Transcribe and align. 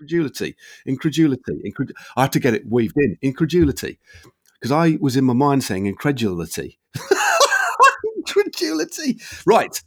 incredulity, 0.00 0.56
incredulity, 0.86 1.62
incred- 1.64 1.92
I 2.16 2.22
had 2.22 2.32
to 2.32 2.40
get 2.40 2.54
it 2.54 2.66
weaved 2.68 2.96
in, 2.96 3.16
incredulity, 3.22 3.98
because 4.54 4.72
I 4.72 4.98
was 5.00 5.16
in 5.16 5.24
my 5.24 5.32
mind 5.34 5.62
saying 5.62 5.86
incredulity, 5.86 6.80
incredulity. 8.16 9.20
Right. 9.46 9.80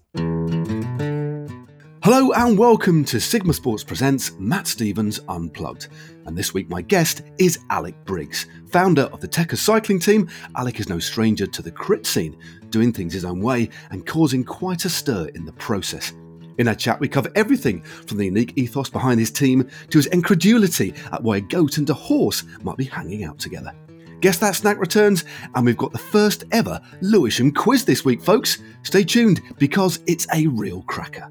Hello 2.03 2.31
and 2.31 2.57
welcome 2.57 3.03
to 3.03 3.19
Sigma 3.19 3.51
Sports 3.51 3.83
Presents 3.83 4.31
Matt 4.39 4.67
Stevens 4.67 5.19
Unplugged. 5.27 5.89
And 6.25 6.37
this 6.37 6.53
week 6.53 6.69
my 6.69 6.81
guest 6.81 7.23
is 7.37 7.59
Alec 7.69 7.95
Briggs, 8.05 8.45
founder 8.71 9.03
of 9.03 9.19
the 9.19 9.27
Tekka 9.27 9.57
cycling 9.57 9.99
team. 9.99 10.29
Alec 10.55 10.79
is 10.79 10.87
no 10.87 10.99
stranger 10.99 11.47
to 11.47 11.61
the 11.61 11.71
crit 11.71 12.05
scene, 12.05 12.37
doing 12.69 12.93
things 12.93 13.11
his 13.11 13.25
own 13.25 13.41
way 13.41 13.69
and 13.91 14.05
causing 14.05 14.45
quite 14.45 14.85
a 14.85 14.89
stir 14.89 15.27
in 15.35 15.43
the 15.43 15.51
process. 15.53 16.13
In 16.57 16.67
our 16.67 16.75
chat, 16.75 16.99
we 16.99 17.07
cover 17.07 17.31
everything 17.35 17.81
from 17.81 18.17
the 18.17 18.25
unique 18.25 18.53
ethos 18.55 18.89
behind 18.89 19.19
his 19.19 19.31
team 19.31 19.69
to 19.89 19.97
his 19.97 20.07
incredulity 20.07 20.93
at 21.11 21.21
why 21.21 21.37
a 21.37 21.41
goat 21.41 21.77
and 21.77 21.89
a 21.89 21.93
horse 21.93 22.43
might 22.63 22.77
be 22.77 22.85
hanging 22.85 23.23
out 23.23 23.37
together. 23.37 23.73
Guess 24.21 24.39
that 24.39 24.55
snack 24.55 24.79
returns, 24.79 25.25
and 25.53 25.65
we've 25.65 25.77
got 25.77 25.91
the 25.91 25.99
first 25.99 26.45
ever 26.51 26.81
Lewisham 27.01 27.53
quiz 27.53 27.85
this 27.85 28.03
week, 28.03 28.21
folks. 28.21 28.57
Stay 28.81 29.03
tuned 29.03 29.41
because 29.59 29.99
it's 30.07 30.25
a 30.33 30.47
real 30.47 30.81
cracker. 30.83 31.29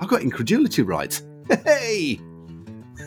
I 0.00 0.06
got 0.06 0.22
incredulity 0.22 0.82
right. 0.82 1.20
Hey! 1.64 2.18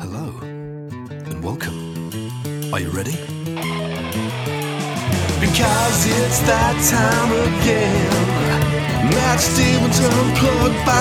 Hello, 0.00 0.36
and 0.40 1.44
welcome. 1.44 1.78
Are 2.74 2.80
you 2.80 2.90
ready? 2.90 3.16
Because 5.40 6.06
it's 6.06 6.40
that 6.40 6.76
time 6.90 7.62
again. 7.62 8.39
Matt 9.14 9.40
Stevens 9.40 10.00
unplugged 10.00 10.86
by. 10.86 11.00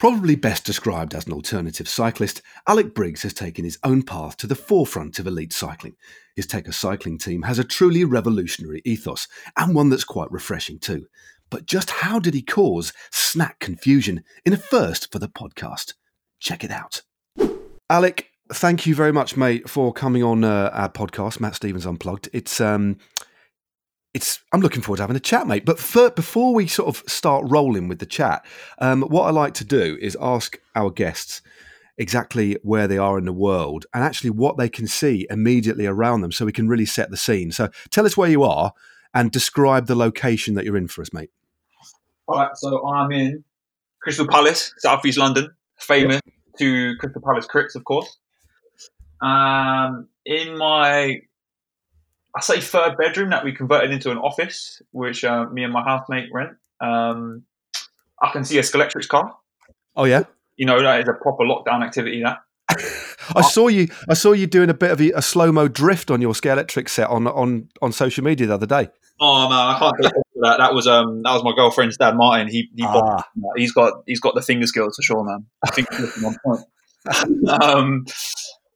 Probably 0.00 0.34
best 0.34 0.64
described 0.64 1.14
as 1.14 1.26
an 1.26 1.34
alternative 1.34 1.86
cyclist, 1.86 2.40
Alec 2.66 2.94
Briggs 2.94 3.22
has 3.22 3.34
taken 3.34 3.66
his 3.66 3.78
own 3.84 4.02
path 4.02 4.34
to 4.38 4.46
the 4.46 4.54
forefront 4.54 5.18
of 5.18 5.26
elite 5.26 5.52
cycling. 5.52 5.94
His 6.34 6.46
Tekka 6.46 6.72
cycling 6.72 7.18
team 7.18 7.42
has 7.42 7.58
a 7.58 7.64
truly 7.64 8.06
revolutionary 8.06 8.80
ethos, 8.86 9.28
and 9.58 9.74
one 9.74 9.90
that's 9.90 10.04
quite 10.04 10.32
refreshing 10.32 10.78
too. 10.78 11.04
But 11.50 11.66
just 11.66 11.90
how 11.90 12.18
did 12.18 12.32
he 12.32 12.40
cause 12.40 12.94
snack 13.10 13.58
confusion 13.58 14.24
in 14.46 14.54
a 14.54 14.56
first 14.56 15.12
for 15.12 15.18
the 15.18 15.28
podcast? 15.28 15.92
Check 16.38 16.64
it 16.64 16.70
out. 16.70 17.02
Alec, 17.90 18.29
thank 18.52 18.86
you 18.86 18.94
very 18.94 19.12
much, 19.12 19.36
mate, 19.36 19.68
for 19.68 19.92
coming 19.92 20.22
on 20.22 20.44
uh, 20.44 20.70
our 20.72 20.90
podcast, 20.90 21.40
Matt 21.40 21.54
Stevens 21.54 21.86
Unplugged. 21.86 22.28
It's 22.32 22.60
um, 22.60 22.98
it's 24.14 24.40
I'm 24.52 24.60
looking 24.60 24.82
forward 24.82 24.98
to 24.98 25.02
having 25.02 25.16
a 25.16 25.20
chat, 25.20 25.46
mate. 25.46 25.64
But 25.64 25.78
for, 25.78 26.10
before 26.10 26.54
we 26.54 26.66
sort 26.66 26.88
of 26.88 27.08
start 27.10 27.44
rolling 27.48 27.88
with 27.88 27.98
the 27.98 28.06
chat, 28.06 28.44
um, 28.78 29.02
what 29.02 29.24
I 29.24 29.30
like 29.30 29.54
to 29.54 29.64
do 29.64 29.98
is 30.00 30.16
ask 30.20 30.58
our 30.74 30.90
guests 30.90 31.42
exactly 31.98 32.56
where 32.62 32.88
they 32.88 32.98
are 32.98 33.18
in 33.18 33.26
the 33.26 33.32
world 33.32 33.84
and 33.92 34.02
actually 34.02 34.30
what 34.30 34.56
they 34.56 34.70
can 34.70 34.86
see 34.86 35.26
immediately 35.28 35.86
around 35.86 36.22
them, 36.22 36.32
so 36.32 36.44
we 36.44 36.52
can 36.52 36.68
really 36.68 36.86
set 36.86 37.10
the 37.10 37.16
scene. 37.16 37.52
So 37.52 37.68
tell 37.90 38.06
us 38.06 38.16
where 38.16 38.30
you 38.30 38.42
are 38.42 38.72
and 39.12 39.30
describe 39.30 39.86
the 39.86 39.96
location 39.96 40.54
that 40.54 40.64
you're 40.64 40.76
in 40.76 40.88
for 40.88 41.02
us, 41.02 41.12
mate. 41.12 41.30
All 42.26 42.38
right, 42.38 42.50
so 42.54 42.86
I'm 42.86 43.10
in 43.12 43.44
Crystal 44.00 44.26
Palace, 44.26 44.72
Southeast 44.78 45.18
London, 45.18 45.50
famous 45.78 46.20
to 46.58 46.96
Crystal 46.98 47.20
Palace 47.22 47.46
crits, 47.46 47.74
of 47.74 47.84
course. 47.84 48.18
Um, 49.22 50.08
in 50.24 50.56
my, 50.56 51.20
I 52.36 52.40
say 52.40 52.60
third 52.60 52.96
bedroom 52.96 53.30
that 53.30 53.44
we 53.44 53.52
converted 53.54 53.90
into 53.90 54.10
an 54.10 54.18
office, 54.18 54.80
which 54.92 55.24
uh, 55.24 55.46
me 55.46 55.64
and 55.64 55.72
my 55.72 55.82
housemate 55.82 56.30
rent. 56.32 56.56
Um, 56.80 57.44
I 58.22 58.30
can 58.32 58.44
see 58.44 58.58
a 58.58 58.62
Scalextric 58.62 59.08
car. 59.08 59.36
Oh 59.96 60.04
yeah, 60.04 60.24
you 60.56 60.66
know 60.66 60.82
that 60.82 61.00
is 61.00 61.08
a 61.08 61.14
proper 61.14 61.44
lockdown 61.44 61.84
activity. 61.84 62.22
That 62.22 62.38
I 63.36 63.42
saw 63.42 63.68
you. 63.68 63.88
I 64.08 64.14
saw 64.14 64.32
you 64.32 64.46
doing 64.46 64.70
a 64.70 64.74
bit 64.74 64.90
of 64.90 65.00
a, 65.00 65.10
a 65.12 65.22
slow 65.22 65.52
mo 65.52 65.68
drift 65.68 66.10
on 66.10 66.20
your 66.20 66.32
Scalextric 66.32 66.88
set 66.88 67.08
on 67.08 67.26
on 67.26 67.68
on 67.82 67.92
social 67.92 68.24
media 68.24 68.46
the 68.46 68.54
other 68.54 68.66
day. 68.66 68.88
Oh 69.20 69.48
man, 69.48 69.58
I 69.58 69.78
can't 69.78 69.94
take 70.02 70.12
that. 70.42 70.58
That 70.58 70.74
was 70.74 70.86
um 70.86 71.22
that 71.22 71.32
was 71.32 71.44
my 71.44 71.52
girlfriend's 71.54 71.96
dad, 71.96 72.16
Martin. 72.16 72.48
He 72.48 72.70
he 72.74 72.84
ah. 72.86 73.22
he's 73.56 73.72
got 73.72 74.02
he's 74.06 74.20
got 74.20 74.34
the 74.34 74.42
finger 74.42 74.66
skills 74.66 74.96
for 74.96 75.02
sure, 75.02 75.24
man. 75.24 75.46
I 75.64 75.70
think 75.70 75.88
on 76.24 76.36
point. 76.44 76.60
um, 77.62 78.04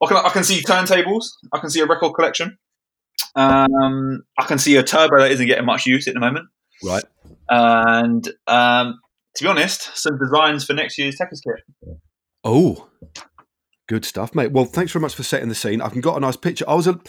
I 0.04 0.08
can, 0.08 0.16
I 0.18 0.30
can 0.30 0.44
see 0.44 0.62
turntables. 0.62 1.24
I 1.52 1.58
can 1.58 1.70
see 1.70 1.80
a 1.80 1.86
record 1.86 2.14
collection. 2.14 2.58
Um, 3.34 4.22
I 4.38 4.44
can 4.44 4.58
see 4.58 4.76
a 4.76 4.82
turbo 4.82 5.18
that 5.18 5.30
isn't 5.32 5.46
getting 5.46 5.66
much 5.66 5.86
use 5.86 6.06
at 6.06 6.14
the 6.14 6.20
moment. 6.20 6.46
Right. 6.82 7.04
And 7.48 8.26
um, 8.46 9.00
to 9.36 9.44
be 9.44 9.48
honest, 9.48 9.96
some 9.96 10.18
designs 10.18 10.64
for 10.64 10.74
next 10.74 10.98
year's 10.98 11.16
Tekka's 11.16 11.40
kit. 11.40 11.98
Oh, 12.44 12.88
good 13.88 14.04
stuff, 14.04 14.34
mate. 14.34 14.52
Well, 14.52 14.64
thanks 14.64 14.92
very 14.92 15.02
much 15.02 15.14
for 15.14 15.22
setting 15.22 15.48
the 15.48 15.54
scene. 15.54 15.80
I've 15.80 16.00
got 16.00 16.16
a 16.16 16.20
nice 16.20 16.36
picture. 16.36 16.64
I 16.68 16.74
was 16.74 16.86
a, 16.86 17.00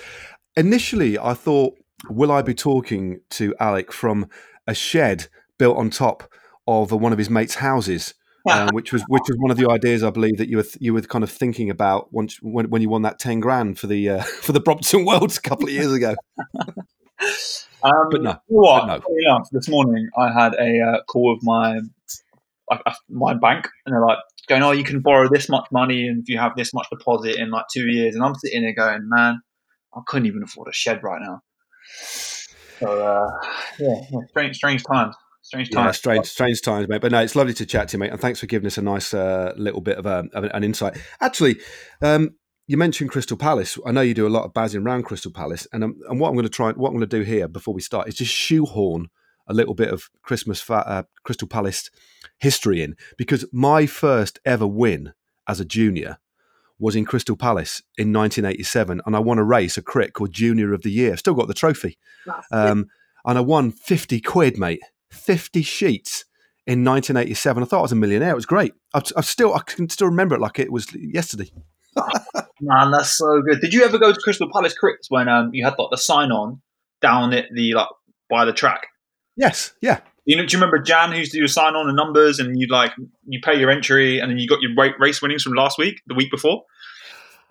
initially, 0.56 1.19
I 1.19 1.33
thought, 1.33 1.75
will 2.09 2.31
I 2.31 2.41
be 2.41 2.53
talking 2.53 3.19
to 3.31 3.53
Alec 3.59 3.91
from 3.91 4.29
a 4.67 4.73
shed 4.73 5.27
built 5.57 5.77
on 5.77 5.89
top 5.89 6.31
of 6.67 6.91
one 6.91 7.12
of 7.12 7.17
his 7.17 7.29
mates' 7.29 7.56
houses? 7.56 8.13
Um, 8.51 8.69
which 8.73 8.94
was 8.94 9.03
which 9.07 9.23
was 9.28 9.38
one 9.38 9.51
of 9.51 9.57
the 9.57 9.69
ideas 9.69 10.03
I 10.03 10.09
believe 10.09 10.38
that 10.38 10.50
you 10.50 10.57
were 10.57 10.63
th- 10.63 10.78
you 10.79 10.94
were 10.94 11.01
kind 11.01 11.23
of 11.23 11.31
thinking 11.31 11.69
about 11.69 12.13
once 12.13 12.38
when, 12.41 12.69
when 12.69 12.81
you 12.81 12.89
won 12.89 13.01
that 13.03 13.19
ten 13.19 13.39
grand 13.39 13.79
for 13.79 13.88
the 13.88 14.09
uh, 14.09 14.22
for 14.41 14.51
the 14.51 14.59
Brompton 14.59 15.06
Worlds 15.06 15.38
a 15.38 15.41
couple 15.41 15.66
of 15.66 15.72
years 15.72 15.91
ago. 15.91 16.16
um, 17.83 18.09
but 18.11 18.22
no, 18.22 18.38
what? 18.47 18.88
But 18.88 19.03
no. 19.07 19.44
This 19.51 19.67
morning 19.67 20.09
I 20.17 20.31
had 20.31 20.53
a 20.56 20.81
uh, 20.81 21.03
call 21.03 21.33
with 21.33 21.44
my 21.44 21.79
my 23.09 23.33
bank, 23.33 23.67
and 23.85 23.94
they're 23.94 24.06
like 24.06 24.19
going, 24.47 24.63
"Oh, 24.63 24.72
you 24.72 24.83
can 24.83 25.01
borrow 25.01 25.29
this 25.29 25.50
much 25.50 25.67
money, 25.72 26.07
and 26.07 26.22
if 26.22 26.29
you 26.29 26.38
have 26.38 26.56
this 26.56 26.73
much 26.73 26.88
deposit 26.91 27.35
in 27.35 27.51
like 27.51 27.66
two 27.73 27.88
years." 27.88 28.16
And 28.16 28.23
I'm 28.23 28.35
sitting 28.35 28.62
there 28.62 28.73
going, 28.73 29.07
"Man, 29.09 29.41
I 29.94 30.01
couldn't 30.06 30.27
even 30.27 30.44
afford 30.44 30.67
a 30.67 30.73
shed 30.73 31.03
right 31.03 31.22
now." 31.22 31.41
So 32.79 33.06
uh, 33.06 33.47
yeah, 33.79 34.01
yeah, 34.12 34.19
strange, 34.29 34.56
strange 34.57 34.83
times. 34.83 35.16
Strange 35.45 35.69
times. 35.69 35.85
Yeah, 35.85 35.91
strange, 35.91 36.25
strange 36.25 36.61
times, 36.63 36.88
mate. 36.88 37.01
But 37.01 37.11
no, 37.11 37.22
it's 37.22 37.35
lovely 37.35 37.53
to 37.53 37.67
chat 37.67 37.89
to 37.89 37.97
you, 37.97 38.00
mate. 38.00 38.09
And 38.09 38.19
thanks 38.19 38.39
for 38.39 38.47
giving 38.47 38.66
us 38.66 38.79
a 38.79 38.81
nice 38.81 39.13
uh, 39.13 39.53
little 39.56 39.79
bit 39.79 40.00
of, 40.00 40.07
a, 40.07 40.23
of, 40.33 40.45
an 40.45 40.63
insight. 40.63 40.97
Actually, 41.22 41.57
um, 42.01 42.31
you 42.66 42.78
mentioned 42.78 43.11
Crystal 43.11 43.38
Palace. 43.38 43.78
I 43.85 43.91
know 43.91 44.01
you 44.01 44.16
do 44.16 44.25
a 44.25 44.28
lot 44.28 44.45
of 44.45 44.56
buzzing 44.56 44.81
around 44.81 45.03
Crystal 45.03 45.31
Palace, 45.31 45.67
and 45.72 45.83
um, 45.83 46.00
and 46.09 46.19
what 46.19 46.29
I'm 46.29 46.33
going 46.33 46.47
to 46.47 46.50
try, 46.50 46.72
what 46.72 46.89
I'm 46.89 46.95
going 46.95 47.07
to 47.07 47.17
do 47.17 47.22
here 47.22 47.47
before 47.47 47.75
we 47.75 47.81
start 47.81 48.07
is 48.07 48.16
just 48.16 48.33
shoehorn 48.33 49.09
a 49.45 49.53
little 49.53 49.75
bit 49.75 49.89
of 49.89 50.09
Christmas 50.23 50.61
fa- 50.61 50.88
uh, 50.88 51.03
Crystal 51.23 51.47
Palace 51.47 51.91
history 52.39 52.81
in 52.81 52.95
because 53.16 53.45
my 53.53 53.85
first 53.85 54.39
ever 54.45 54.66
win 54.66 55.13
as 55.47 55.59
a 55.59 55.66
junior 55.66 56.17
was 56.79 56.95
in 56.95 57.06
Crystal 57.06 57.38
Palace 57.38 57.83
in 58.00 58.12
1987, 58.12 59.00
and 59.06 59.16
I 59.16 59.19
won 59.19 59.38
a 59.38 59.44
race, 59.44 59.77
a 59.77 59.83
crit 59.83 60.13
called 60.13 60.33
Junior 60.33 60.73
of 60.73 60.81
the 60.81 60.89
Year. 60.89 61.16
Still 61.17 61.35
got 61.35 61.47
the 61.47 61.53
trophy, 61.53 62.00
um, 62.51 62.88
and 63.23 63.38
I 63.38 63.41
won 63.41 63.69
50 63.69 64.22
quid, 64.22 64.57
mate. 64.57 64.81
50 65.11 65.61
sheets 65.61 66.25
in 66.67 66.83
1987. 66.83 67.63
I 67.63 67.66
thought 67.66 67.79
I 67.79 67.81
was 67.83 67.91
a 67.91 67.95
millionaire. 67.95 68.31
It 68.31 68.35
was 68.35 68.45
great. 68.45 68.73
I, 68.93 69.01
I 69.16 69.21
still, 69.21 69.53
I 69.53 69.59
can 69.59 69.89
still 69.89 70.07
remember 70.07 70.35
it 70.35 70.41
like 70.41 70.59
it 70.59 70.71
was 70.71 70.88
yesterday. 70.95 71.51
Man, 72.61 72.91
that's 72.91 73.17
so 73.17 73.41
good. 73.41 73.61
Did 73.61 73.73
you 73.73 73.83
ever 73.83 73.97
go 73.97 74.11
to 74.11 74.19
Crystal 74.19 74.49
Palace 74.51 74.75
Crits 74.81 75.05
when 75.09 75.27
um, 75.29 75.51
you 75.53 75.63
had 75.63 75.75
like 75.77 75.89
the 75.91 75.97
sign 75.97 76.31
on 76.31 76.61
down 77.01 77.33
at 77.33 77.45
the 77.53 77.73
like 77.73 77.88
by 78.29 78.45
the 78.45 78.53
track? 78.53 78.88
Yes, 79.35 79.73
yeah. 79.81 79.99
You 80.25 80.35
know, 80.38 80.45
do 80.45 80.57
you 80.57 80.59
remember 80.59 80.79
Jan 80.79 81.11
who 81.11 81.19
used 81.19 81.33
to 81.33 81.38
do 81.38 81.45
a 81.45 81.49
sign 81.49 81.75
on 81.75 81.85
the 81.85 81.94
numbers 81.94 82.39
and 82.39 82.59
you'd 82.59 82.71
like 82.71 82.91
you 83.27 83.39
pay 83.41 83.59
your 83.59 83.69
entry 83.69 84.19
and 84.19 84.31
then 84.31 84.39
you 84.39 84.47
got 84.47 84.59
your 84.61 84.71
race 84.99 85.21
winnings 85.21 85.44
from 85.44 85.53
last 85.53 85.77
week, 85.77 86.01
the 86.07 86.15
week 86.15 86.31
before? 86.31 86.63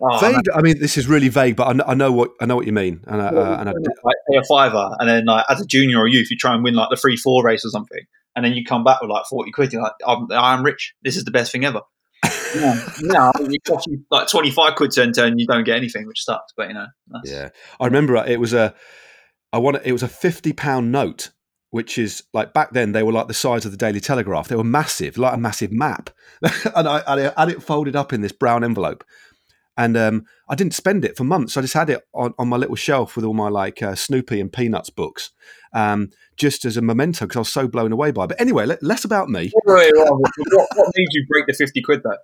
Oh, 0.01 0.19
vague. 0.19 0.49
I 0.55 0.61
mean, 0.61 0.81
this 0.81 0.99
is 0.99 1.07
really 1.07 1.29
vague, 1.29 1.57
but 1.57 1.69
I 1.69 1.73
know, 1.73 1.85
I 1.87 1.95
know 1.95 2.13
what 2.13 2.31
I 2.41 2.47
know 2.47 2.57
what 2.57 2.67
you 2.67 2.73
mean. 2.73 3.05
And, 3.07 3.23
I, 3.23 3.27
uh, 3.27 3.57
and 3.61 3.69
I, 3.69 3.73
like 3.73 4.17
pay 4.31 4.37
a 4.37 4.45
fiver, 4.45 4.91
and 4.99 5.09
then 5.09 5.25
like 5.25 5.47
as 5.49 5.61
a 5.61 5.67
junior 5.67 5.99
or 5.99 6.09
youth, 6.09 6.31
you 6.31 6.37
try 6.37 6.55
and 6.55 6.65
win 6.65 6.75
like 6.75 6.91
the 6.91 6.97
free 6.97 7.17
four 7.17 7.45
race 7.45 7.65
or 7.65 7.71
something, 7.71 8.01
and 8.35 8.45
then 8.45 8.55
you 8.55 8.65
come 8.65 8.83
back 8.83 9.01
with 9.01 9.11
like 9.11 9.25
forty 9.27 9.53
quid. 9.53 9.73
You're 9.73 9.83
like, 9.83 9.93
I'm, 10.07 10.27
I'm 10.33 10.65
rich. 10.65 10.95
This 11.03 11.17
is 11.17 11.25
the 11.25 11.31
best 11.31 11.53
thing 11.53 11.65
ever. 11.65 11.83
yeah, 12.57 12.81
no, 13.03 13.33
it 13.37 13.65
costs 13.65 13.87
you 13.87 14.05
like 14.11 14.29
twenty 14.29 14.51
five 14.51 14.75
quid 14.75 14.91
to 14.93 15.03
enter, 15.03 15.25
and 15.25 15.39
you 15.39 15.47
don't 15.47 15.65
get 15.65 15.77
anything, 15.77 16.07
which 16.07 16.25
sucks. 16.25 16.53
But 16.57 16.69
you 16.69 16.75
know, 16.75 16.87
yeah, 17.25 17.51
I 17.79 17.87
remember 17.87 18.17
it 18.17 18.41
was 18.41 18.53
a, 18.53 18.75
I 19.53 19.59
want 19.59 19.79
it 19.85 19.93
was 19.93 20.03
a 20.03 20.09
fifty 20.09 20.53
pound 20.53 20.91
note, 20.91 21.31
which 21.71 21.99
is 21.99 22.25
like 22.33 22.53
back 22.53 22.73
then 22.73 22.93
they 22.93 23.05
were 23.05 23.13
like 23.13 23.29
the 23.29 23.35
size 23.35 23.65
of 23.65 23.71
the 23.71 23.79
Daily 23.79 24.01
Telegraph. 24.01 24.49
They 24.49 24.57
were 24.57 24.65
massive, 24.65 25.17
like 25.19 25.35
a 25.35 25.39
massive 25.39 25.71
map, 25.71 26.11
and 26.75 26.89
I, 26.89 27.03
I 27.07 27.33
had 27.39 27.49
it 27.49 27.63
folded 27.63 27.95
up 27.95 28.13
in 28.13 28.23
this 28.23 28.33
brown 28.33 28.65
envelope 28.65 29.05
and 29.77 29.97
um, 29.97 30.25
I 30.49 30.55
didn't 30.55 30.75
spend 30.75 31.05
it 31.05 31.17
for 31.17 31.25
months. 31.25 31.57
I 31.57 31.61
just 31.61 31.75
had 31.75 31.91
it 31.91 32.03
on, 32.13 32.35
on 32.39 32.49
my 32.49 32.57
little 32.57 32.77
shelf 32.77 33.17
with 33.17 33.25
all 33.25 33.35
my 33.35 33.49
like 33.49 33.83
uh, 33.83 33.95
Snoopy 33.95 34.41
and 34.41 34.53
Peanuts 34.53 34.91
books, 34.91 35.31
um, 35.73 36.11
just 36.37 36.65
as 36.65 36.77
a 36.77 36.83
memento 36.83 37.25
because 37.25 37.37
I 37.37 37.41
was 37.41 37.53
so 37.53 37.69
blown 37.69 37.93
away 37.93 38.11
by 38.11 38.25
it. 38.25 38.29
But 38.29 38.41
anyway, 38.41 38.67
let, 38.67 38.83
less 38.83 39.05
about 39.05 39.29
me. 39.29 39.53
Wait, 39.67 39.75
wait, 39.75 39.93
what, 39.95 40.69
what, 40.75 40.93
made 40.97 41.09
you 41.13 41.27
break 41.29 41.47
the 41.47 41.55
fifty 41.55 41.83
quid 41.83 42.03
though? 42.05 42.19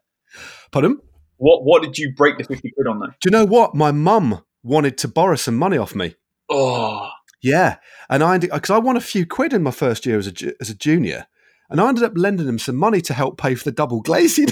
Pardon? 0.70 0.99
What 1.38 1.64
What 1.64 1.82
did 1.82 1.99
you 1.99 2.12
break 2.14 2.38
the 2.38 2.44
fifty 2.44 2.70
quid 2.70 2.87
on 2.87 3.00
though? 3.00 3.06
Do 3.06 3.26
you 3.26 3.31
know 3.31 3.47
what? 3.47 3.75
My 3.75 3.93
mum 3.93 4.44
wanted 4.62 4.99
to 4.99 5.08
borrow 5.08 5.37
some 5.37 5.56
money 5.56 5.79
off 5.79 5.94
me. 5.94 6.14
Oh. 6.49 7.08
Yeah, 7.43 7.76
and 8.11 8.23
I 8.23 8.37
because 8.38 8.70
I 8.70 8.79
won 8.79 8.99
a 8.99 9.00
few 9.00 9.26
quid 9.26 9.55
in 9.55 9.62
my 9.62 9.70
first 9.70 10.05
year 10.05 10.19
as 10.19 10.26
a 10.26 10.53
as 10.61 10.69
a 10.69 10.75
junior, 10.75 11.26
and 11.70 11.81
I 11.81 11.88
ended 11.88 12.05
up 12.05 12.12
lending 12.14 12.46
him 12.46 12.58
some 12.58 12.76
money 12.76 13.00
to 13.00 13.14
help 13.14 13.41
pay 13.41 13.55
for 13.55 13.64
the 13.64 13.73
double 13.73 14.03
glazing. 14.03 14.49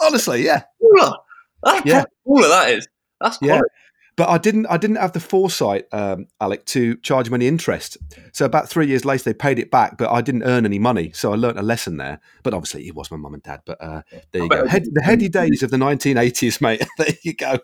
Honestly, 0.00 0.44
yeah, 0.44 0.62
that's 1.62 1.86
yeah, 1.86 2.04
all 2.24 2.42
of 2.42 2.50
that 2.50 2.70
is. 2.70 2.88
That's 3.20 3.38
quality. 3.38 3.56
yeah 3.56 3.60
but 4.18 4.28
I 4.28 4.36
didn't. 4.36 4.66
I 4.66 4.78
didn't 4.78 4.96
have 4.96 5.12
the 5.12 5.20
foresight, 5.20 5.86
um, 5.92 6.26
Alec, 6.40 6.64
to 6.66 6.96
charge 6.96 7.32
any 7.32 7.46
interest. 7.46 7.96
So 8.32 8.46
about 8.46 8.68
three 8.68 8.88
years 8.88 9.04
later, 9.04 9.22
they 9.22 9.32
paid 9.32 9.60
it 9.60 9.70
back, 9.70 9.96
but 9.96 10.10
I 10.10 10.22
didn't 10.22 10.42
earn 10.42 10.66
any 10.66 10.80
money. 10.80 11.12
So 11.14 11.32
I 11.32 11.36
learnt 11.36 11.56
a 11.56 11.62
lesson 11.62 11.98
there. 11.98 12.18
But 12.42 12.52
obviously, 12.52 12.88
it 12.88 12.96
was 12.96 13.12
my 13.12 13.16
mum 13.16 13.34
and 13.34 13.44
dad. 13.44 13.60
But 13.64 13.80
uh, 13.80 14.02
there 14.32 14.42
you 14.42 14.48
go. 14.48 14.66
Head, 14.66 14.86
the 14.92 15.02
heady 15.02 15.28
days 15.28 15.62
of 15.62 15.70
the 15.70 15.76
1980s, 15.76 16.60
mate. 16.60 16.84
there 16.98 17.14
you 17.22 17.32
go. 17.32 17.60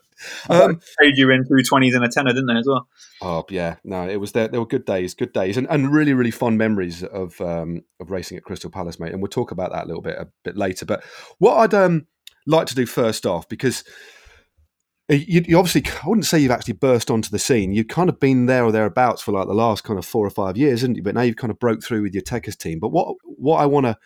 Um, 0.49 0.81
paid 1.01 1.19
you 1.19 1.29
in 1.33 1.45
through 1.45 1.65
twenties 1.65 1.97
and 1.97 2.05
a 2.05 2.09
tenner, 2.09 2.31
didn't 2.31 2.47
they, 2.47 2.55
as 2.55 2.69
well? 2.69 2.87
Oh 3.21 3.45
yeah, 3.51 3.75
no, 3.83 4.09
it 4.09 4.21
was 4.21 4.31
there. 4.31 4.47
There 4.47 4.61
were 4.61 4.67
good 4.67 4.85
days, 4.85 5.13
good 5.13 5.33
days, 5.33 5.57
and, 5.57 5.67
and 5.69 5.93
really, 5.93 6.15
really 6.15 6.31
fond 6.31 6.57
memories 6.57 7.03
of 7.03 7.41
um, 7.41 7.83
of 7.99 8.13
racing 8.13 8.37
at 8.37 8.45
Crystal 8.45 8.71
Palace, 8.71 9.01
mate. 9.01 9.11
And 9.11 9.21
we'll 9.21 9.29
talk 9.29 9.51
about 9.51 9.73
that 9.73 9.87
a 9.87 9.89
little 9.89 10.03
bit 10.03 10.19
a 10.19 10.29
bit 10.45 10.57
later. 10.57 10.87
But 10.87 11.03
what 11.39 11.57
I'd 11.57 11.75
um, 11.75 12.07
like 12.47 12.67
to 12.69 12.75
do 12.75 12.87
first 12.87 13.27
off, 13.27 13.49
because 13.49 13.85
you, 15.09 15.45
you, 15.47 15.59
obviously 15.59 15.85
I 16.03 16.09
wouldn't 16.09 16.27
say 16.27 16.39
you've 16.39 16.51
actually 16.51 16.75
burst 16.75 17.11
onto 17.11 17.31
the 17.31 17.39
scene. 17.39 17.73
You've 17.73 17.89
kind 17.89 18.09
of 18.09 18.19
been 18.19 18.47
there 18.47 18.65
or 18.65 18.73
thereabouts 18.73 19.23
for 19.23 19.33
like 19.33 19.47
the 19.47 19.55
last 19.55 19.85
kind 19.85 19.99
of 19.99 20.07
four 20.07 20.27
or 20.27 20.31
five 20.31 20.57
years, 20.57 20.81
haven't 20.81 20.97
you? 20.97 21.03
But 21.03 21.15
now 21.15 21.23
you've 21.23 21.37
kind 21.37 21.51
of 21.51 21.59
broke 21.59 21.83
through 21.83 22.03
with 22.03 22.15
your 22.15 22.23
Tekkerz 22.23 22.57
team. 22.57 22.79
But 22.79 22.91
what 22.91 23.17
what 23.23 23.59
I 23.59 23.67
want 23.67 23.87
to 23.87 23.97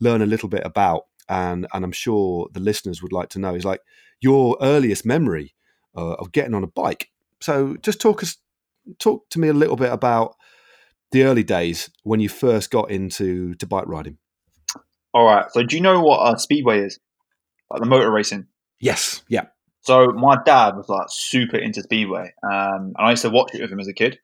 learn 0.00 0.22
a 0.22 0.26
little 0.26 0.48
bit 0.48 0.62
about, 0.64 1.04
and 1.28 1.66
and 1.72 1.84
I'm 1.84 1.92
sure 1.92 2.48
the 2.52 2.60
listeners 2.60 3.02
would 3.02 3.12
like 3.12 3.30
to 3.30 3.38
know, 3.38 3.54
is 3.54 3.64
like 3.64 3.80
your 4.20 4.56
earliest 4.60 5.06
memory 5.06 5.54
uh, 5.96 6.14
of 6.14 6.32
getting 6.32 6.54
on 6.54 6.64
a 6.64 6.68
bike. 6.68 7.10
So 7.40 7.76
just 7.82 8.00
talk 8.00 8.22
us 8.22 8.36
talk 8.98 9.28
to 9.30 9.38
me 9.38 9.48
a 9.48 9.54
little 9.54 9.76
bit 9.76 9.92
about 9.92 10.34
the 11.12 11.24
early 11.24 11.44
days 11.44 11.90
when 12.02 12.20
you 12.20 12.28
first 12.28 12.70
got 12.70 12.90
into 12.90 13.54
to 13.54 13.66
bike 13.66 13.86
riding. 13.86 14.18
All 15.14 15.24
right. 15.24 15.46
So 15.52 15.62
do 15.62 15.76
you 15.76 15.82
know 15.82 16.00
what 16.00 16.34
a 16.34 16.38
speedway 16.38 16.80
is? 16.80 16.98
Like 17.72 17.80
the 17.80 17.88
motor 17.88 18.10
racing. 18.10 18.46
Yes. 18.80 19.22
Yeah. 19.28 19.46
So 19.80 20.12
my 20.12 20.36
dad 20.44 20.76
was 20.76 20.88
like 20.88 21.06
super 21.08 21.56
into 21.56 21.82
speedway, 21.82 22.32
um, 22.44 22.94
and 22.96 22.96
I 22.98 23.10
used 23.10 23.22
to 23.22 23.30
watch 23.30 23.54
it 23.54 23.60
with 23.60 23.70
him 23.70 23.80
as 23.80 23.88
a 23.88 23.92
kid. 23.92 24.18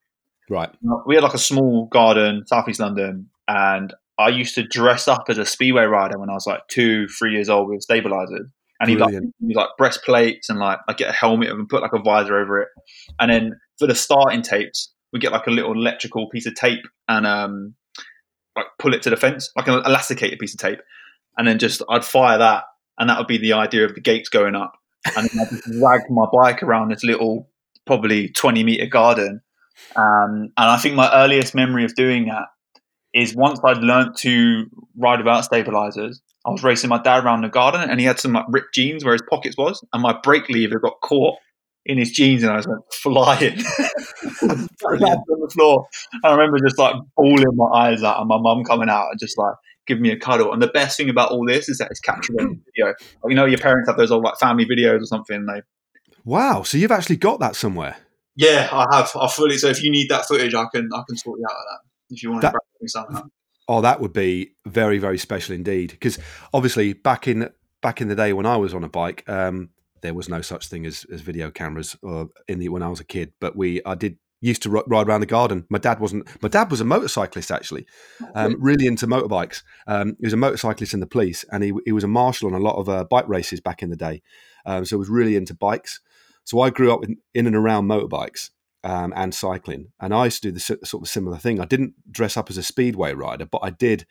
Right. 0.49 0.71
We 1.07 1.15
had 1.15 1.25
like 1.25 1.35
a 1.35 1.39
small 1.39 1.87
garden, 1.87 2.47
southeast 2.47 2.81
London, 2.81 3.29
and 3.49 3.93
I 4.19 4.29
used 4.29 4.55
to 4.57 4.63
dress 4.63 5.09
up 5.09 5.25
as 5.29 5.39
a 5.39 5.45
speedway 5.45 5.85
rider 5.85 6.19
when 6.19 6.31
I 6.31 6.35
was 6.35 6.47
like 6.47 6.67
two, 6.69 7.07
three 7.09 7.33
years 7.33 7.49
old 7.49 7.69
with 7.69 7.83
stabilizers. 7.83 8.47
And 8.81 8.91
he'd 8.91 9.01
like, 9.01 9.13
he'd 9.13 9.57
like 9.57 9.71
breastplates 9.77 10.49
and 10.49 10.61
like 10.61 10.79
I 10.89 10.93
get 10.93 11.11
a 11.11 11.13
helmet 11.13 11.51
and 11.51 11.69
put 11.69 11.83
like 11.83 11.93
a 11.93 12.01
visor 12.01 12.39
over 12.39 12.63
it. 12.63 12.69
And 13.19 13.31
then 13.31 13.61
for 13.79 13.89
the 13.89 13.95
starting 13.95 14.43
tapes, 14.43 14.93
we 15.13 15.19
get 15.19 15.33
like 15.33 15.47
a 15.47 15.51
little 15.51 15.73
electrical 15.73 16.29
piece 16.29 16.47
of 16.47 16.55
tape 16.55 16.85
and 17.09 17.27
um, 17.27 17.75
like 18.55 18.67
pull 18.79 18.95
it 18.95 19.03
to 19.03 19.11
the 19.11 19.17
fence, 19.17 19.51
like 19.57 19.67
an 19.67 19.83
elasticated 19.85 20.39
piece 20.39 20.55
of 20.55 20.61
tape. 20.61 20.79
And 21.37 21.47
then 21.47 21.59
just 21.59 21.83
I'd 21.89 22.05
fire 22.05 22.39
that, 22.39 22.65
and 22.99 23.09
that 23.09 23.19
would 23.19 23.27
be 23.27 23.39
the 23.39 23.53
idea 23.53 23.85
of 23.85 23.95
the 23.95 24.01
gates 24.01 24.29
going 24.29 24.55
up 24.55 24.79
and 25.17 25.29
I 25.41 25.45
just 25.45 25.65
dragged 25.79 26.11
my 26.11 26.27
bike 26.33 26.63
around 26.63 26.91
this 26.91 27.05
little, 27.05 27.49
probably 27.87 28.29
20 28.31 28.65
meter 28.65 28.87
garden. 28.87 29.41
Um, 29.97 30.53
and 30.57 30.71
I 30.71 30.77
think 30.77 30.95
my 30.95 31.13
earliest 31.13 31.55
memory 31.55 31.85
of 31.85 31.95
doing 31.95 32.27
that 32.27 32.47
is 33.15 33.35
once 33.35 33.61
I'd 33.65 33.79
learnt 33.79 34.17
to 34.19 34.67
ride 34.97 35.21
without 35.21 35.45
stabilizers. 35.45 36.21
I 36.47 36.51
was 36.51 36.63
racing 36.63 36.91
my 36.91 37.03
dad 37.03 37.25
around 37.25 37.43
the 37.43 37.49
garden, 37.49 37.89
and 37.89 38.01
he 38.01 38.07
had 38.07 38.19
some 38.19 38.33
like 38.33 38.47
ripped 38.49 38.75
jeans 38.75 39.05
where 39.05 39.13
his 39.13 39.23
pockets 39.29 39.57
was, 39.57 39.85
and 39.93 40.03
my 40.03 40.19
brake 40.23 40.49
lever 40.49 40.79
got 40.79 41.01
caught 41.03 41.37
in 41.85 41.99
his 41.99 42.11
jeans, 42.11 42.43
and 42.43 42.53
I 42.53 42.57
was 42.57 42.67
went 42.67 42.81
flying 42.93 43.59
on 44.43 44.69
the 44.81 45.51
floor. 45.53 45.87
And 46.13 46.25
I 46.25 46.33
remember 46.33 46.59
just 46.65 46.79
like 46.79 46.95
bawling 47.17 47.57
my 47.57 47.67
eyes 47.75 48.03
out, 48.03 48.21
and 48.21 48.29
my 48.29 48.39
mum 48.39 48.65
coming 48.65 48.89
out 48.89 49.09
and 49.11 49.21
just 49.21 49.37
like 49.37 49.55
give 49.89 50.01
me 50.01 50.11
a 50.11 50.17
cuddle. 50.17 50.53
And 50.53 50.63
the 50.63 50.69
best 50.69 50.97
thing 50.97 51.11
about 51.11 51.33
all 51.33 51.45
this 51.45 51.69
is 51.69 51.79
that 51.79 51.91
it's 51.91 51.99
captured 51.99 52.37
on 52.41 52.63
video. 52.77 52.95
You 53.25 53.35
know, 53.35 53.47
your 53.47 53.59
parents 53.59 53.89
have 53.89 53.97
those 53.97 54.13
old 54.13 54.23
like 54.23 54.37
family 54.39 54.65
videos 54.65 55.01
or 55.01 55.07
something. 55.07 55.47
They 55.47 55.63
wow. 56.25 56.63
So 56.63 56.79
you've 56.79 56.93
actually 56.93 57.17
got 57.17 57.41
that 57.41 57.57
somewhere. 57.57 57.97
Yeah, 58.37 58.69
I 58.71 58.87
have. 58.95 59.11
I 59.17 59.27
fully. 59.29 59.59
So 59.59 59.69
if 59.69 59.83
you 59.83 59.91
need 59.91 60.09
that 60.11 60.27
footage, 60.27 60.55
I 60.55 60.67
can 60.73 60.89
I 60.95 61.03
can 61.09 61.17
sort 61.17 61.41
you 61.41 61.47
out 61.51 61.57
of 61.57 61.65
that. 61.71 62.15
If 62.15 62.23
you 62.23 62.31
want 62.31 62.43
that, 62.43 62.53
to 62.53 62.59
me 62.81 62.89
somehow. 62.89 63.23
Oh, 63.67 63.81
that 63.81 64.01
would 64.01 64.13
be 64.13 64.53
very 64.65 64.99
very 64.99 65.19
special 65.19 65.55
indeed. 65.55 65.91
Because 65.91 66.19
obviously 66.55 66.93
back 66.93 67.27
in 67.27 67.51
back 67.83 68.01
in 68.01 68.09
the 68.09 68.15
day 68.15 68.33
when 68.33 68.47
I 68.47 68.57
was 68.57 68.75
on 68.75 68.85
a 68.85 68.89
bike. 68.89 69.29
Um, 69.29 69.71
there 70.01 70.15
was 70.15 70.29
no 70.29 70.41
such 70.41 70.69
thing 70.69 70.87
as, 70.87 71.05
as 71.13 71.23
video 71.23 71.51
cameras 71.51 71.97
uh, 72.07 72.27
in 72.47 72.61
the 72.61 72.69
when 72.69 72.83
I 72.83 72.89
was 72.89 73.01
a 73.01 73.05
kid, 73.05 73.33
but 73.41 73.57
we 73.57 73.83
I 73.85 73.95
did 73.95 74.19
used 74.41 74.63
to 74.63 74.71
ride 74.71 75.09
around 75.09 75.21
the 75.21 75.27
garden. 75.27 75.67
My 75.69 75.79
dad 75.79 76.01
wasn't. 76.01 76.27
My 76.43 76.49
dad 76.49 76.71
was 76.71 76.81
a 76.81 76.85
motorcyclist 76.85 77.51
actually, 77.51 77.87
um, 78.35 78.57
really 78.61 78.87
into 78.87 79.07
motorbikes. 79.07 79.63
Um, 79.87 80.17
he 80.21 80.27
was 80.27 80.33
a 80.33 80.39
motorcyclist 80.39 80.95
in 80.95 81.01
the 81.01 81.07
police, 81.07 81.45
and 81.51 81.65
he 81.65 81.73
he 81.85 81.93
was 81.93 82.05
a 82.05 82.09
marshal 82.09 82.49
on 82.49 82.55
a 82.55 82.63
lot 82.63 82.77
of 82.77 82.89
uh, 82.89 83.05
bike 83.05 83.29
races 83.29 83.61
back 83.61 83.83
in 83.83 83.91
the 83.91 83.97
day. 83.97 84.23
Um, 84.65 84.85
so 84.85 84.97
he 84.97 84.99
was 84.99 85.09
really 85.09 85.37
into 85.37 85.55
bikes. 85.55 86.01
So 86.45 86.61
I 86.61 86.71
grew 86.71 86.93
up 86.93 87.05
in, 87.05 87.19
in 87.35 87.47
and 87.47 87.57
around 87.57 87.89
motorbikes 87.89 88.51
um, 88.85 89.13
and 89.17 89.35
cycling, 89.35 89.93
and 90.01 90.15
I 90.15 90.27
used 90.27 90.43
to 90.43 90.49
do 90.49 90.53
the 90.53 90.61
sort 90.61 91.03
of 91.03 91.09
similar 91.09 91.37
thing. 91.37 91.61
I 91.61 91.65
didn't 91.65 91.95
dress 92.11 92.37
up 92.37 92.49
as 92.49 92.59
a 92.59 92.63
speedway 92.63 93.15
rider, 93.15 93.47
but 93.47 93.61
I 93.63 93.71
did. 93.71 94.07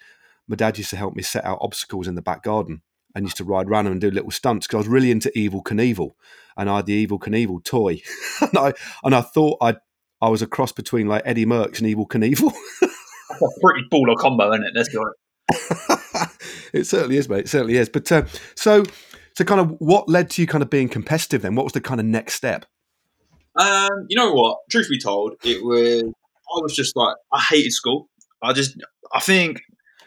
My 0.48 0.56
dad 0.56 0.78
used 0.78 0.92
to 0.92 0.98
help 0.98 1.16
me 1.16 1.24
set 1.24 1.46
out 1.46 1.60
obstacles 1.62 2.08
in 2.08 2.16
the 2.16 2.22
back 2.22 2.42
garden 2.44 2.82
and 3.14 3.26
used 3.26 3.38
to 3.38 3.44
ride 3.44 3.68
around 3.68 3.88
and 3.88 4.00
do 4.00 4.12
little 4.12 4.32
stunts 4.32 4.68
because 4.68 4.76
I 4.76 4.80
was 4.80 4.88
really 4.88 5.12
into 5.12 5.32
Evel 5.36 5.64
Knievel, 5.64 6.12
and 6.56 6.70
I 6.70 6.78
had 6.78 6.86
the 6.86 7.08
Evel 7.08 7.20
Knievel 7.20 7.64
toy, 7.64 8.02
and 8.42 8.58
I 8.58 8.74
and 9.04 9.16
I 9.16 9.22
thought 9.22 9.58
I'd 9.62 9.78
I 10.22 10.30
was 10.30 10.42
a 10.42 10.48
cross 10.48 10.72
between 10.72 11.08
like 11.08 11.22
Eddy 11.26 11.46
Merckx 11.46 11.80
and 11.80 11.88
Evel 11.88 12.08
Knievel. 12.08 12.54
That's 12.82 13.42
a 13.42 13.62
pretty 13.62 13.88
baller 13.92 14.18
combo, 14.18 14.52
isn't 14.52 14.66
it? 14.66 14.72
Let's 14.74 14.90
be 14.90 14.98
honest. 14.98 16.32
it 16.74 16.84
certainly 16.86 17.18
is, 17.18 17.30
mate. 17.30 17.46
It 17.46 17.50
certainly 17.50 17.78
is. 17.78 17.90
But 17.90 18.12
uh, 18.12 18.26
so, 18.56 18.84
so 19.36 19.44
kind 19.44 19.62
of, 19.62 19.76
what 19.80 20.10
led 20.10 20.30
to 20.32 20.42
you 20.42 20.48
kind 20.48 20.64
of 20.64 20.70
being 20.70 20.90
competitive? 20.90 21.42
Then, 21.42 21.56
what 21.56 21.64
was 21.64 21.74
the 21.74 21.82
kind 21.82 22.00
of 22.00 22.06
next 22.06 22.34
step? 22.34 22.66
Um, 23.56 24.06
you 24.10 24.16
know 24.16 24.34
what? 24.34 24.58
Truth 24.70 24.90
be 24.90 25.00
told, 25.00 25.34
it 25.44 25.64
was. 25.64 26.04
I 26.04 26.62
was 26.62 26.76
just 26.76 26.96
like, 26.96 27.16
I 27.34 27.42
hated 27.42 27.74
school. 27.74 28.10
I 28.42 28.54
just, 28.54 28.78
I 29.14 29.20
think 29.20 29.62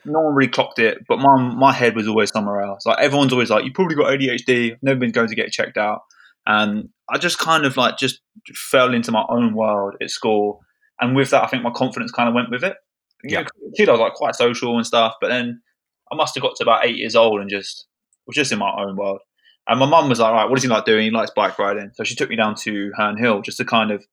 no 0.05 0.21
one 0.21 0.35
really 0.35 0.51
clocked 0.51 0.79
it, 0.79 0.99
but 1.07 1.19
my 1.19 1.37
my 1.37 1.73
head 1.73 1.95
was 1.95 2.09
always 2.09 2.31
somewhere 2.31 2.63
else. 2.63 2.87
Like 2.87 2.99
everyone's 2.99 3.33
always 3.33 3.51
like, 3.51 3.65
you 3.65 3.73
probably 3.73 3.97
got 3.97 4.07
ADHD. 4.07 4.77
Never 4.83 4.99
been 4.99 5.11
going 5.11 5.29
to 5.29 5.35
get 5.35 5.53
checked 5.53 5.77
out. 5.77 6.01
And 6.51 6.89
I 7.09 7.19
just 7.19 7.39
kind 7.39 7.65
of 7.65 7.77
like 7.77 7.97
just 7.97 8.21
fell 8.55 8.93
into 8.93 9.13
my 9.13 9.25
own 9.29 9.55
world 9.55 9.95
at 10.03 10.11
school. 10.11 10.61
And 11.01 11.15
with 11.15 11.31
that, 11.31 11.45
I 11.45 11.47
think 11.47 11.63
my 11.63 11.71
confidence 11.71 12.11
kind 12.11 12.29
of 12.29 12.35
went 12.35 12.51
with 12.51 12.65
it. 12.65 12.77
You 13.23 13.35
yeah. 13.35 13.43
Know, 13.43 13.49
kid, 13.77 13.89
I 13.89 13.93
was 13.93 14.01
like 14.01 14.15
quite 14.15 14.35
social 14.35 14.77
and 14.77 14.87
stuff, 14.87 15.15
but 15.21 15.29
then 15.29 15.63
I 16.11 16.17
must 16.17 16.35
have 16.35 16.43
got 16.43 16.57
to 16.57 16.65
about 16.65 16.85
eight 16.85 16.97
years 16.97 17.15
old 17.15 17.41
and 17.41 17.49
just 17.49 17.87
was 18.27 18.35
just 18.35 18.51
in 18.51 18.59
my 18.59 18.73
own 18.79 18.97
world. 18.97 19.21
And 19.69 19.79
my 19.79 19.87
mum 19.87 20.09
was 20.09 20.19
like, 20.19 20.29
"All 20.29 20.35
right, 20.35 20.49
what 20.49 20.57
does 20.57 20.65
he 20.65 20.69
like 20.69 20.85
doing? 20.85 21.05
He 21.05 21.11
likes 21.11 21.31
bike 21.37 21.59
riding." 21.59 21.91
So 21.95 22.03
she 22.03 22.17
took 22.17 22.31
me 22.31 22.37
down 22.37 22.57
to 22.63 22.91
Herne 22.97 23.19
Hill 23.19 23.43
just 23.43 23.59
to 23.59 23.65
kind 23.65 23.93
of 23.93 24.05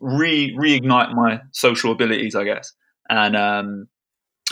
re 0.00 0.54
reignite 0.54 1.14
my 1.14 1.40
social 1.52 1.92
abilities, 1.92 2.34
I 2.34 2.44
guess. 2.44 2.74
And 3.08 3.36
um, 3.36 3.88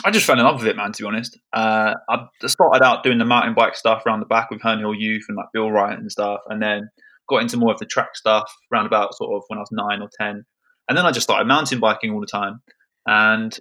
I 0.05 0.11
just 0.11 0.25
fell 0.25 0.37
in 0.37 0.45
love 0.45 0.59
with 0.59 0.67
it, 0.67 0.75
man. 0.75 0.91
To 0.91 1.03
be 1.03 1.07
honest, 1.07 1.39
uh, 1.53 1.95
I 2.09 2.27
started 2.45 2.83
out 2.83 3.03
doing 3.03 3.17
the 3.17 3.25
mountain 3.25 3.55
bike 3.55 3.75
stuff 3.75 4.03
around 4.05 4.19
the 4.19 4.25
back 4.27 4.51
with 4.51 4.61
Herne 4.61 4.79
Hill 4.79 4.93
Youth 4.93 5.25
and 5.27 5.35
like 5.35 5.47
Bill 5.53 5.71
Wright 5.71 5.97
and 5.97 6.11
stuff, 6.11 6.41
and 6.47 6.61
then 6.61 6.89
got 7.27 7.41
into 7.41 7.57
more 7.57 7.73
of 7.73 7.79
the 7.79 7.85
track 7.85 8.15
stuff 8.15 8.51
around 8.71 8.85
about 8.85 9.15
sort 9.15 9.35
of 9.35 9.43
when 9.47 9.57
I 9.57 9.61
was 9.61 9.71
nine 9.71 10.01
or 10.01 10.09
ten, 10.19 10.45
and 10.87 10.97
then 10.97 11.05
I 11.05 11.11
just 11.11 11.23
started 11.23 11.47
mountain 11.47 11.79
biking 11.79 12.13
all 12.13 12.21
the 12.21 12.27
time, 12.27 12.61
and 13.07 13.57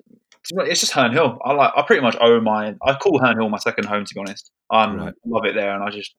it's 0.51 0.81
just 0.81 0.93
Herne 0.93 1.13
Hill. 1.13 1.39
I 1.45 1.53
like. 1.53 1.73
I 1.77 1.83
pretty 1.83 2.03
much 2.03 2.17
owe 2.21 2.41
my. 2.41 2.75
I 2.85 2.95
call 2.95 3.19
Herne 3.19 3.39
Hill 3.39 3.49
my 3.49 3.59
second 3.59 3.87
home. 3.87 4.05
To 4.05 4.15
be 4.15 4.21
honest, 4.21 4.51
I 4.71 4.95
right. 4.95 5.15
love 5.25 5.47
it 5.47 5.55
there, 5.55 5.75
and 5.75 5.83
I 5.83 5.91
just 5.91 6.15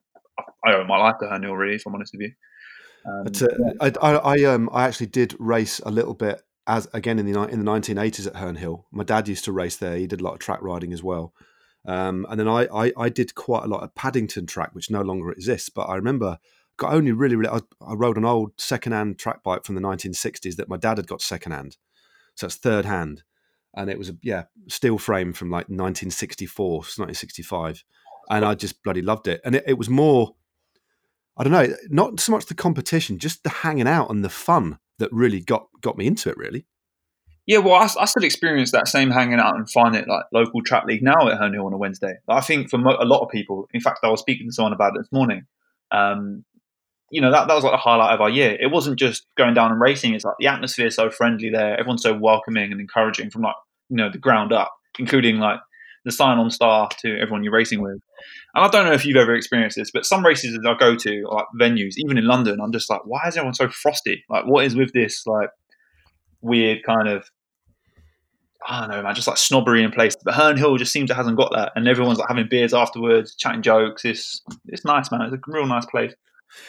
I 0.66 0.74
owe 0.74 0.84
my 0.86 0.98
life 0.98 1.16
to 1.22 1.28
Herne 1.28 1.44
Hill. 1.44 1.56
Really, 1.56 1.76
if 1.76 1.84
I'm 1.86 1.94
honest 1.94 2.14
with 2.14 2.22
you. 2.22 2.32
Um, 3.06 3.24
but, 3.24 3.42
uh, 3.42 3.48
yeah. 3.60 3.92
I, 4.02 4.10
I, 4.10 4.16
I, 4.16 4.44
um 4.46 4.70
I 4.74 4.86
actually 4.86 5.08
did 5.08 5.36
race 5.40 5.80
a 5.86 5.92
little 5.92 6.14
bit 6.14 6.42
as 6.68 6.88
again 6.94 7.18
in 7.18 7.32
the 7.32 7.42
in 7.44 7.64
the 7.64 7.72
1980s 7.72 8.28
at 8.28 8.36
Herne 8.36 8.58
Hill. 8.58 8.86
My 8.92 9.04
dad 9.04 9.28
used 9.28 9.46
to 9.46 9.52
race 9.52 9.78
there. 9.78 9.96
He 9.96 10.06
did 10.06 10.22
a 10.22 10.24
lot 10.24 10.34
of 10.34 10.40
track 10.40 10.62
riding 10.62 10.94
as 10.94 11.02
well. 11.02 11.34
Um, 11.86 12.28
and 12.30 12.38
then 12.38 12.50
I, 12.50 12.68
I, 12.74 12.94
I 12.98 13.10
did 13.10 13.34
quite 13.34 13.64
a 13.64 13.68
lot 13.68 13.82
of 13.82 13.96
Paddington 13.96 14.46
track, 14.46 14.72
which 14.74 14.92
no 14.92 15.02
longer 15.02 15.32
exists. 15.32 15.70
But 15.70 15.86
I 15.86 15.96
remember 15.96 16.38
got 16.76 16.94
only 16.94 17.12
really, 17.12 17.36
really 17.36 17.50
I, 17.50 17.60
I 17.82 17.94
rode 17.94 18.18
an 18.18 18.26
old 18.26 18.52
second-hand 18.58 19.18
track 19.18 19.42
bike 19.42 19.66
from 19.66 19.76
the 19.76 19.82
1960s 19.82 20.58
that 20.58 20.70
my 20.70 20.78
dad 20.78 20.98
had 20.98 21.08
got 21.08 21.22
second-hand, 21.22 21.78
so 22.36 22.46
it's 22.46 22.56
third 22.56 22.86
hand, 22.86 23.24
and 23.76 23.90
it 23.90 23.98
was 23.98 24.10
a 24.10 24.18
yeah 24.22 24.44
steel 24.68 24.98
frame 24.98 25.34
from 25.34 25.50
like 25.50 25.70
1964, 25.70 26.70
1965, 26.70 27.84
and 28.30 28.46
I 28.46 28.54
just 28.54 28.84
bloody 28.84 29.02
loved 29.02 29.28
it. 29.28 29.42
And 29.44 29.56
it, 29.56 29.64
it 29.66 29.78
was 29.78 29.90
more, 29.90 30.36
I 31.38 31.44
don't 31.44 31.54
know, 31.54 31.74
not 31.90 32.20
so 32.20 32.32
much 32.32 32.46
the 32.46 32.54
competition, 32.54 33.18
just 33.18 33.44
the 33.44 33.50
hanging 33.50 33.88
out 33.88 34.12
and 34.12 34.24
the 34.24 34.30
fun 34.30 34.78
that 35.00 35.12
really 35.12 35.40
got 35.40 35.68
got 35.82 35.98
me 35.98 36.08
into 36.08 36.30
it. 36.30 36.38
Really. 36.38 36.66
Yeah, 37.46 37.60
well, 37.60 37.76
I, 37.76 37.88
I 38.02 38.06
still 38.06 38.26
experience 38.26 38.72
that 38.72 38.90
same 38.90 39.10
hanging 39.10 39.40
out 39.40 39.56
and 39.56 39.70
fun 39.70 39.96
at 39.96 40.10
like 40.10 40.26
local 40.34 40.62
track 40.64 40.84
league 40.86 41.02
now 41.02 41.30
at 41.30 41.38
Herne 41.38 41.54
Hill 41.54 41.66
on 41.66 41.72
a 41.72 41.78
Wednesday. 41.78 42.16
I 42.28 42.42
think 42.42 42.70
for 42.70 42.78
mo- 42.78 42.98
a 43.00 43.06
lot 43.06 43.22
of 43.22 43.30
people, 43.30 43.70
in 43.74 43.80
fact, 43.80 44.00
I 44.04 44.10
was 44.10 44.20
speaking 44.20 44.48
to 44.48 44.52
someone 44.52 44.74
about 44.74 44.96
it 44.96 45.00
this 45.00 45.12
morning. 45.14 45.44
Um, 45.92 46.44
you 47.10 47.22
know 47.22 47.32
that 47.32 47.48
that 47.48 47.54
was 47.54 47.64
like 47.64 47.72
the 47.72 47.78
highlight 47.78 48.14
of 48.14 48.20
our 48.20 48.30
year. 48.30 48.58
It 48.60 48.70
wasn't 48.70 49.00
just 49.00 49.26
going 49.38 49.54
down 49.54 49.72
and 49.72 49.80
racing. 49.80 50.14
It's 50.14 50.26
like 50.26 50.36
the 50.40 50.48
atmosphere 50.48 50.90
so 50.90 51.10
friendly 51.10 51.50
there. 51.50 51.80
Everyone's 51.80 52.04
so 52.04 52.18
welcoming 52.18 52.72
and 52.72 52.82
encouraging 52.82 53.30
from 53.30 53.44
like 53.44 53.56
you 53.90 53.96
know 53.96 54.10
the 54.12 54.18
ground 54.18 54.52
up, 54.52 54.74
including 55.00 55.38
like 55.38 55.60
the 56.08 56.12
sign-on 56.12 56.50
staff 56.50 56.98
to 56.98 57.20
everyone 57.20 57.44
you're 57.44 57.54
racing 57.54 57.82
with. 57.82 58.00
And 58.56 58.66
I 58.66 58.70
don't 58.70 58.86
know 58.86 58.94
if 58.94 59.06
you've 59.06 59.18
ever 59.18 59.36
experienced 59.36 59.78
this, 59.78 59.92
but 59.92 60.06
some 60.06 60.26
races 60.26 60.58
that 60.58 60.68
I 60.68 60.78
go 60.78 60.96
to, 60.96 61.28
like 61.30 61.46
venues, 61.60 61.94
even 61.98 62.18
in 62.18 62.26
London, 62.26 62.60
I'm 62.62 62.72
just 62.72 62.90
like, 62.90 63.02
why 63.06 63.28
is 63.28 63.38
everyone 63.38 63.54
so 63.54 63.70
frosty? 63.70 64.24
Like, 64.30 64.46
what 64.46 64.66
is 64.66 64.76
with 64.76 64.94
this 64.94 65.28
like 65.28 65.50
weird 66.42 66.80
kind 66.84 67.08
of 67.08 67.30
I 68.68 68.82
don't 68.82 68.90
know, 68.90 69.02
man, 69.02 69.16
just 69.16 69.28
like 69.28 69.38
snobbery 69.38 69.84
in 69.84 69.92
place. 69.92 70.16
But 70.22 70.34
Herne 70.34 70.58
Hill 70.58 70.78
just 70.78 70.92
seems 70.92 71.10
it 71.10 71.16
hasn't 71.16 71.38
got 71.38 71.52
that, 71.54 71.72
and 71.76 71.88
everyone's 71.88 72.20
like 72.20 72.28
having 72.28 72.48
beers 72.50 72.74
afterwards, 72.74 73.36
chatting 73.36 73.62
jokes. 73.62 74.04
It's 74.04 74.42
it's 74.66 74.84
nice, 74.84 75.12
man. 75.12 75.22
It's 75.22 75.34
a 75.34 75.40
real 75.48 75.68
nice 75.68 75.86
place. 75.86 76.14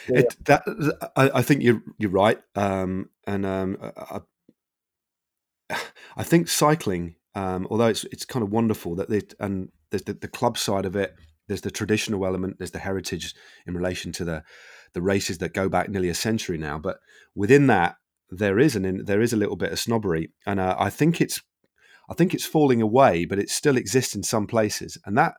Yeah. 0.07 0.19
It, 0.19 0.45
that 0.45 1.11
I, 1.15 1.31
I, 1.35 1.41
think 1.41 1.63
you're 1.63 1.81
you're 1.97 2.11
right, 2.11 2.39
um, 2.55 3.09
and 3.25 3.45
um, 3.45 3.77
I, 3.97 4.21
I, 6.15 6.23
think 6.23 6.47
cycling, 6.47 7.15
um, 7.35 7.67
although 7.69 7.87
it's 7.87 8.03
it's 8.05 8.25
kind 8.25 8.43
of 8.43 8.51
wonderful 8.51 8.95
that 8.95 9.09
they 9.09 9.21
and 9.39 9.69
there's 9.91 10.03
the, 10.03 10.13
the 10.13 10.27
club 10.27 10.57
side 10.57 10.85
of 10.85 10.95
it, 10.95 11.15
there's 11.47 11.61
the 11.61 11.71
traditional 11.71 12.25
element, 12.25 12.57
there's 12.57 12.71
the 12.71 12.79
heritage 12.79 13.33
in 13.67 13.73
relation 13.73 14.11
to 14.13 14.25
the 14.25 14.43
the 14.93 15.01
races 15.01 15.37
that 15.39 15.53
go 15.53 15.69
back 15.69 15.89
nearly 15.89 16.09
a 16.09 16.15
century 16.15 16.57
now. 16.57 16.79
But 16.79 16.97
within 17.35 17.67
that, 17.67 17.95
there 18.29 18.59
is 18.59 18.75
an 18.75 19.05
there 19.05 19.21
is 19.21 19.33
a 19.33 19.37
little 19.37 19.55
bit 19.55 19.71
of 19.71 19.79
snobbery, 19.79 20.31
and 20.45 20.59
uh, 20.59 20.75
I 20.79 20.89
think 20.89 21.21
it's 21.21 21.41
I 22.09 22.13
think 22.13 22.33
it's 22.33 22.45
falling 22.45 22.81
away, 22.81 23.25
but 23.25 23.39
it 23.39 23.49
still 23.49 23.77
exists 23.77 24.15
in 24.15 24.23
some 24.23 24.47
places, 24.47 24.97
and 25.05 25.17
that 25.17 25.35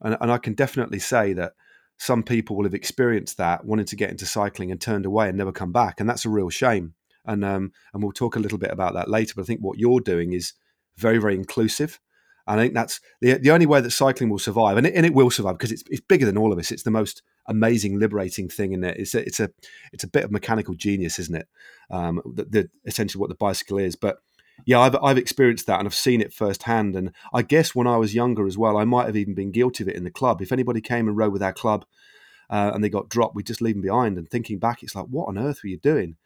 and, 0.00 0.16
and 0.20 0.30
I 0.30 0.38
can 0.38 0.54
definitely 0.54 0.98
say 0.98 1.32
that 1.34 1.52
some 1.98 2.22
people 2.22 2.56
will 2.56 2.64
have 2.64 2.74
experienced 2.74 3.36
that, 3.38 3.64
wanted 3.64 3.86
to 3.88 3.96
get 3.96 4.10
into 4.10 4.26
cycling 4.26 4.72
and 4.72 4.80
turned 4.80 5.06
away 5.06 5.28
and 5.28 5.38
never 5.38 5.52
come 5.52 5.72
back, 5.72 6.00
and 6.00 6.08
that's 6.08 6.24
a 6.24 6.30
real 6.30 6.50
shame. 6.50 6.94
And 7.24 7.44
um, 7.44 7.72
and 7.94 8.02
we'll 8.02 8.12
talk 8.12 8.34
a 8.34 8.40
little 8.40 8.58
bit 8.58 8.72
about 8.72 8.94
that 8.94 9.08
later. 9.08 9.34
But 9.36 9.42
I 9.42 9.46
think 9.46 9.60
what 9.60 9.78
you're 9.78 10.00
doing 10.00 10.32
is 10.32 10.54
very 10.96 11.18
very 11.18 11.34
inclusive. 11.34 12.00
And 12.46 12.58
I 12.58 12.64
think 12.64 12.74
that's 12.74 13.00
the 13.20 13.34
the 13.34 13.52
only 13.52 13.66
way 13.66 13.80
that 13.80 13.90
cycling 13.90 14.30
will 14.30 14.38
survive, 14.38 14.76
and 14.76 14.86
it, 14.86 14.94
and 14.94 15.06
it 15.06 15.14
will 15.14 15.30
survive 15.30 15.58
because 15.58 15.72
it's 15.72 15.84
it's 15.88 16.00
bigger 16.00 16.26
than 16.26 16.38
all 16.38 16.52
of 16.52 16.58
us. 16.58 16.72
It's 16.72 16.82
the 16.82 16.90
most 16.90 17.22
amazing, 17.46 17.98
liberating 17.98 18.48
thing 18.48 18.72
in 18.72 18.84
it. 18.84 18.96
It's 18.98 19.14
a, 19.14 19.24
it's 19.24 19.40
a 19.40 19.50
it's 19.92 20.04
a 20.04 20.08
bit 20.08 20.24
of 20.24 20.32
mechanical 20.32 20.74
genius, 20.74 21.18
isn't 21.18 21.36
it? 21.36 21.48
Um, 21.90 22.20
the, 22.34 22.44
the 22.44 22.70
essentially 22.84 23.20
what 23.20 23.28
the 23.28 23.36
bicycle 23.36 23.78
is, 23.78 23.94
but 23.96 24.18
yeah, 24.64 24.80
I've 24.80 24.96
I've 25.02 25.18
experienced 25.18 25.66
that 25.66 25.78
and 25.78 25.88
I've 25.88 25.94
seen 25.94 26.20
it 26.20 26.32
firsthand. 26.32 26.96
And 26.96 27.12
I 27.32 27.42
guess 27.42 27.74
when 27.74 27.86
I 27.86 27.96
was 27.96 28.14
younger 28.14 28.46
as 28.46 28.58
well, 28.58 28.76
I 28.76 28.84
might 28.84 29.06
have 29.06 29.16
even 29.16 29.34
been 29.34 29.50
guilty 29.50 29.84
of 29.84 29.88
it 29.88 29.96
in 29.96 30.04
the 30.04 30.10
club. 30.10 30.40
If 30.40 30.52
anybody 30.52 30.80
came 30.80 31.08
and 31.08 31.16
rode 31.16 31.32
with 31.32 31.42
our 31.42 31.52
club 31.52 31.84
uh, 32.50 32.72
and 32.74 32.82
they 32.82 32.88
got 32.88 33.08
dropped, 33.08 33.34
we'd 33.34 33.46
just 33.46 33.62
leave 33.62 33.74
them 33.74 33.82
behind. 33.82 34.18
And 34.18 34.28
thinking 34.28 34.58
back, 34.58 34.82
it's 34.82 34.94
like, 34.94 35.06
what 35.06 35.28
on 35.28 35.38
earth 35.38 35.60
were 35.62 35.70
you 35.70 35.78
doing? 35.78 36.16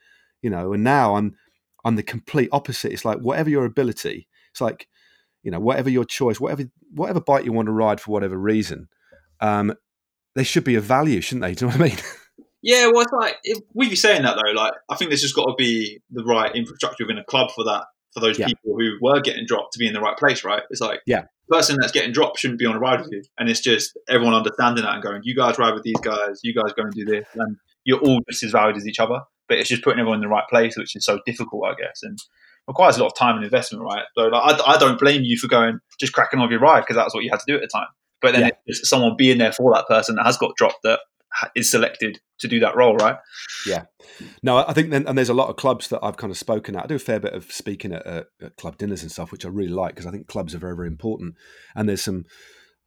You 0.42 0.50
know. 0.50 0.72
And 0.72 0.84
now 0.84 1.16
I'm 1.16 1.36
I'm 1.84 1.96
the 1.96 2.02
complete 2.02 2.48
opposite. 2.52 2.92
It's 2.92 3.04
like 3.04 3.18
whatever 3.18 3.50
your 3.50 3.64
ability, 3.64 4.28
it's 4.56 4.60
like 4.62 4.88
you 5.42 5.50
know 5.50 5.60
whatever 5.60 5.90
your 5.90 6.04
choice, 6.04 6.40
whatever 6.40 6.64
whatever 6.94 7.20
bike 7.20 7.44
you 7.44 7.52
want 7.52 7.66
to 7.66 7.72
ride 7.72 8.00
for 8.00 8.10
whatever 8.10 8.38
reason, 8.38 8.88
um, 9.40 9.74
they 10.34 10.44
should 10.44 10.64
be 10.64 10.76
of 10.76 10.84
value, 10.84 11.20
shouldn't 11.20 11.42
they? 11.42 11.54
Do 11.54 11.66
you 11.66 11.70
know 11.70 11.78
what 11.78 11.86
I 11.86 11.94
mean? 11.94 12.02
Yeah, 12.62 12.86
well, 12.86 13.02
it's 13.02 13.12
like 13.12 13.36
if, 13.44 13.58
with 13.74 13.90
you 13.90 13.96
saying 13.96 14.22
that 14.22 14.36
though, 14.42 14.52
like 14.52 14.72
I 14.88 14.96
think 14.96 15.10
there's 15.10 15.20
just 15.20 15.36
got 15.36 15.44
to 15.44 15.54
be 15.58 16.00
the 16.10 16.24
right 16.24 16.54
infrastructure 16.56 17.04
within 17.04 17.18
a 17.18 17.24
club 17.24 17.50
for 17.54 17.64
that 17.64 17.84
for 18.12 18.20
those 18.20 18.38
yeah. 18.38 18.46
people 18.46 18.76
who 18.78 18.96
were 19.02 19.20
getting 19.20 19.44
dropped 19.44 19.74
to 19.74 19.78
be 19.78 19.86
in 19.86 19.92
the 19.92 20.00
right 20.00 20.16
place, 20.16 20.42
right? 20.42 20.62
It's 20.70 20.80
like, 20.80 21.00
yeah, 21.06 21.24
person 21.50 21.76
that's 21.78 21.92
getting 21.92 22.12
dropped 22.12 22.38
shouldn't 22.38 22.58
be 22.58 22.64
on 22.64 22.74
a 22.74 22.78
ride 22.78 23.00
with 23.00 23.10
you, 23.12 23.22
and 23.38 23.50
it's 23.50 23.60
just 23.60 23.96
everyone 24.08 24.34
understanding 24.34 24.84
that 24.84 24.94
and 24.94 25.02
going, 25.02 25.20
you 25.22 25.36
guys 25.36 25.58
ride 25.58 25.74
with 25.74 25.82
these 25.82 26.00
guys, 26.00 26.40
you 26.42 26.54
guys 26.54 26.72
go 26.72 26.84
and 26.84 26.92
do 26.92 27.04
this, 27.04 27.26
and 27.34 27.56
you're 27.84 28.00
all 28.00 28.20
just 28.28 28.42
as 28.42 28.52
valued 28.52 28.78
as 28.78 28.86
each 28.86 28.98
other. 28.98 29.20
But 29.48 29.58
it's 29.58 29.68
just 29.68 29.84
putting 29.84 30.00
everyone 30.00 30.16
in 30.16 30.22
the 30.22 30.28
right 30.28 30.48
place, 30.50 30.76
which 30.76 30.96
is 30.96 31.04
so 31.04 31.20
difficult, 31.24 31.66
I 31.66 31.74
guess, 31.80 32.02
and 32.02 32.18
requires 32.68 32.96
a 32.96 33.00
lot 33.00 33.08
of 33.08 33.16
time 33.16 33.36
and 33.36 33.44
investment, 33.44 33.84
right? 33.84 34.04
So 34.16 34.24
like, 34.24 34.60
I, 34.60 34.74
I 34.74 34.78
don't 34.78 34.98
blame 34.98 35.22
you 35.22 35.38
for 35.38 35.48
going 35.48 35.78
just 36.00 36.12
cracking 36.12 36.40
on 36.40 36.50
your 36.50 36.60
ride 36.60 36.80
because 36.80 36.96
that's 36.96 37.14
what 37.14 37.24
you 37.24 37.30
had 37.30 37.40
to 37.40 37.46
do 37.46 37.54
at 37.54 37.60
the 37.60 37.68
time. 37.68 37.88
But 38.20 38.32
then 38.32 38.42
yeah. 38.42 38.50
it's 38.66 38.88
someone 38.88 39.14
being 39.16 39.38
there 39.38 39.52
for 39.52 39.72
that 39.74 39.86
person 39.86 40.16
that 40.16 40.26
has 40.26 40.36
got 40.36 40.56
dropped 40.56 40.78
that 40.84 41.00
is 41.54 41.70
selected 41.70 42.18
to 42.40 42.48
do 42.48 42.60
that 42.60 42.76
role, 42.76 42.96
right? 42.96 43.16
Yeah. 43.66 43.84
No, 44.42 44.64
I 44.66 44.72
think 44.72 44.90
then, 44.90 45.06
and 45.06 45.16
there's 45.16 45.28
a 45.28 45.34
lot 45.34 45.48
of 45.48 45.56
clubs 45.56 45.88
that 45.88 46.00
I've 46.02 46.16
kind 46.16 46.30
of 46.30 46.38
spoken 46.38 46.76
at. 46.76 46.84
I 46.84 46.86
do 46.86 46.94
a 46.96 46.98
fair 46.98 47.20
bit 47.20 47.34
of 47.34 47.52
speaking 47.52 47.92
at, 47.92 48.06
uh, 48.06 48.24
at 48.42 48.56
club 48.56 48.78
dinners 48.78 49.02
and 49.02 49.12
stuff, 49.12 49.32
which 49.32 49.44
I 49.44 49.48
really 49.48 49.70
like 49.70 49.94
because 49.94 50.06
I 50.06 50.10
think 50.10 50.28
clubs 50.28 50.54
are 50.54 50.58
very, 50.58 50.74
very 50.74 50.88
important. 50.88 51.34
And 51.74 51.88
there's 51.88 52.02
some, 52.02 52.24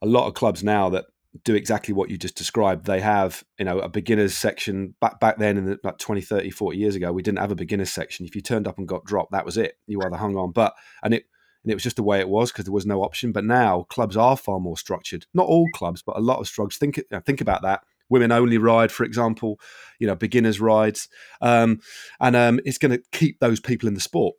a 0.02 0.06
lot 0.06 0.26
of 0.26 0.34
clubs 0.34 0.64
now 0.64 0.90
that 0.90 1.06
do 1.44 1.54
exactly 1.54 1.94
what 1.94 2.10
you 2.10 2.18
just 2.18 2.36
described. 2.36 2.86
They 2.86 3.00
have, 3.00 3.44
you 3.58 3.64
know, 3.64 3.78
a 3.78 3.88
beginners 3.88 4.34
section. 4.34 4.94
Back 5.00 5.20
back 5.20 5.38
then, 5.38 5.56
in 5.56 5.64
the, 5.66 5.78
like 5.84 5.98
20, 5.98 6.20
30, 6.20 6.50
40 6.50 6.78
years 6.78 6.96
ago, 6.96 7.12
we 7.12 7.22
didn't 7.22 7.38
have 7.38 7.52
a 7.52 7.56
beginners 7.56 7.92
section. 7.92 8.26
If 8.26 8.34
you 8.34 8.42
turned 8.42 8.66
up 8.66 8.78
and 8.78 8.88
got 8.88 9.04
dropped, 9.04 9.32
that 9.32 9.44
was 9.44 9.56
it. 9.56 9.74
You 9.86 10.00
either 10.02 10.16
hung 10.16 10.36
on, 10.36 10.52
but 10.52 10.74
and 11.02 11.14
it 11.14 11.24
and 11.62 11.70
it 11.70 11.74
was 11.74 11.82
just 11.82 11.96
the 11.96 12.02
way 12.02 12.20
it 12.20 12.28
was 12.28 12.50
because 12.50 12.64
there 12.64 12.72
was 12.72 12.86
no 12.86 13.02
option. 13.02 13.32
But 13.32 13.44
now 13.44 13.86
clubs 13.90 14.16
are 14.16 14.36
far 14.36 14.60
more 14.60 14.76
structured. 14.76 15.26
Not 15.34 15.46
all 15.46 15.68
clubs, 15.74 16.02
but 16.02 16.16
a 16.16 16.20
lot 16.20 16.40
of 16.40 16.48
strugs. 16.48 16.76
Think 16.76 17.00
think 17.24 17.40
about 17.40 17.62
that 17.62 17.82
women 18.10 18.32
only 18.32 18.58
ride, 18.58 18.92
for 18.92 19.04
example, 19.04 19.58
you 19.98 20.06
know, 20.06 20.16
beginners 20.16 20.60
rides, 20.60 21.08
um, 21.40 21.80
and 22.20 22.36
um, 22.36 22.60
it's 22.66 22.76
going 22.76 22.90
to 22.90 23.02
keep 23.12 23.38
those 23.38 23.60
people 23.60 23.88
in 23.88 23.94
the 23.94 24.00
sport. 24.00 24.34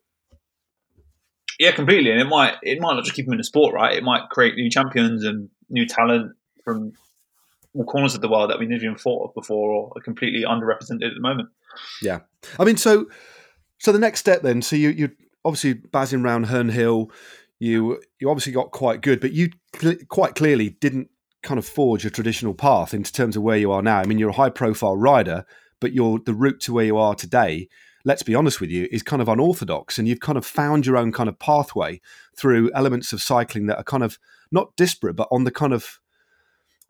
Yeah, 1.58 1.72
completely, 1.72 2.10
and 2.10 2.20
it 2.20 2.28
might 2.28 2.54
it 2.62 2.80
might 2.80 2.94
not 2.94 3.04
just 3.04 3.16
keep 3.16 3.26
them 3.26 3.32
in 3.32 3.38
the 3.38 3.44
sport, 3.44 3.74
right? 3.74 3.96
It 3.96 4.04
might 4.04 4.28
create 4.30 4.54
new 4.54 4.70
champions 4.70 5.24
and 5.24 5.48
new 5.68 5.86
talent 5.86 6.32
from 6.64 6.92
all 7.74 7.84
corners 7.84 8.14
of 8.14 8.20
the 8.20 8.28
world 8.28 8.50
that 8.50 8.58
we 8.58 8.66
never 8.66 8.84
even 8.84 8.96
thought 8.96 9.28
of 9.28 9.34
before, 9.34 9.70
or 9.70 9.92
are 9.96 10.02
completely 10.02 10.44
underrepresented 10.44 11.06
at 11.06 11.14
the 11.14 11.20
moment. 11.20 11.48
Yeah, 12.02 12.20
I 12.58 12.64
mean, 12.64 12.76
so 12.76 13.06
so 13.78 13.92
the 13.92 13.98
next 13.98 14.20
step 14.20 14.42
then, 14.42 14.62
so 14.62 14.76
you 14.76 14.90
you 14.90 15.10
obviously 15.44 15.74
buzzing 15.74 16.24
around 16.24 16.44
Herne 16.44 16.68
Hill, 16.68 17.10
you 17.58 18.00
you 18.20 18.30
obviously 18.30 18.52
got 18.52 18.70
quite 18.70 19.00
good, 19.00 19.20
but 19.20 19.32
you 19.32 19.50
cl- 19.76 19.96
quite 20.08 20.34
clearly 20.34 20.70
didn't 20.80 21.08
kind 21.42 21.58
of 21.58 21.66
forge 21.66 22.04
a 22.04 22.10
traditional 22.10 22.54
path 22.54 22.94
in 22.94 23.02
terms 23.02 23.36
of 23.36 23.42
where 23.42 23.56
you 23.56 23.72
are 23.72 23.82
now. 23.82 23.98
I 23.98 24.04
mean, 24.04 24.18
you're 24.18 24.30
a 24.30 24.34
high 24.34 24.50
profile 24.50 24.96
rider, 24.96 25.44
but 25.80 25.92
you're 25.92 26.20
the 26.24 26.34
route 26.34 26.60
to 26.60 26.72
where 26.72 26.84
you 26.84 26.96
are 26.96 27.14
today. 27.14 27.68
Let's 28.04 28.22
be 28.22 28.34
honest 28.34 28.60
with 28.60 28.70
you, 28.70 28.88
is 28.90 29.02
kind 29.02 29.22
of 29.22 29.28
unorthodox, 29.28 29.98
and 29.98 30.08
you've 30.08 30.20
kind 30.20 30.36
of 30.36 30.44
found 30.44 30.86
your 30.86 30.96
own 30.96 31.12
kind 31.12 31.28
of 31.28 31.38
pathway 31.38 32.00
through 32.36 32.70
elements 32.74 33.12
of 33.12 33.22
cycling 33.22 33.66
that 33.66 33.78
are 33.78 33.84
kind 33.84 34.02
of 34.02 34.18
not 34.50 34.74
disparate, 34.76 35.16
but 35.16 35.28
on 35.30 35.44
the 35.44 35.50
kind 35.50 35.72
of 35.72 36.00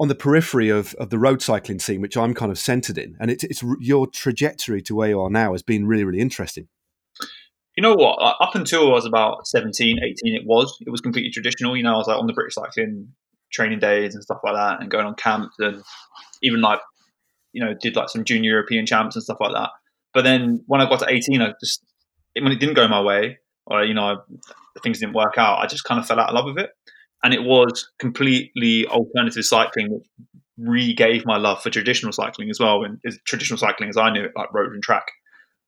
on 0.03 0.09
the 0.09 0.17
periphery 0.17 0.69
of, 0.69 0.95
of 0.95 1.11
the 1.11 1.19
road 1.19 1.41
cycling 1.41 1.79
scene, 1.79 2.01
which 2.01 2.17
I'm 2.17 2.35
kind 2.35 2.51
of 2.51 2.59
centered 2.59 2.99
in. 2.99 3.17
And 3.21 3.31
it's, 3.31 3.45
it's 3.45 3.63
your 3.79 4.09
trajectory 4.09 4.83
to 4.83 4.97
where 4.97 5.11
you 5.11 5.21
are 5.21 5.31
now 5.31 5.53
has 5.53 5.63
been 5.63 5.87
really, 5.87 6.03
really 6.03 6.19
interesting. 6.19 6.67
You 7.77 7.85
know 7.85 7.95
what? 7.95 8.17
Up 8.19 8.57
until 8.57 8.89
I 8.89 8.95
was 8.95 9.07
about 9.07 9.47
17, 9.47 10.01
18, 10.03 10.35
it 10.35 10.43
was. 10.45 10.77
It 10.85 10.91
was 10.91 11.01
completely 11.01 11.31
traditional. 11.31 11.77
You 11.77 11.85
know, 11.85 11.95
I 11.95 11.99
was 11.99 12.09
like 12.09 12.19
on 12.19 12.27
the 12.27 12.33
British 12.33 12.55
Cycling 12.55 13.13
training 13.53 13.79
days 13.79 14.15
and 14.15 14.25
stuff 14.25 14.41
like 14.43 14.57
that, 14.57 14.81
and 14.81 14.91
going 14.91 15.07
on 15.07 15.15
camps 15.15 15.55
and 15.61 15.85
even 16.43 16.61
like 16.61 16.81
you 17.53 17.65
know 17.65 17.73
did 17.81 17.95
like 17.95 18.09
some 18.09 18.25
junior 18.25 18.51
European 18.51 18.85
champs 18.85 19.15
and 19.15 19.23
stuff 19.23 19.39
like 19.41 19.53
that. 19.53 19.71
But 20.13 20.25
then 20.25 20.65
when 20.67 20.81
I 20.81 20.89
got 20.89 20.99
to 20.99 21.09
18, 21.09 21.41
I 21.41 21.53
just 21.61 21.83
when 22.39 22.51
it 22.51 22.59
didn't 22.59 22.75
go 22.75 22.89
my 22.89 23.01
way, 23.01 23.39
or 23.67 23.85
you 23.85 23.95
know 23.95 24.21
things 24.83 24.99
didn't 24.99 25.15
work 25.15 25.39
out, 25.39 25.61
I 25.61 25.67
just 25.67 25.85
kind 25.85 26.01
of 26.01 26.07
fell 26.07 26.19
out 26.19 26.29
of 26.29 26.35
love 26.35 26.47
with 26.47 26.59
it. 26.59 26.71
And 27.25 27.33
it 27.33 27.43
was 27.43 27.88
completely 27.99 28.87
alternative 28.87 29.45
cycling 29.45 29.93
which 29.93 30.07
re-gave 30.59 31.25
my 31.25 31.38
love 31.38 31.62
for 31.62 31.71
traditional 31.71 32.12
cycling 32.12 32.50
as 32.50 32.61
well, 32.61 32.85
and 32.85 32.99
traditional 33.25 33.59
cycling 33.59 33.88
as 33.88 33.97
I 33.97 34.11
knew 34.11 34.25
it, 34.25 34.33
like 34.37 34.52
road 34.52 34.73
and 34.73 34.83
track. 34.83 35.07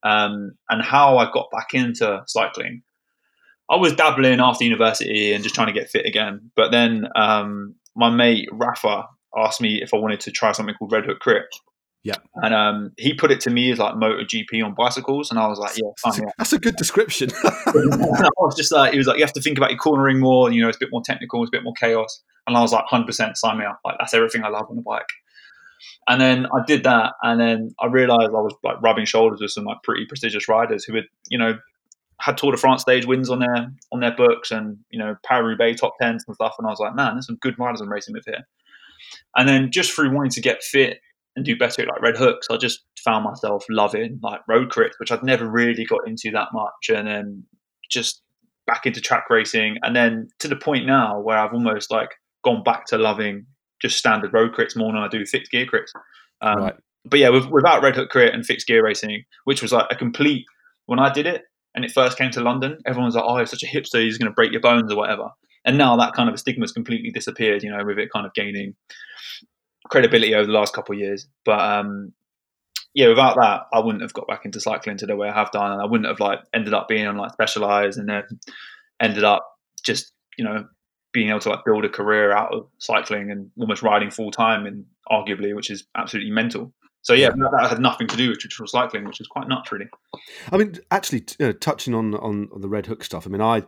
Um, 0.02 0.52
and 0.68 0.82
how 0.82 1.16
I 1.16 1.30
got 1.32 1.50
back 1.50 1.72
into 1.72 2.22
cycling 2.26 2.82
I 3.70 3.76
was 3.76 3.94
dabbling 3.94 4.40
after 4.40 4.64
university 4.64 5.32
and 5.32 5.42
just 5.42 5.54
trying 5.54 5.68
to 5.68 5.72
get 5.72 5.88
fit 5.88 6.06
again. 6.06 6.50
But 6.54 6.70
then 6.70 7.08
um, 7.16 7.74
my 7.96 8.10
mate 8.10 8.48
Rafa 8.52 9.04
asked 9.36 9.60
me 9.60 9.82
if 9.82 9.94
I 9.94 9.98
wanted 9.98 10.20
to 10.20 10.30
try 10.30 10.52
something 10.52 10.74
called 10.74 10.92
Red 10.92 11.06
Hook 11.06 11.20
Crit. 11.20 11.44
Yeah. 12.04 12.16
And 12.34 12.54
um, 12.54 12.92
he 12.98 13.14
put 13.14 13.30
it 13.30 13.40
to 13.40 13.50
me 13.50 13.72
as 13.72 13.78
like 13.78 13.94
MotoGP 13.94 14.62
on 14.62 14.74
bicycles. 14.74 15.30
And 15.30 15.38
I 15.38 15.46
was 15.46 15.58
like, 15.58 15.76
yeah, 15.78 15.88
fine, 15.98 16.20
yeah. 16.20 16.30
That's 16.36 16.52
a 16.52 16.58
good 16.58 16.76
description. 16.76 17.30
I 17.44 18.30
was 18.38 18.54
just 18.54 18.70
like, 18.70 18.92
he 18.92 18.98
was 18.98 19.06
like, 19.06 19.16
you 19.16 19.24
have 19.24 19.32
to 19.32 19.40
think 19.40 19.56
about 19.56 19.70
your 19.70 19.78
cornering 19.78 20.20
more. 20.20 20.52
You 20.52 20.62
know, 20.62 20.68
it's 20.68 20.76
a 20.76 20.80
bit 20.80 20.90
more 20.92 21.02
technical, 21.02 21.42
it's 21.42 21.48
a 21.48 21.56
bit 21.56 21.64
more 21.64 21.72
chaos. 21.72 22.22
And 22.46 22.58
I 22.58 22.60
was 22.60 22.72
like, 22.72 22.84
100% 22.92 23.36
sign 23.36 23.58
me 23.58 23.64
up. 23.64 23.80
Like, 23.86 23.96
that's 23.98 24.12
everything 24.12 24.44
I 24.44 24.48
love 24.48 24.66
on 24.68 24.76
a 24.76 24.82
bike. 24.82 25.08
And 26.06 26.20
then 26.20 26.46
I 26.46 26.62
did 26.66 26.84
that. 26.84 27.14
And 27.22 27.40
then 27.40 27.74
I 27.80 27.86
realized 27.86 28.28
I 28.28 28.40
was 28.40 28.54
like 28.62 28.82
rubbing 28.82 29.06
shoulders 29.06 29.40
with 29.40 29.50
some 29.50 29.64
like 29.64 29.82
pretty 29.82 30.04
prestigious 30.04 30.46
riders 30.46 30.84
who 30.84 30.94
had, 30.96 31.04
you 31.30 31.38
know, 31.38 31.58
had 32.20 32.36
Tour 32.36 32.52
de 32.52 32.58
France 32.58 32.82
stage 32.82 33.06
wins 33.06 33.30
on 33.30 33.40
their 33.40 33.72
on 33.92 34.00
their 34.00 34.14
books 34.14 34.50
and 34.50 34.78
you 34.90 34.98
know 34.98 35.16
Paris 35.24 35.46
Roubaix 35.46 35.80
top 35.80 35.94
tens 36.00 36.24
and 36.26 36.34
stuff, 36.34 36.54
and 36.58 36.66
I 36.66 36.70
was 36.70 36.78
like, 36.78 36.94
man, 36.94 37.14
there's 37.14 37.26
some 37.26 37.36
good 37.36 37.58
riders 37.58 37.80
I'm 37.80 37.90
racing 37.90 38.14
with 38.14 38.24
here. 38.24 38.46
And 39.36 39.48
then 39.48 39.70
just 39.72 39.92
through 39.92 40.14
wanting 40.14 40.30
to 40.30 40.40
get 40.40 40.62
fit 40.62 41.00
and 41.36 41.44
do 41.44 41.56
better 41.56 41.82
at 41.82 41.88
like 41.88 42.02
red 42.02 42.16
hooks, 42.16 42.46
I 42.50 42.56
just 42.56 42.84
found 43.02 43.24
myself 43.24 43.64
loving 43.68 44.20
like 44.22 44.40
road 44.48 44.70
crits, 44.70 44.92
which 44.98 45.10
I'd 45.10 45.22
never 45.22 45.48
really 45.48 45.84
got 45.84 46.06
into 46.06 46.30
that 46.32 46.48
much, 46.52 46.90
and 46.90 47.06
then 47.06 47.44
just 47.90 48.22
back 48.66 48.86
into 48.86 49.00
track 49.00 49.24
racing, 49.30 49.78
and 49.82 49.94
then 49.94 50.28
to 50.40 50.48
the 50.48 50.56
point 50.56 50.86
now 50.86 51.20
where 51.20 51.38
I've 51.38 51.52
almost 51.52 51.90
like 51.90 52.10
gone 52.44 52.62
back 52.62 52.86
to 52.86 52.98
loving 52.98 53.46
just 53.80 53.98
standard 53.98 54.32
road 54.32 54.52
crits 54.52 54.76
more 54.76 54.92
than 54.92 55.02
I 55.02 55.08
do 55.08 55.24
fixed 55.26 55.50
gear 55.50 55.66
crits. 55.66 55.90
Um, 56.40 56.58
right. 56.58 56.74
but 57.04 57.18
yeah, 57.18 57.30
with, 57.30 57.46
without 57.46 57.82
Red 57.82 57.96
Hook 57.96 58.10
Crit 58.10 58.34
and 58.34 58.44
fixed 58.44 58.66
gear 58.66 58.84
racing, 58.84 59.24
which 59.44 59.62
was 59.62 59.72
like 59.72 59.86
a 59.90 59.96
complete 59.96 60.44
when 60.86 60.98
I 60.98 61.12
did 61.12 61.26
it 61.26 61.42
and 61.74 61.84
it 61.84 61.92
first 61.92 62.18
came 62.18 62.30
to 62.32 62.40
London, 62.40 62.78
everyone 62.86 63.06
was 63.06 63.16
like, 63.16 63.24
"Oh, 63.26 63.38
he's 63.38 63.50
such 63.50 63.62
a 63.62 63.66
hipster, 63.66 64.02
he's 64.02 64.18
going 64.18 64.30
to 64.30 64.34
break 64.34 64.52
your 64.52 64.60
bones 64.60 64.92
or 64.92 64.96
whatever." 64.96 65.28
And 65.64 65.78
now 65.78 65.96
that 65.96 66.12
kind 66.12 66.28
of 66.28 66.38
stigma 66.38 66.62
has 66.62 66.72
completely 66.72 67.10
disappeared. 67.10 67.62
You 67.62 67.70
know, 67.70 67.84
with 67.84 67.98
it 67.98 68.10
kind 68.12 68.26
of 68.26 68.34
gaining 68.34 68.74
credibility 69.88 70.34
over 70.34 70.46
the 70.46 70.52
last 70.52 70.74
couple 70.74 70.94
of 70.94 71.00
years. 71.00 71.26
But 71.44 71.60
um, 71.60 72.12
yeah, 72.94 73.08
without 73.08 73.36
that, 73.36 73.66
I 73.72 73.80
wouldn't 73.80 74.02
have 74.02 74.12
got 74.12 74.28
back 74.28 74.44
into 74.44 74.60
cycling 74.60 74.96
to 74.98 75.06
the 75.06 75.16
way 75.16 75.28
I 75.28 75.34
have 75.34 75.50
done, 75.50 75.72
and 75.72 75.80
I 75.80 75.86
wouldn't 75.86 76.08
have 76.08 76.20
like 76.20 76.40
ended 76.54 76.74
up 76.74 76.88
being 76.88 77.06
on 77.06 77.16
like 77.16 77.32
Specialized, 77.32 77.98
and 77.98 78.08
then 78.08 78.24
ended 79.00 79.24
up 79.24 79.46
just 79.82 80.12
you 80.36 80.44
know 80.44 80.66
being 81.12 81.28
able 81.28 81.40
to 81.40 81.50
like 81.50 81.64
build 81.64 81.84
a 81.84 81.88
career 81.88 82.32
out 82.32 82.52
of 82.52 82.66
cycling 82.78 83.30
and 83.30 83.50
almost 83.58 83.82
riding 83.82 84.10
full 84.10 84.30
time, 84.30 84.66
and 84.66 84.84
arguably, 85.10 85.54
which 85.54 85.70
is 85.70 85.84
absolutely 85.96 86.30
mental. 86.30 86.72
So 87.02 87.12
yeah. 87.12 87.28
That, 87.28 87.68
had 87.68 87.80
nothing 87.80 88.06
to 88.06 88.16
do 88.16 88.30
with 88.30 88.38
traditional 88.38 88.66
cycling, 88.66 89.04
which 89.04 89.20
is 89.20 89.26
quite 89.26 89.46
nuts, 89.46 89.70
really. 89.70 89.90
I 90.50 90.56
mean, 90.56 90.78
actually, 90.90 91.26
uh, 91.38 91.52
touching 91.60 91.94
on, 91.94 92.14
on, 92.14 92.48
on 92.50 92.62
the 92.62 92.68
Red 92.68 92.86
Hook 92.86 93.04
stuff. 93.04 93.26
I 93.26 93.30
mean, 93.30 93.42
I 93.42 93.62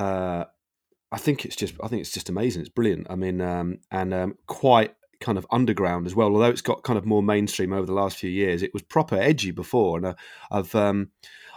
uh, 0.00 0.44
I 1.10 1.18
think 1.18 1.44
it's 1.44 1.56
just 1.56 1.74
I 1.82 1.88
think 1.88 2.00
it's 2.00 2.12
just 2.12 2.28
amazing. 2.28 2.62
It's 2.62 2.70
brilliant. 2.70 3.08
I 3.10 3.16
mean, 3.16 3.40
um, 3.40 3.78
and 3.90 4.14
um, 4.14 4.38
quite 4.46 4.94
kind 5.22 5.38
of 5.38 5.46
underground 5.50 6.06
as 6.06 6.14
well. 6.14 6.28
Although 6.28 6.50
it's 6.50 6.60
got 6.60 6.82
kind 6.82 6.98
of 6.98 7.06
more 7.06 7.22
mainstream 7.22 7.72
over 7.72 7.86
the 7.86 7.94
last 7.94 8.18
few 8.18 8.30
years, 8.30 8.62
it 8.62 8.74
was 8.74 8.82
proper 8.82 9.16
edgy 9.16 9.50
before. 9.50 9.96
And 9.96 10.06
uh, 10.06 10.14
I've 10.50 10.74
um, 10.74 11.10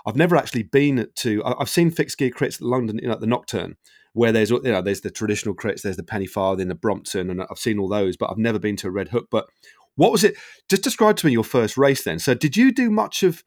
I've 0.06 0.16
never 0.16 0.36
actually 0.36 0.64
been 0.64 1.08
to. 1.16 1.44
I've 1.44 1.70
seen 1.70 1.92
fixed 1.92 2.18
gear 2.18 2.30
crits 2.30 2.56
at 2.56 2.62
London, 2.62 3.00
you 3.02 3.08
know, 3.08 3.14
at 3.14 3.22
the 3.22 3.28
Nocturne, 3.28 3.76
where 4.14 4.32
there's 4.32 4.52
you 4.52 4.62
know 4.62 4.82
there's 4.82 5.02
the 5.02 5.12
traditional 5.12 5.56
crits, 5.56 5.82
there's 5.82 5.98
the 5.98 6.04
penny 6.04 6.28
farthing, 6.28 6.68
the 6.68 6.76
Brompton, 6.76 7.30
and 7.30 7.42
I've 7.42 7.58
seen 7.58 7.80
all 7.80 7.90
those, 7.90 8.16
but 8.16 8.30
I've 8.30 8.38
never 8.38 8.60
been 8.60 8.78
to 8.78 8.88
a 8.88 8.92
Red 8.92 9.10
Hook. 9.10 9.28
But 9.32 9.48
what 9.96 10.12
was 10.12 10.24
it? 10.24 10.36
Just 10.70 10.84
describe 10.84 11.18
to 11.18 11.26
me 11.26 11.32
your 11.32 11.44
first 11.44 11.78
race 11.78 12.04
then. 12.04 12.20
So, 12.20 12.34
did 12.34 12.56
you 12.56 12.72
do 12.72 12.92
much 12.92 13.24
of 13.24 13.44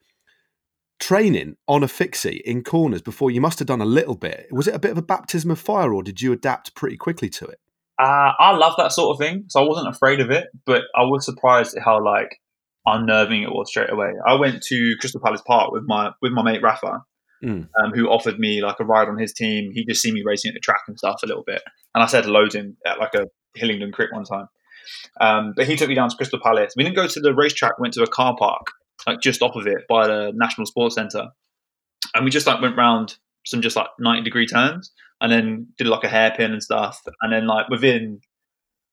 training 0.98 1.56
on 1.68 1.84
a 1.84 1.88
fixie 1.88 2.42
in 2.44 2.64
corners 2.64 3.02
before? 3.02 3.30
You 3.30 3.40
must 3.40 3.60
have 3.60 3.68
done 3.68 3.80
a 3.80 3.86
little 3.86 4.16
bit. 4.16 4.48
Was 4.50 4.66
it 4.66 4.74
a 4.74 4.80
bit 4.80 4.90
of 4.90 4.98
a 4.98 5.02
baptism 5.02 5.50
of 5.50 5.60
fire, 5.60 5.94
or 5.94 6.02
did 6.02 6.20
you 6.20 6.32
adapt 6.32 6.74
pretty 6.74 6.96
quickly 6.96 7.28
to 7.30 7.46
it? 7.46 7.60
Uh, 7.98 8.32
I 8.38 8.56
love 8.56 8.74
that 8.78 8.92
sort 8.92 9.14
of 9.14 9.18
thing, 9.18 9.44
so 9.48 9.62
I 9.62 9.68
wasn't 9.68 9.88
afraid 9.88 10.20
of 10.20 10.30
it. 10.30 10.48
But 10.64 10.82
I 10.94 11.02
was 11.02 11.24
surprised 11.24 11.76
at 11.76 11.82
how 11.82 12.04
like 12.04 12.40
unnerving 12.86 13.42
it 13.42 13.50
was 13.50 13.68
straight 13.68 13.90
away. 13.90 14.12
I 14.26 14.34
went 14.34 14.62
to 14.64 14.94
Crystal 15.00 15.20
Palace 15.20 15.42
Park 15.46 15.72
with 15.72 15.84
my 15.86 16.12
with 16.22 16.32
my 16.32 16.42
mate 16.42 16.62
Rafa, 16.62 17.02
mm. 17.44 17.68
um, 17.82 17.92
who 17.94 18.08
offered 18.08 18.38
me 18.38 18.62
like 18.62 18.80
a 18.80 18.84
ride 18.84 19.08
on 19.08 19.18
his 19.18 19.32
team. 19.32 19.70
He 19.72 19.84
just 19.84 20.00
seen 20.00 20.14
me 20.14 20.22
racing 20.24 20.50
at 20.50 20.54
the 20.54 20.60
track 20.60 20.82
and 20.86 20.98
stuff 20.98 21.20
a 21.22 21.26
little 21.26 21.44
bit, 21.44 21.62
and 21.94 22.02
I 22.02 22.06
said 22.06 22.24
hello 22.24 22.46
to 22.46 22.58
him 22.58 22.76
at 22.86 22.98
like 22.98 23.14
a 23.14 23.26
Hillingdon 23.54 23.92
crit 23.92 24.12
one 24.12 24.24
time. 24.24 24.46
Um, 25.20 25.52
but 25.56 25.66
he 25.66 25.76
took 25.76 25.88
me 25.88 25.94
down 25.94 26.08
to 26.08 26.16
Crystal 26.16 26.40
Palace. 26.42 26.74
We 26.76 26.84
didn't 26.84 26.96
go 26.96 27.06
to 27.06 27.20
the 27.20 27.34
racetrack. 27.34 27.78
Went 27.78 27.94
to 27.94 28.02
a 28.02 28.08
car 28.08 28.36
park, 28.38 28.68
like 29.06 29.20
just 29.20 29.42
off 29.42 29.56
of 29.56 29.66
it 29.66 29.86
by 29.88 30.06
the 30.06 30.32
National 30.34 30.66
Sports 30.66 30.94
Centre, 30.94 31.26
and 32.14 32.24
we 32.24 32.30
just 32.30 32.46
like 32.46 32.60
went 32.60 32.76
round 32.76 33.16
some 33.48 33.62
just 33.62 33.76
like 33.76 33.88
ninety 33.98 34.22
degree 34.22 34.46
turns, 34.46 34.92
and 35.20 35.32
then 35.32 35.66
did 35.78 35.86
like 35.86 36.04
a 36.04 36.08
hairpin 36.08 36.52
and 36.52 36.62
stuff. 36.62 37.00
And 37.22 37.32
then 37.32 37.46
like 37.46 37.68
within 37.68 38.20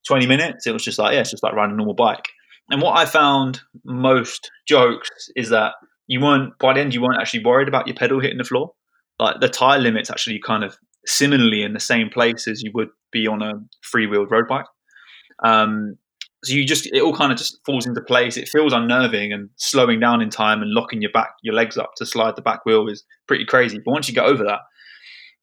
twenty 0.06 0.26
minutes, 0.26 0.66
it 0.66 0.72
was 0.72 0.84
just 0.84 0.98
like 0.98 1.12
yeah, 1.12 1.20
it's 1.20 1.30
just 1.30 1.42
like 1.42 1.52
riding 1.52 1.74
a 1.74 1.76
normal 1.76 1.94
bike. 1.94 2.24
And 2.70 2.82
what 2.82 2.98
I 2.98 3.04
found 3.04 3.60
most 3.84 4.50
jokes 4.66 5.10
is 5.36 5.50
that 5.50 5.74
you 6.08 6.20
weren't 6.20 6.58
by 6.58 6.74
the 6.74 6.80
end 6.80 6.94
you 6.94 7.02
weren't 7.02 7.20
actually 7.20 7.44
worried 7.44 7.68
about 7.68 7.86
your 7.86 7.96
pedal 7.96 8.20
hitting 8.20 8.38
the 8.38 8.44
floor. 8.44 8.72
Like 9.18 9.40
the 9.40 9.48
tire 9.48 9.78
limits 9.78 10.10
actually 10.10 10.40
kind 10.44 10.64
of 10.64 10.76
similarly 11.06 11.62
in 11.62 11.72
the 11.72 11.80
same 11.80 12.10
place 12.10 12.48
as 12.48 12.62
you 12.62 12.70
would 12.74 12.88
be 13.12 13.26
on 13.26 13.42
a 13.42 13.52
free 13.82 14.06
wheeled 14.06 14.30
road 14.30 14.48
bike. 14.48 14.66
Um, 15.44 15.96
so 16.46 16.54
you 16.54 16.64
just 16.64 16.86
it 16.86 17.00
all 17.02 17.14
kind 17.14 17.32
of 17.32 17.38
just 17.38 17.58
falls 17.66 17.86
into 17.86 18.00
place. 18.00 18.36
It 18.36 18.48
feels 18.48 18.72
unnerving 18.72 19.32
and 19.32 19.50
slowing 19.56 19.98
down 19.98 20.22
in 20.22 20.30
time 20.30 20.62
and 20.62 20.70
locking 20.70 21.02
your 21.02 21.10
back 21.10 21.30
your 21.42 21.54
legs 21.54 21.76
up 21.76 21.94
to 21.96 22.06
slide 22.06 22.36
the 22.36 22.42
back 22.42 22.64
wheel 22.64 22.88
is 22.88 23.04
pretty 23.26 23.44
crazy. 23.44 23.80
But 23.84 23.90
once 23.90 24.08
you 24.08 24.14
get 24.14 24.24
over 24.24 24.44
that, 24.44 24.60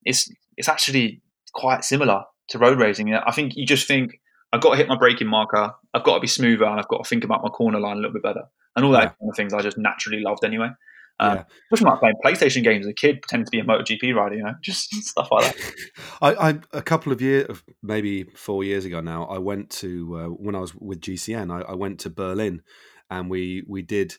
it's 0.06 0.32
it's 0.58 0.70
actually 0.70 1.22
quite 1.54 1.84
similar 1.84 2.24
to 2.50 2.58
road 2.58 2.80
racing. 2.80 3.14
I 3.14 3.32
think 3.32 3.56
you 3.56 3.66
just 3.66 3.88
think 3.88 4.20
I've 4.54 4.62
got 4.62 4.72
to 4.72 4.78
hit 4.78 4.88
my 4.88 4.98
braking 4.98 5.28
marker, 5.28 5.74
I've 5.94 6.04
got 6.04 6.16
to 6.16 6.20
be 6.20 6.28
smoother, 6.28 6.66
and 6.66 6.80
I've 6.80 6.88
got 6.88 7.04
to 7.04 7.10
think 7.10 7.24
about 7.24 7.44
my 7.44 7.50
corner 7.50 7.80
line 7.80 7.98
a 7.98 8.00
little 8.00 8.14
bit 8.14 8.24
better, 8.24 8.44
and 8.76 8.86
all 8.86 8.92
that 8.92 9.04
yeah. 9.04 9.10
kind 9.10 9.30
of 9.30 9.36
things 9.36 9.54
I 9.54 9.62
just 9.62 9.78
naturally 9.78 10.22
loved 10.22 10.46
anyway. 10.46 10.70
Um, 11.20 11.38
yeah. 11.38 11.44
Especially 11.72 11.92
like 11.92 12.00
playing 12.00 12.16
PlayStation 12.24 12.64
games 12.64 12.86
as 12.86 12.90
a 12.90 12.94
kid, 12.94 13.22
pretending 13.22 13.46
to 13.46 13.52
be 13.52 13.60
a 13.60 13.64
MotoGP 13.64 14.16
rider, 14.16 14.36
you 14.36 14.44
know, 14.44 14.56
just 14.62 14.94
stuff 14.94 15.30
like 15.32 15.46
that. 15.46 15.74
I, 16.22 16.50
I, 16.50 16.60
a 16.72 16.82
couple 16.82 17.12
of 17.12 17.22
years, 17.22 17.64
maybe 17.82 18.24
four 18.36 18.64
years 18.64 18.86
ago 18.86 19.02
now, 19.02 19.26
I 19.26 19.38
went 19.38 19.70
to 19.72 20.18
uh, 20.18 20.28
when 20.28 20.56
I 20.56 20.60
was 20.60 20.74
with 20.76 21.02
GCN. 21.02 21.52
I, 21.52 21.72
I, 21.72 21.76
went 21.76 22.00
to 22.02 22.10
Berlin, 22.10 22.62
and 23.10 23.30
we 23.30 23.64
we 23.68 23.82
did 23.82 24.16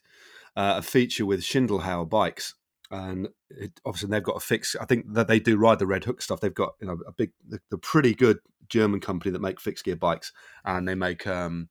uh, 0.56 0.74
a 0.78 0.82
feature 0.82 1.26
with 1.26 1.40
Schindelhauer 1.40 2.08
bikes, 2.08 2.54
and 2.90 3.28
it, 3.50 3.80
obviously 3.84 4.10
they've 4.10 4.22
got 4.22 4.36
a 4.36 4.40
fix. 4.40 4.76
I 4.80 4.84
think 4.84 5.12
that 5.14 5.26
they 5.26 5.40
do 5.40 5.56
ride 5.56 5.80
the 5.80 5.86
Red 5.86 6.04
Hook 6.04 6.22
stuff. 6.22 6.40
They've 6.40 6.54
got 6.54 6.74
you 6.80 6.86
know 6.86 6.98
a 7.06 7.12
big, 7.12 7.32
the 7.70 7.78
pretty 7.78 8.14
good 8.14 8.38
German 8.68 9.00
company 9.00 9.32
that 9.32 9.42
make 9.42 9.60
fixed 9.60 9.84
gear 9.84 9.96
bikes, 9.96 10.32
and 10.64 10.86
they 10.86 10.94
make 10.94 11.26
um, 11.26 11.68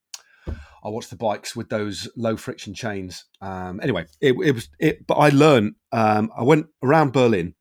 I 0.84 0.90
watched 0.90 1.10
the 1.10 1.16
bikes 1.16 1.56
with 1.56 1.70
those 1.70 2.10
low 2.18 2.36
friction 2.36 2.74
chains. 2.74 3.26
Um, 3.42 3.80
anyway, 3.82 4.06
it, 4.20 4.34
it, 4.44 4.52
was 4.52 4.70
it, 4.80 5.08
but 5.08 5.16
I 5.16 5.30
learned. 5.30 5.76
Um, 5.92 6.30
I 6.38 6.44
went 6.44 6.68
around 6.84 7.14
Berlin 7.14 7.56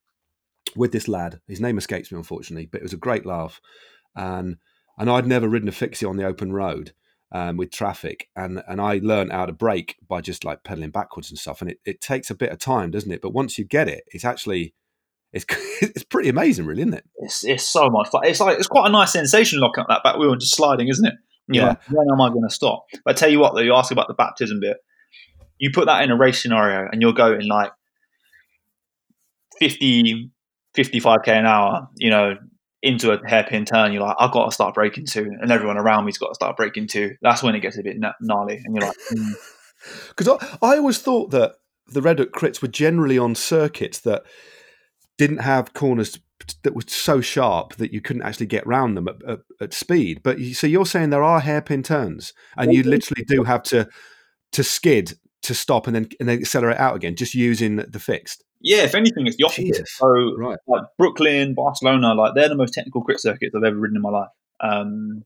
with 0.74 0.92
this 0.92 1.06
lad. 1.06 1.40
His 1.46 1.60
name 1.60 1.78
escapes 1.78 2.10
me, 2.10 2.18
unfortunately, 2.18 2.66
but 2.66 2.80
it 2.80 2.84
was 2.84 2.92
a 2.92 2.98
great 2.98 3.24
laugh. 3.24 3.60
And 4.16 4.56
and 4.98 5.08
I'd 5.08 5.26
never 5.26 5.48
ridden 5.48 5.68
a 5.68 5.72
fixie 5.72 6.06
on 6.06 6.16
the 6.16 6.26
open 6.26 6.52
road 6.52 6.92
um, 7.30 7.56
with 7.56 7.70
traffic, 7.70 8.28
and 8.34 8.62
and 8.66 8.80
I 8.80 9.00
learned 9.02 9.32
how 9.32 9.46
to 9.46 9.52
brake 9.52 9.96
by 10.06 10.20
just 10.20 10.44
like 10.44 10.64
pedaling 10.64 10.90
backwards 10.90 11.30
and 11.30 11.38
stuff. 11.38 11.60
And 11.60 11.70
it, 11.70 11.78
it 11.84 12.00
takes 12.00 12.28
a 12.28 12.34
bit 12.34 12.50
of 12.50 12.58
time, 12.58 12.90
doesn't 12.90 13.12
it? 13.12 13.22
But 13.22 13.32
once 13.32 13.56
you 13.56 13.64
get 13.64 13.88
it, 13.88 14.02
it's 14.08 14.24
actually 14.24 14.74
it's 15.32 15.46
it's 15.80 16.04
pretty 16.04 16.28
amazing, 16.28 16.66
really, 16.66 16.82
isn't 16.82 16.94
it? 16.94 17.04
It's, 17.16 17.44
it's 17.44 17.64
so 17.64 17.88
much 17.88 18.08
fun. 18.08 18.22
It's 18.24 18.40
like 18.40 18.58
it's 18.58 18.66
quite 18.66 18.88
a 18.88 18.92
nice 18.92 19.12
sensation 19.12 19.60
locking 19.60 19.82
up 19.82 19.88
that 19.88 20.02
back 20.02 20.16
wheel 20.16 20.32
and 20.32 20.40
just 20.40 20.56
sliding, 20.56 20.88
isn't 20.88 21.06
it? 21.06 21.14
Yeah. 21.48 21.62
Know, 21.62 21.76
when 21.90 22.08
am 22.10 22.20
I 22.20 22.28
going 22.28 22.46
to 22.48 22.54
stop? 22.54 22.86
But 23.04 23.16
I 23.16 23.18
tell 23.18 23.28
you 23.28 23.38
what, 23.38 23.54
though, 23.54 23.60
you 23.60 23.74
ask 23.74 23.90
about 23.90 24.08
the 24.08 24.14
baptism 24.14 24.60
bit. 24.60 24.78
You 25.58 25.70
put 25.72 25.86
that 25.86 26.02
in 26.02 26.10
a 26.10 26.16
race 26.16 26.42
scenario, 26.42 26.88
and 26.90 27.00
you're 27.00 27.12
going 27.12 27.46
like 27.46 27.70
50, 29.58 30.30
55k 30.76 31.28
an 31.28 31.46
hour. 31.46 31.88
You 31.96 32.10
know, 32.10 32.34
into 32.82 33.12
a 33.12 33.28
hairpin 33.28 33.64
turn, 33.64 33.92
you're 33.92 34.02
like, 34.02 34.16
I've 34.18 34.32
got 34.32 34.46
to 34.46 34.50
start 34.52 34.74
braking 34.74 35.06
too, 35.06 35.30
and 35.40 35.52
everyone 35.52 35.78
around 35.78 36.04
me's 36.04 36.18
got 36.18 36.28
to 36.28 36.34
start 36.34 36.56
braking 36.56 36.88
too. 36.88 37.14
That's 37.22 37.42
when 37.42 37.54
it 37.54 37.60
gets 37.60 37.78
a 37.78 37.82
bit 37.82 37.96
gnarly, 38.20 38.60
and 38.64 38.74
you're 38.74 38.86
like, 38.86 38.96
because 40.08 40.26
mm. 40.26 40.58
I, 40.62 40.72
I 40.72 40.78
always 40.78 40.98
thought 40.98 41.30
that 41.30 41.54
the 41.86 42.02
Red 42.02 42.18
Hook 42.18 42.32
crits 42.32 42.60
were 42.60 42.68
generally 42.68 43.18
on 43.18 43.34
circuits 43.34 44.00
that 44.00 44.24
didn't 45.16 45.38
have 45.38 45.74
corners 45.74 46.18
that 46.62 46.74
was 46.74 46.84
so 46.88 47.20
sharp 47.20 47.74
that 47.74 47.92
you 47.92 48.00
couldn't 48.00 48.22
actually 48.22 48.46
get 48.46 48.66
round 48.66 48.96
them 48.96 49.08
at, 49.08 49.22
at, 49.26 49.40
at 49.60 49.74
speed. 49.74 50.22
But 50.22 50.38
you, 50.38 50.54
so 50.54 50.66
you're 50.66 50.86
saying 50.86 51.10
there 51.10 51.22
are 51.22 51.40
hairpin 51.40 51.82
turns, 51.82 52.32
and 52.56 52.72
you 52.72 52.82
literally 52.82 53.24
do 53.24 53.44
have 53.44 53.62
to 53.64 53.88
to 54.52 54.64
skid 54.64 55.14
to 55.42 55.54
stop 55.54 55.86
and 55.86 55.96
then 55.96 56.08
and 56.20 56.28
then 56.28 56.38
accelerate 56.38 56.78
out 56.78 56.96
again, 56.96 57.16
just 57.16 57.34
using 57.34 57.76
the 57.76 57.98
fixed. 57.98 58.44
Yeah, 58.60 58.84
if 58.84 58.94
anything, 58.94 59.26
it's 59.26 59.36
the 59.36 59.44
opposite. 59.44 59.66
Jesus. 59.66 59.92
So, 59.96 60.06
right. 60.38 60.56
like 60.68 60.82
Brooklyn, 60.96 61.54
Barcelona, 61.54 62.14
like 62.14 62.34
they're 62.34 62.48
the 62.48 62.54
most 62.54 62.74
technical 62.74 63.02
crit 63.02 63.20
circuits 63.20 63.54
I've 63.56 63.64
ever 63.64 63.76
ridden 63.76 63.96
in 63.96 64.02
my 64.02 64.10
life. 64.10 64.28
Um, 64.60 65.24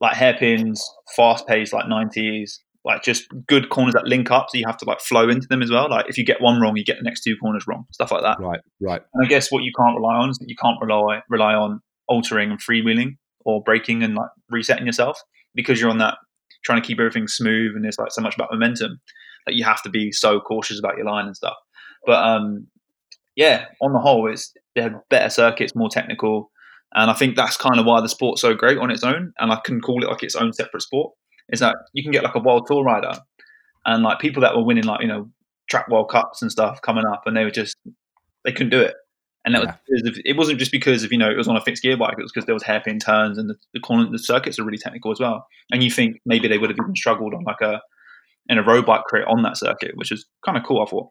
like 0.00 0.14
hairpins, 0.14 0.84
fast 1.16 1.46
pace, 1.46 1.72
like 1.72 1.88
nineties, 1.88 2.60
like 2.84 3.02
just 3.02 3.24
good 3.46 3.70
corners 3.70 3.94
that 3.94 4.06
link 4.06 4.30
up, 4.30 4.46
so 4.50 4.58
you 4.58 4.66
have 4.66 4.76
to 4.78 4.84
like 4.84 5.00
flow 5.00 5.28
into 5.28 5.46
them 5.48 5.62
as 5.62 5.70
well. 5.70 5.88
Like 5.88 6.06
if 6.08 6.18
you 6.18 6.24
get 6.24 6.40
one 6.40 6.60
wrong, 6.60 6.76
you 6.76 6.84
get 6.84 6.98
the 6.98 7.02
next 7.02 7.22
two 7.22 7.36
corners 7.36 7.66
wrong, 7.66 7.86
stuff 7.92 8.12
like 8.12 8.22
that. 8.22 8.38
Right, 8.38 8.60
right. 8.80 9.00
And 9.14 9.26
I 9.26 9.28
guess 9.28 9.50
what 9.50 9.62
you 9.62 9.72
can't 9.78 9.96
rely 9.96 10.16
on 10.16 10.30
is 10.30 10.38
that 10.38 10.48
you 10.48 10.56
can't 10.60 10.76
rely 10.80 11.22
rely 11.30 11.54
on 11.54 11.80
altering 12.08 12.50
and 12.50 12.60
freewheeling 12.60 13.16
or 13.44 13.62
braking 13.62 14.02
and 14.02 14.14
like 14.14 14.28
resetting 14.50 14.86
yourself 14.86 15.18
because 15.54 15.80
you're 15.80 15.90
on 15.90 15.98
that 15.98 16.18
trying 16.64 16.80
to 16.80 16.86
keep 16.86 16.98
everything 16.98 17.28
smooth 17.28 17.74
and 17.74 17.84
there's 17.84 17.98
like 17.98 18.12
so 18.12 18.22
much 18.22 18.34
about 18.34 18.48
momentum 18.50 19.00
that 19.46 19.54
you 19.54 19.64
have 19.64 19.82
to 19.82 19.90
be 19.90 20.10
so 20.12 20.40
cautious 20.40 20.78
about 20.78 20.96
your 20.96 21.06
line 21.06 21.26
and 21.26 21.36
stuff. 21.36 21.56
But 22.06 22.22
um, 22.22 22.66
yeah, 23.36 23.66
on 23.80 23.92
the 23.92 23.98
whole, 23.98 24.30
it's 24.30 24.52
they're 24.74 25.02
better 25.08 25.30
circuits, 25.30 25.74
more 25.74 25.88
technical, 25.88 26.50
and 26.94 27.10
I 27.10 27.14
think 27.14 27.34
that's 27.36 27.56
kind 27.56 27.80
of 27.80 27.86
why 27.86 28.00
the 28.00 28.08
sport's 28.08 28.40
so 28.40 28.54
great 28.54 28.78
on 28.78 28.90
its 28.90 29.02
own. 29.02 29.32
And 29.38 29.52
I 29.52 29.58
can 29.64 29.80
call 29.80 30.02
it 30.02 30.08
like 30.08 30.22
its 30.22 30.36
own 30.36 30.52
separate 30.52 30.82
sport 30.82 31.12
is 31.50 31.60
that 31.60 31.76
you 31.92 32.02
can 32.02 32.12
get 32.12 32.24
like 32.24 32.34
a 32.34 32.40
world 32.40 32.66
tour 32.66 32.82
rider 32.82 33.18
and 33.86 34.02
like 34.02 34.18
people 34.18 34.42
that 34.42 34.56
were 34.56 34.64
winning 34.64 34.84
like 34.84 35.00
you 35.00 35.08
know 35.08 35.28
track 35.68 35.88
world 35.88 36.10
cups 36.10 36.42
and 36.42 36.50
stuff 36.50 36.80
coming 36.82 37.04
up 37.04 37.22
and 37.26 37.36
they 37.36 37.44
were 37.44 37.50
just 37.50 37.76
they 38.44 38.52
couldn't 38.52 38.70
do 38.70 38.80
it 38.80 38.94
and 39.44 39.54
that 39.54 39.62
yeah. 39.62 39.74
was 39.88 40.08
of, 40.08 40.16
it 40.24 40.36
wasn't 40.36 40.58
just 40.58 40.72
because 40.72 41.02
of 41.04 41.12
you 41.12 41.18
know 41.18 41.30
it 41.30 41.36
was 41.36 41.48
on 41.48 41.56
a 41.56 41.60
fixed 41.60 41.82
gear 41.82 41.96
bike 41.96 42.14
it 42.18 42.22
was 42.22 42.32
because 42.32 42.46
there 42.46 42.54
was 42.54 42.62
hairpin 42.62 42.98
turns 42.98 43.38
and 43.38 43.48
the, 43.48 43.54
the 43.72 43.80
corner 43.80 44.08
the 44.10 44.18
circuits 44.18 44.58
are 44.58 44.64
really 44.64 44.78
technical 44.78 45.10
as 45.10 45.20
well 45.20 45.46
and 45.70 45.82
you 45.82 45.90
think 45.90 46.20
maybe 46.26 46.48
they 46.48 46.58
would 46.58 46.70
have 46.70 46.78
even 46.80 46.96
struggled 46.96 47.34
on 47.34 47.44
like 47.44 47.60
a 47.60 47.80
in 48.48 48.58
a 48.58 48.62
road 48.62 48.84
bike 48.84 49.04
crit 49.04 49.26
on 49.26 49.42
that 49.42 49.56
circuit 49.56 49.92
which 49.94 50.12
is 50.12 50.26
kind 50.44 50.58
of 50.58 50.64
cool 50.64 50.82
i 50.82 50.86
thought 50.86 51.08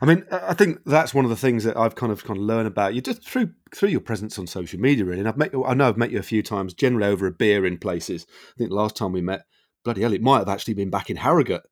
I 0.00 0.06
mean, 0.06 0.24
I 0.30 0.54
think 0.54 0.78
that's 0.86 1.14
one 1.14 1.24
of 1.24 1.30
the 1.30 1.36
things 1.36 1.64
that 1.64 1.76
I've 1.76 1.94
kind 1.94 2.12
of 2.12 2.24
kind 2.24 2.38
of 2.38 2.44
learned 2.44 2.68
about 2.68 2.94
you 2.94 3.00
just 3.00 3.26
through 3.26 3.50
through 3.74 3.88
your 3.88 4.00
presence 4.00 4.38
on 4.38 4.46
social 4.46 4.78
media, 4.78 5.04
really. 5.04 5.20
And 5.20 5.28
I've 5.28 5.36
met, 5.36 5.52
I 5.66 5.74
know 5.74 5.88
I've 5.88 5.96
met 5.96 6.10
you 6.10 6.18
a 6.18 6.24
few 6.24 6.42
times, 6.42 6.74
generally 6.74 7.06
over 7.06 7.26
a 7.26 7.32
beer 7.32 7.66
in 7.66 7.78
places. 7.78 8.26
I 8.28 8.58
think 8.58 8.70
the 8.70 8.76
last 8.76 8.96
time 8.96 9.12
we 9.12 9.20
met, 9.20 9.42
bloody 9.84 10.02
hell, 10.02 10.12
it 10.12 10.22
might 10.22 10.38
have 10.38 10.48
actually 10.48 10.74
been 10.74 10.90
back 10.90 11.10
in 11.10 11.16
Harrogate 11.16 11.62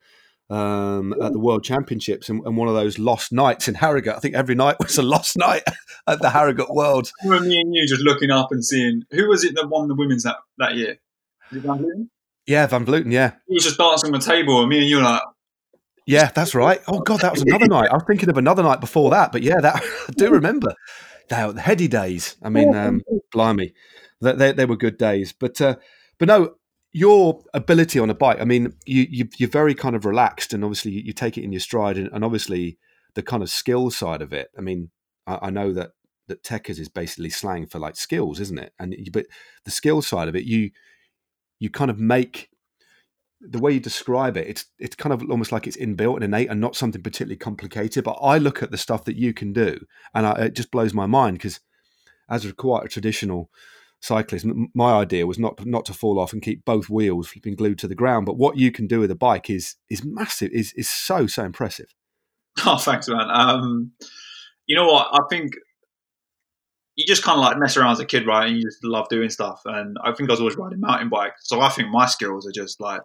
um, 0.51 1.15
at 1.23 1.33
the 1.33 1.39
World 1.39 1.63
Championships 1.63 2.29
and, 2.29 2.45
and, 2.45 2.57
one 2.57 2.69
of 2.69 2.75
those 2.75 2.99
lost 2.99 3.33
nights 3.33 3.69
in 3.69 3.75
Harrogate. 3.75 4.17
I 4.17 4.19
think 4.19 4.35
every 4.35 4.57
night 4.57 4.77
was 4.81 4.99
a 4.99 5.03
lost 5.03 5.37
night 5.37 5.63
at 6.09 6.21
the 6.21 6.31
Harrogate 6.31 6.71
World. 6.71 7.11
Were 7.25 7.41
me 7.41 7.61
and 7.61 7.75
you 7.75 7.87
just 7.87 8.03
looking 8.03 8.31
up 8.31 8.49
and 8.51 8.65
seeing 8.65 9.03
who 9.11 9.29
was 9.29 9.45
it 9.45 9.55
that 9.55 9.69
won 9.69 9.89
the 9.89 9.95
women's 9.95 10.25
that, 10.25 10.37
that 10.59 10.75
year? 10.75 10.99
Van? 11.53 12.11
Yeah, 12.47 12.67
Van 12.67 12.85
Vleuten, 12.85 13.13
yeah. 13.13 13.33
He 13.47 13.55
was 13.55 13.65
just 13.65 13.79
dancing 13.79 14.13
on 14.13 14.19
the 14.19 14.27
table 14.27 14.61
and 14.61 14.69
me 14.69 14.79
and 14.79 14.89
you 14.89 14.97
were 14.97 15.03
like, 15.03 15.23
yeah, 16.07 16.31
that's 16.35 16.55
right. 16.57 16.81
Oh 16.89 17.01
God, 17.01 17.21
that 17.21 17.33
was 17.33 17.43
another 17.43 17.69
night. 17.69 17.91
I 17.91 17.95
was 17.95 18.03
thinking 18.05 18.29
of 18.29 18.37
another 18.37 18.65
night 18.65 18.81
before 18.81 19.11
that, 19.11 19.31
but 19.31 19.43
yeah, 19.43 19.61
that 19.61 19.77
I 20.09 20.13
do 20.17 20.31
remember. 20.31 20.75
They 21.29 21.53
the 21.53 21.61
heady 21.61 21.87
days. 21.87 22.37
I 22.43 22.49
mean, 22.49 22.75
um, 22.75 23.03
blimey, 23.31 23.73
they, 24.21 24.33
they, 24.33 24.53
they, 24.53 24.65
were 24.65 24.77
good 24.77 24.99
days. 24.99 25.33
But 25.33 25.61
uh, 25.61 25.77
but 26.19 26.27
no, 26.27 26.55
your 26.93 27.43
ability 27.55 27.99
on 27.99 28.11
a 28.11 28.15
bike. 28.15 28.41
I 28.41 28.45
mean, 28.45 28.75
you, 28.85 29.07
you 29.37 29.47
are 29.47 29.51
very 29.51 29.75
kind 29.75 29.95
of 29.95 30.05
relaxed, 30.05 30.53
and 30.53 30.65
obviously 30.65 30.93
you, 30.93 31.03
you 31.07 31.13
take 31.13 31.39
it 31.39 31.45
in 31.45 31.53
your 31.53 31.61
stride, 31.61 31.97
and, 31.97 32.11
and, 32.13 32.25
obviously 32.25 32.79
the 33.15 33.23
kind 33.23 33.43
of 33.43 33.51
skill 33.51 33.91
side 33.91 34.23
of 34.23 34.33
it. 34.33 34.49
I 34.57 34.61
mean, 34.61 34.91
I, 35.27 35.39
I 35.43 35.51
know 35.51 35.73
that 35.73 35.93
that 36.29 36.43
tekkers 36.43 36.79
is 36.79 36.89
basically 36.89 37.31
slang 37.31 37.67
for 37.67 37.79
like 37.79 37.97
skills, 37.97 38.41
isn't 38.41 38.59
it? 38.59 38.73
And 38.79 38.95
but 39.13 39.27
the 39.65 39.71
skill 39.71 40.03
side 40.03 40.29
of 40.29 40.37
it, 40.37 40.45
you 40.45 40.71
you 41.59 41.71
kind 41.71 41.91
of 41.91 41.99
make 41.99 42.51
the 43.41 43.59
way 43.59 43.73
you 43.73 43.81
describe 43.81 44.37
it, 44.37 44.47
it's 44.47 44.67
it's 44.79 44.97
kind 44.97 45.13
of 45.13 45.23
almost 45.31 45.53
like 45.53 45.67
it's 45.67 45.77
inbuilt 45.77 46.17
and 46.17 46.25
innate 46.25 46.51
and 46.51 46.61
not 46.61 46.77
something 46.77 47.03
particularly 47.03 47.37
complicated. 47.37 48.05
But 48.05 48.19
I 48.21 48.39
look 48.39 48.63
at 48.63 48.71
the 48.71 48.79
stuff 48.79 49.05
that 49.05 49.17
you 49.17 49.33
can 49.33 49.53
do, 49.53 49.79
and 50.15 50.27
I, 50.27 50.33
it 50.33 50.55
just 50.55 50.71
blows 50.71 50.93
my 50.93 51.07
mind 51.07 51.39
because 51.39 51.61
as 52.29 52.45
a 52.45 52.53
quite 52.53 52.85
a 52.85 52.89
traditional 52.89 53.51
cyclist, 54.01 54.47
my 54.75 54.93
idea 54.93 55.27
was 55.27 55.39
not 55.39 55.65
not 55.67 55.85
to 55.87 55.95
fall 55.95 56.19
off 56.19 56.33
and 56.33 56.43
keep 56.43 56.65
both 56.65 56.89
wheels 56.89 57.29
flipping 57.29 57.55
glued 57.55 57.79
to 57.79 57.89
the 57.89 57.95
ground. 57.95 58.27
But 58.27 58.39
what 58.39 58.57
you 58.57 58.73
can 58.73 58.87
do 58.87 59.01
with 59.01 59.11
a 59.11 59.17
bike 59.17 59.51
is 59.51 59.77
is 59.89 60.05
massive, 60.05 60.51
is 60.53 60.73
is 60.75 60.89
so 60.89 61.27
so 61.27 61.45
impressive. 61.45 61.95
Oh, 62.67 62.77
thanks, 62.77 63.09
man. 63.09 63.29
Um, 63.31 63.93
you 64.67 64.75
know 64.75 64.87
what? 64.87 65.09
I 65.13 65.21
think 65.31 65.53
you 66.97 67.07
just 67.07 67.23
kind 67.23 67.39
of 67.39 67.45
like 67.45 67.57
mess 67.57 67.77
around 67.77 67.93
as 67.93 68.01
a 68.01 68.05
kid, 68.05 68.27
right? 68.27 68.49
And 68.49 68.57
you 68.57 68.65
just 68.65 68.85
love 68.85 69.09
doing 69.09 69.31
stuff. 69.31 69.63
And 69.65 69.97
I 70.05 70.13
think 70.13 70.29
I 70.29 70.33
was 70.33 70.41
always 70.41 70.57
riding 70.57 70.81
mountain 70.81 71.09
bikes, 71.09 71.49
so 71.49 71.61
I 71.61 71.69
think 71.71 71.89
my 71.89 72.07
skills 72.07 72.47
are 72.47 72.53
just 72.53 72.81
like 72.81 73.01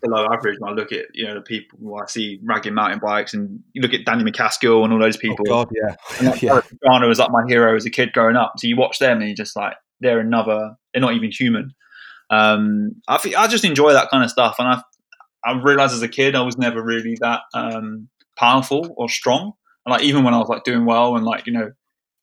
below 0.00 0.26
average 0.32 0.56
when 0.58 0.72
I 0.72 0.74
look 0.74 0.92
at 0.92 1.06
you 1.14 1.26
know 1.26 1.34
the 1.34 1.40
people 1.40 1.96
I 1.96 2.06
see 2.06 2.40
ragging 2.42 2.74
mountain 2.74 2.98
bikes, 2.98 3.34
and 3.34 3.60
you 3.72 3.82
look 3.82 3.94
at 3.94 4.04
Danny 4.04 4.24
MacAskill 4.24 4.84
and 4.84 4.92
all 4.92 4.98
those 4.98 5.16
people. 5.16 5.44
Oh 5.48 5.64
God, 5.64 5.68
yeah, 5.74 5.96
and 6.18 6.26
like, 6.28 6.42
yeah. 6.42 6.60
Was 7.06 7.18
like 7.18 7.30
my 7.30 7.44
hero 7.46 7.74
as 7.74 7.86
a 7.86 7.90
kid 7.90 8.12
growing 8.12 8.36
up. 8.36 8.54
So 8.58 8.66
you 8.66 8.76
watch 8.76 8.98
them, 8.98 9.20
and 9.20 9.28
you 9.28 9.34
just 9.34 9.56
like 9.56 9.74
they're 10.00 10.20
another. 10.20 10.76
They're 10.92 11.02
not 11.02 11.14
even 11.14 11.30
human. 11.30 11.74
Um, 12.30 12.92
I 13.08 13.18
think 13.18 13.36
I 13.36 13.46
just 13.46 13.64
enjoy 13.64 13.92
that 13.92 14.10
kind 14.10 14.24
of 14.24 14.30
stuff, 14.30 14.56
and 14.58 14.68
I 14.68 14.82
I 15.44 15.60
realized 15.60 15.94
as 15.94 16.02
a 16.02 16.08
kid 16.08 16.34
I 16.34 16.42
was 16.42 16.58
never 16.58 16.82
really 16.82 17.16
that 17.20 17.42
um, 17.54 18.08
powerful 18.36 18.94
or 18.96 19.08
strong. 19.08 19.52
And 19.86 19.92
like 19.92 20.02
even 20.02 20.24
when 20.24 20.34
I 20.34 20.38
was 20.38 20.48
like 20.48 20.64
doing 20.64 20.84
well 20.84 21.16
and 21.16 21.24
like 21.24 21.46
you 21.46 21.52
know 21.52 21.72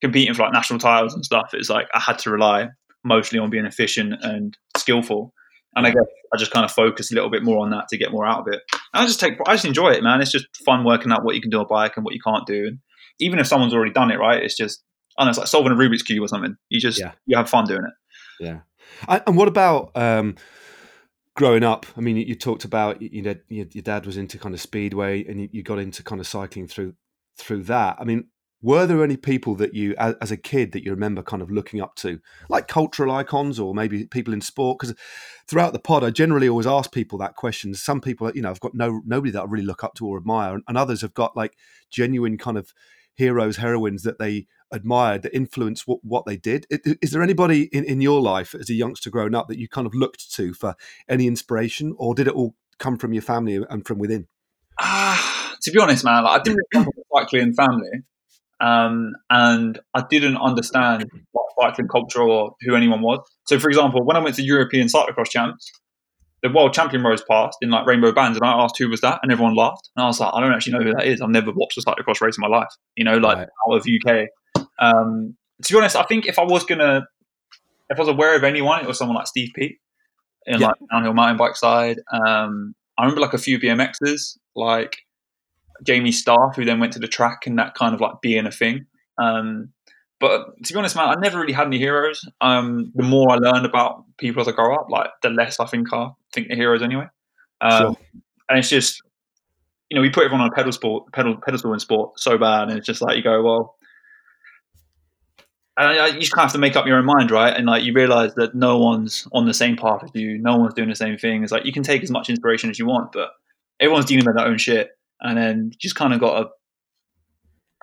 competing 0.00 0.34
for 0.34 0.42
like 0.42 0.52
national 0.52 0.78
titles 0.78 1.14
and 1.14 1.24
stuff, 1.24 1.50
it's 1.52 1.70
like 1.70 1.88
I 1.94 2.00
had 2.00 2.18
to 2.20 2.30
rely 2.30 2.68
mostly 3.04 3.38
on 3.38 3.50
being 3.50 3.66
efficient 3.66 4.14
and 4.22 4.56
skillful. 4.76 5.32
And 5.76 5.86
I 5.86 5.90
guess 5.90 6.06
I 6.32 6.38
just 6.38 6.50
kind 6.50 6.64
of 6.64 6.72
focus 6.72 7.12
a 7.12 7.14
little 7.14 7.30
bit 7.30 7.44
more 7.44 7.58
on 7.58 7.70
that 7.70 7.88
to 7.88 7.98
get 7.98 8.10
more 8.10 8.26
out 8.26 8.40
of 8.40 8.48
it. 8.48 8.62
And 8.72 9.04
I 9.04 9.06
just 9.06 9.20
take, 9.20 9.34
I 9.46 9.54
just 9.54 9.66
enjoy 9.66 9.90
it, 9.90 10.02
man. 10.02 10.20
It's 10.20 10.32
just 10.32 10.46
fun 10.64 10.84
working 10.84 11.12
out 11.12 11.24
what 11.24 11.34
you 11.34 11.40
can 11.40 11.50
do 11.50 11.58
on 11.58 11.64
a 11.64 11.68
bike 11.68 11.92
and 11.96 12.04
what 12.04 12.14
you 12.14 12.20
can't 12.20 12.46
do. 12.46 12.66
And 12.66 12.78
even 13.20 13.38
if 13.38 13.46
someone's 13.46 13.74
already 13.74 13.92
done 13.92 14.10
it, 14.10 14.18
right? 14.18 14.42
It's 14.42 14.56
just, 14.56 14.82
I 15.18 15.24
know, 15.24 15.30
it's 15.30 15.38
like 15.38 15.46
solving 15.46 15.72
a 15.72 15.76
Rubik's 15.76 16.02
cube 16.02 16.24
or 16.24 16.28
something. 16.28 16.56
You 16.70 16.80
just, 16.80 16.98
yeah. 16.98 17.12
you 17.26 17.36
have 17.36 17.48
fun 17.48 17.66
doing 17.66 17.84
it. 17.84 17.92
Yeah. 18.40 18.60
And 19.08 19.36
what 19.36 19.48
about 19.48 19.90
um, 19.94 20.36
growing 21.34 21.62
up? 21.62 21.86
I 21.96 22.00
mean, 22.00 22.16
you, 22.16 22.34
talked 22.34 22.64
about 22.64 23.00
you 23.00 23.22
know 23.22 23.34
your, 23.48 23.64
dad 23.64 24.06
was 24.06 24.16
into 24.16 24.38
kind 24.38 24.54
of 24.54 24.60
speedway, 24.60 25.24
and 25.24 25.48
you, 25.52 25.62
got 25.62 25.78
into 25.78 26.02
kind 26.02 26.20
of 26.20 26.26
cycling 26.26 26.66
through 26.66 26.94
through 27.36 27.64
that. 27.64 27.96
I 27.98 28.04
mean, 28.04 28.28
were 28.66 28.84
there 28.84 29.04
any 29.04 29.16
people 29.16 29.54
that 29.54 29.74
you 29.74 29.94
as, 29.96 30.32
a 30.32 30.36
kid 30.36 30.72
that 30.72 30.82
you 30.82 30.90
remember 30.90 31.22
kind 31.22 31.40
of 31.40 31.52
looking 31.52 31.80
up 31.80 31.94
to? 31.94 32.18
Like 32.48 32.66
cultural 32.66 33.12
icons 33.12 33.60
or 33.60 33.72
maybe 33.72 34.06
people 34.06 34.34
in 34.34 34.40
sport? 34.40 34.80
Because 34.80 34.96
throughout 35.46 35.72
the 35.72 35.78
pod 35.78 36.02
i 36.02 36.10
generally 36.10 36.48
always 36.48 36.66
ask 36.66 36.90
people 36.90 37.16
that 37.18 37.36
question. 37.36 37.74
Some 37.74 38.00
people 38.00 38.28
you 38.34 38.42
know 38.42 38.50
i've 38.50 38.58
got 38.58 38.74
no 38.74 39.02
nobody 39.06 39.30
that 39.30 39.42
i 39.42 39.44
really 39.44 39.64
look 39.64 39.84
up 39.84 39.94
to 39.94 40.06
or 40.08 40.18
admire 40.18 40.54
and, 40.54 40.64
and 40.66 40.76
others 40.76 41.02
have 41.02 41.14
got 41.14 41.36
like 41.36 41.56
genuine 41.90 42.36
kind 42.36 42.58
of 42.58 42.74
heroes 43.14 43.58
heroines 43.58 44.02
that 44.02 44.18
they 44.18 44.48
admired 44.72 45.22
that 45.22 45.32
influenced 45.32 45.86
what, 45.86 46.00
what 46.02 46.26
they 46.26 46.36
did. 46.36 46.66
Is 47.00 47.12
there 47.12 47.22
anybody 47.22 47.68
in, 47.72 47.84
in 47.84 48.00
your 48.00 48.20
life 48.20 48.52
as 48.52 48.68
a 48.68 48.74
youngster 48.74 49.10
growing 49.10 49.36
up 49.36 49.46
that 49.46 49.60
you 49.60 49.68
kind 49.68 49.86
of 49.86 49.94
looked 49.94 50.32
to 50.34 50.52
for 50.52 50.74
any 51.08 51.28
inspiration 51.28 51.94
or 51.98 52.16
did 52.16 52.26
it 52.26 52.34
all 52.34 52.56
come 52.80 52.98
from 52.98 53.12
your 53.12 53.22
family 53.22 53.64
and 53.70 53.86
from 53.86 54.00
within? 54.00 54.26
Ah 54.80 55.36
to 55.62 55.70
be 55.70 55.80
honest 55.80 56.04
man 56.04 56.24
like, 56.24 56.40
i 56.40 56.42
didn't 56.42 56.56
really 56.56 56.68
come 56.72 56.84
from 56.84 56.92
a 56.98 57.20
cycling 57.20 57.52
family 57.54 57.90
um, 58.60 59.12
and 59.30 59.78
I 59.94 60.04
didn't 60.08 60.36
understand 60.36 61.06
what 61.32 61.46
cycling 61.60 61.88
culture 61.88 62.22
or 62.22 62.54
who 62.62 62.74
anyone 62.74 63.02
was. 63.02 63.20
So, 63.46 63.58
for 63.58 63.68
example, 63.68 64.04
when 64.04 64.16
I 64.16 64.20
went 64.20 64.36
to 64.36 64.42
European 64.42 64.88
cyclocross 64.88 65.30
champs, 65.30 65.70
the 66.42 66.50
world 66.50 66.72
champion 66.72 67.02
rose 67.02 67.22
past 67.28 67.58
in 67.62 67.70
like 67.70 67.86
rainbow 67.86 68.12
bands, 68.12 68.38
and 68.38 68.46
I 68.46 68.52
asked 68.52 68.78
who 68.78 68.88
was 68.88 69.00
that, 69.00 69.20
and 69.22 69.32
everyone 69.32 69.54
laughed. 69.54 69.90
And 69.96 70.04
I 70.04 70.06
was 70.06 70.20
like, 70.20 70.32
I 70.34 70.40
don't 70.40 70.52
actually 70.52 70.74
know 70.74 70.84
who 70.84 70.92
that 70.92 71.06
is. 71.06 71.20
I've 71.20 71.30
never 71.30 71.52
watched 71.52 71.78
a 71.78 71.80
cyclocross 71.80 72.20
race 72.20 72.36
in 72.36 72.42
my 72.42 72.48
life. 72.48 72.68
You 72.94 73.04
know, 73.04 73.16
like 73.18 73.38
right. 73.38 73.48
out 73.68 73.76
of 73.76 73.86
UK. 73.86 74.28
Um, 74.78 75.36
to 75.62 75.72
be 75.72 75.78
honest, 75.78 75.96
I 75.96 76.02
think 76.04 76.26
if 76.26 76.38
I 76.38 76.44
was 76.44 76.64
gonna, 76.64 77.06
if 77.88 77.98
I 77.98 78.00
was 78.00 78.08
aware 78.08 78.36
of 78.36 78.44
anyone, 78.44 78.80
it 78.80 78.86
was 78.86 78.98
someone 78.98 79.16
like 79.16 79.26
Steve 79.26 79.50
Peat 79.54 79.78
in 80.46 80.60
yeah. 80.60 80.68
like 80.68 80.76
downhill 80.90 81.14
mountain 81.14 81.36
bike 81.36 81.56
side. 81.56 81.98
Um, 82.12 82.74
I 82.98 83.02
remember 83.02 83.20
like 83.20 83.34
a 83.34 83.38
few 83.38 83.58
BMXs, 83.58 84.38
like 84.54 84.96
Jamie 85.82 86.12
Staff, 86.12 86.56
who 86.56 86.64
then 86.64 86.80
went 86.80 86.92
to 86.94 86.98
the 86.98 87.08
track 87.08 87.46
and 87.46 87.58
that 87.58 87.74
kind 87.74 87.94
of 87.94 88.00
like 88.00 88.20
being 88.22 88.46
a 88.46 88.50
thing. 88.50 88.86
Um, 89.18 89.70
but 90.18 90.46
to 90.64 90.72
be 90.72 90.78
honest, 90.78 90.96
man, 90.96 91.08
I 91.08 91.14
never 91.20 91.38
really 91.38 91.52
had 91.52 91.66
any 91.66 91.78
heroes. 91.78 92.26
Um, 92.40 92.92
the 92.94 93.02
more 93.02 93.32
I 93.32 93.36
learned 93.36 93.66
about 93.66 94.04
people 94.16 94.40
as 94.40 94.48
I 94.48 94.52
grow 94.52 94.74
up, 94.74 94.86
like 94.88 95.10
the 95.22 95.30
less 95.30 95.60
I 95.60 95.66
think 95.66 95.92
I 95.92 96.08
think 96.32 96.48
the 96.48 96.54
heroes 96.54 96.82
anyway. 96.82 97.06
Um, 97.60 97.80
sure. 97.80 97.96
And 98.48 98.58
it's 98.58 98.70
just, 98.70 99.02
you 99.90 99.96
know, 99.96 100.02
we 100.02 100.10
put 100.10 100.24
everyone 100.24 100.42
on 100.42 100.52
a 100.52 100.54
pedal 100.54 100.72
sport, 100.72 101.12
pedal 101.12 101.36
pedestal 101.36 101.72
in 101.74 101.80
sport 101.80 102.18
so 102.18 102.38
bad, 102.38 102.68
and 102.68 102.78
it's 102.78 102.86
just 102.86 103.02
like 103.02 103.16
you 103.16 103.22
go, 103.22 103.42
well, 103.42 103.76
and 105.76 106.14
you 106.14 106.20
just 106.20 106.32
kind 106.32 106.44
of 106.44 106.50
have 106.50 106.52
to 106.52 106.58
make 106.58 106.76
up 106.76 106.86
your 106.86 106.96
own 106.96 107.04
mind, 107.04 107.30
right? 107.30 107.54
And 107.54 107.66
like 107.66 107.84
you 107.84 107.92
realize 107.92 108.34
that 108.36 108.54
no 108.54 108.78
one's 108.78 109.28
on 109.32 109.44
the 109.44 109.52
same 109.52 109.76
path 109.76 110.02
as 110.02 110.10
you, 110.14 110.38
no 110.38 110.56
one's 110.56 110.74
doing 110.74 110.88
the 110.88 110.94
same 110.94 111.18
thing. 111.18 111.42
It's 111.42 111.52
like 111.52 111.66
you 111.66 111.72
can 111.72 111.82
take 111.82 112.02
as 112.02 112.10
much 112.10 112.30
inspiration 112.30 112.70
as 112.70 112.78
you 112.78 112.86
want, 112.86 113.12
but 113.12 113.30
everyone's 113.80 114.06
dealing 114.06 114.24
with 114.24 114.36
their 114.36 114.46
own 114.46 114.56
shit 114.56 114.95
and 115.20 115.38
then 115.38 115.72
just 115.78 115.94
kind 115.94 116.12
of 116.12 116.20
got 116.20 116.38
to. 116.38 116.48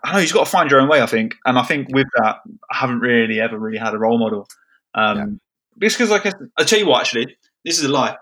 I 0.03 0.07
don't 0.07 0.13
know. 0.13 0.19
You 0.19 0.25
just 0.25 0.33
got 0.33 0.45
to 0.45 0.51
find 0.51 0.69
your 0.69 0.81
own 0.81 0.89
way. 0.89 1.01
I 1.01 1.05
think, 1.05 1.35
and 1.45 1.57
I 1.57 1.63
think 1.63 1.87
with 1.93 2.07
that, 2.17 2.37
I 2.71 2.77
haven't 2.77 2.99
really 2.99 3.39
ever 3.39 3.57
really 3.57 3.77
had 3.77 3.93
a 3.93 3.97
role 3.97 4.19
model. 4.19 4.47
Um, 4.93 5.17
yeah. 5.17 5.25
Because 5.77 6.09
like 6.09 6.25
I 6.25 6.63
tell 6.63 6.79
you 6.79 6.87
what, 6.87 7.01
actually, 7.01 7.37
this 7.63 7.79
is 7.79 7.85
a 7.85 7.89
lie. 7.89 8.17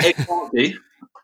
Ed 0.00 0.12
Clancy, 0.26 0.76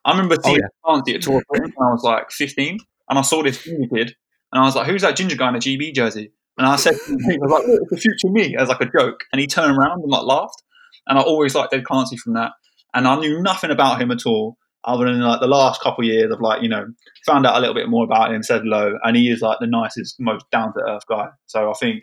I 0.04 0.10
remember 0.10 0.36
seeing 0.42 0.60
oh, 0.84 1.02
yeah. 1.06 1.14
at 1.14 1.22
Tour 1.22 1.42
when 1.48 1.62
I 1.62 1.92
was 1.92 2.02
like 2.02 2.30
15, 2.30 2.78
and 3.08 3.18
I 3.18 3.22
saw 3.22 3.42
this 3.42 3.62
ginger 3.62 3.88
kid, 3.94 4.16
and 4.52 4.62
I 4.62 4.64
was 4.64 4.74
like, 4.74 4.86
"Who's 4.86 5.02
that 5.02 5.16
ginger 5.16 5.36
guy 5.36 5.48
in 5.48 5.54
a 5.54 5.58
GB 5.58 5.94
jersey?" 5.94 6.32
And 6.58 6.66
I 6.66 6.76
said, 6.76 6.94
"I 6.94 7.12
was 7.12 7.50
like, 7.50 7.66
Look, 7.66 7.80
it's 7.82 7.90
the 7.90 7.96
future 7.96 8.30
me," 8.30 8.56
as 8.56 8.68
like 8.68 8.80
a 8.80 8.90
joke, 8.90 9.24
and 9.32 9.40
he 9.40 9.46
turned 9.46 9.76
around 9.76 10.02
and 10.02 10.10
like 10.10 10.24
laughed, 10.24 10.62
and 11.06 11.18
I 11.18 11.22
always 11.22 11.54
liked 11.54 11.72
Ed 11.72 11.84
Clancy 11.84 12.16
from 12.16 12.34
that, 12.34 12.52
and 12.92 13.08
I 13.08 13.16
knew 13.16 13.40
nothing 13.40 13.70
about 13.70 14.00
him 14.00 14.10
at 14.10 14.26
all 14.26 14.58
other 14.84 15.06
than 15.06 15.20
like 15.20 15.40
the 15.40 15.46
last 15.46 15.80
couple 15.80 16.04
of 16.04 16.08
years 16.08 16.30
of 16.30 16.40
like 16.40 16.62
you 16.62 16.68
know 16.68 16.86
found 17.26 17.46
out 17.46 17.56
a 17.56 17.60
little 17.60 17.74
bit 17.74 17.88
more 17.88 18.04
about 18.04 18.32
him 18.32 18.42
said 18.42 18.62
hello 18.62 18.98
and 19.02 19.16
he 19.16 19.30
is 19.30 19.40
like 19.40 19.58
the 19.60 19.66
nicest 19.66 20.16
most 20.20 20.44
down 20.50 20.72
to 20.72 20.80
earth 20.80 21.04
guy. 21.08 21.28
So 21.46 21.70
i 21.70 21.74
think 21.74 22.02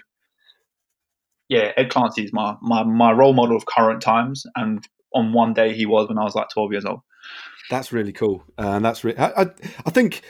yeah 1.48 1.72
ed 1.78 1.90
clancy 1.90 2.24
is 2.24 2.34
my, 2.34 2.56
my 2.62 2.84
my 2.84 3.12
role 3.12 3.34
model 3.34 3.56
of 3.56 3.66
current 3.66 4.02
times 4.02 4.46
and 4.56 4.88
on 5.14 5.34
one 5.34 5.54
day 5.54 5.74
he 5.74 5.86
was 5.86 6.08
when 6.08 6.18
i 6.18 6.24
was 6.24 6.36
like 6.36 6.50
12 6.50 6.72
years 6.72 6.86
old. 6.86 7.02
That's 7.70 7.94
really 7.94 8.12
cool. 8.12 8.44
Uh, 8.58 8.72
and 8.72 8.84
that's 8.84 9.04
really 9.04 9.18
I, 9.18 9.44
I, 9.44 9.46
I 9.86 9.90
think 9.92 10.22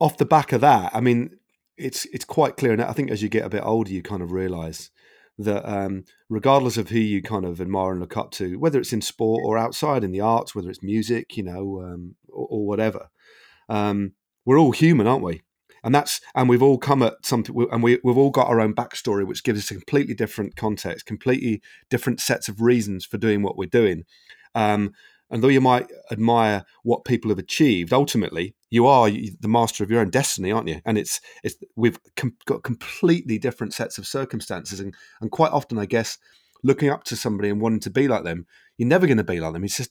off 0.00 0.16
the 0.16 0.24
back 0.24 0.52
of 0.52 0.60
that 0.60 0.94
i 0.94 1.00
mean 1.00 1.36
it's 1.76 2.04
it's 2.06 2.24
quite 2.24 2.56
clear 2.56 2.72
and 2.72 2.82
i 2.82 2.92
think 2.92 3.10
as 3.10 3.22
you 3.22 3.28
get 3.28 3.44
a 3.44 3.48
bit 3.48 3.62
older 3.64 3.90
you 3.90 4.02
kind 4.02 4.22
of 4.22 4.30
realize 4.30 4.90
that 5.38 5.68
um, 5.68 6.04
regardless 6.28 6.76
of 6.76 6.88
who 6.88 6.98
you 6.98 7.22
kind 7.22 7.44
of 7.44 7.60
admire 7.60 7.92
and 7.92 8.00
look 8.00 8.16
up 8.16 8.32
to, 8.32 8.58
whether 8.58 8.78
it's 8.78 8.92
in 8.92 9.00
sport 9.00 9.42
or 9.44 9.56
outside 9.56 10.02
in 10.02 10.10
the 10.10 10.20
arts, 10.20 10.54
whether 10.54 10.68
it's 10.68 10.82
music, 10.82 11.36
you 11.36 11.44
know, 11.44 11.80
um, 11.82 12.16
or, 12.28 12.46
or, 12.50 12.66
whatever, 12.66 13.08
um, 13.68 14.12
we're 14.44 14.58
all 14.58 14.72
human, 14.72 15.06
aren't 15.06 15.24
we? 15.24 15.42
And 15.84 15.94
that's 15.94 16.20
and 16.34 16.48
we've 16.48 16.62
all 16.62 16.76
come 16.76 17.02
at 17.04 17.14
something, 17.24 17.54
and 17.70 17.82
we, 17.84 18.00
we've 18.02 18.18
all 18.18 18.30
got 18.30 18.48
our 18.48 18.60
own 18.60 18.74
backstory, 18.74 19.24
which 19.24 19.44
gives 19.44 19.60
us 19.60 19.70
a 19.70 19.74
completely 19.74 20.14
different 20.14 20.56
context, 20.56 21.06
completely 21.06 21.62
different 21.88 22.20
sets 22.20 22.48
of 22.48 22.60
reasons 22.60 23.04
for 23.04 23.16
doing 23.16 23.42
what 23.42 23.56
we're 23.56 23.66
doing. 23.66 24.02
Um, 24.56 24.92
and 25.30 25.42
though 25.42 25.48
you 25.48 25.60
might 25.60 25.90
admire 26.10 26.64
what 26.82 27.04
people 27.04 27.30
have 27.30 27.38
achieved, 27.38 27.92
ultimately 27.92 28.54
you 28.70 28.86
are 28.86 29.10
the 29.10 29.48
master 29.48 29.84
of 29.84 29.90
your 29.90 30.00
own 30.00 30.10
destiny, 30.10 30.52
aren't 30.52 30.68
you? 30.68 30.80
And 30.84 30.98
it's 30.98 31.20
it's 31.42 31.56
we've 31.76 31.98
com- 32.16 32.36
got 32.46 32.62
completely 32.62 33.38
different 33.38 33.74
sets 33.74 33.98
of 33.98 34.06
circumstances, 34.06 34.80
and 34.80 34.94
and 35.20 35.30
quite 35.30 35.52
often, 35.52 35.78
I 35.78 35.86
guess, 35.86 36.18
looking 36.62 36.90
up 36.90 37.04
to 37.04 37.16
somebody 37.16 37.50
and 37.50 37.60
wanting 37.60 37.80
to 37.80 37.90
be 37.90 38.08
like 38.08 38.24
them, 38.24 38.46
you're 38.76 38.88
never 38.88 39.06
going 39.06 39.18
to 39.18 39.24
be 39.24 39.40
like 39.40 39.52
them. 39.52 39.64
It's 39.64 39.76
just 39.76 39.90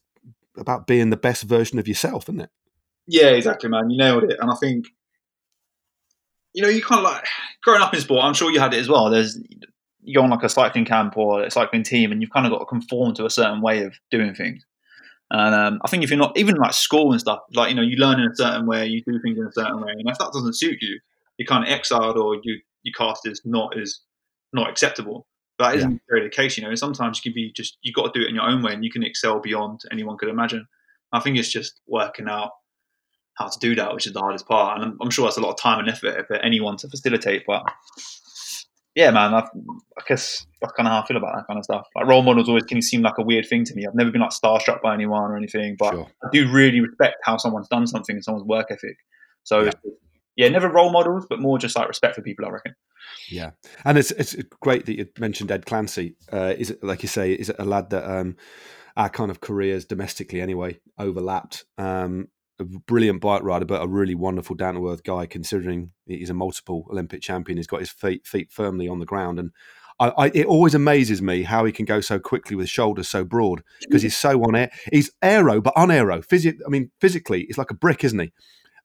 about 0.58 0.88
being 0.88 1.10
the 1.10 1.18
best 1.18 1.44
version 1.44 1.80
of 1.80 1.88
yourself, 1.88 2.26
isn't 2.26 2.42
it? 2.42 2.50
Yeah, 3.08 3.28
exactly, 3.28 3.70
man. 3.70 3.90
You 3.90 3.98
nailed 3.98 4.24
it. 4.26 4.38
And 4.40 4.52
I 4.52 4.56
think, 4.56 4.88
you 6.54 6.62
know, 6.62 6.70
you 6.70 6.82
kind 6.82 7.06
of 7.06 7.12
like 7.12 7.26
growing 7.64 7.82
up 7.82 7.94
in 7.94 8.02
sport. 8.02 8.24
I'm 8.24 8.34
sure 8.34 8.52
you 8.52 8.60
had 8.60 8.74
it 8.74 8.80
as 8.80 8.90
well. 8.90 9.10
There's 9.10 9.40
you 10.04 10.16
go 10.16 10.24
on 10.24 10.30
like 10.30 10.44
a 10.44 10.50
cycling 10.50 10.86
camp 10.86 11.18
or 11.18 11.44
a 11.44 11.52
cycling 11.52 11.84
team, 11.84 12.12
and 12.12 12.22
you've 12.22 12.32
kind 12.32 12.46
of 12.46 12.52
got 12.52 12.60
to 12.60 12.66
conform 12.66 13.14
to 13.16 13.26
a 13.26 13.30
certain 13.30 13.62
way 13.62 13.84
of 13.84 13.96
doing 14.10 14.34
things. 14.34 14.66
And 15.30 15.54
um, 15.54 15.82
I 15.84 15.90
think 15.90 16.04
if 16.04 16.10
you're 16.10 16.20
not 16.20 16.38
even 16.38 16.56
like 16.56 16.74
school 16.74 17.12
and 17.12 17.20
stuff, 17.20 17.40
like 17.54 17.70
you 17.70 17.76
know, 17.76 17.82
you 17.82 17.98
learn 17.98 18.20
in 18.20 18.32
a 18.32 18.36
certain 18.36 18.66
way, 18.66 18.86
you 18.86 19.04
do 19.04 19.20
things 19.22 19.38
in 19.38 19.46
a 19.46 19.52
certain 19.52 19.82
way, 19.82 19.92
and 19.92 20.08
if 20.08 20.18
that 20.18 20.32
doesn't 20.32 20.56
suit 20.56 20.78
you, 20.82 21.00
you're 21.38 21.46
kind 21.46 21.66
of 21.66 21.70
exiled 21.70 22.18
or 22.18 22.40
you 22.44 22.60
you 22.84 22.94
cast 22.98 23.28
as 23.28 23.42
not 23.44 23.78
as 23.78 24.00
not 24.54 24.70
acceptable. 24.70 25.28
But 25.58 25.70
that 25.70 25.78
isn't 25.78 25.92
yeah. 25.92 25.98
really 26.10 26.28
the 26.28 26.36
case. 26.36 26.58
You 26.58 26.64
know, 26.64 26.76
sometimes 26.76 27.18
you 27.18 27.32
can 27.32 27.36
be 27.36 27.52
just 27.52 27.78
you 27.82 27.92
got 27.92 28.14
to 28.14 28.20
do 28.20 28.26
it 28.26 28.30
in 28.30 28.36
your 28.36 28.46
own 28.46 28.64
way, 28.64 28.74
and 28.74 28.86
you 28.86 28.92
can 28.92 29.04
excel 29.04 29.40
beyond 29.40 29.82
anyone 29.92 30.18
could 30.18 30.30
imagine. 30.30 30.66
I 31.12 31.20
think 31.20 31.38
it's 31.38 31.52
just 31.52 31.82
working 31.88 32.30
out 32.30 32.52
how 33.34 33.48
to 33.48 33.60
do 33.60 33.76
that, 33.76 33.94
which 33.94 34.08
is 34.08 34.14
the 34.14 34.20
hardest 34.20 34.48
part, 34.48 34.78
and 34.78 34.86
I'm, 34.86 34.98
I'm 35.02 35.10
sure 35.10 35.26
that's 35.26 35.38
a 35.38 35.42
lot 35.42 35.52
of 35.52 35.60
time 35.60 35.80
and 35.80 35.90
effort 35.90 36.28
for 36.28 36.38
anyone 36.38 36.78
to 36.78 36.90
facilitate. 36.90 37.44
But 37.46 37.64
yeah, 38.98 39.12
man, 39.12 39.36
I've, 39.36 39.50
i 39.96 40.02
guess 40.08 40.48
that's 40.60 40.74
kind 40.74 40.88
of 40.88 40.92
how 40.92 41.04
I 41.04 41.06
feel 41.06 41.18
about 41.18 41.36
that 41.36 41.46
kind 41.46 41.60
of 41.60 41.64
stuff. 41.64 41.86
Like 41.96 42.08
role 42.08 42.24
models 42.24 42.50
always 42.50 42.64
can 42.64 42.82
seem 42.82 43.04
like 43.04 43.20
a 43.20 43.22
weird 43.22 43.48
thing 43.48 43.64
to 43.66 43.76
me. 43.76 43.86
I've 43.86 43.94
never 43.94 44.10
been 44.10 44.22
like 44.22 44.32
starstruck 44.32 44.82
by 44.82 44.96
anyone 44.96 45.30
or 45.30 45.38
anything, 45.38 45.76
but 45.78 45.92
sure. 45.92 46.08
I 46.24 46.30
do 46.32 46.52
really 46.52 46.82
respect 46.82 47.18
how 47.22 47.38
someone's 47.38 47.68
done 47.68 47.86
something 47.86 48.16
and 48.16 48.24
someone's 48.24 48.48
work 48.48 48.72
ethic. 48.72 48.98
So 49.44 49.66
yeah. 49.66 49.72
yeah. 50.36 50.50
never 50.50 50.68
role 50.68 50.92
models, 50.92 51.28
but 51.30 51.40
more 51.40 51.60
just 51.60 51.76
like 51.78 51.88
respect 51.88 52.16
for 52.16 52.24
people. 52.24 52.48
I 52.48 52.50
reckon. 52.50 52.74
Yeah, 53.30 53.52
and 53.86 54.00
it's 54.00 54.10
it's 54.10 54.36
great 54.62 54.88
that 54.88 54.98
you 54.98 55.06
mentioned 55.20 55.52
Ed 55.52 55.68
Clancy. 55.68 56.16
Uh, 56.34 56.56
is 56.58 56.72
it 56.72 56.84
like 56.84 57.04
you 57.04 57.08
say? 57.08 57.34
Is 57.34 57.50
it 57.50 57.58
a 57.60 57.66
lad 57.66 57.92
that 57.92 58.04
um, 58.04 58.36
our 58.96 59.10
kind 59.10 59.30
of 59.30 59.42
careers 59.42 59.86
domestically 59.86 60.42
anyway 60.42 60.80
overlapped? 60.98 61.66
Um, 61.78 62.30
a 62.60 62.64
brilliant 62.64 63.22
bike 63.22 63.44
rider, 63.44 63.66
but 63.66 63.84
a 63.84 63.88
really 63.88 64.16
wonderful 64.16 64.56
down 64.56 64.76
to 64.76 64.90
earth 64.90 65.04
guy. 65.04 65.26
Considering 65.26 65.92
he's 66.06 66.30
a 66.30 66.34
multiple 66.34 66.88
Olympic 66.90 67.22
champion, 67.22 67.58
he's 67.58 67.68
got 67.68 67.80
his 67.80 67.92
feet 67.92 68.26
feet 68.26 68.52
firmly 68.52 68.88
on 68.88 69.00
the 69.00 69.06
ground, 69.06 69.40
and 69.40 69.52
I, 70.00 70.10
I, 70.10 70.26
it 70.34 70.46
always 70.46 70.76
amazes 70.76 71.22
me 71.22 71.44
how 71.44 71.66
he 71.66 71.72
can 71.72 71.86
go 71.86 72.02
so 72.02 72.20
quickly 72.20 72.56
with 72.56 72.70
shoulders 72.70 73.10
so 73.10 73.24
broad 73.24 73.64
because 73.82 74.02
he's 74.02 74.18
so 74.18 74.44
on 74.44 74.56
air. 74.56 74.72
He's 74.92 75.12
aero, 75.22 75.62
but 75.62 75.74
on 75.76 75.92
aero. 75.92 76.22
Physi- 76.22 76.60
I 76.66 76.70
mean, 76.70 76.92
physically, 77.02 77.46
he's 77.48 77.58
like 77.58 77.72
a 77.72 77.76
brick, 77.76 78.04
isn't 78.04 78.20
he? 78.20 78.32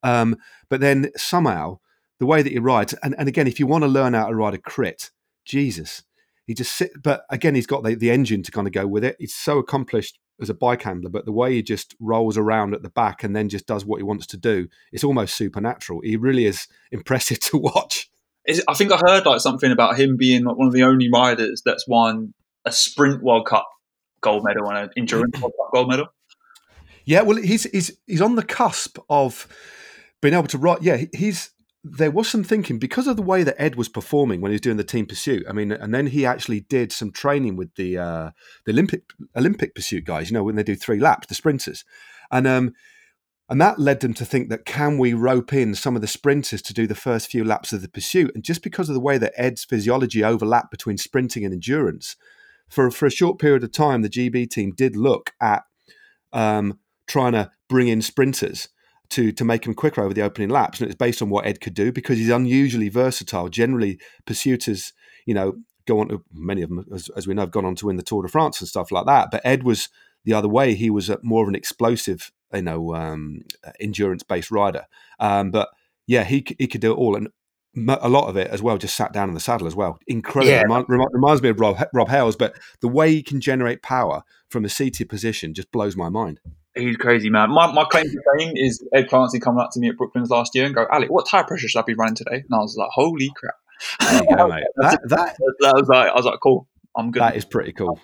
Um, 0.03 0.37
but 0.69 0.81
then 0.81 1.11
somehow 1.17 1.79
the 2.19 2.27
way 2.27 2.43
that 2.43 2.53
he 2.53 2.59
rides, 2.59 2.95
and, 3.03 3.15
and 3.19 3.29
again, 3.29 3.47
if 3.47 3.61
you 3.61 3.67
want 3.67 3.85
to 3.85 3.89
learn 3.89 4.15
how 4.15 4.29
to 4.29 4.35
ride 4.35 4.55
a 4.55 4.59
crit, 4.59 5.11
Jesus, 5.45 6.03
he 6.47 6.55
just 6.55 6.75
sit. 6.75 6.91
But 7.03 7.25
again, 7.31 7.55
he's 7.55 7.67
got 7.67 7.85
the, 7.85 7.95
the 7.95 8.11
engine 8.11 8.43
to 8.43 8.53
kind 8.53 8.67
of 8.67 8.73
go 8.73 8.87
with 8.87 9.05
it. 9.05 9.17
He's 9.19 9.35
so 9.35 9.59
accomplished 9.59 10.19
as 10.43 10.51
a 10.51 10.55
bike 10.55 10.83
handler, 10.83 11.11
but 11.11 11.25
the 11.25 11.33
way 11.33 11.55
he 11.55 11.63
just 11.63 11.95
rolls 12.01 12.37
around 12.37 12.75
at 12.75 12.83
the 12.83 12.91
back 12.91 13.23
and 13.23 13.35
then 13.35 13.49
just 13.49 13.67
does 13.67 13.85
what 13.85 13.99
he 13.99 14.03
wants 14.03 14.27
to 14.29 14.37
do, 14.37 14.69
it's 14.93 15.05
almost 15.05 15.37
supernatural. 15.37 16.01
He 16.03 16.17
really 16.17 16.47
is 16.47 16.67
impressive 16.93 17.41
to 17.41 17.59
watch. 17.59 18.11
I 18.69 18.75
think 18.75 18.91
I 18.91 18.99
heard 18.99 19.25
like 19.25 19.41
something 19.41 19.71
about 19.71 19.99
him 19.99 20.17
being 20.17 20.45
like 20.45 20.57
one 20.57 20.67
of 20.67 20.73
the 20.73 20.83
only 20.83 21.09
riders 21.13 21.63
that's 21.65 21.87
won 21.87 22.35
a 22.65 22.73
sprint 22.73 23.23
World 23.23 23.47
Cup 23.47 23.69
gold 24.21 24.43
medal 24.45 24.69
and 24.69 24.79
an 24.79 24.91
endurance 24.97 25.41
World 25.41 25.53
Cup 25.57 25.73
gold 25.73 25.89
medal. 25.89 26.07
Yeah, 27.05 27.23
well, 27.23 27.37
he's 27.37 27.65
he's 27.65 27.97
he's 28.07 28.21
on 28.21 28.35
the 28.35 28.43
cusp 28.43 28.99
of 29.09 29.47
being 30.21 30.35
able 30.35 30.49
to 30.49 30.59
ride. 30.59 30.83
Yeah, 30.83 31.05
he's 31.15 31.51
there 31.85 32.11
was 32.11 32.29
some 32.29 32.45
thinking 32.45 32.79
because 32.79 33.09
of 33.09 33.17
the 33.17 33.23
way 33.23 33.43
that 33.43 33.61
Ed 33.61 33.75
was 33.75 33.89
performing 33.89 34.41
when 34.41 34.53
he 34.53 34.55
was 34.55 34.61
doing 34.61 34.77
the 34.77 34.85
team 34.85 35.05
pursuit. 35.05 35.45
I 35.49 35.53
mean, 35.53 35.73
and 35.73 35.93
then 35.93 36.07
he 36.07 36.25
actually 36.25 36.61
did 36.61 36.93
some 36.93 37.11
training 37.11 37.57
with 37.57 37.75
the 37.75 37.99
uh, 37.99 38.31
the 38.65 38.73
Olympic 38.73 39.03
Olympic 39.37 39.75
pursuit 39.75 40.05
guys. 40.05 40.31
You 40.31 40.35
know, 40.35 40.45
when 40.45 40.55
they 40.55 40.63
do 40.63 40.77
three 40.77 41.01
laps, 41.01 41.27
the 41.27 41.35
sprinters, 41.35 41.85
and 42.31 42.47
um, 42.47 42.73
and 43.49 43.61
that 43.61 43.81
led 43.81 44.01
them 44.01 44.15
to 44.15 44.25
think 44.25 44.49
that 44.49 44.65
can 44.65 44.97
we 44.97 45.13
rope 45.13 45.53
in 45.53 45.75
some 45.75 45.97
of 45.97 46.03
the 46.03 46.09
sprinters 46.09 46.63
to 46.63 46.73
do 46.73 46.87
the 46.87 46.95
first 46.95 47.29
few 47.29 47.45
laps 47.45 47.73
of 47.73 47.83
the 47.83 47.89
pursuit? 47.89 48.31
And 48.35 48.45
just 48.45 48.63
because 48.63 48.89
of 48.89 48.95
the 48.95 49.01
way 49.01 49.19
that 49.19 49.35
Ed's 49.37 49.65
physiology 49.65 50.23
overlapped 50.23 50.71
between 50.71 50.99
sprinting 50.99 51.45
and 51.45 51.53
endurance, 51.53 52.15
for 52.69 52.93
for 52.93 53.07
a 53.07 53.11
short 53.11 53.41
period 53.41 53.65
of 53.65 53.73
time, 53.73 54.03
the 54.03 54.09
GB 54.09 54.49
team 54.51 54.73
did 54.73 54.95
look 54.95 55.33
at 55.41 55.65
um, 56.33 56.79
trying 57.09 57.33
to 57.33 57.51
bring 57.69 57.89
in 57.89 58.03
sprinters 58.03 58.69
to 59.13 59.33
to 59.33 59.45
make 59.45 59.67
him 59.67 59.75
quicker 59.75 60.03
over 60.03 60.15
the 60.15 60.23
opening 60.23 60.49
laps, 60.49 60.81
and 60.81 60.91
it's 60.91 60.99
based 60.99 61.23
on 61.23 61.31
what 61.31 61.47
Ed 61.47 61.61
could 61.61 61.75
do 61.75 61.93
because 61.93 62.19
he's 62.19 62.31
unusually 62.31 62.89
versatile. 62.89 63.49
Generally, 63.49 63.99
pursuiters, 64.27 64.93
you 65.27 65.35
know, 65.35 65.55
go 65.87 66.01
on 66.01 66.09
to 66.09 66.25
many 66.33 66.63
of 66.63 66.69
them, 66.69 66.85
as, 66.93 67.09
as, 67.17 67.27
we 67.27 67.35
know, 67.35 67.43
have 67.43 67.51
gone 67.51 67.65
on 67.65 67.75
to 67.77 67.87
win 67.87 67.97
the 67.97 68.03
Tour 68.03 68.23
de 68.23 68.29
France 68.29 68.61
and 68.61 68.69
stuff 68.69 68.91
like 68.91 69.07
that. 69.07 69.31
But 69.31 69.43
Ed 69.45 69.63
was 69.63 69.89
the 70.25 70.35
other 70.35 70.49
way; 70.49 70.75
he 70.75 70.91
was 70.91 71.09
a, 71.09 71.19
more 71.23 71.43
of 71.43 71.49
an 71.49 71.55
explosive, 71.55 72.33
you 72.53 72.63
know, 72.63 72.95
um, 72.95 73.43
endurance 73.81 74.23
based 74.23 74.51
rider. 74.51 74.87
Um, 75.21 75.51
but 75.51 75.69
yeah, 76.07 76.25
he 76.25 76.45
he 76.59 76.67
could 76.67 76.81
do 76.81 76.93
it 76.93 76.97
all, 76.97 77.17
and 77.17 77.29
a 77.89 78.09
lot 78.09 78.29
of 78.29 78.37
it 78.37 78.49
as 78.49 78.61
well 78.61 78.77
just 78.77 78.95
sat 78.95 79.13
down 79.13 79.29
in 79.29 79.35
the 79.35 79.41
saddle 79.41 79.67
as 79.67 79.75
well. 79.75 79.99
Incredible. 80.07 80.51
Yeah. 80.51 80.85
reminds 80.89 81.43
me 81.43 81.49
of 81.49 81.59
Rob, 81.59 81.83
Rob 81.95 82.09
Hayles, 82.09 82.37
but 82.37 82.59
the 82.81 82.89
way 82.89 83.11
he 83.13 83.23
can 83.23 83.41
generate 83.41 83.83
power 83.83 84.25
from 84.49 84.65
a 84.65 84.69
seated 84.69 85.09
position 85.09 85.55
just 85.55 85.73
blows 85.73 85.97
my 85.97 86.11
mind. 86.11 86.41
He's 86.75 86.97
crazy, 86.97 87.29
man. 87.29 87.51
My, 87.51 87.71
my 87.71 87.85
claim 87.85 88.07
to 88.07 88.23
fame 88.39 88.53
is 88.57 88.83
Ed 88.95 89.09
Clancy 89.09 89.39
coming 89.39 89.61
up 89.61 89.71
to 89.73 89.81
me 89.81 89.89
at 89.89 89.97
Brooklands 89.97 90.31
last 90.31 90.55
year 90.55 90.65
and 90.65 90.75
go, 90.75 90.87
Alec, 90.91 91.11
what 91.11 91.29
tire 91.29 91.45
pressure 91.45 91.69
should 91.69 91.81
I 91.81 91.83
be 91.83 91.95
running 91.95 92.15
today? 92.15 92.37
And 92.37 92.55
I 92.55 92.59
was 92.59 92.77
like, 92.77 92.89
holy 92.93 93.31
crap. 93.37 93.55
Go, 94.01 94.49
that, 94.77 95.01
that, 95.05 95.37
that, 95.61 95.75
was 95.75 95.89
like, 95.89 96.11
I 96.11 96.15
was 96.15 96.25
like, 96.25 96.39
cool, 96.43 96.69
I'm 96.97 97.11
good. 97.11 97.21
That 97.21 97.37
is 97.37 97.45
pretty 97.45 97.73
cool. 97.73 98.01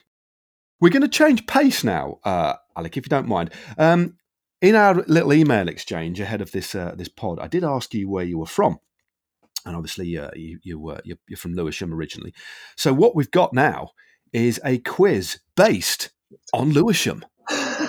We're 0.80 0.90
going 0.90 1.02
to 1.02 1.08
change 1.08 1.46
pace 1.46 1.82
now, 1.82 2.18
uh, 2.24 2.54
Alec, 2.76 2.96
if 2.96 3.06
you 3.06 3.10
don't 3.10 3.26
mind. 3.26 3.52
Um, 3.78 4.18
in 4.60 4.74
our 4.74 4.94
little 5.06 5.32
email 5.32 5.68
exchange 5.68 6.20
ahead 6.20 6.40
of 6.40 6.52
this 6.52 6.74
uh, 6.74 6.94
this 6.96 7.08
pod, 7.08 7.38
I 7.38 7.46
did 7.46 7.64
ask 7.64 7.94
you 7.94 8.08
where 8.08 8.24
you 8.24 8.38
were 8.38 8.46
from, 8.46 8.80
and 9.64 9.76
obviously 9.76 10.18
uh, 10.18 10.30
you, 10.34 10.58
you 10.62 10.78
were 10.78 11.00
you're, 11.04 11.18
you're 11.28 11.36
from 11.36 11.54
Lewisham 11.54 11.94
originally. 11.94 12.34
So 12.76 12.92
what 12.92 13.14
we've 13.14 13.30
got 13.30 13.52
now 13.52 13.90
is 14.32 14.60
a 14.64 14.78
quiz 14.78 15.38
based 15.56 16.10
on 16.52 16.72
Lewisham. 16.72 17.24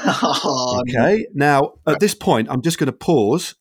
Oh, 0.06 0.82
okay. 0.88 1.26
Now, 1.34 1.74
at 1.88 2.00
this 2.00 2.16
point, 2.16 2.48
I'm 2.50 2.62
just 2.62 2.78
going 2.78 2.88
to 2.88 2.94
pause. 2.94 3.56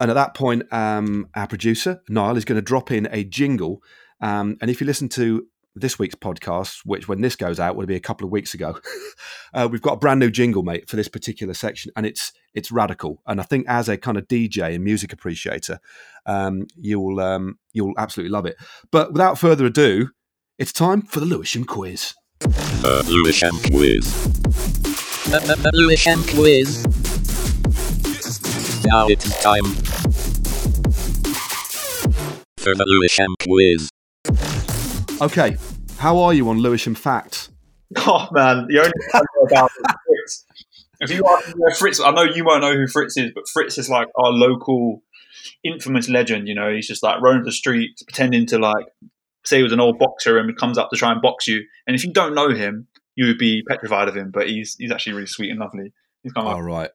And 0.00 0.10
at 0.10 0.14
that 0.14 0.34
point, 0.34 0.62
um, 0.72 1.28
our 1.34 1.46
producer, 1.46 2.02
Niall, 2.08 2.36
is 2.36 2.44
going 2.44 2.56
to 2.56 2.62
drop 2.62 2.90
in 2.90 3.08
a 3.10 3.24
jingle. 3.24 3.82
Um, 4.20 4.56
and 4.60 4.70
if 4.70 4.80
you 4.80 4.86
listen 4.86 5.08
to 5.10 5.46
this 5.74 5.98
week's 5.98 6.14
podcast, 6.14 6.80
which 6.84 7.08
when 7.08 7.20
this 7.20 7.36
goes 7.36 7.60
out 7.60 7.76
will 7.76 7.86
be 7.86 7.96
a 7.96 8.00
couple 8.00 8.24
of 8.24 8.32
weeks 8.32 8.54
ago, 8.54 8.78
uh, 9.54 9.68
we've 9.70 9.82
got 9.82 9.94
a 9.94 9.98
brand 9.98 10.20
new 10.20 10.30
jingle, 10.30 10.62
mate, 10.62 10.88
for 10.88 10.96
this 10.96 11.08
particular 11.08 11.54
section, 11.54 11.92
and 11.96 12.06
it's 12.06 12.32
it's 12.54 12.72
radical. 12.72 13.22
And 13.26 13.40
I 13.40 13.44
think 13.44 13.66
as 13.68 13.88
a 13.88 13.96
kind 13.96 14.16
of 14.16 14.26
DJ 14.26 14.74
and 14.74 14.84
music 14.84 15.12
appreciator, 15.12 15.80
um, 16.26 16.66
you'll 16.76 17.20
um, 17.20 17.58
you'll 17.72 17.94
absolutely 17.98 18.32
love 18.32 18.46
it. 18.46 18.56
But 18.90 19.12
without 19.12 19.38
further 19.38 19.66
ado, 19.66 20.10
it's 20.58 20.72
time 20.72 21.02
for 21.02 21.20
the 21.20 21.26
Lewisham 21.26 21.64
quiz. 21.64 22.14
Uh, 22.42 23.02
Lewisham 23.06 23.56
quiz. 23.70 24.79
Lewisham 25.72 26.22
quiz. 26.24 26.84
Now 28.86 29.06
it's 29.08 29.42
time 29.42 29.64
for 32.56 32.74
the 32.74 32.84
Lewisham 32.86 33.34
quiz. 33.42 33.90
Okay, 35.20 35.56
how 35.98 36.18
are 36.18 36.32
you 36.32 36.48
on 36.48 36.58
Lewisham 36.58 36.94
facts? 36.94 37.50
Oh 37.96 38.28
man, 38.32 38.66
the 38.68 38.78
only 38.78 38.90
thing 38.90 39.10
I 39.12 39.18
know 39.18 39.42
about 39.42 39.70
Fritz. 39.70 40.46
If 41.00 41.10
you 41.10 41.24
ask 41.28 41.54
me 41.54 41.64
Fritz, 41.78 42.00
I 42.00 42.10
know 42.12 42.22
you 42.22 42.44
won't 42.44 42.62
know 42.62 42.74
who 42.74 42.86
Fritz 42.86 43.16
is, 43.16 43.30
but 43.34 43.48
Fritz 43.48 43.78
is 43.78 43.90
like 43.90 44.08
our 44.16 44.30
local 44.30 45.02
infamous 45.62 46.08
legend. 46.08 46.48
You 46.48 46.54
know, 46.54 46.72
he's 46.72 46.88
just 46.88 47.02
like 47.02 47.20
roaming 47.20 47.44
the 47.44 47.52
streets, 47.52 48.02
pretending 48.02 48.46
to 48.46 48.58
like 48.58 48.86
say 49.44 49.58
he 49.58 49.62
was 49.62 49.72
an 49.72 49.80
old 49.80 49.98
boxer 49.98 50.38
and 50.38 50.48
he 50.48 50.54
comes 50.54 50.78
up 50.78 50.90
to 50.90 50.96
try 50.96 51.12
and 51.12 51.20
box 51.22 51.46
you. 51.46 51.64
And 51.86 51.94
if 51.94 52.04
you 52.04 52.12
don't 52.12 52.34
know 52.34 52.50
him, 52.50 52.86
you 53.16 53.26
would 53.26 53.38
be 53.38 53.62
petrified 53.68 54.08
of 54.08 54.16
him, 54.16 54.30
but 54.30 54.48
he's 54.48 54.76
he's 54.76 54.90
actually 54.92 55.14
really 55.14 55.26
sweet 55.26 55.50
and 55.50 55.58
lovely. 55.58 55.92
He's 56.22 56.32
kind 56.32 56.46
of 56.46 56.54
All 56.54 56.62
right. 56.62 56.90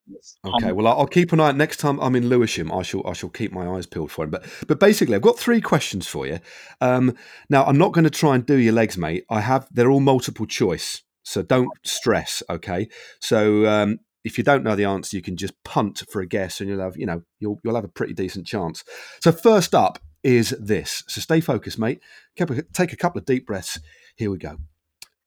Okay. 0.45 0.71
Well, 0.71 0.87
I'll 0.87 1.07
keep 1.07 1.33
an 1.33 1.39
eye. 1.39 1.51
Next 1.51 1.77
time 1.77 1.99
I'm 1.99 2.15
in 2.15 2.29
Lewisham, 2.29 2.71
I 2.71 2.83
shall 2.83 3.05
I 3.07 3.13
shall 3.13 3.29
keep 3.29 3.51
my 3.51 3.67
eyes 3.67 3.87
peeled 3.87 4.11
for 4.11 4.23
him. 4.23 4.29
But 4.29 4.45
but 4.67 4.79
basically, 4.79 5.15
I've 5.15 5.21
got 5.21 5.39
three 5.39 5.61
questions 5.61 6.07
for 6.07 6.27
you. 6.27 6.39
Um, 6.79 7.15
now, 7.49 7.65
I'm 7.65 7.77
not 7.77 7.91
going 7.91 8.03
to 8.03 8.11
try 8.11 8.35
and 8.35 8.45
do 8.45 8.55
your 8.55 8.73
legs, 8.73 8.97
mate. 8.97 9.25
I 9.29 9.41
have. 9.41 9.67
They're 9.71 9.89
all 9.89 9.99
multiple 9.99 10.45
choice, 10.45 11.01
so 11.23 11.41
don't 11.41 11.69
stress. 11.83 12.43
Okay. 12.49 12.87
So 13.19 13.65
um, 13.65 13.99
if 14.23 14.37
you 14.37 14.43
don't 14.43 14.63
know 14.63 14.75
the 14.75 14.85
answer, 14.85 15.17
you 15.17 15.23
can 15.23 15.37
just 15.37 15.53
punt 15.63 16.03
for 16.11 16.21
a 16.21 16.27
guess, 16.27 16.59
and 16.59 16.69
you'll 16.69 16.81
have 16.81 16.95
you 16.95 17.07
know 17.07 17.23
you'll 17.39 17.59
you'll 17.63 17.75
have 17.75 17.83
a 17.83 17.89
pretty 17.89 18.13
decent 18.13 18.45
chance. 18.45 18.83
So 19.21 19.31
first 19.31 19.73
up 19.73 19.97
is 20.23 20.51
this. 20.59 21.03
So 21.07 21.19
stay 21.19 21.39
focused, 21.39 21.79
mate. 21.79 21.99
Take 22.37 22.93
a 22.93 22.97
couple 22.97 23.19
of 23.19 23.25
deep 23.25 23.47
breaths. 23.47 23.79
Here 24.15 24.29
we 24.29 24.37
go. 24.37 24.57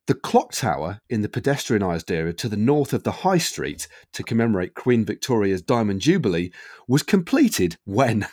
The 0.09 0.15
clock 0.15 0.53
tower 0.53 1.03
in 1.11 1.21
the 1.21 1.29
pedestrianised 1.29 2.11
area 2.11 2.33
to 2.33 2.49
the 2.49 2.57
north 2.57 2.95
of 2.95 3.03
the 3.03 3.13
High 3.13 3.37
Street 3.37 3.87
to 4.15 4.23
commemorate 4.23 4.75
Queen 4.75 5.05
Victoria's 5.05 5.61
Diamond 5.61 6.01
Jubilee 6.01 6.51
was 6.89 7.03
completed 7.03 7.77
when? 7.85 8.27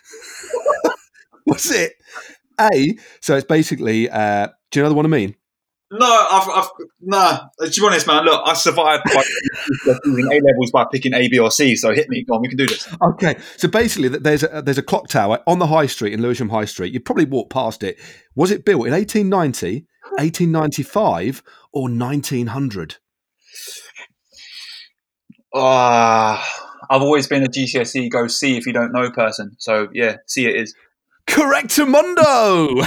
was 1.45 1.69
it 1.69 1.95
A? 2.61 2.95
So 3.19 3.35
it's 3.35 3.45
basically, 3.45 4.09
uh, 4.09 4.47
do 4.71 4.79
you 4.79 4.83
know 4.83 4.89
the 4.89 4.95
one 4.95 5.05
I 5.05 5.09
mean? 5.09 5.35
No, 5.91 6.27
I've, 6.31 6.49
I've 6.49 6.69
nah. 7.01 7.39
To 7.59 7.69
be 7.69 7.85
honest, 7.85 8.07
man, 8.07 8.23
look, 8.23 8.41
I 8.45 8.53
survived 8.53 9.03
by 9.13 9.23
using 10.05 10.31
A 10.31 10.35
levels 10.35 10.71
by 10.71 10.85
picking 10.89 11.13
A, 11.13 11.27
B, 11.27 11.37
or 11.37 11.51
C. 11.51 11.75
So 11.75 11.93
hit 11.93 12.09
me, 12.09 12.23
go 12.23 12.35
on, 12.35 12.41
we 12.41 12.47
can 12.47 12.57
do 12.57 12.65
this. 12.65 12.87
Okay, 13.01 13.35
so 13.57 13.67
basically, 13.67 14.07
there's 14.07 14.43
a 14.43 14.63
there's 14.63 14.79
a 14.79 14.83
clock 14.83 15.09
tower 15.09 15.41
on 15.45 15.59
the 15.59 15.67
High 15.67 15.85
Street 15.85 16.13
in 16.13 16.21
Lewisham 16.21 16.49
High 16.49 16.65
Street. 16.65 16.91
You 16.91 17.01
probably 17.01 17.25
walked 17.25 17.51
past 17.51 17.83
it. 17.83 17.99
Was 18.33 18.49
it 18.49 18.65
built 18.65 18.87
in 18.87 18.93
1890, 18.93 19.85
1895, 20.11 21.43
or 21.71 21.89
1900? 21.89 22.97
Ah, 25.53 26.41
uh, 26.41 26.65
I've 26.89 27.01
always 27.01 27.27
been 27.27 27.43
a 27.43 27.47
GCSE 27.47 28.09
go 28.09 28.27
see 28.27 28.57
if 28.57 28.65
you 28.65 28.73
don't 28.73 28.91
know 28.91 29.09
person. 29.11 29.55
So 29.57 29.87
yeah, 29.93 30.17
see 30.27 30.47
it 30.47 30.55
is. 30.55 30.75
Correct, 31.27 31.79
Mundo. 31.79 32.81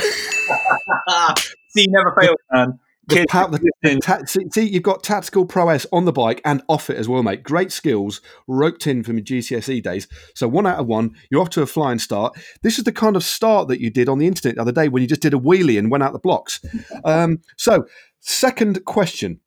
C 1.71 1.87
never 1.89 2.15
fails, 2.21 2.37
man. 2.53 2.79
The, 3.09 3.25
the, 3.51 3.71
the 3.83 4.01
ta- 4.01 4.25
see, 4.53 4.69
you've 4.69 4.83
got 4.83 5.03
tactical 5.03 5.47
prowess 5.47 5.87
on 5.93 6.05
the 6.05 6.13
bike 6.13 6.43
and 6.45 6.63
off 6.69 6.91
it 6.91 6.97
as 6.97 7.09
well, 7.09 7.23
mate. 7.23 7.43
Great 7.43 7.73
skills 7.73 8.21
roped 8.47 8.87
in 8.87 9.03
from 9.03 9.17
your 9.17 9.25
GCSE 9.25 9.83
days. 9.83 10.07
So 10.35 10.47
one 10.47 10.67
out 10.67 10.79
of 10.79 10.87
one, 10.87 11.17
you're 11.31 11.41
off 11.41 11.51
to 11.51 11.63
a 11.63 11.67
flying 11.67 11.99
start. 11.99 12.37
This 12.63 12.79
is 12.79 12.85
the 12.85 12.93
kind 12.93 13.17
of 13.17 13.25
start 13.25 13.69
that 13.69 13.81
you 13.81 13.91
did 13.91 14.09
on 14.09 14.19
the 14.19 14.27
internet 14.27 14.57
the 14.57 14.63
other 14.63 14.73
day 14.73 14.89
when 14.89 15.03
you 15.03 15.09
just 15.09 15.23
did 15.23 15.33
a 15.33 15.39
wheelie 15.39 15.79
and 15.79 15.91
went 15.91 16.03
out 16.03 16.13
the 16.13 16.19
blocks. 16.19 16.61
Um, 17.05 17.41
so, 17.57 17.87
second 18.21 18.85
question. 18.85 19.41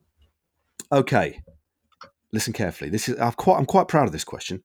Okay, 0.90 1.40
listen 2.32 2.52
carefully. 2.52 2.90
This 2.90 3.08
is 3.08 3.18
I'm 3.20 3.32
quite 3.32 3.58
I'm 3.58 3.66
quite 3.66 3.88
proud 3.88 4.06
of 4.06 4.12
this 4.12 4.24
question. 4.24 4.62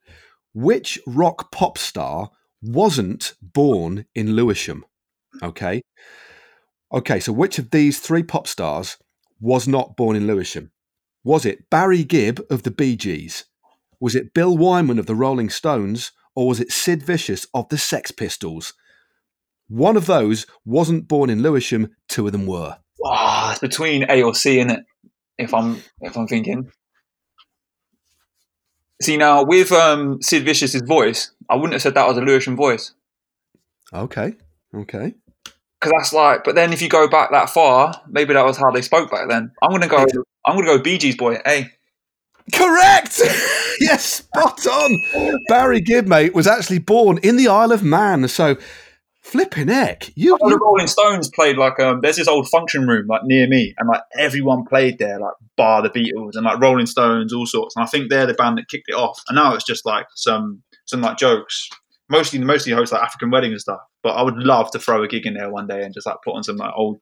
Which 0.54 1.00
rock 1.06 1.52
pop 1.52 1.78
star 1.78 2.32
wasn't 2.62 3.34
born 3.42 4.06
in 4.16 4.36
Lewisham? 4.36 4.86
Okay. 5.44 5.84
Okay, 6.92 7.20
so 7.20 7.34
which 7.34 7.60
of 7.60 7.72
these 7.72 8.00
three 8.00 8.24
pop 8.24 8.48
stars 8.48 8.98
was 9.40 9.68
not 9.68 9.98
born 9.98 10.16
in 10.16 10.26
Lewisham? 10.26 10.72
Was 11.24 11.46
it 11.46 11.70
Barry 11.70 12.04
Gibb 12.04 12.40
of 12.50 12.64
the 12.64 12.72
Bee 12.72 12.96
Gees? 12.96 13.46
Was 14.00 14.16
it 14.16 14.34
Bill 14.34 14.58
Wyman 14.58 14.98
of 14.98 15.06
the 15.06 15.16
Rolling 15.16 15.50
Stones? 15.50 16.12
Or 16.34 16.48
was 16.48 16.60
it 16.60 16.72
Sid 16.72 17.04
Vicious 17.04 17.48
of 17.54 17.68
the 17.70 17.78
Sex 17.78 18.12
Pistols? 18.12 18.74
One 19.68 19.98
of 19.98 20.06
those 20.06 20.46
wasn't 20.64 21.08
born 21.08 21.30
in 21.30 21.42
Lewisham, 21.42 21.90
two 22.08 22.28
of 22.28 22.32
them 22.32 22.46
were. 22.46 22.78
Oh, 23.04 23.50
it's 23.52 23.60
between 23.60 24.06
A 24.10 24.22
or 24.22 24.34
C, 24.34 24.60
in 24.60 24.70
it? 24.70 24.86
If 25.38 25.54
I'm 25.54 25.82
if 26.02 26.16
I'm 26.16 26.28
thinking. 26.28 26.72
See 29.02 29.18
now 29.18 29.44
with 29.44 29.72
um, 29.72 30.22
Sid 30.22 30.46
Vicious's 30.46 30.84
voice, 30.84 31.32
I 31.50 31.56
wouldn't 31.56 31.74
have 31.74 31.82
said 31.82 31.96
that 31.96 32.08
was 32.08 32.18
a 32.18 32.22
Lewisham 32.22 32.56
voice. 32.56 32.94
Okay. 33.94 34.36
Okay 34.74 35.16
because 35.80 35.94
that's 35.98 36.14
like. 36.14 36.44
But 36.44 36.56
then 36.56 36.74
if 36.74 36.82
you 36.82 36.90
go 36.90 37.08
back 37.08 37.32
that 37.32 37.50
far, 37.50 37.94
maybe 38.10 38.34
that 38.34 38.46
was 38.46 38.58
how 38.58 38.72
they 38.72 38.82
spoke 38.82 39.12
back 39.12 39.30
then. 39.30 39.52
I'm 39.62 39.72
gonna 39.72 39.88
go. 39.88 40.06
I'm 40.46 40.56
gonna 40.56 40.66
go 40.66 40.82
Bee 40.82 40.98
Gees 40.98 41.16
boy. 41.18 41.40
Hey. 41.46 41.72
Correct. 42.54 43.20
yes, 43.82 44.06
spot 44.06 44.66
on. 44.66 45.38
Barry 45.50 45.82
Gibb, 45.82 46.08
mate, 46.08 46.34
was 46.34 46.48
actually 46.48 46.80
born 46.80 47.18
in 47.18 47.36
the 47.36 47.50
Isle 47.50 47.74
of 47.74 47.84
Man. 47.84 48.26
So, 48.30 48.56
flipping 49.22 49.68
heck, 49.68 50.10
you. 50.16 50.38
The 50.40 50.58
Rolling 50.58 50.88
Stones 50.88 51.30
played 51.30 51.58
like 51.58 51.78
um. 51.80 52.00
There's 52.02 52.16
this 52.16 52.28
old 52.28 52.48
function 52.50 52.88
room 52.88 53.08
like 53.08 53.24
near 53.26 53.48
me, 53.48 53.76
and 53.78 53.90
like 53.90 54.02
everyone 54.18 54.66
played 54.66 54.98
there, 54.98 55.20
like 55.20 55.34
bar 55.58 55.82
the 55.82 55.90
Beatles 55.90 56.36
and 56.36 56.46
like 56.46 56.60
Rolling 56.60 56.86
Stones, 56.86 57.34
all 57.34 57.46
sorts. 57.46 57.76
And 57.76 57.84
I 57.84 57.88
think 57.88 58.10
they're 58.10 58.26
the 58.26 58.34
band 58.34 58.58
that 58.58 58.70
kicked 58.70 58.88
it 58.88 58.96
off. 58.96 59.22
And 59.28 59.36
now 59.36 59.54
it's 59.54 59.66
just 59.66 59.86
like 59.86 60.08
some 60.16 60.64
some 60.86 61.02
like 61.02 61.18
jokes 61.18 61.70
mostly 62.10 62.40
mostly 62.40 62.74
hosts 62.74 62.92
like 62.92 63.04
African 63.04 63.30
weddings 63.30 63.54
and 63.54 63.62
stuff. 63.62 63.82
But 64.04 64.12
I 64.12 64.22
would 64.22 64.38
love 64.38 64.72
to 64.72 64.80
throw 64.80 65.04
a 65.04 65.08
gig 65.08 65.26
in 65.26 65.34
there 65.34 65.50
one 65.50 65.68
day 65.68 65.84
and 65.84 65.94
just 65.94 66.08
like 66.08 66.18
put 66.24 66.36
on 66.36 66.44
some 66.44 66.58
like 66.58 66.74
old 66.76 67.00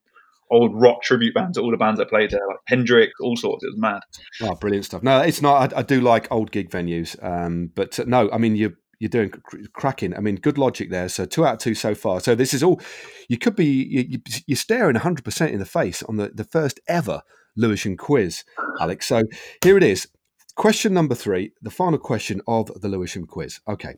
old 0.51 0.79
rock 0.79 1.01
tribute 1.01 1.33
bands 1.33 1.57
to 1.57 1.63
all 1.63 1.71
the 1.71 1.77
bands 1.77 1.99
that 1.99 2.09
played 2.09 2.31
there, 2.31 2.47
like 2.47 2.57
Hendrix, 2.67 3.13
all 3.19 3.35
sorts. 3.35 3.63
It 3.63 3.67
was 3.67 3.77
mad. 3.77 4.01
Oh, 4.41 4.55
brilliant 4.55 4.85
stuff. 4.85 5.03
No, 5.03 5.19
it's 5.21 5.41
not. 5.41 5.73
I, 5.73 5.79
I 5.79 5.81
do 5.81 6.01
like 6.01 6.31
old 6.31 6.51
gig 6.51 6.69
venues, 6.69 7.21
um, 7.23 7.71
but 7.75 7.99
uh, 7.99 8.05
no, 8.07 8.29
I 8.31 8.37
mean 8.37 8.55
you 8.55 8.75
you're 8.99 9.09
doing 9.09 9.31
cracking. 9.73 10.15
I 10.15 10.19
mean, 10.19 10.37
good 10.37 10.57
logic 10.57 10.89
there. 10.89 11.09
So 11.09 11.25
two 11.25 11.45
out 11.45 11.55
of 11.55 11.59
two 11.59 11.75
so 11.75 11.95
far. 11.95 12.19
So 12.19 12.35
this 12.35 12.53
is 12.53 12.63
all. 12.63 12.81
You 13.27 13.37
could 13.37 13.55
be 13.55 13.65
you, 13.65 14.19
you're 14.45 14.55
staring 14.55 14.95
100 14.95 15.23
percent 15.23 15.51
in 15.51 15.59
the 15.59 15.65
face 15.65 16.03
on 16.03 16.17
the 16.17 16.29
the 16.29 16.45
first 16.45 16.79
ever 16.87 17.21
Lewisham 17.55 17.97
quiz, 17.97 18.43
Alex. 18.79 19.07
So 19.07 19.23
here 19.63 19.77
it 19.77 19.83
is. 19.83 20.07
Question 20.55 20.93
number 20.93 21.15
three, 21.15 21.51
the 21.61 21.69
final 21.69 21.99
question 21.99 22.41
of 22.47 22.71
the 22.79 22.87
Lewisham 22.87 23.25
quiz. 23.25 23.59
Okay. 23.67 23.95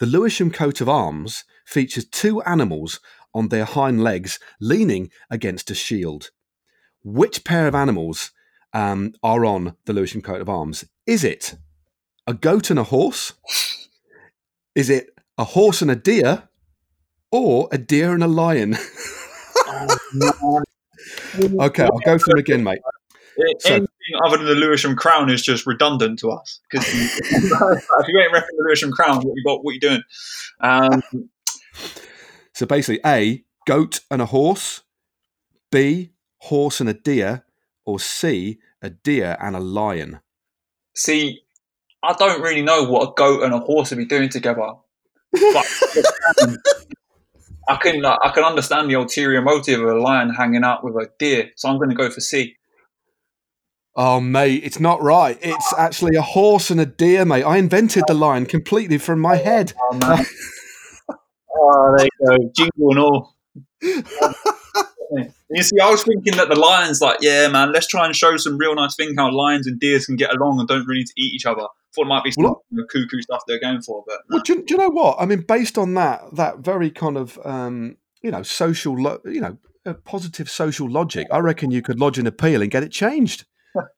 The 0.00 0.06
Lewisham 0.06 0.50
coat 0.50 0.80
of 0.80 0.88
arms 0.88 1.44
features 1.66 2.06
two 2.06 2.40
animals 2.42 3.00
on 3.34 3.48
their 3.48 3.66
hind 3.66 4.02
legs 4.02 4.40
leaning 4.58 5.10
against 5.30 5.70
a 5.70 5.74
shield. 5.74 6.30
Which 7.04 7.44
pair 7.44 7.68
of 7.68 7.74
animals 7.74 8.30
um, 8.72 9.12
are 9.22 9.44
on 9.44 9.76
the 9.84 9.92
Lewisham 9.92 10.22
coat 10.22 10.40
of 10.40 10.48
arms? 10.48 10.86
Is 11.06 11.22
it 11.22 11.56
a 12.26 12.32
goat 12.32 12.70
and 12.70 12.78
a 12.78 12.84
horse? 12.84 13.34
Is 14.74 14.88
it 14.88 15.10
a 15.36 15.44
horse 15.44 15.82
and 15.82 15.90
a 15.90 15.96
deer? 15.96 16.44
Or 17.30 17.68
a 17.70 17.76
deer 17.76 18.14
and 18.14 18.24
a 18.24 18.26
lion? 18.26 18.76
oh, 19.58 20.62
okay, 21.60 21.84
I'll 21.84 21.98
go 21.98 22.16
through 22.16 22.32
them 22.32 22.38
again, 22.38 22.64
mate. 22.64 22.80
So, 23.60 23.74
Anything 23.74 23.88
other 24.24 24.38
than 24.38 24.46
the 24.46 24.54
Lewisham 24.54 24.96
Crown 24.96 25.30
is 25.30 25.42
just 25.42 25.66
redundant 25.66 26.18
to 26.20 26.30
us 26.30 26.60
because 26.70 26.86
if 26.88 28.08
you 28.08 28.20
ain't 28.20 28.32
repping 28.32 28.56
the 28.56 28.64
Lewisham 28.66 28.92
Crown, 28.92 29.16
what 29.16 29.34
you 29.34 29.44
got? 29.44 29.64
What 29.64 29.74
you 29.74 29.80
doing? 29.80 30.02
Um, 30.60 31.02
so 32.54 32.66
basically, 32.66 33.00
A 33.04 33.44
goat 33.66 34.00
and 34.10 34.20
a 34.20 34.26
horse, 34.26 34.82
B 35.70 36.10
horse 36.38 36.80
and 36.80 36.88
a 36.88 36.94
deer, 36.94 37.44
or 37.84 38.00
C 38.00 38.58
a 38.82 38.90
deer 38.90 39.36
and 39.40 39.54
a 39.54 39.60
lion. 39.60 40.20
See, 40.94 41.42
I 42.02 42.14
don't 42.14 42.40
really 42.42 42.62
know 42.62 42.84
what 42.84 43.10
a 43.10 43.12
goat 43.14 43.42
and 43.42 43.52
a 43.52 43.58
horse 43.58 43.90
would 43.90 43.98
be 43.98 44.06
doing 44.06 44.28
together. 44.28 44.72
But 45.32 45.66
I 47.68 47.76
can 47.76 48.04
I 48.04 48.32
can 48.34 48.44
understand 48.44 48.90
the 48.90 48.94
ulterior 48.94 49.42
motive 49.42 49.80
of 49.80 49.88
a 49.88 50.00
lion 50.00 50.30
hanging 50.30 50.64
out 50.64 50.82
with 50.82 50.94
a 50.96 51.08
deer, 51.18 51.50
so 51.56 51.68
I'm 51.68 51.76
going 51.76 51.90
to 51.90 51.96
go 51.96 52.10
for 52.10 52.20
C. 52.20 52.56
Oh, 54.02 54.18
mate, 54.18 54.64
it's 54.64 54.80
not 54.80 55.02
right. 55.02 55.38
It's 55.42 55.74
actually 55.76 56.16
a 56.16 56.22
horse 56.22 56.70
and 56.70 56.80
a 56.80 56.86
deer, 56.86 57.26
mate. 57.26 57.42
I 57.42 57.58
invented 57.58 58.04
the 58.06 58.14
line 58.14 58.46
completely 58.46 58.96
from 58.96 59.20
my 59.20 59.36
head. 59.36 59.74
Oh, 59.78 59.94
man. 59.98 60.24
oh 61.54 61.94
there 61.98 62.06
you 62.06 62.26
go. 62.26 62.50
Jingle 62.56 62.90
and 62.92 62.98
all. 62.98 63.36
you 63.82 65.62
see, 65.62 65.78
I 65.82 65.90
was 65.90 66.02
thinking 66.02 66.34
that 66.38 66.48
the 66.48 66.58
lions, 66.58 67.02
like, 67.02 67.18
yeah, 67.20 67.46
man, 67.48 67.72
let's 67.74 67.86
try 67.86 68.06
and 68.06 68.16
show 68.16 68.38
some 68.38 68.56
real 68.56 68.74
nice 68.74 68.96
thing 68.96 69.14
how 69.18 69.30
lions 69.30 69.66
and 69.66 69.78
deers 69.78 70.06
can 70.06 70.16
get 70.16 70.34
along 70.34 70.58
and 70.58 70.66
don't 70.66 70.86
really 70.86 71.00
need 71.00 71.08
to 71.08 71.12
eat 71.18 71.34
each 71.34 71.44
other. 71.44 71.66
Thought 71.94 72.06
it 72.06 72.06
might 72.06 72.24
be 72.24 72.30
some 72.30 72.44
well, 72.44 72.64
cuckoo 72.90 73.20
stuff 73.20 73.42
they're 73.46 73.60
going 73.60 73.82
for, 73.82 74.02
but 74.06 74.20
well, 74.30 74.40
do, 74.42 74.54
you, 74.54 74.64
do, 74.64 74.74
you, 74.76 74.78
know 74.78 74.88
what? 74.88 75.18
I 75.20 75.26
mean, 75.26 75.42
based 75.42 75.76
on 75.76 75.92
that, 75.92 76.22
that 76.36 76.60
very 76.60 76.90
kind 76.90 77.18
of, 77.18 77.38
um, 77.44 77.98
you 78.22 78.30
know, 78.30 78.42
social, 78.44 78.94
lo- 78.98 79.20
you 79.26 79.42
know, 79.42 79.58
positive 80.06 80.48
social 80.48 80.88
logic, 80.88 81.26
I 81.30 81.40
reckon 81.40 81.70
you 81.70 81.82
could 81.82 82.00
lodge 82.00 82.18
an 82.18 82.26
appeal 82.26 82.62
and 82.62 82.70
get 82.70 82.82
it 82.82 82.92
changed. 82.92 83.44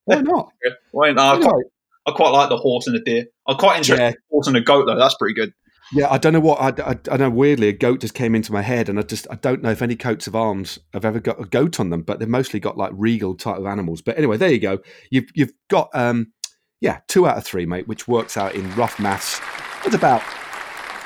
Why 0.05 0.21
not? 0.21 0.53
Why 0.93 1.13
not? 1.13 1.39
I 1.39 1.43
quite, 1.43 1.65
I 2.07 2.11
quite 2.13 2.31
like 2.31 2.49
the 2.49 2.57
horse 2.57 2.87
and 2.87 2.97
the 2.97 3.01
deer. 3.01 3.27
I'm 3.47 3.57
quite 3.57 3.79
interested 3.79 4.03
yeah. 4.03 4.09
in 4.09 4.15
the 4.15 4.35
horse 4.35 4.47
and 4.47 4.57
the 4.57 4.61
goat 4.61 4.87
though. 4.87 4.99
That's 4.99 5.15
pretty 5.15 5.35
good. 5.35 5.53
Yeah, 5.95 6.11
I 6.11 6.17
don't 6.17 6.33
know 6.33 6.41
what 6.41 6.59
I, 6.59 6.93
I, 6.93 6.99
I, 7.11 7.17
know. 7.19 7.29
Weirdly, 7.29 7.69
a 7.69 7.73
goat 7.73 8.01
just 8.01 8.15
came 8.15 8.35
into 8.35 8.51
my 8.51 8.63
head, 8.63 8.89
and 8.89 8.99
I 8.99 9.03
just 9.03 9.27
I 9.31 9.35
don't 9.35 9.63
know 9.63 9.71
if 9.71 9.83
any 9.83 9.95
coats 9.95 10.27
of 10.27 10.35
arms 10.35 10.79
have 10.95 11.05
ever 11.05 11.21
got 11.21 11.39
a 11.39 11.45
goat 11.45 11.79
on 11.79 11.91
them, 11.91 12.01
but 12.01 12.19
they've 12.19 12.29
mostly 12.29 12.61
got 12.61 12.79
like 12.79 12.93
regal 12.95 13.35
type 13.35 13.59
of 13.59 13.67
animals. 13.67 14.01
But 14.01 14.17
anyway, 14.17 14.39
there 14.39 14.51
you 14.51 14.59
go. 14.59 14.79
You've 15.11 15.27
you've 15.35 15.53
got 15.69 15.91
um 15.93 16.33
yeah 16.81 17.01
two 17.09 17.27
out 17.27 17.37
of 17.37 17.45
three, 17.45 17.67
mate, 17.67 17.89
which 17.89 18.09
works 18.09 18.39
out 18.39 18.55
in 18.55 18.75
rough 18.75 18.99
maths. 18.99 19.39
It's 19.85 19.95
about 19.95 20.23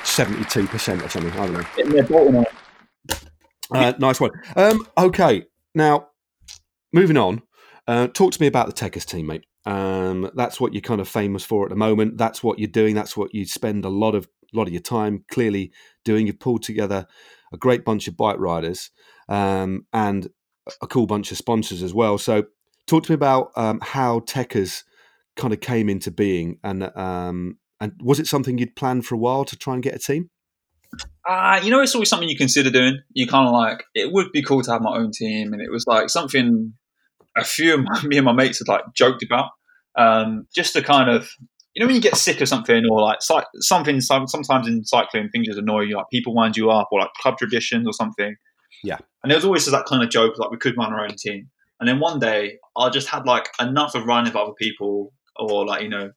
seventy 0.04 0.44
two 0.44 0.68
percent 0.68 1.02
or 1.02 1.08
something. 1.08 1.32
I 1.32 1.46
don't 1.46 1.52
know. 1.54 1.64
Uh, 3.72 3.92
nice 3.98 4.20
one. 4.20 4.30
Um, 4.54 4.86
okay, 4.96 5.46
now 5.74 6.10
moving 6.92 7.16
on. 7.16 7.42
Uh, 7.86 8.08
talk 8.08 8.32
to 8.32 8.40
me 8.40 8.46
about 8.46 8.66
the 8.66 8.72
Tekkerz 8.72 9.04
team, 9.06 9.26
mate. 9.26 9.46
Um, 9.64 10.30
that's 10.34 10.60
what 10.60 10.72
you're 10.72 10.80
kind 10.80 11.00
of 11.00 11.08
famous 11.08 11.44
for 11.44 11.64
at 11.64 11.70
the 11.70 11.76
moment. 11.76 12.18
That's 12.18 12.42
what 12.42 12.58
you're 12.58 12.68
doing. 12.68 12.94
That's 12.94 13.16
what 13.16 13.34
you 13.34 13.44
spend 13.44 13.84
a 13.84 13.88
lot 13.88 14.14
of 14.14 14.28
lot 14.52 14.66
of 14.66 14.72
your 14.72 14.82
time 14.82 15.24
clearly 15.30 15.72
doing. 16.04 16.26
You've 16.26 16.40
pulled 16.40 16.62
together 16.62 17.06
a 17.52 17.56
great 17.56 17.84
bunch 17.84 18.08
of 18.08 18.16
bike 18.16 18.38
riders 18.38 18.90
um, 19.28 19.86
and 19.92 20.28
a 20.82 20.86
cool 20.86 21.06
bunch 21.06 21.30
of 21.30 21.38
sponsors 21.38 21.82
as 21.82 21.94
well. 21.94 22.18
So, 22.18 22.44
talk 22.86 23.04
to 23.04 23.12
me 23.12 23.14
about 23.14 23.50
um, 23.56 23.80
how 23.82 24.20
Tekkerz 24.20 24.84
kind 25.36 25.52
of 25.52 25.60
came 25.60 25.88
into 25.88 26.10
being, 26.10 26.58
and 26.64 26.90
um, 26.96 27.58
and 27.80 27.92
was 28.02 28.18
it 28.18 28.26
something 28.26 28.58
you'd 28.58 28.76
planned 28.76 29.06
for 29.06 29.14
a 29.14 29.18
while 29.18 29.44
to 29.44 29.56
try 29.56 29.74
and 29.74 29.82
get 29.82 29.94
a 29.94 29.98
team? 29.98 30.30
Uh, 31.28 31.60
you 31.62 31.70
know, 31.70 31.80
it's 31.80 31.94
always 31.94 32.08
something 32.08 32.28
you 32.28 32.36
consider 32.36 32.70
doing. 32.70 33.00
You 33.12 33.26
kind 33.26 33.46
of 33.46 33.52
like 33.52 33.84
it 33.94 34.12
would 34.12 34.32
be 34.32 34.42
cool 34.42 34.62
to 34.62 34.72
have 34.72 34.82
my 34.82 34.96
own 34.96 35.10
team, 35.12 35.52
and 35.52 35.60
it 35.60 35.70
was 35.70 35.86
like 35.86 36.08
something 36.08 36.72
a 37.36 37.44
few 37.44 37.74
of 37.74 37.80
my, 37.80 38.02
me 38.04 38.16
and 38.16 38.24
my 38.24 38.32
mates 38.32 38.58
had 38.58 38.68
like 38.68 38.84
joked 38.94 39.22
about, 39.22 39.50
um, 39.96 40.46
just 40.54 40.72
to 40.74 40.82
kind 40.82 41.10
of 41.10 41.28
you 41.74 41.80
know 41.80 41.86
when 41.86 41.96
you 41.96 42.00
get 42.00 42.16
sick 42.16 42.40
of 42.40 42.48
something 42.48 42.84
or 42.90 43.02
like 43.02 43.18
something 43.20 44.00
some, 44.00 44.26
sometimes 44.26 44.66
in 44.66 44.84
cycling 44.84 45.28
things 45.28 45.46
just 45.46 45.58
annoy 45.58 45.80
you 45.80 45.94
like 45.94 46.06
people 46.10 46.34
wind 46.34 46.56
you 46.56 46.70
up 46.70 46.88
or 46.90 47.00
like 47.00 47.12
club 47.20 47.36
traditions 47.36 47.86
or 47.86 47.92
something 47.92 48.34
Yeah. 48.82 48.98
And 49.22 49.30
there 49.30 49.36
was 49.36 49.44
always 49.44 49.66
that 49.66 49.86
kind 49.86 50.02
of 50.02 50.10
joke 50.10 50.38
like 50.38 50.50
we 50.50 50.58
could 50.58 50.76
run 50.76 50.92
our 50.92 51.02
own 51.02 51.16
team. 51.16 51.50
And 51.80 51.88
then 51.88 52.00
one 52.00 52.18
day 52.18 52.58
I 52.76 52.88
just 52.90 53.08
had 53.08 53.26
like 53.26 53.48
enough 53.60 53.94
of 53.94 54.06
running 54.06 54.32
with 54.32 54.40
other 54.40 54.52
people 54.58 55.12
or 55.36 55.66
like, 55.66 55.82
you 55.82 55.88
know, 55.88 56.12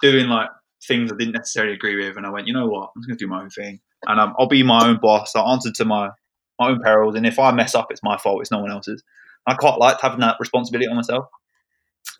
doing 0.00 0.28
like 0.28 0.48
things 0.86 1.12
I 1.12 1.16
didn't 1.16 1.34
necessarily 1.34 1.74
agree 1.74 1.96
with. 1.96 2.16
And 2.16 2.26
I 2.26 2.30
went, 2.30 2.46
you 2.46 2.54
know 2.54 2.68
what? 2.68 2.90
I'm 2.94 3.02
just 3.02 3.08
going 3.08 3.18
to 3.18 3.24
do 3.24 3.28
my 3.28 3.42
own 3.42 3.50
thing. 3.50 3.80
And 4.06 4.20
um, 4.20 4.34
I'll 4.38 4.48
be 4.48 4.62
my 4.62 4.86
own 4.86 4.98
boss. 5.02 5.34
I'll 5.34 5.48
answer 5.48 5.72
to 5.72 5.84
my, 5.84 6.10
my 6.58 6.68
own 6.68 6.80
perils. 6.82 7.16
And 7.16 7.26
if 7.26 7.38
I 7.38 7.50
mess 7.50 7.74
up, 7.74 7.88
it's 7.90 8.02
my 8.02 8.16
fault. 8.16 8.40
It's 8.40 8.52
no 8.52 8.60
one 8.60 8.70
else's. 8.70 9.02
I 9.48 9.54
quite 9.54 9.78
liked 9.78 10.02
having 10.02 10.20
that 10.20 10.36
responsibility 10.38 10.88
on 10.88 10.96
myself. 10.96 11.26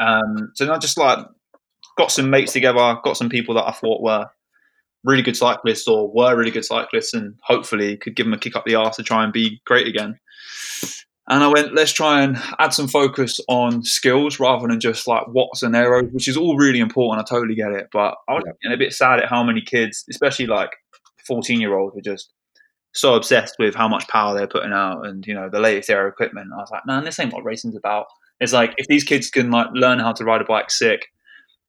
Um, 0.01 0.53
so 0.55 0.73
I 0.73 0.79
just 0.79 0.99
like 0.99 1.19
got 1.97 2.11
some 2.11 2.31
mates 2.31 2.53
together, 2.53 2.99
got 3.03 3.17
some 3.17 3.29
people 3.29 3.55
that 3.57 3.67
I 3.67 3.73
thought 3.73 4.03
were 4.03 4.27
really 5.05 5.23
good 5.23 5.37
cyclists 5.37 5.87
or 5.87 6.11
were 6.13 6.37
really 6.37 6.51
good 6.51 6.65
cyclists 6.65 7.15
and 7.15 7.35
hopefully 7.43 7.97
could 7.97 8.17
give 8.17 8.27
them 8.27 8.35
a 8.35 8.39
kick 8.39 8.57
up 8.57 8.65
the 8.65 8.75
arse 8.75 8.97
to 8.97 9.03
try 9.03 9.25
and 9.25 9.33
be 9.33 9.61
great 9.65 9.87
again. 9.87 10.19
And 11.31 11.45
I 11.45 11.49
went, 11.49 11.75
let's 11.75 11.93
try 11.93 12.23
and 12.23 12.41
add 12.59 12.73
some 12.73 12.89
focus 12.89 13.39
on 13.49 13.85
skills 13.85 14.41
rather 14.41 14.67
than 14.67 14.81
just 14.81 15.07
like 15.07 15.29
watts 15.29 15.63
and 15.63 15.77
arrows, 15.77 16.11
which 16.11 16.27
is 16.27 16.39
all 16.39 16.57
really 16.57 16.79
important. 16.79 17.21
I 17.21 17.29
totally 17.29 17.55
get 17.55 17.73
it. 17.73 17.89
But 17.93 18.15
I 18.29 18.35
was 18.35 18.45
yeah. 18.63 18.73
a 18.73 18.79
bit 18.79 18.95
sad 18.95 19.21
at 19.21 19.29
how 19.29 19.45
many 19.45 19.61
kids, 19.61 20.07
especially 20.09 20.47
like 20.47 20.71
14 21.27 21.61
year 21.61 21.77
olds, 21.77 21.95
were 21.95 22.01
just 22.01 22.33
so 22.99 23.15
obsessed 23.15 23.55
with 23.59 23.75
how 23.75 23.89
much 23.89 24.09
power 24.09 24.37
they're 24.37 24.49
putting 24.49 24.73
out 24.73 25.07
and, 25.07 25.27
you 25.27 25.35
know, 25.35 25.49
the 25.49 25.61
latest 25.61 25.91
aero 25.91 26.09
equipment. 26.09 26.51
I 26.53 26.57
was 26.57 26.71
like, 26.71 26.87
man, 26.87 27.05
this 27.05 27.19
ain't 27.19 27.33
what 27.33 27.45
racing's 27.45 27.77
about. 27.77 28.07
It's 28.41 28.53
like 28.53 28.75
if 28.77 28.87
these 28.87 29.05
kids 29.05 29.31
can 29.31 29.51
like 29.51 29.69
learn 29.73 29.99
how 29.99 30.13
to 30.13 30.25
ride 30.25 30.41
a 30.41 30.45
bike 30.45 30.71
sick 30.71 31.07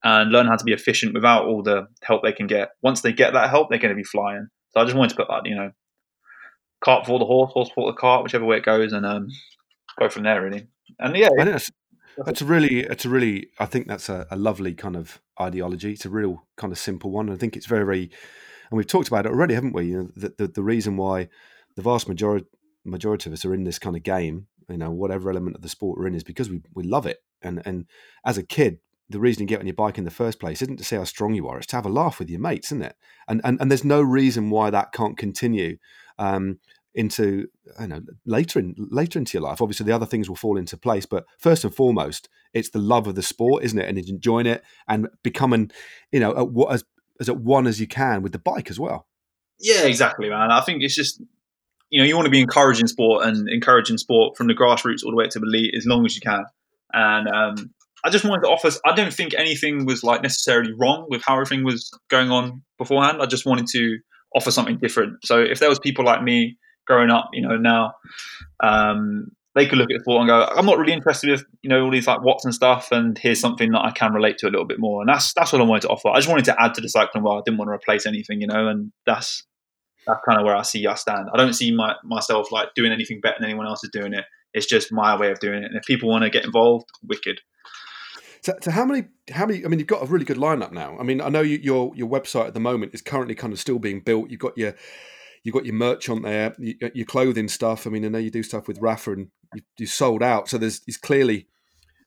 and 0.03 0.31
learn 0.31 0.47
how 0.47 0.55
to 0.55 0.63
be 0.63 0.73
efficient 0.73 1.13
without 1.13 1.45
all 1.45 1.61
the 1.61 1.87
help 2.03 2.23
they 2.23 2.31
can 2.31 2.47
get. 2.47 2.69
Once 2.81 3.01
they 3.01 3.11
get 3.11 3.33
that 3.33 3.49
help, 3.49 3.69
they're 3.69 3.79
going 3.79 3.93
to 3.93 3.95
be 3.95 4.03
flying. 4.03 4.47
So 4.71 4.81
I 4.81 4.85
just 4.85 4.95
wanted 4.95 5.09
to 5.09 5.15
put 5.15 5.27
that, 5.29 5.45
you 5.45 5.55
know, 5.55 5.71
cart 6.83 7.03
before 7.03 7.19
the 7.19 7.25
horse, 7.25 7.51
horse 7.51 7.69
before 7.69 7.91
the 7.91 7.97
cart, 7.97 8.23
whichever 8.23 8.45
way 8.45 8.57
it 8.57 8.63
goes, 8.63 8.93
and 8.93 9.05
um, 9.05 9.27
go 9.99 10.09
from 10.09 10.23
there 10.23 10.41
really. 10.41 10.67
And 10.99 11.15
yeah, 11.15 11.29
I 11.39 11.43
that's, 11.43 11.71
that's 12.25 12.41
a 12.41 12.45
really, 12.45 12.79
it's 12.79 13.05
a 13.05 13.09
really, 13.09 13.49
I 13.59 13.65
think 13.65 13.87
that's 13.87 14.09
a, 14.09 14.25
a, 14.31 14.35
lovely 14.35 14.73
kind 14.73 14.95
of 14.95 15.21
ideology. 15.39 15.91
It's 15.93 16.05
a 16.05 16.09
real 16.09 16.43
kind 16.57 16.71
of 16.71 16.79
simple 16.79 17.11
one. 17.11 17.29
I 17.29 17.35
think 17.35 17.55
it's 17.55 17.65
very, 17.65 17.85
very, 17.85 18.09
and 18.69 18.77
we've 18.77 18.87
talked 18.87 19.07
about 19.07 19.25
it 19.25 19.31
already, 19.31 19.53
haven't 19.53 19.73
we? 19.73 19.85
You 19.85 19.97
know, 19.97 20.09
the, 20.15 20.33
the, 20.37 20.47
the 20.47 20.63
reason 20.63 20.97
why 20.97 21.29
the 21.75 21.81
vast 21.81 22.07
majority 22.07 22.45
majority 22.85 23.29
of 23.29 23.33
us 23.33 23.45
are 23.45 23.53
in 23.53 23.63
this 23.63 23.79
kind 23.79 23.95
of 23.95 24.03
game, 24.03 24.47
you 24.69 24.77
know, 24.77 24.91
whatever 24.91 25.29
element 25.29 25.55
of 25.55 25.61
the 25.61 25.69
sport 25.69 25.97
we're 25.97 26.07
in, 26.07 26.15
is 26.15 26.23
because 26.23 26.49
we 26.49 26.61
we 26.73 26.83
love 26.83 27.05
it. 27.05 27.23
And 27.41 27.61
and 27.65 27.85
as 28.25 28.37
a 28.37 28.43
kid, 28.43 28.79
the 29.09 29.19
reason 29.19 29.41
you 29.41 29.47
get 29.47 29.59
on 29.59 29.67
your 29.67 29.75
bike 29.75 29.97
in 29.97 30.05
the 30.05 30.11
first 30.11 30.39
place 30.39 30.61
isn't 30.61 30.77
to 30.77 30.83
see 30.83 30.95
how 30.95 31.03
strong 31.03 31.33
you 31.33 31.47
are; 31.47 31.57
it's 31.57 31.67
to 31.67 31.75
have 31.75 31.85
a 31.85 31.89
laugh 31.89 32.19
with 32.19 32.29
your 32.29 32.39
mates, 32.39 32.67
isn't 32.67 32.83
it? 32.83 32.95
And 33.27 33.41
and, 33.43 33.59
and 33.59 33.71
there's 33.71 33.85
no 33.85 34.01
reason 34.01 34.49
why 34.49 34.69
that 34.69 34.91
can't 34.91 35.17
continue 35.17 35.77
um, 36.17 36.59
into 36.93 37.47
I 37.77 37.87
know 37.87 38.01
later 38.25 38.59
in 38.59 38.75
later 38.77 39.19
into 39.19 39.37
your 39.37 39.47
life. 39.47 39.61
Obviously, 39.61 39.85
the 39.85 39.95
other 39.95 40.05
things 40.05 40.29
will 40.29 40.35
fall 40.35 40.57
into 40.57 40.77
place, 40.77 41.05
but 41.05 41.25
first 41.37 41.63
and 41.63 41.73
foremost, 41.73 42.29
it's 42.53 42.69
the 42.69 42.79
love 42.79 43.07
of 43.07 43.15
the 43.15 43.23
sport, 43.23 43.63
isn't 43.63 43.79
it? 43.79 43.87
And 43.87 43.97
enjoying 43.97 44.45
it 44.45 44.63
and 44.87 45.07
becoming, 45.23 45.71
you 46.11 46.19
know, 46.19 46.31
what 46.45 46.73
as 46.73 46.83
as 47.19 47.29
at 47.29 47.37
one 47.37 47.67
as 47.67 47.79
you 47.79 47.87
can 47.87 48.21
with 48.21 48.31
the 48.31 48.39
bike 48.39 48.69
as 48.69 48.79
well. 48.79 49.07
Yeah, 49.59 49.83
exactly, 49.83 50.29
man. 50.29 50.51
I 50.51 50.61
think 50.61 50.83
it's 50.83 50.95
just 50.95 51.21
you 51.89 51.99
know 51.99 52.05
you 52.07 52.15
want 52.15 52.25
to 52.25 52.31
be 52.31 52.41
encouraging 52.41 52.87
sport 52.87 53.25
and 53.25 53.49
encouraging 53.49 53.97
sport 53.97 54.37
from 54.37 54.47
the 54.47 54.53
grassroots 54.53 55.03
all 55.03 55.11
the 55.11 55.17
way 55.17 55.25
up 55.25 55.31
to 55.31 55.39
the 55.39 55.45
elite 55.45 55.73
as 55.75 55.85
long 55.85 56.05
as 56.05 56.15
you 56.15 56.21
can. 56.21 56.45
And 56.93 57.27
um, 57.27 57.73
I 58.03 58.09
just 58.09 58.25
wanted 58.25 58.43
to 58.43 58.47
offer. 58.47 58.69
I 58.85 58.95
don't 58.95 59.13
think 59.13 59.33
anything 59.33 59.85
was 59.85 60.03
like 60.03 60.21
necessarily 60.21 60.73
wrong 60.73 61.07
with 61.09 61.21
how 61.23 61.33
everything 61.33 61.63
was 61.63 61.91
going 62.09 62.31
on 62.31 62.63
beforehand. 62.77 63.21
I 63.21 63.25
just 63.25 63.45
wanted 63.45 63.67
to 63.67 63.97
offer 64.35 64.51
something 64.51 64.77
different. 64.77 65.25
So 65.25 65.41
if 65.41 65.59
there 65.59 65.69
was 65.69 65.79
people 65.79 66.05
like 66.05 66.23
me 66.23 66.57
growing 66.87 67.09
up, 67.09 67.29
you 67.33 67.41
know, 67.41 67.57
now, 67.57 67.93
um, 68.61 69.31
they 69.55 69.65
could 69.65 69.77
look 69.77 69.89
at 69.89 69.97
the 69.97 70.03
sport 70.03 70.21
and 70.21 70.29
go, 70.29 70.47
"I'm 70.55 70.65
not 70.65 70.77
really 70.77 70.93
interested 70.93 71.29
with 71.29 71.43
you 71.61 71.69
know 71.69 71.83
all 71.83 71.91
these 71.91 72.07
like 72.07 72.21
watts 72.21 72.45
and 72.45 72.53
stuff," 72.53 72.91
and 72.91 73.17
here's 73.17 73.39
something 73.39 73.71
that 73.71 73.81
I 73.81 73.91
can 73.91 74.13
relate 74.13 74.37
to 74.39 74.47
a 74.47 74.51
little 74.51 74.65
bit 74.65 74.79
more. 74.79 75.01
And 75.01 75.09
that's 75.09 75.33
that's 75.33 75.51
what 75.51 75.61
I 75.61 75.65
wanted 75.65 75.81
to 75.83 75.89
offer. 75.89 76.09
I 76.09 76.17
just 76.17 76.29
wanted 76.29 76.45
to 76.45 76.61
add 76.61 76.73
to 76.75 76.81
the 76.81 76.89
cycling 76.89 77.23
world. 77.23 77.39
I 77.39 77.43
didn't 77.45 77.57
want 77.57 77.69
to 77.69 77.73
replace 77.73 78.05
anything, 78.05 78.41
you 78.41 78.47
know, 78.47 78.67
and 78.67 78.91
that's 79.05 79.43
that's 80.05 80.19
kind 80.25 80.39
of 80.39 80.45
where 80.45 80.55
I 80.55 80.63
see 80.63 80.85
us 80.87 81.01
stand. 81.01 81.29
I 81.33 81.37
don't 81.37 81.53
see 81.53 81.71
my, 81.71 81.95
myself 82.03 82.51
like 82.51 82.73
doing 82.75 82.91
anything 82.91 83.21
better 83.21 83.35
than 83.39 83.49
anyone 83.49 83.67
else 83.67 83.83
is 83.83 83.89
doing 83.91 84.13
it. 84.13 84.25
It's 84.53 84.65
just 84.65 84.91
my 84.91 85.17
way 85.17 85.31
of 85.31 85.39
doing 85.39 85.63
it. 85.63 85.65
And 85.65 85.75
if 85.75 85.83
people 85.83 86.09
want 86.09 86.23
to 86.23 86.29
get 86.29 86.45
involved, 86.45 86.89
wicked. 87.03 87.41
So, 88.41 88.53
so, 88.61 88.71
how 88.71 88.85
many? 88.85 89.07
How 89.31 89.45
many? 89.45 89.65
I 89.65 89.67
mean, 89.67 89.79
you've 89.79 89.87
got 89.87 90.01
a 90.01 90.05
really 90.05 90.25
good 90.25 90.37
lineup 90.37 90.71
now. 90.71 90.97
I 90.97 91.03
mean, 91.03 91.21
I 91.21 91.29
know 91.29 91.41
you, 91.41 91.57
your 91.57 91.91
your 91.95 92.09
website 92.09 92.47
at 92.47 92.53
the 92.53 92.59
moment 92.59 92.93
is 92.93 93.01
currently 93.01 93.35
kind 93.35 93.51
of 93.51 93.59
still 93.59 93.79
being 93.79 93.99
built. 93.99 94.29
You've 94.29 94.39
got 94.39 94.57
your 94.57 94.75
you've 95.49 95.55
got 95.55 95.65
your 95.65 95.75
merch 95.75 96.09
on 96.09 96.21
there, 96.21 96.55
your, 96.59 96.91
your 96.93 97.05
clothing 97.07 97.47
stuff. 97.47 97.87
I 97.87 97.89
mean, 97.89 98.05
I 98.05 98.09
know 98.09 98.19
you 98.19 98.29
do 98.29 98.43
stuff 98.43 98.67
with 98.67 98.79
Rapha, 98.79 99.13
and 99.13 99.27
you, 99.55 99.61
you 99.79 99.87
sold 99.87 100.21
out. 100.21 100.47
So 100.47 100.59
there's 100.59 100.81
is 100.87 100.95
clearly 100.97 101.47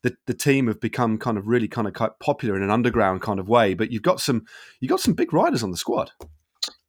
the 0.04 0.14
the 0.26 0.34
team 0.34 0.68
have 0.68 0.80
become 0.80 1.18
kind 1.18 1.36
of 1.36 1.48
really 1.48 1.66
kind 1.66 1.88
of 1.88 1.94
quite 1.94 2.20
popular 2.20 2.56
in 2.56 2.62
an 2.62 2.70
underground 2.70 3.20
kind 3.20 3.40
of 3.40 3.48
way. 3.48 3.74
But 3.74 3.90
you've 3.90 4.02
got 4.02 4.20
some 4.20 4.44
you've 4.80 4.90
got 4.90 5.00
some 5.00 5.14
big 5.14 5.32
riders 5.32 5.64
on 5.64 5.72
the 5.72 5.76
squad. 5.76 6.12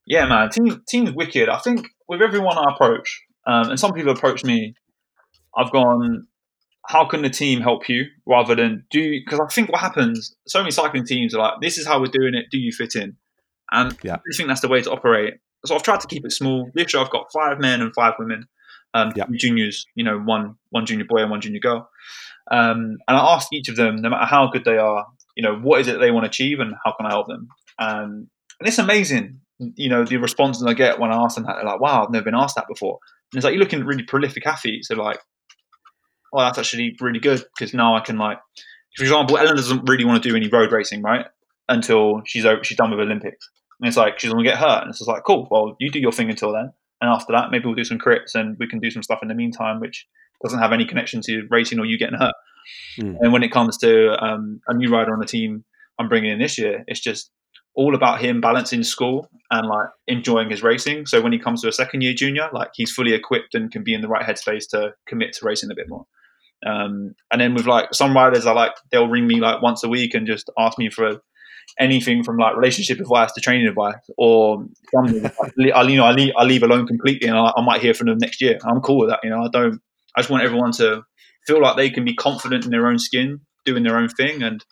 Yeah, 0.06 0.28
man, 0.28 0.50
team 0.50 0.84
team's 0.88 1.12
wicked. 1.14 1.50
I 1.50 1.58
think 1.58 1.88
with 2.08 2.22
everyone 2.22 2.58
I 2.58 2.74
approach, 2.74 3.24
um, 3.48 3.72
and 3.72 3.80
some 3.80 3.94
people 3.94 4.12
approach 4.12 4.44
me, 4.44 4.76
I've 5.58 5.72
gone 5.72 6.28
how 6.86 7.06
can 7.06 7.24
the 7.24 7.30
team 7.30 7.62
help 7.62 7.90
you 7.90 8.06
rather 8.28 8.54
than 8.54 8.86
do 8.92 9.20
because 9.26 9.40
I 9.40 9.52
think 9.52 9.72
what 9.72 9.80
happens 9.80 10.36
so 10.46 10.60
many 10.60 10.72
cycling 10.72 11.06
teams 11.06 11.34
are 11.34 11.40
like 11.40 11.54
this 11.62 11.78
is 11.78 11.88
how 11.88 12.00
we're 12.00 12.08
doing 12.08 12.34
it 12.34 12.48
do 12.52 12.58
you 12.58 12.74
fit 12.74 12.96
in 12.96 13.16
and 13.72 13.98
yeah. 14.04 14.16
I 14.16 14.36
think 14.36 14.50
that's 14.50 14.60
the 14.60 14.68
way 14.68 14.82
to 14.82 14.92
operate 14.92 15.36
so 15.66 15.76
I've 15.76 15.84
tried 15.84 16.02
to 16.02 16.08
keep 16.08 16.26
it 16.26 16.32
small. 16.32 16.70
This 16.74 16.94
year 16.94 17.02
I've 17.02 17.10
got 17.10 17.32
five 17.34 17.60
men 17.60 17.82
and 17.82 17.94
five 17.94 18.14
women 18.20 18.48
um, 18.94 19.12
yeah. 19.16 19.26
juniors 19.36 19.86
you 19.96 20.04
know 20.04 20.20
one 20.20 20.56
one 20.70 20.86
junior 20.86 21.06
boy 21.08 21.22
and 21.22 21.32
one 21.32 21.42
junior 21.42 21.60
girl. 21.60 21.90
Um, 22.52 22.98
and 23.08 23.18
I 23.18 23.34
ask 23.36 23.48
each 23.54 23.70
of 23.70 23.76
them 23.76 23.98
no 23.98 24.10
matter 24.10 24.26
how 24.26 24.48
good 24.48 24.66
they 24.66 24.78
are 24.78 25.06
you 25.36 25.44
know 25.44 25.56
what 25.56 25.82
is 25.82 25.88
it 25.88 26.00
they 26.00 26.12
want 26.12 26.26
to 26.26 26.30
achieve 26.30 26.60
and 26.60 26.74
how 26.86 26.94
can 26.94 27.06
I 27.06 27.10
help 27.10 27.28
them? 27.28 27.48
Um, 27.80 28.28
and 28.60 28.68
it's 28.68 28.80
amazing 28.80 29.40
you 29.60 29.88
know 29.88 30.04
the 30.04 30.18
responses 30.18 30.64
I 30.66 30.74
get 30.74 31.00
when 31.00 31.12
I 31.12 31.16
ask 31.16 31.36
them 31.36 31.46
that. 31.46 31.56
They're 31.56 31.66
like 31.66 31.80
wow 31.80 32.04
I've 32.04 32.12
never 32.12 32.26
been 32.26 32.36
asked 32.36 32.56
that 32.56 32.68
before. 32.68 33.00
And 33.32 33.38
it's 33.38 33.46
like 33.46 33.54
you're 33.54 33.64
looking 33.64 33.80
at 33.80 33.86
really 33.86 34.04
prolific 34.04 34.46
athletes. 34.46 34.88
They're 34.88 34.98
like 34.98 35.20
oh, 36.34 36.40
that's 36.40 36.58
actually 36.58 36.96
really 37.00 37.20
good 37.20 37.46
because 37.56 37.74
now 37.74 37.96
I 37.96 38.02
can 38.02 38.18
like, 38.18 38.40
for 38.98 39.04
example, 39.04 39.38
Ellen 39.38 39.56
doesn't 39.56 39.88
really 39.88 40.06
want 40.06 40.22
to 40.22 40.30
do 40.30 40.36
any 40.36 40.50
road 40.50 40.72
racing, 40.72 41.02
right? 41.02 41.26
Until 41.70 42.22
she's 42.26 42.46
over, 42.46 42.64
she's 42.64 42.78
done 42.78 42.92
with 42.92 43.00
Olympics, 43.00 43.50
and 43.84 43.90
it's 43.90 43.98
like 43.98 44.18
she's 44.18 44.32
going 44.32 44.42
to 44.42 44.50
get 44.50 44.58
hurt, 44.58 44.84
and 44.84 44.90
it's 44.90 45.00
just 45.00 45.10
like, 45.10 45.26
cool. 45.26 45.46
Well, 45.52 45.76
you 45.78 45.92
do 45.92 46.00
your 46.00 46.14
thing 46.14 46.30
until 46.30 46.54
then, 46.54 46.72
and 47.02 47.10
after 47.10 47.34
that, 47.34 47.52
maybe 47.52 47.66
we'll 47.66 47.76
do 47.76 47.84
some 47.84 48.00
crits 48.00 48.34
and 48.34 48.56
we 48.58 48.66
can 48.66 48.80
do 48.80 48.90
some 48.90 49.04
stuff 49.04 49.20
in 49.22 49.28
the 49.28 49.34
meantime, 49.36 49.82
which 49.82 50.08
doesn't 50.42 50.60
have 50.60 50.72
any 50.72 50.86
connection 50.86 51.20
to 51.24 51.46
racing 51.50 51.78
or 51.78 51.86
you 51.86 51.98
getting 51.98 52.18
hurt. 52.18 52.34
Mm. 52.98 53.18
And 53.20 53.34
when 53.34 53.44
it 53.44 53.52
comes 53.52 53.78
to 53.80 54.16
um, 54.24 54.62
a 54.70 54.74
new 54.74 54.90
rider 54.90 55.12
on 55.12 55.20
the 55.20 55.26
team 55.26 55.66
I'm 56.00 56.08
bringing 56.08 56.32
in 56.32 56.40
this 56.40 56.58
year, 56.58 56.86
it's 56.88 57.02
just 57.02 57.30
all 57.76 57.94
about 57.94 58.22
him 58.22 58.40
balancing 58.40 58.84
school 58.84 59.28
and 59.52 59.68
like 59.68 59.90
enjoying 60.08 60.50
his 60.50 60.64
racing. 60.64 61.06
So 61.06 61.22
when 61.22 61.34
he 61.34 61.40
comes 61.40 61.62
to 61.64 61.68
a 61.68 61.74
second 61.74 62.04
year 62.04 62.14
junior, 62.14 62.48
like 62.54 62.70
he's 62.74 62.94
fully 62.94 63.14
equipped 63.14 63.54
and 63.54 63.70
can 63.70 63.84
be 63.84 63.94
in 63.94 64.00
the 64.00 64.08
right 64.08 64.26
headspace 64.26 64.70
to 64.70 64.94
commit 65.06 65.34
to 65.34 65.46
racing 65.46 65.72
a 65.72 65.76
bit 65.76 65.90
more. 65.90 66.06
Um, 66.66 67.16
and 67.34 67.42
then 67.42 67.54
with 67.54 67.66
like 67.66 67.94
some 67.94 68.16
riders, 68.16 68.46
I 68.46 68.54
like 68.54 68.72
they'll 68.92 69.10
ring 69.10 69.28
me 69.28 69.42
like 69.42 69.62
once 69.62 69.84
a 69.84 69.90
week 69.90 70.14
and 70.14 70.26
just 70.26 70.50
ask 70.58 70.80
me 70.80 70.90
for 70.90 71.20
anything 71.80 72.24
from 72.24 72.38
like 72.38 72.56
relationship 72.56 73.00
advice 73.00 73.32
to 73.34 73.42
training 73.42 73.68
advice, 73.68 73.96
or 74.18 74.66
something. 74.94 75.26
I, 75.74 75.84
you 75.84 75.98
know, 75.98 76.06
I 76.06 76.12
leave, 76.12 76.34
I 76.38 76.44
leave 76.44 76.64
alone 76.64 76.88
completely, 76.88 77.28
and 77.28 77.38
I, 77.38 77.52
I, 77.56 77.62
might 77.64 77.82
hear 77.82 77.94
from 77.94 78.08
them 78.08 78.18
next 78.20 78.42
year. 78.42 78.58
I'm 78.64 78.82
cool 78.82 79.00
with 79.00 79.10
that. 79.10 79.20
You 79.24 79.30
know, 79.30 79.44
I 79.44 79.50
don't. 79.52 79.82
I 80.16 80.22
just 80.22 80.30
want 80.30 80.44
everyone 80.44 80.72
to 80.74 81.04
feel 81.48 81.62
like 81.62 81.78
they 81.78 81.90
can 81.90 82.06
be 82.06 82.16
confident 82.16 82.66
in 82.66 82.72
their 82.72 82.88
own 82.88 83.00
skin, 83.00 83.42
doing 83.66 83.84
their 83.84 83.98
own 83.98 84.10
thing, 84.10 84.44
and 84.44 84.64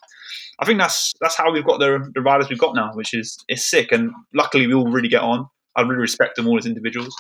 I 0.60 0.66
think 0.66 0.80
that's 0.80 1.14
that's 1.20 1.36
how 1.36 1.52
we've 1.52 1.66
got 1.66 1.80
the 1.80 2.10
the 2.14 2.22
riders 2.22 2.50
we've 2.50 2.60
got 2.60 2.76
now, 2.76 2.92
which 2.94 3.14
is 3.14 3.38
is 3.50 3.66
sick. 3.66 3.92
And 3.92 4.12
luckily, 4.34 4.68
we 4.68 4.74
all 4.74 4.92
really 4.92 5.10
get 5.10 5.24
on. 5.24 5.48
I 5.76 5.82
really 5.82 6.02
respect 6.02 6.36
them 6.36 6.48
all 6.48 6.58
as 6.58 6.66
individuals, 6.66 7.16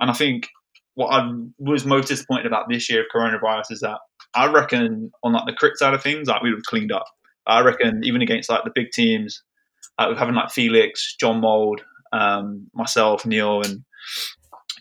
and 0.00 0.10
I 0.10 0.14
think 0.14 0.48
what 0.94 1.08
I 1.08 1.28
was 1.58 1.84
most 1.84 2.08
disappointed 2.08 2.46
about 2.46 2.68
this 2.68 2.88
year 2.88 3.02
of 3.02 3.06
coronavirus 3.14 3.72
is 3.72 3.80
that 3.80 3.98
I 4.34 4.50
reckon 4.50 5.10
on 5.22 5.32
like 5.32 5.46
the 5.46 5.52
crit 5.52 5.76
side 5.76 5.94
of 5.94 6.02
things, 6.02 6.28
like 6.28 6.42
we 6.42 6.50
would 6.50 6.58
have 6.58 6.64
cleaned 6.64 6.92
up. 6.92 7.06
I 7.46 7.60
reckon 7.60 8.02
even 8.04 8.22
against 8.22 8.50
like 8.50 8.64
the 8.64 8.72
big 8.74 8.90
teams, 8.90 9.42
like 9.98 10.16
having 10.16 10.34
like 10.34 10.50
Felix, 10.50 11.16
Jon 11.16 11.40
Mould, 11.40 11.82
um, 12.12 12.68
myself, 12.74 13.26
Neil, 13.26 13.62
and 13.62 13.84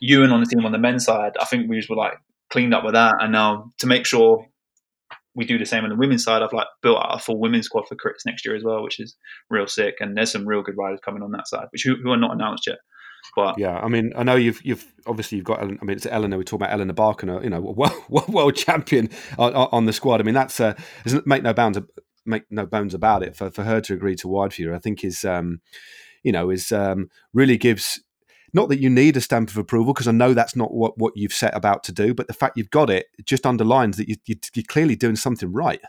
Ewan 0.01 0.31
on 0.31 0.39
the 0.39 0.45
team 0.45 0.65
on 0.65 0.71
the 0.71 0.77
men's 0.77 1.05
side. 1.05 1.33
I 1.39 1.45
think 1.45 1.69
we 1.69 1.77
just 1.77 1.89
were 1.89 1.95
like 1.95 2.17
cleaned 2.49 2.73
up 2.73 2.83
with 2.83 2.93
that, 2.93 3.15
and 3.19 3.31
now 3.31 3.71
to 3.79 3.87
make 3.87 4.05
sure 4.05 4.47
we 5.35 5.45
do 5.45 5.57
the 5.57 5.65
same 5.65 5.83
on 5.83 5.89
the 5.89 5.95
women's 5.95 6.23
side, 6.23 6.41
I've 6.41 6.53
like 6.53 6.67
built 6.81 6.99
out 6.99 7.15
a 7.15 7.19
full 7.19 7.39
women's 7.39 7.65
squad 7.65 7.87
for 7.87 7.95
crits 7.95 8.25
next 8.25 8.45
year 8.45 8.55
as 8.55 8.63
well, 8.63 8.83
which 8.83 8.99
is 8.99 9.15
real 9.49 9.67
sick. 9.67 9.95
And 9.99 10.15
there's 10.15 10.31
some 10.31 10.47
real 10.47 10.61
good 10.61 10.77
riders 10.77 10.99
coming 11.03 11.23
on 11.23 11.31
that 11.31 11.47
side, 11.47 11.67
which 11.71 11.83
who, 11.83 11.95
who 11.95 12.11
are 12.11 12.17
not 12.17 12.33
announced 12.33 12.67
yet. 12.67 12.77
But 13.35 13.57
yeah, 13.57 13.79
I 13.79 13.87
mean, 13.87 14.11
I 14.15 14.23
know 14.23 14.35
you've 14.35 14.63
you've 14.63 14.85
obviously 15.07 15.37
you've 15.37 15.45
got. 15.45 15.61
I 15.61 15.65
mean, 15.65 15.79
it's 15.89 16.05
Elinor. 16.05 16.37
We 16.37 16.43
talk 16.43 16.57
about 16.57 16.71
Elinor 16.71 16.93
Barker, 16.93 17.41
you 17.41 17.49
know, 17.49 17.61
world, 18.09 18.27
world 18.27 18.55
champion 18.55 19.09
on, 19.39 19.53
on, 19.53 19.85
the 19.85 19.93
squad. 19.93 20.19
I 20.19 20.23
mean, 20.23 20.35
that's 20.35 20.59
uh, 20.59 20.75
make 21.25 21.41
no 21.41 21.53
bounds 21.53 21.77
make 22.25 22.43
no 22.49 22.65
bones 22.65 22.93
about 22.93 23.23
it. 23.23 23.35
For 23.35 23.49
for 23.51 23.63
her 23.63 23.81
to 23.81 23.93
agree 23.93 24.15
to 24.17 24.27
wide 24.27 24.53
for 24.53 24.61
you, 24.61 24.73
I 24.73 24.79
think 24.79 25.03
is 25.03 25.23
um, 25.25 25.61
you 26.23 26.31
know, 26.31 26.49
is 26.49 26.71
um, 26.71 27.09
really 27.33 27.57
gives 27.57 28.01
not 28.53 28.69
that 28.69 28.79
you 28.79 28.89
need 28.89 29.17
a 29.17 29.21
stamp 29.21 29.49
of 29.49 29.57
approval 29.57 29.93
because 29.93 30.07
I 30.07 30.11
know 30.11 30.33
that's 30.33 30.55
not 30.55 30.73
what, 30.73 30.97
what 30.97 31.13
you've 31.15 31.33
set 31.33 31.55
about 31.55 31.83
to 31.85 31.91
do, 31.91 32.13
but 32.13 32.27
the 32.27 32.33
fact 32.33 32.57
you've 32.57 32.69
got 32.69 32.89
it 32.89 33.07
just 33.25 33.45
underlines 33.45 33.97
that 33.97 34.07
you, 34.07 34.15
you, 34.25 34.35
are 34.57 34.63
clearly 34.67 34.95
doing 34.95 35.15
something 35.15 35.51
right. 35.51 35.81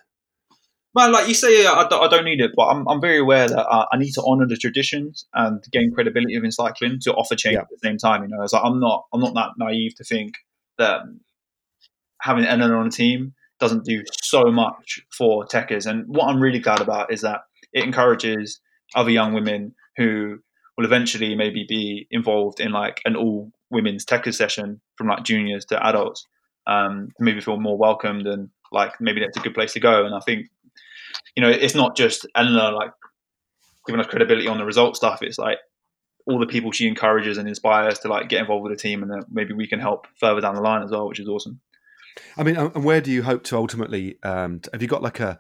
Well, 0.94 1.10
like 1.10 1.28
you 1.28 1.34
say, 1.34 1.66
I 1.66 1.86
don't, 1.88 2.04
I 2.04 2.08
don't 2.08 2.24
need 2.24 2.40
it, 2.40 2.52
but 2.56 2.66
I'm, 2.66 2.86
I'm 2.88 3.00
very 3.00 3.18
aware 3.18 3.48
that 3.48 3.66
uh, 3.66 3.86
I 3.92 3.98
need 3.98 4.12
to 4.12 4.22
honour 4.22 4.46
the 4.46 4.56
traditions 4.56 5.26
and 5.34 5.62
gain 5.72 5.92
credibility 5.92 6.36
within 6.36 6.52
cycling 6.52 7.00
to 7.00 7.12
offer 7.12 7.34
change 7.34 7.54
yeah. 7.54 7.62
at 7.62 7.68
the 7.68 7.78
same 7.82 7.98
time. 7.98 8.22
You 8.22 8.28
know, 8.28 8.42
it's 8.42 8.52
like 8.52 8.62
I'm 8.64 8.80
not 8.80 9.06
I'm 9.12 9.20
not 9.20 9.34
that 9.34 9.50
naive 9.58 9.96
to 9.96 10.04
think 10.04 10.36
that 10.78 11.02
having 12.20 12.44
Elinor 12.44 12.78
on 12.78 12.86
a 12.86 12.90
team 12.90 13.34
doesn't 13.64 13.84
do 13.84 14.02
so 14.22 14.44
much 14.50 15.00
for 15.16 15.46
Tekkerz. 15.46 15.86
And 15.86 16.04
what 16.06 16.28
I'm 16.28 16.40
really 16.40 16.58
glad 16.58 16.80
about 16.82 17.10
is 17.12 17.22
that 17.22 17.40
it 17.72 17.82
encourages 17.82 18.60
other 18.94 19.10
young 19.10 19.32
women 19.32 19.74
who 19.96 20.38
will 20.76 20.84
eventually 20.84 21.34
maybe 21.34 21.64
be 21.66 22.06
involved 22.10 22.60
in 22.60 22.72
like 22.72 23.00
an 23.06 23.16
all 23.16 23.50
women's 23.70 24.04
Tekkerz 24.04 24.34
session 24.34 24.80
from 24.96 25.08
like 25.08 25.24
juniors 25.24 25.64
to 25.66 25.86
adults 25.86 26.26
um, 26.66 27.08
to 27.16 27.24
maybe 27.24 27.40
feel 27.40 27.58
more 27.58 27.78
welcomed 27.78 28.26
and 28.26 28.50
like 28.70 28.92
maybe 29.00 29.20
that's 29.20 29.36
a 29.36 29.40
good 29.40 29.54
place 29.54 29.72
to 29.72 29.80
go. 29.80 30.04
And 30.04 30.14
I 30.14 30.20
think 30.20 30.48
you 31.34 31.42
know, 31.42 31.50
it's 31.50 31.74
not 31.74 31.96
just 31.96 32.26
Elinor 32.34 32.72
like 32.72 32.90
giving 33.86 34.00
us 34.00 34.06
credibility 34.06 34.48
on 34.48 34.58
the 34.58 34.64
result 34.64 34.96
stuff. 34.96 35.22
It's 35.22 35.38
like 35.38 35.58
all 36.26 36.38
the 36.38 36.46
people 36.46 36.72
she 36.72 36.88
encourages 36.88 37.38
and 37.38 37.48
inspires 37.48 37.98
to 38.00 38.08
like 38.08 38.28
get 38.28 38.40
involved 38.40 38.64
with 38.64 38.72
the 38.72 38.82
team, 38.82 39.02
and 39.02 39.10
then 39.10 39.20
maybe 39.30 39.54
we 39.54 39.66
can 39.66 39.80
help 39.80 40.06
further 40.18 40.40
down 40.40 40.54
the 40.54 40.60
line 40.60 40.82
as 40.82 40.90
well, 40.90 41.08
which 41.08 41.20
is 41.20 41.28
awesome. 41.28 41.60
I 42.36 42.42
mean, 42.42 42.56
and 42.56 42.84
where 42.84 43.00
do 43.00 43.10
you 43.10 43.22
hope 43.22 43.44
to 43.44 43.56
ultimately? 43.56 44.18
Um, 44.22 44.60
have 44.72 44.82
you 44.82 44.88
got 44.88 45.02
like 45.02 45.20
a 45.20 45.38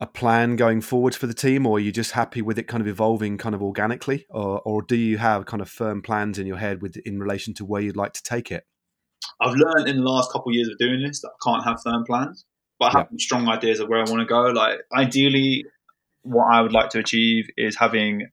a 0.00 0.06
plan 0.06 0.56
going 0.56 0.80
forwards 0.80 1.16
for 1.16 1.26
the 1.26 1.34
team, 1.34 1.66
or 1.66 1.76
are 1.76 1.80
you 1.80 1.92
just 1.92 2.12
happy 2.12 2.42
with 2.42 2.58
it 2.58 2.64
kind 2.64 2.80
of 2.80 2.88
evolving 2.88 3.38
kind 3.38 3.54
of 3.54 3.62
organically, 3.62 4.26
or 4.30 4.60
or 4.64 4.82
do 4.82 4.96
you 4.96 5.18
have 5.18 5.46
kind 5.46 5.62
of 5.62 5.68
firm 5.68 6.02
plans 6.02 6.38
in 6.38 6.46
your 6.46 6.58
head 6.58 6.82
with 6.82 6.96
in 6.98 7.18
relation 7.18 7.54
to 7.54 7.64
where 7.64 7.80
you'd 7.80 7.96
like 7.96 8.12
to 8.14 8.22
take 8.22 8.50
it? 8.50 8.64
I've 9.40 9.54
learned 9.54 9.88
in 9.88 9.96
the 9.96 10.02
last 10.02 10.30
couple 10.32 10.50
of 10.50 10.54
years 10.54 10.68
of 10.68 10.78
doing 10.78 11.02
this 11.02 11.20
that 11.20 11.28
I 11.28 11.50
can't 11.50 11.64
have 11.64 11.80
firm 11.82 12.04
plans 12.04 12.44
but 12.78 12.92
having 12.92 13.18
yeah. 13.18 13.24
strong 13.24 13.48
ideas 13.48 13.80
of 13.80 13.88
where 13.88 14.00
I 14.00 14.10
want 14.10 14.20
to 14.20 14.26
go. 14.26 14.42
Like 14.46 14.80
ideally, 14.96 15.64
what 16.22 16.46
I 16.52 16.60
would 16.60 16.72
like 16.72 16.90
to 16.90 16.98
achieve 16.98 17.46
is 17.56 17.76
having. 17.76 18.28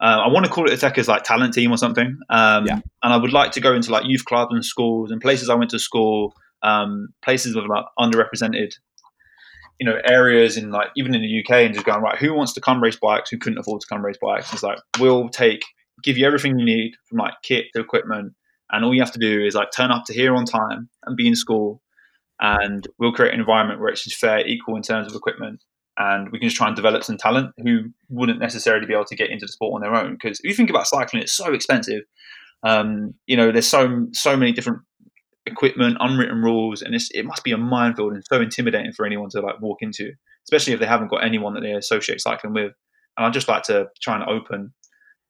Uh, 0.00 0.22
I 0.24 0.28
want 0.28 0.44
to 0.44 0.50
call 0.50 0.68
it 0.68 0.82
a 0.82 0.86
Tekkerz 0.86 1.08
like 1.08 1.22
talent 1.22 1.54
team 1.54 1.70
or 1.70 1.78
something. 1.78 2.18
Um, 2.28 2.66
yeah. 2.66 2.80
And 3.02 3.12
I 3.12 3.16
would 3.16 3.32
like 3.32 3.52
to 3.52 3.60
go 3.60 3.74
into 3.74 3.90
like 3.90 4.04
youth 4.06 4.24
clubs 4.24 4.52
and 4.52 4.64
schools 4.64 5.10
and 5.10 5.20
places 5.20 5.48
I 5.48 5.54
went 5.54 5.70
to 5.70 5.78
school, 5.78 6.34
um, 6.64 7.08
places 7.22 7.54
with 7.54 7.66
like 7.66 7.84
underrepresented, 7.98 8.72
you 9.78 9.86
know, 9.86 9.98
areas 10.04 10.56
in 10.56 10.70
like 10.70 10.88
even 10.96 11.14
in 11.14 11.22
the 11.22 11.40
UK 11.40 11.64
and 11.64 11.74
just 11.74 11.86
going 11.86 12.02
right. 12.02 12.18
Who 12.18 12.34
wants 12.34 12.52
to 12.54 12.60
come 12.60 12.82
race 12.82 12.96
bikes? 12.96 13.30
Who 13.30 13.38
couldn't 13.38 13.58
afford 13.58 13.80
to 13.82 13.86
come 13.86 14.04
race 14.04 14.18
bikes? 14.20 14.52
It's 14.52 14.62
like 14.62 14.78
we'll 14.98 15.28
take, 15.28 15.62
give 16.02 16.18
you 16.18 16.26
everything 16.26 16.58
you 16.58 16.64
need 16.64 16.94
from 17.08 17.18
like 17.18 17.34
kit 17.42 17.66
to 17.74 17.80
equipment, 17.80 18.32
and 18.70 18.84
all 18.84 18.94
you 18.94 19.02
have 19.02 19.12
to 19.12 19.18
do 19.20 19.44
is 19.44 19.54
like 19.54 19.68
turn 19.70 19.92
up 19.92 20.04
to 20.06 20.14
here 20.14 20.34
on 20.34 20.44
time 20.44 20.88
and 21.04 21.16
be 21.16 21.28
in 21.28 21.36
school 21.36 21.80
and 22.40 22.86
we'll 22.98 23.12
create 23.12 23.32
an 23.32 23.40
environment 23.40 23.80
where 23.80 23.88
it's 23.88 24.04
just 24.04 24.18
fair, 24.18 24.46
equal 24.46 24.76
in 24.76 24.82
terms 24.82 25.08
of 25.08 25.14
equipment, 25.14 25.62
and 25.98 26.30
we 26.32 26.38
can 26.38 26.48
just 26.48 26.56
try 26.56 26.66
and 26.66 26.76
develop 26.76 27.04
some 27.04 27.16
talent 27.16 27.52
who 27.58 27.84
wouldn't 28.08 28.40
necessarily 28.40 28.86
be 28.86 28.92
able 28.92 29.04
to 29.04 29.16
get 29.16 29.30
into 29.30 29.46
the 29.46 29.52
sport 29.52 29.74
on 29.74 29.80
their 29.80 29.94
own. 29.94 30.14
Because 30.14 30.40
if 30.40 30.50
you 30.50 30.54
think 30.54 30.70
about 30.70 30.86
cycling, 30.86 31.22
it's 31.22 31.32
so 31.32 31.52
expensive. 31.52 32.02
Um, 32.62 33.14
you 33.26 33.36
know, 33.36 33.52
there's 33.52 33.68
so 33.68 34.06
so 34.12 34.36
many 34.36 34.52
different 34.52 34.80
equipment, 35.46 35.96
unwritten 36.00 36.42
rules, 36.42 36.82
and 36.82 36.94
it 36.94 37.24
must 37.24 37.44
be 37.44 37.52
a 37.52 37.58
minefield 37.58 38.12
and 38.14 38.24
so 38.26 38.40
intimidating 38.40 38.92
for 38.92 39.04
anyone 39.04 39.28
to 39.30 39.40
like 39.40 39.60
walk 39.60 39.78
into, 39.82 40.12
especially 40.46 40.72
if 40.72 40.80
they 40.80 40.86
haven't 40.86 41.08
got 41.08 41.24
anyone 41.24 41.54
that 41.54 41.60
they 41.60 41.72
associate 41.72 42.20
cycling 42.20 42.54
with. 42.54 42.72
And 43.16 43.26
I'd 43.26 43.32
just 43.32 43.48
like 43.48 43.62
to 43.64 43.88
try 44.00 44.14
and 44.16 44.24
open 44.24 44.72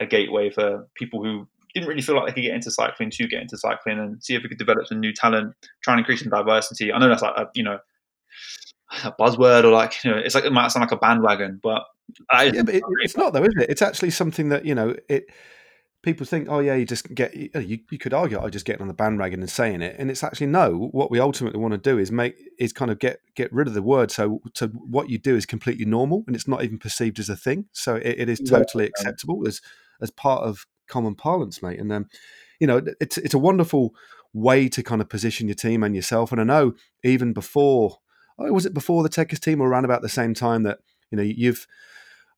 a 0.01 0.07
gateway 0.07 0.51
for 0.51 0.87
people 0.95 1.23
who 1.23 1.47
didn't 1.75 1.89
really 1.89 2.03
feel 2.03 2.15
like 2.15 2.27
they 2.27 2.33
could 2.33 2.47
get 2.47 2.55
into 2.55 2.71
cycling 2.71 3.11
to 3.11 3.27
get 3.27 3.43
into 3.43 3.59
cycling 3.59 3.99
and 3.99 4.23
see 4.23 4.35
if 4.35 4.43
we 4.43 4.49
could 4.49 4.59
develop 4.59 4.87
some 4.87 5.01
new 5.01 5.13
talent, 5.13 5.55
try 5.83 5.95
and 5.95 5.99
increase 5.99 6.21
some 6.21 6.31
diversity. 6.31 6.93
I 6.93 6.99
know 6.99 7.09
that's 7.09 7.23
like 7.23 7.37
a, 7.37 7.49
you 7.55 7.65
know 7.65 7.79
a 9.03 9.13
buzzword 9.13 9.65
or 9.65 9.71
like 9.71 10.05
you 10.05 10.11
know 10.11 10.19
it's 10.19 10.35
like 10.35 10.45
it 10.45 10.53
might 10.53 10.71
sound 10.71 10.83
like 10.83 10.93
a 10.93 10.97
bandwagon, 10.97 11.59
but, 11.63 11.85
I, 12.31 12.45
yeah, 12.45 12.63
but 12.63 12.75
it, 12.75 12.83
it's 13.03 13.17
not 13.17 13.33
though, 13.33 13.43
is 13.43 13.55
it? 13.57 13.71
It's 13.71 13.83
actually 13.83 14.11
something 14.11 14.51
that 14.51 14.65
you 14.65 14.75
know 14.75 14.95
it. 15.09 15.27
People 16.05 16.27
think, 16.27 16.49
oh 16.51 16.59
yeah, 16.59 16.75
you 16.75 16.85
just 16.85 17.15
get. 17.15 17.35
You, 17.35 17.79
you 17.91 17.99
could 17.99 18.13
argue, 18.13 18.39
I 18.39 18.51
just 18.51 18.67
getting 18.67 18.83
on 18.83 18.89
the 18.89 18.95
bandwagon 18.95 19.41
and 19.41 19.49
saying 19.49 19.81
it, 19.81 19.97
and 19.99 20.11
it's 20.11 20.23
actually 20.23 20.49
no. 20.49 20.91
What 20.93 21.11
we 21.11 21.19
ultimately 21.19 21.59
want 21.59 21.73
to 21.73 21.79
do 21.79 21.99
is 21.99 22.13
make 22.13 22.37
is 22.59 22.75
kind 22.75 22.91
of 22.91 22.99
get 22.99 23.21
get 23.35 23.51
rid 23.53 23.69
of 23.69 23.75
the 23.75 23.83
word. 23.83 24.11
So, 24.11 24.43
to 24.55 24.67
what 24.67 25.09
you 25.09 25.17
do 25.17 25.35
is 25.35 25.47
completely 25.47 25.87
normal, 25.87 26.23
and 26.27 26.37
it's 26.37 26.47
not 26.47 26.63
even 26.63 26.79
perceived 26.79 27.19
as 27.19 27.31
a 27.31 27.37
thing. 27.37 27.67
So 27.73 27.97
it, 27.97 28.21
it 28.21 28.29
is 28.29 28.39
totally 28.41 28.85
acceptable 28.87 29.49
as 29.49 29.63
as 30.03 30.11
part 30.11 30.43
of 30.43 30.67
common 30.89 31.15
parlance, 31.15 31.63
mate. 31.63 31.81
And 31.81 31.91
um, 31.91 32.09
you 32.61 32.67
know, 32.67 32.83
it's 33.01 33.17
it's 33.17 33.35
a 33.35 33.39
wonderful 33.39 33.95
way 34.35 34.69
to 34.69 34.83
kind 34.83 35.01
of 35.01 35.09
position 35.09 35.49
your 35.49 35.55
team 35.55 35.83
and 35.83 35.95
yourself. 35.95 36.33
And 36.33 36.41
I 36.41 36.45
know 36.45 36.75
even 37.03 37.33
before, 37.33 37.99
oh, 38.39 38.53
was 38.53 38.67
it 38.67 38.75
before 38.75 39.03
the 39.03 39.09
Tekkerz 39.09 39.41
team 39.41 39.61
or 39.61 39.69
around 39.69 39.85
about 39.87 40.03
the 40.03 40.09
same 40.09 40.35
time 40.35 40.65
that 40.65 40.81
you 41.11 41.17
know 41.17 41.23
you've 41.23 41.67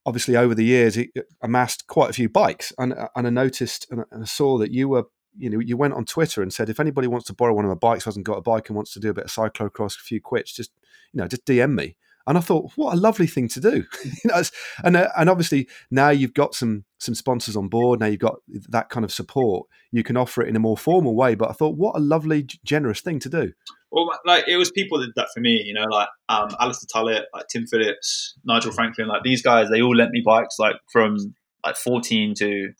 obviously 0.06 0.36
over 0.36 0.54
the 0.54 0.64
years 0.64 0.96
it 0.96 1.10
amassed 1.42 1.86
quite 1.88 2.08
a 2.08 2.14
few 2.14 2.28
bikes, 2.28 2.72
and 2.78 2.94
and 3.14 3.26
I 3.26 3.30
noticed 3.30 3.86
and 3.90 4.04
I 4.10 4.24
saw 4.24 4.58
that 4.58 4.72
you 4.72 4.88
were. 4.88 5.04
You 5.38 5.50
know, 5.50 5.58
you 5.58 5.76
went 5.76 5.92
on 5.92 6.06
Twitter 6.06 6.40
and 6.40 6.50
said, 6.50 6.70
if 6.70 6.80
anybody 6.80 7.08
wants 7.08 7.26
to 7.26 7.34
borrow 7.34 7.52
one 7.52 7.66
of 7.66 7.68
my 7.68 7.74
bikes, 7.74 8.06
hasn't 8.06 8.24
got 8.24 8.38
a 8.38 8.40
bike, 8.40 8.70
and 8.70 8.76
wants 8.76 8.94
to 8.94 9.00
do 9.00 9.10
a 9.10 9.12
bit 9.12 9.24
of 9.24 9.30
cyclocross, 9.30 9.98
a 9.98 10.02
few 10.02 10.18
crits, 10.18 10.54
just 10.54 10.70
you 11.12 11.20
know, 11.20 11.28
just 11.28 11.44
DM 11.44 11.74
me. 11.74 11.96
And 12.26 12.36
I 12.36 12.40
thought, 12.40 12.72
what 12.74 12.92
a 12.92 12.96
lovely 12.96 13.26
thing 13.26 13.46
to 13.48 13.60
do. 13.60 13.84
you 14.04 14.12
know, 14.24 14.42
and 14.82 14.96
uh, 14.96 15.08
and 15.16 15.30
obviously 15.30 15.68
now 15.90 16.08
you've 16.08 16.34
got 16.34 16.54
some 16.54 16.84
some 16.98 17.14
sponsors 17.14 17.56
on 17.56 17.68
board. 17.68 18.00
Now 18.00 18.06
you've 18.06 18.20
got 18.20 18.36
that 18.68 18.88
kind 18.88 19.04
of 19.04 19.12
support. 19.12 19.68
You 19.92 20.02
can 20.02 20.16
offer 20.16 20.42
it 20.42 20.48
in 20.48 20.56
a 20.56 20.60
more 20.60 20.76
formal 20.76 21.14
way. 21.14 21.34
But 21.34 21.50
I 21.50 21.52
thought, 21.52 21.76
what 21.76 21.96
a 21.96 22.00
lovely, 22.00 22.46
generous 22.64 23.00
thing 23.00 23.20
to 23.20 23.28
do. 23.28 23.52
Well, 23.96 24.10
like 24.26 24.46
it 24.46 24.58
was 24.58 24.70
people 24.70 24.98
that 25.00 25.06
did 25.06 25.14
that 25.16 25.28
for 25.34 25.40
me. 25.40 25.62
You 25.64 25.74
know, 25.74 25.86
like 25.90 26.08
um, 26.28 26.50
Alistair 26.60 26.86
Tullett, 26.94 27.24
like 27.34 27.48
Tim 27.48 27.66
Phillips, 27.66 28.34
Nigel 28.44 28.70
Franklin. 28.70 29.08
Like 29.08 29.22
these 29.24 29.42
guys, 29.42 29.70
they 29.70 29.80
all 29.80 29.96
lent 29.96 30.12
me 30.12 30.22
bikes 30.24 30.56
like 30.58 30.76
from 30.92 31.16
like 31.64 31.76
14 31.76 32.34
to 32.36 32.72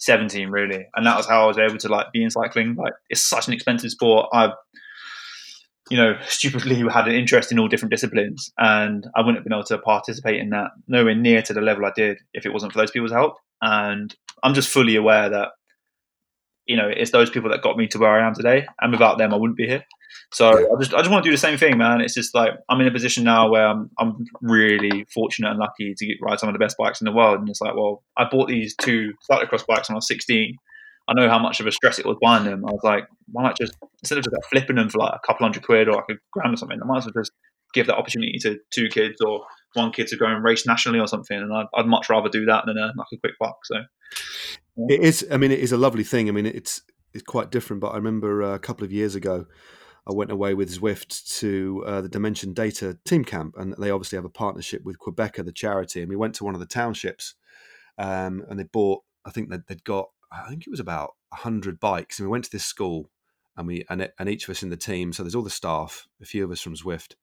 17 0.00 0.50
really 0.50 0.86
and 0.94 1.04
that 1.06 1.16
was 1.16 1.26
how 1.26 1.42
i 1.42 1.46
was 1.46 1.58
able 1.58 1.76
to 1.76 1.88
like 1.88 2.12
be 2.12 2.22
in 2.22 2.30
cycling 2.30 2.76
like 2.76 2.92
it's 3.08 3.24
such 3.24 3.48
an 3.48 3.54
expensive 3.54 3.90
sport 3.90 4.28
i 4.32 4.52
you 5.90 5.96
know, 5.96 6.16
stupidly 6.28 6.76
had 6.90 7.08
an 7.08 7.14
interest 7.14 7.52
in 7.52 7.58
all 7.58 7.68
different 7.68 7.90
disciplines, 7.90 8.52
and 8.58 9.06
I 9.14 9.20
wouldn't 9.20 9.36
have 9.36 9.44
been 9.44 9.52
able 9.52 9.64
to 9.64 9.78
participate 9.78 10.40
in 10.40 10.50
that 10.50 10.70
nowhere 10.86 11.14
near 11.14 11.42
to 11.42 11.52
the 11.52 11.60
level 11.60 11.84
I 11.84 11.92
did 11.94 12.18
if 12.34 12.46
it 12.46 12.52
wasn't 12.52 12.72
for 12.72 12.78
those 12.78 12.90
people's 12.90 13.12
help. 13.12 13.36
And 13.60 14.14
I'm 14.42 14.54
just 14.54 14.68
fully 14.68 14.96
aware 14.96 15.28
that, 15.28 15.48
you 16.66 16.76
know, 16.76 16.88
it's 16.88 17.10
those 17.10 17.30
people 17.30 17.50
that 17.50 17.62
got 17.62 17.76
me 17.76 17.88
to 17.88 17.98
where 17.98 18.10
I 18.10 18.26
am 18.26 18.34
today, 18.34 18.66
and 18.80 18.92
without 18.92 19.18
them, 19.18 19.32
I 19.32 19.36
wouldn't 19.36 19.56
be 19.56 19.66
here. 19.66 19.84
So 20.32 20.50
I 20.50 20.78
just, 20.80 20.94
I 20.94 20.98
just 20.98 21.10
want 21.10 21.24
to 21.24 21.28
do 21.28 21.34
the 21.34 21.38
same 21.38 21.58
thing, 21.58 21.78
man. 21.78 22.00
It's 22.00 22.14
just 22.14 22.34
like 22.34 22.52
I'm 22.68 22.80
in 22.80 22.86
a 22.86 22.92
position 22.92 23.24
now 23.24 23.48
where 23.48 23.66
I'm, 23.66 23.90
I'm 23.98 24.24
really 24.42 25.06
fortunate 25.12 25.50
and 25.50 25.58
lucky 25.58 25.94
to 25.96 26.06
get, 26.06 26.16
ride 26.20 26.38
some 26.38 26.48
of 26.48 26.52
the 26.52 26.58
best 26.58 26.76
bikes 26.78 27.00
in 27.00 27.06
the 27.06 27.12
world, 27.12 27.40
and 27.40 27.48
it's 27.48 27.60
like, 27.60 27.74
well, 27.74 28.02
I 28.16 28.24
bought 28.30 28.48
these 28.48 28.74
two 28.76 29.12
cyclocross 29.30 29.66
bikes 29.66 29.88
when 29.88 29.94
I 29.94 29.98
was 29.98 30.08
16 30.08 30.56
I 31.08 31.14
know 31.14 31.28
how 31.28 31.38
much 31.38 31.58
of 31.58 31.66
a 31.66 31.72
stress 31.72 31.98
it 31.98 32.04
was 32.04 32.18
buying 32.20 32.44
them. 32.44 32.64
I 32.66 32.70
was 32.70 32.82
like, 32.84 33.08
why 33.32 33.42
not 33.42 33.56
just 33.56 33.74
instead 34.02 34.18
of 34.18 34.24
just 34.24 34.34
like 34.34 34.44
flipping 34.50 34.76
them 34.76 34.90
for 34.90 34.98
like 34.98 35.14
a 35.14 35.26
couple 35.26 35.44
hundred 35.44 35.64
quid 35.64 35.88
or 35.88 35.92
like 35.92 36.04
a 36.10 36.14
grand 36.32 36.52
or 36.52 36.56
something, 36.58 36.78
I 36.80 36.86
might 36.86 36.98
as 36.98 37.06
well 37.06 37.14
just 37.22 37.32
give 37.72 37.86
that 37.86 37.96
opportunity 37.96 38.38
to 38.40 38.58
two 38.70 38.88
kids 38.88 39.16
or 39.22 39.44
one 39.72 39.90
kid 39.90 40.08
to 40.08 40.16
go 40.16 40.26
and 40.26 40.44
race 40.44 40.66
nationally 40.66 41.00
or 41.00 41.08
something. 41.08 41.36
And 41.36 41.52
I'd, 41.52 41.66
I'd 41.74 41.86
much 41.86 42.10
rather 42.10 42.28
do 42.28 42.44
that 42.44 42.64
than 42.66 42.76
a, 42.76 42.92
like 42.94 43.06
a 43.12 43.16
quick 43.16 43.34
buck. 43.40 43.56
So 43.64 43.76
yeah. 44.76 44.96
it 44.96 45.00
is. 45.00 45.26
I 45.30 45.38
mean, 45.38 45.50
it 45.50 45.60
is 45.60 45.72
a 45.72 45.78
lovely 45.78 46.04
thing. 46.04 46.28
I 46.28 46.32
mean, 46.32 46.44
it's 46.44 46.82
it's 47.14 47.24
quite 47.24 47.50
different. 47.50 47.80
But 47.80 47.88
I 47.88 47.96
remember 47.96 48.42
uh, 48.42 48.54
a 48.54 48.58
couple 48.58 48.84
of 48.84 48.92
years 48.92 49.14
ago. 49.14 49.46
I 50.08 50.12
went 50.12 50.32
away 50.32 50.54
with 50.54 50.80
Zwift 50.80 51.38
to 51.40 51.84
uh, 51.86 52.00
the 52.00 52.08
Dimension 52.08 52.54
Data 52.54 52.96
team 53.04 53.24
camp, 53.24 53.56
and 53.58 53.74
they 53.78 53.90
obviously 53.90 54.16
have 54.16 54.24
a 54.24 54.30
partnership 54.30 54.82
with 54.84 54.98
Qhubeka, 54.98 55.44
the 55.44 55.52
charity. 55.52 56.00
And 56.00 56.08
we 56.08 56.16
went 56.16 56.34
to 56.36 56.44
one 56.44 56.54
of 56.54 56.60
the 56.60 56.66
townships, 56.66 57.34
um, 57.98 58.44
and 58.48 58.58
they 58.58 58.64
bought. 58.64 59.02
I 59.24 59.30
think 59.30 59.50
that 59.50 59.66
they'd 59.66 59.84
got 59.84 60.08
I 60.30 60.48
think 60.48 60.66
it 60.66 60.70
was 60.70 60.80
about 60.80 61.14
hundred 61.32 61.80
bikes, 61.80 62.18
and 62.18 62.28
we 62.28 62.32
went 62.32 62.44
to 62.44 62.50
this 62.50 62.64
school, 62.64 63.10
and 63.56 63.66
we 63.66 63.84
and, 63.88 64.10
and 64.18 64.28
each 64.28 64.44
of 64.44 64.50
us 64.50 64.62
in 64.62 64.70
the 64.70 64.76
team. 64.76 65.12
So 65.12 65.22
there's 65.22 65.34
all 65.34 65.42
the 65.42 65.50
staff, 65.50 66.06
a 66.20 66.24
few 66.24 66.44
of 66.44 66.50
us 66.50 66.60
from 66.60 66.74
Zwift, 66.74 67.14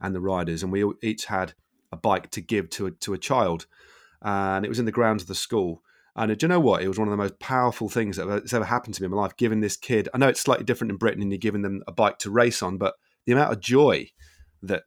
and 0.00 0.14
the 0.14 0.20
riders, 0.20 0.62
and 0.62 0.72
we 0.72 0.84
each 1.02 1.26
had 1.26 1.54
a 1.92 1.96
bike 1.96 2.30
to 2.30 2.40
give 2.40 2.70
to 2.70 2.86
a, 2.86 2.90
to 2.90 3.14
a 3.14 3.18
child, 3.18 3.66
and 4.22 4.64
it 4.64 4.68
was 4.68 4.78
in 4.78 4.84
the 4.84 4.92
grounds 4.92 5.22
of 5.22 5.28
the 5.28 5.34
school. 5.34 5.82
And 6.18 6.32
uh, 6.32 6.34
do 6.34 6.44
you 6.44 6.48
know 6.48 6.60
what? 6.60 6.82
It 6.82 6.88
was 6.88 6.98
one 6.98 7.08
of 7.08 7.12
the 7.12 7.16
most 7.16 7.38
powerful 7.38 7.88
things 7.88 8.16
that 8.16 8.26
has 8.26 8.52
ever 8.52 8.64
happened 8.64 8.94
to 8.94 9.02
me 9.02 9.06
in 9.06 9.12
my 9.12 9.18
life. 9.18 9.36
Giving 9.36 9.60
this 9.60 9.76
kid, 9.76 10.08
I 10.12 10.18
know 10.18 10.28
it's 10.28 10.40
slightly 10.40 10.64
different 10.64 10.90
in 10.90 10.96
Britain, 10.96 11.22
and 11.22 11.30
you're 11.30 11.38
giving 11.38 11.62
them 11.62 11.82
a 11.86 11.92
bike 11.92 12.18
to 12.18 12.30
race 12.30 12.62
on, 12.62 12.76
but 12.76 12.94
the 13.26 13.32
amount 13.32 13.52
of 13.52 13.60
joy 13.60 14.08
that 14.62 14.82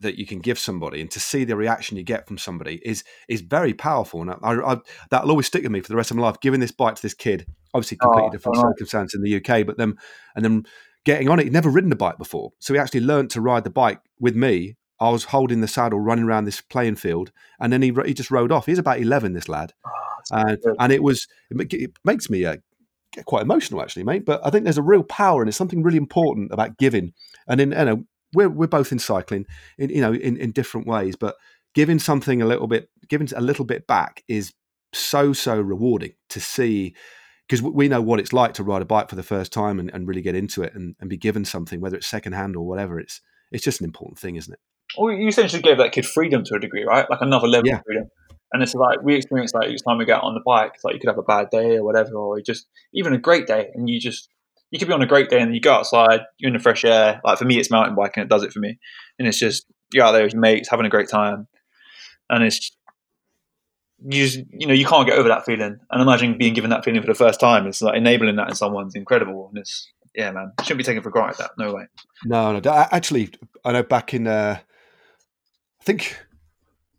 that 0.00 0.18
you 0.18 0.26
can 0.26 0.40
give 0.40 0.58
somebody 0.58 1.00
and 1.00 1.10
to 1.12 1.20
see 1.20 1.44
the 1.44 1.54
reaction 1.54 1.96
you 1.96 2.02
get 2.02 2.26
from 2.26 2.36
somebody 2.38 2.80
is 2.84 3.04
is 3.28 3.40
very 3.40 3.72
powerful 3.72 4.20
and 4.20 4.30
I, 4.30 4.36
I, 4.42 4.78
that'll 5.10 5.30
always 5.30 5.46
stick 5.46 5.62
with 5.62 5.70
me 5.70 5.80
for 5.80 5.88
the 5.88 5.96
rest 5.96 6.10
of 6.10 6.16
my 6.16 6.24
life 6.24 6.40
giving 6.40 6.58
this 6.58 6.72
bike 6.72 6.96
to 6.96 7.02
this 7.02 7.14
kid 7.14 7.46
obviously 7.72 7.98
oh, 8.00 8.06
completely 8.06 8.28
oh, 8.28 8.32
different 8.32 8.58
oh. 8.58 8.62
circumstance 8.62 9.14
in 9.14 9.22
the 9.22 9.36
UK 9.36 9.64
but 9.64 9.78
then 9.78 9.96
and 10.34 10.44
then 10.44 10.64
getting 11.04 11.28
on 11.28 11.38
it 11.38 11.44
he'd 11.44 11.52
never 11.52 11.70
ridden 11.70 11.92
a 11.92 11.96
bike 11.96 12.18
before 12.18 12.50
so 12.58 12.74
he 12.74 12.80
actually 12.80 13.00
learned 13.00 13.30
to 13.30 13.40
ride 13.40 13.62
the 13.62 13.70
bike 13.70 14.00
with 14.18 14.34
me 14.34 14.76
I 15.00 15.10
was 15.10 15.24
holding 15.24 15.60
the 15.60 15.68
saddle 15.68 16.00
running 16.00 16.24
around 16.24 16.44
this 16.44 16.60
playing 16.60 16.96
field 16.96 17.32
and 17.60 17.72
then 17.72 17.82
he, 17.82 17.92
he 18.04 18.14
just 18.14 18.30
rode 18.30 18.52
off 18.52 18.66
he's 18.66 18.78
about 18.78 19.00
11 19.00 19.34
this 19.34 19.48
lad 19.48 19.72
oh, 19.86 19.90
and, 20.32 20.58
and 20.78 20.92
it 20.92 21.02
was 21.02 21.26
it 21.50 21.90
makes 22.04 22.30
me 22.30 22.44
uh, 22.44 22.56
get 23.16 23.24
quite 23.24 23.42
emotional 23.42 23.82
actually, 23.82 24.04
mate. 24.04 24.24
But 24.24 24.40
I 24.44 24.50
think 24.50 24.64
there's 24.64 24.78
a 24.78 24.82
real 24.82 25.02
power 25.02 25.42
and 25.42 25.48
it's 25.48 25.58
something 25.58 25.82
really 25.82 25.98
important 25.98 26.52
about 26.52 26.76
giving. 26.78 27.12
And 27.48 27.60
in 27.60 27.72
you 27.72 27.84
know, 27.84 28.04
we're 28.32 28.48
we're 28.48 28.66
both 28.66 28.92
in 28.92 28.98
cycling, 28.98 29.46
in 29.78 29.90
you 29.90 30.00
know, 30.00 30.12
in, 30.12 30.36
in 30.36 30.52
different 30.52 30.86
ways, 30.86 31.16
but 31.16 31.36
giving 31.74 31.98
something 31.98 32.40
a 32.40 32.46
little 32.46 32.66
bit, 32.68 32.88
giving 33.08 33.28
a 33.34 33.40
little 33.40 33.64
bit 33.64 33.86
back 33.86 34.22
is 34.28 34.52
so 34.92 35.32
so 35.32 35.60
rewarding 35.60 36.12
to 36.30 36.40
see 36.40 36.94
because 37.48 37.62
we 37.62 37.88
know 37.88 38.02
what 38.02 38.18
it's 38.18 38.32
like 38.32 38.54
to 38.54 38.64
ride 38.64 38.82
a 38.82 38.86
bike 38.86 39.08
for 39.08 39.14
the 39.14 39.22
first 39.22 39.52
time 39.52 39.78
and, 39.78 39.92
and 39.94 40.08
really 40.08 40.22
get 40.22 40.34
into 40.34 40.62
it 40.62 40.74
and, 40.74 40.96
and 41.00 41.08
be 41.08 41.16
given 41.16 41.44
something, 41.44 41.80
whether 41.80 41.96
it's 41.96 42.06
secondhand 42.06 42.56
or 42.56 42.66
whatever. 42.66 43.00
It's 43.00 43.20
it's 43.50 43.64
just 43.64 43.80
an 43.80 43.84
important 43.84 44.18
thing, 44.18 44.36
isn't 44.36 44.52
it? 44.52 44.60
Well, 44.96 45.12
you 45.12 45.28
essentially 45.28 45.62
gave 45.62 45.78
that 45.78 45.92
kid 45.92 46.06
freedom 46.06 46.44
to 46.44 46.54
a 46.54 46.60
degree, 46.60 46.84
right? 46.84 47.08
Like 47.10 47.20
another 47.20 47.48
level 47.48 47.68
yeah. 47.68 47.76
of 47.76 47.82
freedom. 47.84 48.08
And 48.52 48.62
it's 48.62 48.74
like 48.74 49.02
we 49.02 49.16
experience 49.16 49.52
like 49.54 49.70
each 49.70 49.82
time 49.84 49.98
we 49.98 50.04
get 50.04 50.22
on 50.22 50.34
the 50.34 50.40
bike, 50.44 50.72
it's 50.74 50.84
like 50.84 50.94
you 50.94 51.00
could 51.00 51.08
have 51.08 51.18
a 51.18 51.22
bad 51.22 51.50
day 51.50 51.76
or 51.76 51.84
whatever, 51.84 52.14
or 52.14 52.40
just 52.40 52.66
even 52.94 53.12
a 53.12 53.18
great 53.18 53.46
day, 53.46 53.70
and 53.74 53.88
you 53.88 54.00
just 54.00 54.28
you 54.70 54.78
could 54.78 54.88
be 54.88 54.94
on 54.94 55.02
a 55.02 55.06
great 55.06 55.28
day 55.28 55.40
and 55.40 55.54
you 55.54 55.60
go 55.60 55.72
outside, 55.72 56.20
you're 56.38 56.48
in 56.48 56.54
the 56.54 56.62
fresh 56.62 56.84
air. 56.84 57.20
Like 57.24 57.38
for 57.38 57.44
me, 57.44 57.58
it's 57.58 57.70
mountain 57.70 57.94
biking, 57.96 58.22
it 58.22 58.28
does 58.28 58.44
it 58.44 58.52
for 58.52 58.60
me, 58.60 58.78
and 59.18 59.26
it's 59.26 59.38
just 59.38 59.66
you're 59.92 60.04
out 60.04 60.12
there 60.12 60.22
with 60.22 60.32
your 60.32 60.40
mates 60.40 60.70
having 60.70 60.86
a 60.86 60.90
great 60.90 61.08
time, 61.08 61.48
and 62.30 62.44
it's 62.44 62.70
you 64.04 64.26
just, 64.26 64.38
you 64.50 64.66
know 64.66 64.74
you 64.74 64.86
can't 64.86 65.08
get 65.08 65.18
over 65.18 65.28
that 65.28 65.44
feeling. 65.44 65.78
And 65.90 66.02
imagine 66.02 66.38
being 66.38 66.54
given 66.54 66.70
that 66.70 66.84
feeling 66.84 67.00
for 67.00 67.08
the 67.08 67.14
first 67.14 67.40
time. 67.40 67.66
It's 67.66 67.82
like 67.82 67.96
enabling 67.96 68.36
that 68.36 68.48
in 68.48 68.54
someone's 68.54 68.94
incredible, 68.94 69.48
and 69.48 69.58
it's 69.58 69.90
yeah, 70.14 70.30
man, 70.30 70.52
shouldn't 70.62 70.78
be 70.78 70.84
taken 70.84 71.02
for 71.02 71.10
granted. 71.10 71.38
That 71.38 71.50
no 71.58 71.74
way. 71.74 71.86
No, 72.24 72.58
no. 72.58 72.70
Actually, 72.92 73.30
I 73.64 73.72
know 73.72 73.82
back 73.82 74.14
in 74.14 74.26
uh, 74.26 74.60
think 75.86 76.18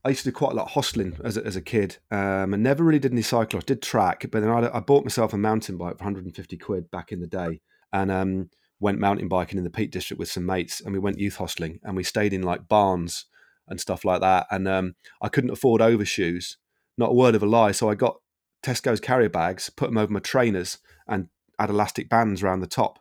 I 0.03 0.09
used 0.09 0.23
to 0.23 0.31
do 0.31 0.35
quite 0.35 0.53
a 0.53 0.55
lot 0.55 0.67
of 0.67 0.71
hostling 0.71 1.17
as 1.23 1.35
a, 1.35 1.45
as 1.45 1.55
a 1.57 1.61
kid, 1.61 1.97
um, 2.09 2.53
and 2.53 2.63
never 2.63 2.83
really 2.83 2.99
did 2.99 3.11
any 3.11 3.21
cycling. 3.21 3.61
I 3.61 3.65
did 3.65 3.81
track, 3.81 4.25
but 4.31 4.41
then 4.41 4.49
I, 4.49 4.77
I, 4.77 4.79
bought 4.79 5.03
myself 5.03 5.33
a 5.33 5.37
mountain 5.37 5.77
bike 5.77 5.97
for 5.97 6.05
150 6.05 6.57
quid 6.57 6.89
back 6.89 7.11
in 7.11 7.19
the 7.19 7.27
day, 7.27 7.59
and 7.91 8.09
um, 8.09 8.49
went 8.79 8.99
mountain 8.99 9.27
biking 9.27 9.57
in 9.57 9.65
the 9.65 9.69
Peak 9.69 9.91
District 9.91 10.17
with 10.17 10.31
some 10.31 10.45
mates, 10.45 10.79
and 10.79 10.93
we 10.93 10.99
went 10.99 11.19
youth 11.19 11.35
hostling, 11.35 11.79
and 11.83 11.95
we 11.95 12.03
stayed 12.03 12.31
in 12.31 12.43
like 12.43 12.69
barns 12.69 13.25
and 13.67 13.81
stuff 13.81 14.05
like 14.05 14.21
that. 14.21 14.47
And 14.49 14.67
um, 14.67 14.95
I 15.21 15.27
couldn't 15.27 15.49
afford 15.49 15.81
overshoes, 15.81 16.55
not 16.97 17.09
a 17.09 17.13
word 17.13 17.35
of 17.35 17.43
a 17.43 17.47
lie. 17.47 17.73
So 17.73 17.89
I 17.89 17.95
got 17.95 18.21
Tesco's 18.63 19.01
carrier 19.01 19.29
bags, 19.29 19.69
put 19.69 19.89
them 19.89 19.97
over 19.97 20.13
my 20.13 20.21
trainers, 20.21 20.77
and 21.05 21.27
had 21.59 21.69
elastic 21.69 22.07
bands 22.07 22.41
around 22.41 22.61
the 22.61 22.67
top, 22.67 22.99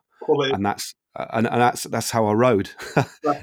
and 0.53 0.66
that's 0.66 0.95
and, 1.32 1.46
and 1.46 1.60
that's 1.60 1.84
that's 1.84 2.10
how 2.10 2.26
I 2.26 2.32
rode 2.32 2.70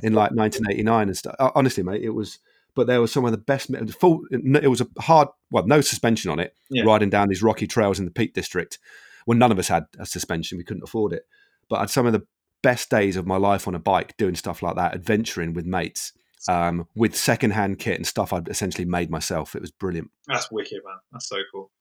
in 0.04 0.14
like 0.14 0.32
1989 0.32 1.08
and 1.08 1.18
stuff. 1.18 1.36
Honestly, 1.40 1.84
mate, 1.84 2.04
it 2.04 2.12
was. 2.12 2.40
But 2.76 2.88
there 2.88 3.00
was 3.00 3.12
some 3.12 3.24
of 3.24 3.32
the 3.32 3.38
best. 3.38 3.70
Full. 4.00 4.22
It 4.32 4.68
was 4.68 4.82
a 4.82 4.88
hard. 5.00 5.28
Well, 5.52 5.68
no 5.68 5.82
suspension 5.82 6.32
on 6.32 6.40
it. 6.40 6.56
Yeah. 6.72 6.84
Riding 6.86 7.12
down 7.12 7.30
these 7.30 7.44
rocky 7.44 7.68
trails 7.68 8.00
in 8.00 8.06
the 8.06 8.12
Peak 8.12 8.34
District, 8.34 8.80
when 9.26 9.38
none 9.38 9.52
of 9.52 9.60
us 9.60 9.68
had 9.68 9.86
a 10.00 10.08
suspension, 10.08 10.58
we 10.58 10.64
couldn't 10.64 10.84
afford 10.84 11.14
it. 11.14 11.28
But 11.70 11.76
I 11.76 11.80
had 11.82 11.92
some 11.92 12.08
of 12.08 12.14
the 12.14 12.26
best 12.64 12.90
days 12.90 13.16
of 13.16 13.28
my 13.28 13.38
life 13.38 13.68
on 13.68 13.76
a 13.76 13.80
bike 13.80 14.18
doing 14.18 14.34
stuff 14.34 14.64
like 14.64 14.76
that, 14.76 14.96
adventuring 14.96 15.54
with 15.54 15.68
mates 15.68 16.14
um, 16.48 16.88
with 16.96 17.16
secondhand 17.16 17.80
kit 17.80 17.98
and 17.98 18.08
stuff 18.08 18.34
I'd 18.34 18.48
essentially 18.48 18.86
made 18.86 19.10
myself. 19.10 19.56
It 19.56 19.62
was 19.62 19.72
brilliant. 19.72 20.12
That's 20.28 20.52
wicked, 20.52 20.82
man. 20.86 20.98
That's 21.12 21.28
so 21.28 21.38
cool. 21.52 21.72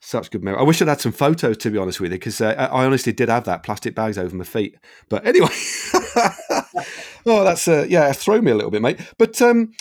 Such 0.00 0.30
good 0.30 0.44
memory. 0.44 0.60
I 0.60 0.64
wish 0.64 0.80
I'd 0.80 0.88
had 0.88 1.00
some 1.00 1.12
photos 1.12 1.56
to 1.58 1.70
be 1.70 1.78
honest 1.78 2.00
with 2.00 2.12
you, 2.12 2.18
because 2.18 2.40
uh, 2.40 2.54
I 2.70 2.84
honestly 2.84 3.12
did 3.12 3.28
have 3.28 3.44
that 3.44 3.62
plastic 3.62 3.94
bags 3.94 4.16
over 4.16 4.34
my 4.34 4.44
feet. 4.44 4.76
But 5.08 5.26
anyway, 5.26 5.48
oh, 7.26 7.44
that's 7.44 7.66
uh, 7.68 7.86
yeah, 7.88 8.12
throw 8.12 8.40
me 8.40 8.52
a 8.52 8.54
little 8.54 8.70
bit, 8.70 8.82
mate. 8.82 9.00
But 9.18 9.40
um, 9.42 9.72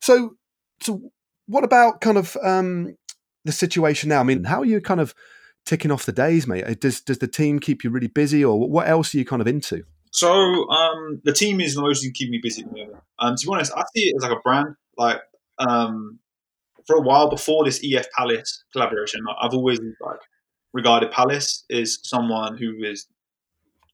so 0.00 0.36
so 0.80 1.10
what 1.46 1.64
about 1.64 2.00
kind 2.00 2.18
of 2.18 2.36
um, 2.42 2.96
the 3.44 3.52
situation 3.52 4.08
now? 4.08 4.20
I 4.20 4.22
mean, 4.22 4.44
how 4.44 4.60
are 4.60 4.66
you 4.66 4.80
kind 4.80 5.00
of 5.00 5.14
ticking 5.66 5.90
off 5.90 6.06
the 6.06 6.12
days, 6.12 6.46
mate? 6.46 6.64
Uh, 6.64 6.74
does 6.74 7.00
does 7.00 7.18
the 7.18 7.28
team 7.28 7.58
keep 7.58 7.84
you 7.84 7.90
really 7.90 8.08
busy, 8.08 8.44
or 8.44 8.68
what 8.68 8.88
else 8.88 9.14
are 9.14 9.18
you 9.18 9.24
kind 9.24 9.42
of 9.42 9.48
into? 9.48 9.84
So 10.12 10.30
um, 10.70 11.20
the 11.24 11.32
team 11.32 11.60
is 11.60 11.74
the 11.74 11.82
most 11.82 12.06
keep 12.14 12.30
me 12.30 12.38
busy 12.40 12.62
at 12.62 12.70
the 12.70 12.78
moment. 12.78 13.02
Um, 13.18 13.34
to 13.36 13.46
be 13.46 13.52
honest, 13.52 13.72
I 13.76 13.82
see 13.94 14.04
it 14.04 14.16
as 14.16 14.22
like 14.22 14.38
a 14.38 14.40
brand. 14.40 14.76
Like 14.96 15.20
um, 15.58 16.20
for 16.86 16.96
a 16.96 17.00
while 17.00 17.30
before 17.30 17.64
this 17.64 17.80
EF 17.82 18.06
Palace 18.16 18.64
collaboration, 18.72 19.20
I've 19.40 19.54
always 19.54 19.80
like 20.00 20.20
regarded 20.72 21.10
Palace 21.10 21.64
as 21.70 21.98
someone 22.02 22.56
who 22.56 22.82
is 22.84 23.06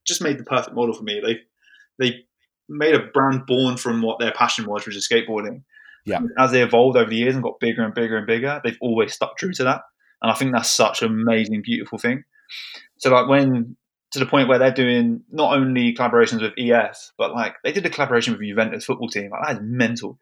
just 0.06 0.22
made 0.22 0.38
the 0.38 0.44
perfect 0.44 0.74
model 0.74 0.94
for 0.94 1.02
me. 1.02 1.20
They 1.24 1.38
they 1.98 2.24
made 2.68 2.94
a 2.94 3.06
brand 3.12 3.46
born 3.46 3.76
from 3.76 4.02
what 4.02 4.18
their 4.18 4.32
passion 4.32 4.66
was, 4.66 4.86
which 4.86 4.96
is 4.96 5.08
skateboarding. 5.08 5.62
Yeah. 6.06 6.20
As 6.38 6.50
they 6.50 6.62
evolved 6.62 6.96
over 6.96 7.10
the 7.10 7.16
years 7.16 7.34
and 7.34 7.42
got 7.42 7.60
bigger 7.60 7.82
and 7.82 7.94
bigger 7.94 8.16
and 8.16 8.26
bigger, 8.26 8.60
they've 8.64 8.78
always 8.80 9.12
stuck 9.12 9.36
true 9.36 9.52
to 9.52 9.64
that. 9.64 9.82
And 10.22 10.30
I 10.30 10.34
think 10.34 10.52
that's 10.52 10.72
such 10.72 11.02
an 11.02 11.08
amazing, 11.08 11.62
beautiful 11.62 11.98
thing. 11.98 12.24
So 12.98 13.10
like 13.10 13.28
when 13.28 13.76
to 14.12 14.18
the 14.18 14.26
point 14.26 14.48
where 14.48 14.58
they're 14.58 14.72
doing 14.72 15.22
not 15.30 15.56
only 15.56 15.94
collaborations 15.94 16.42
with 16.42 16.54
EF, 16.58 17.12
but 17.16 17.32
like 17.32 17.54
they 17.62 17.72
did 17.72 17.86
a 17.86 17.90
collaboration 17.90 18.32
with 18.32 18.42
Juventus 18.42 18.84
football 18.84 19.08
team. 19.08 19.30
Like 19.30 19.46
that 19.46 19.56
is 19.56 19.62
mental. 19.62 20.18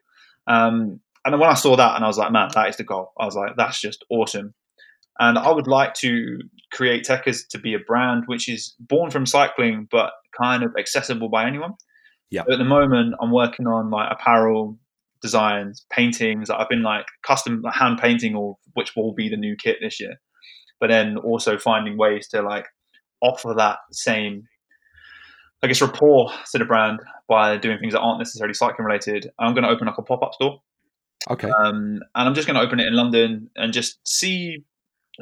Um, 0.47 1.01
and 1.25 1.33
then 1.33 1.41
when 1.41 1.51
I 1.51 1.55
saw 1.55 1.77
that, 1.77 1.97
and 1.97 2.05
I 2.05 2.09
was 2.09 2.19
like, 2.19 2.33
man, 2.33 2.49
that 2.55 2.69
is 2.69 2.77
the 2.77 2.85
goal. 2.85 3.12
I 3.19 3.25
was 3.25 3.35
like, 3.35 3.53
that's 3.57 3.81
just 3.81 4.05
awesome. 4.11 4.55
And 5.19 5.39
I 5.39 5.51
would 5.51 5.66
like 5.66 5.95
to 5.95 6.39
create 6.73 7.05
Tekkerz 7.05 7.49
to 7.51 7.59
be 7.59 7.75
a 7.75 7.79
brand 7.79 8.25
which 8.27 8.49
is 8.49 8.75
born 8.79 9.11
from 9.11 9.27
cycling, 9.27 9.89
but 9.91 10.12
kind 10.41 10.62
of 10.62 10.73
accessible 10.79 11.29
by 11.29 11.47
anyone. 11.47 11.73
Yeah. 12.31 12.43
at 12.43 12.59
the 12.59 12.64
moment, 12.64 13.14
I'm 13.21 13.33
working 13.33 13.66
on 13.66 13.91
like 13.91 14.12
apparel 14.12 14.79
designs, 15.23 15.85
paintings. 15.91 16.49
That 16.49 16.61
I've 16.61 16.69
been 16.69 16.83
like 16.83 17.07
custom 17.27 17.64
hand 17.73 17.99
painting, 18.01 18.37
or 18.37 18.57
which 18.75 18.95
will 18.95 19.12
be 19.12 19.29
the 19.29 19.37
new 19.37 19.57
kit 19.57 19.79
this 19.81 19.99
year. 19.99 20.14
But 20.79 20.89
then 20.89 21.16
also 21.16 21.59
finding 21.59 21.97
ways 21.97 22.29
to 22.29 22.43
like 22.43 22.66
offer 23.21 23.55
that 23.57 23.79
same, 23.91 24.45
I 25.62 25.66
guess, 25.66 25.83
rapport 25.83 26.31
to 26.53 26.59
the 26.59 26.64
brand 26.64 27.01
by 27.29 27.57
doing 27.57 27.79
things 27.79 27.95
that 27.95 28.01
aren't 28.01 28.21
necessarily 28.21 28.55
cycling 28.55 28.87
related. 28.87 29.31
I'm 29.41 29.55
going 29.55 29.64
to 29.64 29.71
open 29.71 29.89
up 29.89 29.99
a 29.99 30.03
pop 30.03 30.23
up 30.23 30.35
store 30.35 30.61
Okay. 31.31 31.49
Um, 31.49 32.01
and 32.14 32.29
I'm 32.29 32.35
just 32.35 32.47
going 32.47 32.57
to 32.59 32.62
open 32.62 32.81
it 32.81 32.87
in 32.87 32.95
London 32.95 33.51
and 33.57 33.72
just 33.72 33.99
see 34.05 34.64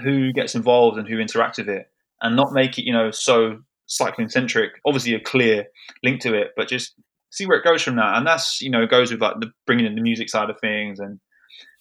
who 0.03 0.33
gets 0.33 0.55
involved 0.55 0.99
and 0.99 1.09
who 1.09 1.17
interacts 1.17 1.59
with 1.59 1.69
it, 1.69 1.87
and 2.23 2.37
not 2.37 2.53
make 2.53 2.79
it, 2.79 2.85
you 2.85 2.93
know, 2.93 3.11
so 3.11 3.59
cycling 3.87 4.29
centric. 4.29 4.73
Obviously, 4.85 5.15
a 5.15 5.21
clear 5.21 5.67
link 6.03 6.21
to 6.23 6.35
it, 6.35 6.53
but 6.57 6.69
just 6.69 6.95
see 7.31 7.47
where 7.47 7.59
it 7.59 7.65
goes 7.65 7.83
from 7.83 7.97
that. 7.97 8.17
And 8.17 8.27
that's, 8.27 8.61
you 8.61 8.71
know, 8.71 8.87
goes 8.87 9.11
with 9.11 9.21
like 9.21 9.41
the 9.41 9.51
bringing 9.67 9.87
in 9.87 9.95
the 9.95 10.01
music 10.01 10.29
side 10.29 10.51
of 10.51 10.61
things 10.61 10.99
and 10.99 11.19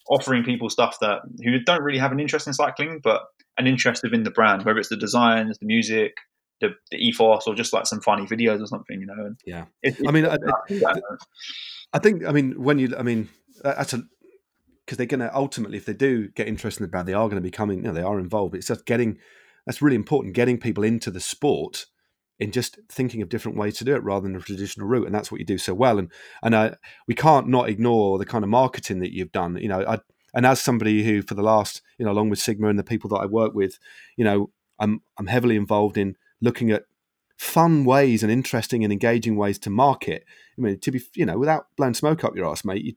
offering 0.09 0.43
people 0.43 0.69
stuff 0.69 0.97
that 1.01 1.19
who 1.43 1.59
don't 1.59 1.81
really 1.81 1.99
have 1.99 2.11
an 2.11 2.19
interest 2.19 2.47
in 2.47 2.53
cycling, 2.53 2.99
but 3.03 3.23
an 3.57 3.67
interest 3.67 4.03
in 4.03 4.23
the 4.23 4.31
brand, 4.31 4.63
whether 4.63 4.79
it's 4.79 4.89
the 4.89 4.97
designs, 4.97 5.57
the 5.59 5.65
music, 5.65 6.13
the, 6.61 6.69
the 6.91 6.97
ethos, 6.97 7.47
or 7.47 7.55
just 7.55 7.73
like 7.73 7.85
some 7.85 8.01
funny 8.01 8.25
videos 8.25 8.61
or 8.61 8.67
something, 8.67 8.99
you 8.99 9.07
know. 9.07 9.25
And 9.25 9.39
yeah, 9.45 9.65
it, 9.81 9.99
it, 9.99 10.07
I 10.07 10.11
mean, 10.11 10.25
I, 10.25 10.37
I, 11.93 11.99
think, 11.99 12.25
I 12.25 12.31
mean, 12.31 12.61
when 12.61 12.79
you, 12.79 12.93
I 12.97 13.03
mean, 13.03 13.29
that's 13.63 13.93
a 13.93 14.03
because 14.85 14.97
they're 14.97 15.07
going 15.07 15.19
to 15.19 15.35
ultimately, 15.35 15.77
if 15.77 15.85
they 15.85 15.93
do 15.93 16.27
get 16.29 16.47
interested 16.47 16.81
in 16.81 16.85
the 16.85 16.91
brand, 16.91 17.07
they 17.07 17.13
are 17.13 17.27
going 17.27 17.41
to 17.41 17.41
be 17.41 17.51
coming. 17.51 17.79
You 17.79 17.85
know, 17.85 17.93
they 17.93 18.01
are 18.01 18.19
involved. 18.19 18.55
It's 18.55 18.67
just 18.67 18.85
getting 18.85 19.17
that's 19.65 19.81
really 19.81 19.95
important. 19.95 20.35
Getting 20.35 20.59
people 20.59 20.83
into 20.83 21.09
the 21.09 21.19
sport 21.19 21.85
in 22.37 22.51
just 22.51 22.79
thinking 22.89 23.21
of 23.21 23.29
different 23.29 23.57
ways 23.57 23.77
to 23.77 23.85
do 23.85 23.95
it 23.95 24.03
rather 24.03 24.27
than 24.27 24.35
a 24.35 24.41
traditional 24.41 24.87
route, 24.87 25.05
and 25.05 25.15
that's 25.15 25.31
what 25.31 25.39
you 25.39 25.45
do 25.45 25.57
so 25.57 25.73
well. 25.73 25.97
And 25.97 26.11
and 26.43 26.53
uh, 26.53 26.71
we 27.07 27.15
can't 27.15 27.47
not 27.47 27.69
ignore 27.69 28.17
the 28.17 28.25
kind 28.25 28.43
of 28.43 28.49
marketing 28.49 28.99
that 28.99 29.13
you've 29.13 29.31
done. 29.31 29.57
You 29.57 29.69
know, 29.69 29.85
I, 29.85 29.99
and 30.33 30.45
as 30.45 30.61
somebody 30.61 31.03
who, 31.03 31.21
for 31.21 31.33
the 31.33 31.41
last, 31.41 31.81
you 31.97 32.05
know, 32.05 32.11
along 32.11 32.29
with 32.29 32.39
Sigma 32.39 32.67
and 32.67 32.77
the 32.77 32.83
people 32.83 33.09
that 33.11 33.17
I 33.17 33.25
work 33.25 33.53
with, 33.53 33.79
you 34.17 34.23
know, 34.23 34.51
I'm 34.79 35.01
I'm 35.17 35.27
heavily 35.27 35.55
involved 35.55 35.97
in 35.97 36.15
looking 36.41 36.71
at 36.71 36.83
fun 37.37 37.85
ways 37.85 38.23
and 38.23 38.31
interesting 38.31 38.83
and 38.83 38.93
engaging 38.93 39.35
ways 39.35 39.57
to 39.59 39.69
market. 39.69 40.23
I 40.57 40.61
mean, 40.61 40.79
to 40.79 40.91
be, 40.91 41.01
you 41.15 41.25
know, 41.25 41.37
without 41.37 41.67
blowing 41.75 41.93
smoke 41.93 42.23
up 42.23 42.35
your 42.35 42.47
ass, 42.47 42.63
mate, 42.63 42.83
you, 42.83 42.93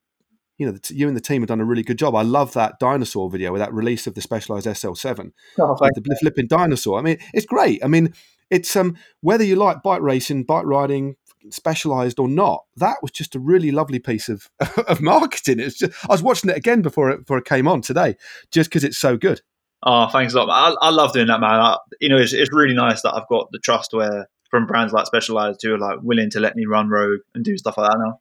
you 0.58 0.66
know, 0.66 0.72
the, 0.72 0.94
you 0.94 1.06
and 1.06 1.16
the 1.16 1.20
team 1.20 1.42
have 1.42 1.48
done 1.48 1.60
a 1.60 1.64
really 1.64 1.82
good 1.82 1.98
job. 1.98 2.14
I 2.14 2.22
love 2.22 2.52
that 2.54 2.78
dinosaur 2.78 3.30
video 3.30 3.52
with 3.52 3.60
that 3.60 3.72
release 3.72 4.06
of 4.06 4.14
the 4.14 4.20
Specialized 4.20 4.66
SL7, 4.66 5.32
oh, 5.60 5.76
the 5.78 6.16
flipping 6.20 6.48
dinosaur. 6.48 6.98
I 6.98 7.02
mean, 7.02 7.18
it's 7.32 7.46
great. 7.46 7.82
I 7.84 7.88
mean, 7.88 8.12
it's 8.50 8.74
um 8.76 8.96
whether 9.20 9.44
you 9.44 9.56
like 9.56 9.82
bike 9.82 10.00
racing, 10.02 10.44
bike 10.44 10.64
riding, 10.64 11.16
specialized 11.50 12.18
or 12.18 12.28
not, 12.28 12.64
that 12.76 12.96
was 13.02 13.10
just 13.10 13.34
a 13.34 13.40
really 13.40 13.70
lovely 13.70 13.98
piece 13.98 14.28
of 14.28 14.50
of 14.88 15.00
marketing. 15.00 15.60
It's 15.60 15.78
just 15.78 15.92
I 16.04 16.12
was 16.12 16.22
watching 16.22 16.50
it 16.50 16.56
again 16.56 16.82
before 16.82 17.10
it 17.10 17.20
before 17.20 17.38
it 17.38 17.44
came 17.44 17.68
on 17.68 17.80
today, 17.80 18.16
just 18.50 18.70
because 18.70 18.84
it's 18.84 18.98
so 18.98 19.16
good. 19.16 19.40
Oh, 19.84 20.08
thanks 20.08 20.34
a 20.34 20.42
lot. 20.42 20.48
I, 20.50 20.88
I 20.88 20.90
love 20.90 21.12
doing 21.12 21.28
that, 21.28 21.40
man. 21.40 21.60
I, 21.60 21.76
you 22.00 22.08
know, 22.08 22.18
it's, 22.18 22.32
it's 22.32 22.52
really 22.52 22.74
nice 22.74 23.02
that 23.02 23.14
I've 23.14 23.28
got 23.28 23.48
the 23.52 23.60
trust 23.60 23.94
where 23.94 24.28
from 24.50 24.66
brands 24.66 24.92
like 24.92 25.06
Specialized 25.06 25.60
who 25.62 25.74
are 25.74 25.78
like 25.78 25.98
willing 26.02 26.30
to 26.30 26.40
let 26.40 26.56
me 26.56 26.66
run 26.66 26.88
rogue 26.88 27.20
and 27.34 27.44
do 27.44 27.56
stuff 27.56 27.78
like 27.78 27.90
that 27.90 27.98
now. 27.98 28.20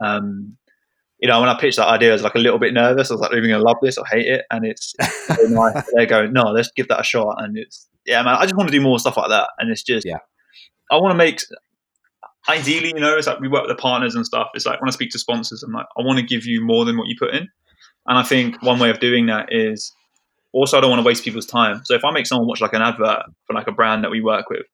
Um, 0.00 0.56
you 1.22 1.28
know, 1.28 1.40
when 1.40 1.48
I 1.48 1.58
pitched 1.58 1.76
that 1.76 1.86
idea, 1.86 2.10
I 2.10 2.14
was 2.14 2.22
like 2.22 2.34
a 2.34 2.40
little 2.40 2.58
bit 2.58 2.74
nervous. 2.74 3.10
I 3.10 3.14
was 3.14 3.20
like, 3.20 3.32
are 3.32 3.36
you 3.36 3.48
going 3.48 3.60
to 3.60 3.64
love 3.64 3.76
this 3.80 3.96
or 3.96 4.04
hate 4.04 4.26
it? 4.26 4.44
And 4.50 4.66
it's 4.66 4.92
nice. 5.48 5.84
They're 5.94 6.04
going, 6.04 6.32
no, 6.32 6.42
let's 6.50 6.70
give 6.74 6.88
that 6.88 7.00
a 7.00 7.04
shot. 7.04 7.36
And 7.38 7.56
it's, 7.56 7.88
yeah, 8.04 8.20
man, 8.24 8.34
I 8.34 8.42
just 8.42 8.56
want 8.56 8.68
to 8.68 8.76
do 8.76 8.82
more 8.82 8.98
stuff 8.98 9.16
like 9.16 9.28
that. 9.30 9.48
And 9.58 9.70
it's 9.70 9.84
just, 9.84 10.04
yeah, 10.04 10.18
I 10.90 10.96
want 10.96 11.12
to 11.12 11.16
make, 11.16 11.40
ideally, 12.48 12.88
you 12.88 13.00
know, 13.00 13.16
it's 13.16 13.28
like 13.28 13.38
we 13.38 13.46
work 13.46 13.62
with 13.62 13.76
the 13.76 13.80
partners 13.80 14.16
and 14.16 14.26
stuff. 14.26 14.48
It's 14.54 14.66
like 14.66 14.80
when 14.80 14.88
I 14.88 14.92
speak 14.92 15.10
to 15.12 15.18
sponsors, 15.20 15.62
I'm 15.62 15.72
like, 15.72 15.86
I 15.96 16.02
want 16.02 16.18
to 16.18 16.24
give 16.26 16.44
you 16.44 16.60
more 16.60 16.84
than 16.84 16.98
what 16.98 17.06
you 17.06 17.14
put 17.18 17.32
in. 17.32 17.48
And 18.08 18.18
I 18.18 18.24
think 18.24 18.60
one 18.60 18.80
way 18.80 18.90
of 18.90 18.98
doing 18.98 19.26
that 19.26 19.52
is 19.52 19.92
Also, 20.52 20.76
I 20.76 20.80
don't 20.80 20.90
want 20.90 21.00
to 21.00 21.06
waste 21.06 21.24
people's 21.24 21.46
time. 21.46 21.82
So 21.84 21.94
if 21.94 22.04
I 22.04 22.10
make 22.10 22.26
someone 22.26 22.46
watch 22.46 22.60
like 22.60 22.74
an 22.74 22.82
advert 22.82 23.22
for 23.46 23.54
like 23.54 23.68
a 23.68 23.72
brand 23.72 24.04
that 24.04 24.10
we 24.10 24.20
work 24.20 24.50
with, 24.50 24.66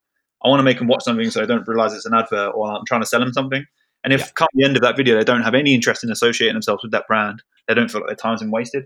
I 0.43 0.49
want 0.49 0.61
to 0.61 0.65
make 0.65 0.79
them 0.79 0.89
watch 0.89 1.05
something 1.05 1.31
so 1.31 1.41
they 1.41 1.47
don't 1.47 1.67
realize 1.69 1.93
it's 1.93 2.07
an 2.07 2.15
advert 2.15 2.53
or 2.55 2.73
I'm 2.73 2.85
trying 2.87 3.03
to 3.03 3.07
sell 3.07 3.21
them 3.21 3.33
something. 3.33 3.65
And 4.05 4.13
if 4.13 4.21
yeah. 4.21 4.27
come 4.37 4.49
the 4.55 4.65
end 4.65 4.77
of 4.77 4.83
that 4.83 4.97
video 4.97 5.17
they 5.17 5.25
don't 5.25 5.43
have 5.43 5.55
any 5.55 5.75
interest 5.75 6.05
in 6.05 6.11
associating 6.11 6.55
themselves 6.55 6.83
with 6.83 6.93
that 6.93 7.07
brand, 7.09 7.43
they 7.67 7.75
don't 7.75 7.91
feel 7.91 8.01
like 8.01 8.09
their 8.09 8.17
time's 8.17 8.41
been 8.41 8.51
wasted. 8.51 8.85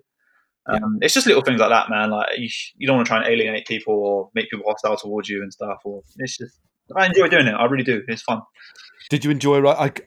Um, 0.66 0.98
yeah. 1.00 1.06
It's 1.06 1.14
just 1.14 1.26
little 1.26 1.42
things 1.42 1.60
like 1.60 1.70
that, 1.70 1.90
man. 1.90 2.10
Like 2.10 2.38
you, 2.38 2.48
you 2.76 2.86
don't 2.86 2.96
want 2.96 3.06
to 3.06 3.10
try 3.10 3.18
and 3.18 3.26
alienate 3.26 3.66
people 3.66 3.94
or 3.94 4.30
make 4.34 4.48
people 4.50 4.64
hostile 4.66 4.96
towards 4.96 5.28
you 5.28 5.42
and 5.42 5.52
stuff. 5.52 5.78
Or 5.84 6.02
it's 6.18 6.38
just 6.38 6.58
I 6.96 7.06
enjoy 7.06 7.28
doing 7.28 7.46
it. 7.46 7.52
I 7.52 7.64
really 7.66 7.84
do. 7.84 8.02
It's 8.08 8.22
fun. 8.22 8.42
Did 9.10 9.24
you 9.24 9.30
enjoy? 9.30 9.60
Right, 9.60 10.04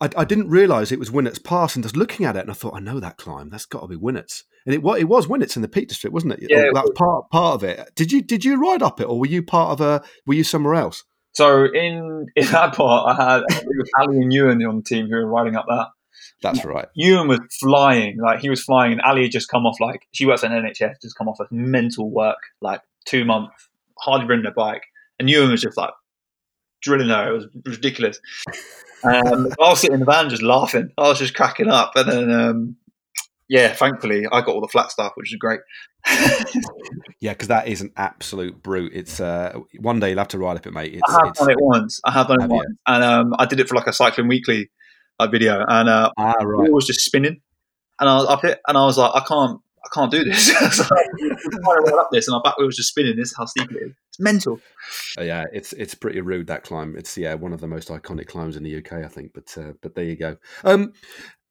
I, 0.00 0.06
I, 0.06 0.10
I 0.18 0.24
didn't 0.24 0.48
realize 0.48 0.92
it 0.92 0.98
was 0.98 1.10
Winnats 1.10 1.42
Pass, 1.42 1.74
and 1.74 1.84
just 1.84 1.96
looking 1.96 2.26
at 2.26 2.36
it, 2.36 2.40
and 2.40 2.50
I 2.50 2.54
thought, 2.54 2.74
I 2.74 2.80
know 2.80 3.00
that 3.00 3.16
climb. 3.16 3.50
That's 3.50 3.66
got 3.66 3.80
to 3.80 3.88
be 3.88 3.96
Winnats. 3.96 4.44
And 4.66 4.74
it, 4.74 4.78
it 4.98 5.08
was 5.08 5.26
Winnats 5.26 5.56
in 5.56 5.62
the 5.62 5.68
Peak 5.68 5.88
District, 5.88 6.12
wasn't 6.12 6.34
it? 6.34 6.40
Yeah, 6.48 6.70
that 6.72 6.84
was 6.84 6.92
part 6.94 7.30
part 7.30 7.54
of 7.54 7.64
it. 7.64 7.90
Did 7.94 8.12
you 8.12 8.22
did 8.22 8.44
you 8.44 8.60
ride 8.60 8.82
up 8.82 9.00
it, 9.00 9.04
or 9.04 9.18
were 9.18 9.26
you 9.26 9.42
part 9.42 9.72
of 9.72 9.80
a? 9.80 10.04
Were 10.26 10.34
you 10.34 10.44
somewhere 10.44 10.74
else? 10.74 11.04
So 11.38 11.66
in 11.66 12.26
in 12.34 12.46
that 12.50 12.74
part, 12.74 13.16
I 13.16 13.32
had 13.32 13.42
Ali 13.96 14.18
and 14.18 14.32
Ewan 14.32 14.60
on 14.66 14.78
the 14.78 14.82
team 14.82 15.06
who 15.06 15.14
were 15.14 15.26
riding 15.26 15.54
up 15.54 15.66
that. 15.68 15.86
That's 16.42 16.64
right. 16.64 16.88
Ewan 16.94 17.28
was 17.28 17.38
flying, 17.60 18.18
like 18.18 18.40
he 18.40 18.50
was 18.50 18.64
flying, 18.64 18.90
and 18.90 19.00
Ali 19.02 19.22
had 19.22 19.30
just 19.30 19.48
come 19.48 19.64
off 19.64 19.78
like 19.78 20.08
she 20.10 20.26
works 20.26 20.42
at 20.42 20.50
NHS, 20.50 21.00
just 21.00 21.16
come 21.16 21.28
off 21.28 21.38
of 21.38 21.46
mental 21.52 22.10
work, 22.10 22.38
like 22.60 22.80
two 23.04 23.24
months, 23.24 23.68
hardly 24.00 24.26
ridden 24.26 24.46
a 24.46 24.50
bike, 24.50 24.82
and 25.20 25.30
Ewan 25.30 25.52
was 25.52 25.62
just 25.62 25.76
like 25.76 25.92
drilling 26.82 27.08
her. 27.08 27.28
It 27.28 27.32
was 27.32 27.46
ridiculous. 27.64 28.18
Um, 29.04 29.46
I 29.60 29.68
was 29.68 29.80
sitting 29.80 29.94
in 29.94 30.00
the 30.00 30.06
van 30.06 30.30
just 30.30 30.42
laughing. 30.42 30.90
I 30.98 31.02
was 31.02 31.20
just 31.20 31.34
cracking 31.34 31.68
up, 31.68 31.92
and 31.94 32.10
then 32.10 32.30
um, 32.32 32.76
yeah, 33.48 33.72
thankfully 33.72 34.26
I 34.30 34.40
got 34.40 34.54
all 34.54 34.60
the 34.60 34.68
flat 34.68 34.90
stuff, 34.90 35.12
which 35.14 35.32
is 35.32 35.38
great. 35.38 35.60
yeah, 37.20 37.32
because 37.32 37.48
that 37.48 37.68
is 37.68 37.80
an 37.80 37.92
absolute 37.96 38.62
brute. 38.62 38.92
It's 38.94 39.20
uh, 39.20 39.58
one 39.80 40.00
day 40.00 40.10
you'll 40.10 40.18
have 40.18 40.28
to 40.28 40.38
ride 40.38 40.56
up 40.56 40.66
it, 40.66 40.72
mate. 40.72 40.94
It's, 40.94 41.14
I 41.14 41.26
have 41.26 41.34
done 41.34 41.50
it 41.50 41.60
once. 41.60 42.00
I 42.04 42.12
have 42.12 42.28
done 42.28 42.42
it 42.42 42.48
once, 42.48 42.76
and 42.86 43.04
um, 43.04 43.34
I 43.38 43.46
did 43.46 43.60
it 43.60 43.68
for 43.68 43.74
like 43.74 43.86
a 43.86 43.92
cycling 43.92 44.28
weekly 44.28 44.70
uh, 45.18 45.26
video, 45.26 45.64
and 45.66 45.88
uh, 45.88 46.10
ah, 46.16 46.32
right. 46.32 46.70
was 46.70 46.86
just 46.86 47.00
spinning, 47.00 47.40
and 48.00 48.08
I 48.08 48.16
was 48.16 48.26
up 48.26 48.44
it, 48.44 48.60
and 48.68 48.78
I 48.78 48.84
was 48.84 48.98
like, 48.98 49.12
I 49.14 49.20
can't, 49.26 49.60
I 49.84 49.88
can't 49.94 50.10
do 50.10 50.24
this. 50.24 50.46
so 50.76 50.84
I'm 50.84 51.62
trying 51.62 51.84
to 51.86 51.96
up 51.96 52.08
this, 52.12 52.28
and 52.28 52.34
our 52.34 52.42
back 52.42 52.58
wheel 52.58 52.66
was 52.66 52.76
just 52.76 52.90
spinning. 52.90 53.16
This 53.16 53.30
is 53.30 53.36
how 53.36 53.46
steep 53.46 53.70
it 53.72 53.76
is. 53.76 53.92
It's 54.08 54.20
mental. 54.20 54.60
Uh, 55.18 55.22
yeah, 55.22 55.44
it's 55.52 55.72
it's 55.72 55.94
pretty 55.94 56.20
rude 56.20 56.46
that 56.48 56.64
climb. 56.64 56.96
It's 56.96 57.16
yeah 57.16 57.34
one 57.34 57.52
of 57.52 57.60
the 57.60 57.68
most 57.68 57.88
iconic 57.88 58.26
climbs 58.26 58.56
in 58.56 58.62
the 58.62 58.76
UK, 58.76 58.92
I 59.04 59.08
think. 59.08 59.32
But 59.34 59.56
uh, 59.58 59.72
but 59.80 59.94
there 59.94 60.04
you 60.04 60.16
go. 60.16 60.36
Um, 60.64 60.92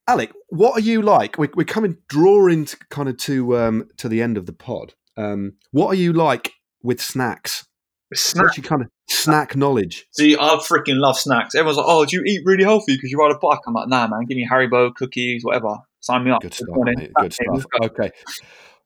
Alec, 0.08 0.32
what 0.50 0.78
are 0.78 0.82
you 0.82 1.02
like? 1.02 1.38
We're, 1.38 1.50
we're 1.56 1.66
coming 1.66 1.98
drawing 2.08 2.66
to, 2.66 2.78
kind 2.90 3.10
of 3.10 3.18
to 3.18 3.58
um, 3.58 3.90
to 3.98 4.08
the 4.08 4.22
end 4.22 4.38
of 4.38 4.46
the 4.46 4.54
pod. 4.54 4.94
Um, 5.18 5.54
what 5.72 5.88
are 5.88 5.96
you 5.96 6.14
like 6.14 6.54
with 6.82 7.02
snacks? 7.02 7.66
Snack. 8.14 8.56
Your 8.56 8.64
kind 8.64 8.84
of 8.84 8.88
snack 9.10 9.58
knowledge? 9.58 10.06
See, 10.14 10.38
I 10.40 10.56
freaking 10.56 11.00
love 11.00 11.18
snacks. 11.18 11.56
Everyone's 11.56 11.78
like, 11.78 11.88
"Oh, 11.90 12.06
do 12.06 12.16
you 12.16 12.24
eat 12.26 12.42
really 12.46 12.64
healthy 12.64 12.96
because 12.96 13.12
you 13.12 13.18
ride 13.18 13.32
a 13.32 13.38
bike?" 13.38 13.60
I'm 13.68 13.74
like, 13.74 13.90
"Nah, 13.90 14.08
man. 14.08 14.24
Give 14.28 14.38
me 14.38 14.48
Haribo 14.50 14.96
cookies, 14.96 15.44
whatever. 15.44 15.76
Sign 16.00 16.24
me 16.24 16.32
up." 16.32 16.42
Good 16.42 16.54
stuff. 16.54 16.70
Good 17.20 17.34
stuff. 17.34 17.66
Okay. 17.84 18.12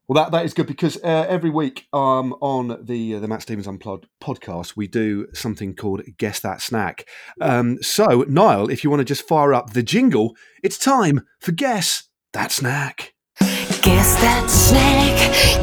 Well, 0.07 0.23
that, 0.23 0.31
that 0.31 0.45
is 0.45 0.53
good 0.53 0.67
because 0.67 0.97
uh, 0.97 1.25
every 1.29 1.49
week 1.49 1.87
um, 1.93 2.33
on 2.41 2.77
the 2.83 3.15
uh, 3.15 3.19
the 3.19 3.27
Matt 3.27 3.41
Stephens 3.43 3.67
Unplugged 3.67 4.07
podcast, 4.21 4.75
we 4.75 4.87
do 4.87 5.27
something 5.33 5.75
called 5.75 6.01
Guess 6.17 6.41
That 6.41 6.61
Snack. 6.61 7.07
Um, 7.39 7.81
so, 7.81 8.25
Niall, 8.27 8.69
if 8.69 8.83
you 8.83 8.89
want 8.89 8.99
to 8.99 9.05
just 9.05 9.25
fire 9.27 9.53
up 9.53 9.71
the 9.71 9.83
jingle, 9.83 10.35
it's 10.63 10.77
time 10.77 11.21
for 11.39 11.53
Guess 11.53 12.09
That 12.33 12.51
Snack. 12.51 13.13
Guess 13.81 14.13
that 14.21 14.47
snack, 14.47 15.17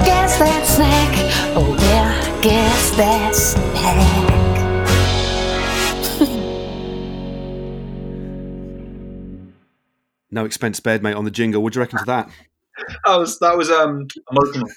guess 0.05 0.39
that 0.39 0.67
snack, 0.67 1.15
oh 1.55 1.77
yeah, 1.79 2.41
guess 2.41 2.91
that 2.97 3.33
snack. 3.35 3.79
no 10.33 10.45
expense 10.45 10.79
spared, 10.79 11.05
mate, 11.05 11.15
on 11.15 11.25
the 11.25 11.31
jingle. 11.31 11.63
What 11.63 11.75
do 11.75 11.79
you 11.79 11.83
reckon 11.83 12.01
to 12.01 12.05
that? 12.07 12.29
That 13.05 13.17
was 13.17 13.39
that 13.41 13.57
was 13.57 13.71
um 13.71 14.09
emotional. 14.31 14.69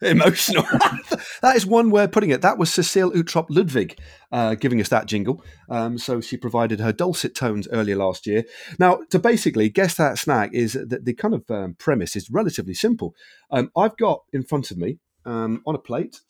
Emotional. 0.00 0.62
that 1.42 1.54
is 1.54 1.66
one 1.66 1.90
way 1.90 2.04
of 2.04 2.12
putting 2.12 2.30
it. 2.30 2.40
That 2.42 2.58
was 2.58 2.72
Cecilie 2.72 3.22
Uttrup 3.22 3.46
Ludwig 3.50 3.98
uh, 4.30 4.54
giving 4.54 4.80
us 4.80 4.88
that 4.88 5.06
jingle. 5.06 5.44
Um, 5.68 5.98
so 5.98 6.20
she 6.20 6.36
provided 6.36 6.80
her 6.80 6.92
dulcet 6.92 7.34
tones 7.34 7.68
earlier 7.70 7.96
last 7.96 8.26
year. 8.26 8.44
Now, 8.78 9.00
to 9.10 9.18
basically 9.18 9.68
guess 9.68 9.94
that 9.96 10.18
snack 10.18 10.50
is 10.52 10.72
that 10.72 11.04
the 11.04 11.14
kind 11.14 11.34
of 11.34 11.48
um, 11.50 11.74
premise 11.78 12.16
is 12.16 12.30
relatively 12.30 12.74
simple. 12.74 13.14
Um, 13.50 13.70
I've 13.76 13.96
got 13.96 14.22
in 14.32 14.42
front 14.42 14.70
of 14.70 14.78
me 14.78 14.98
um, 15.24 15.62
on 15.66 15.74
a 15.74 15.78
plate 15.78 16.20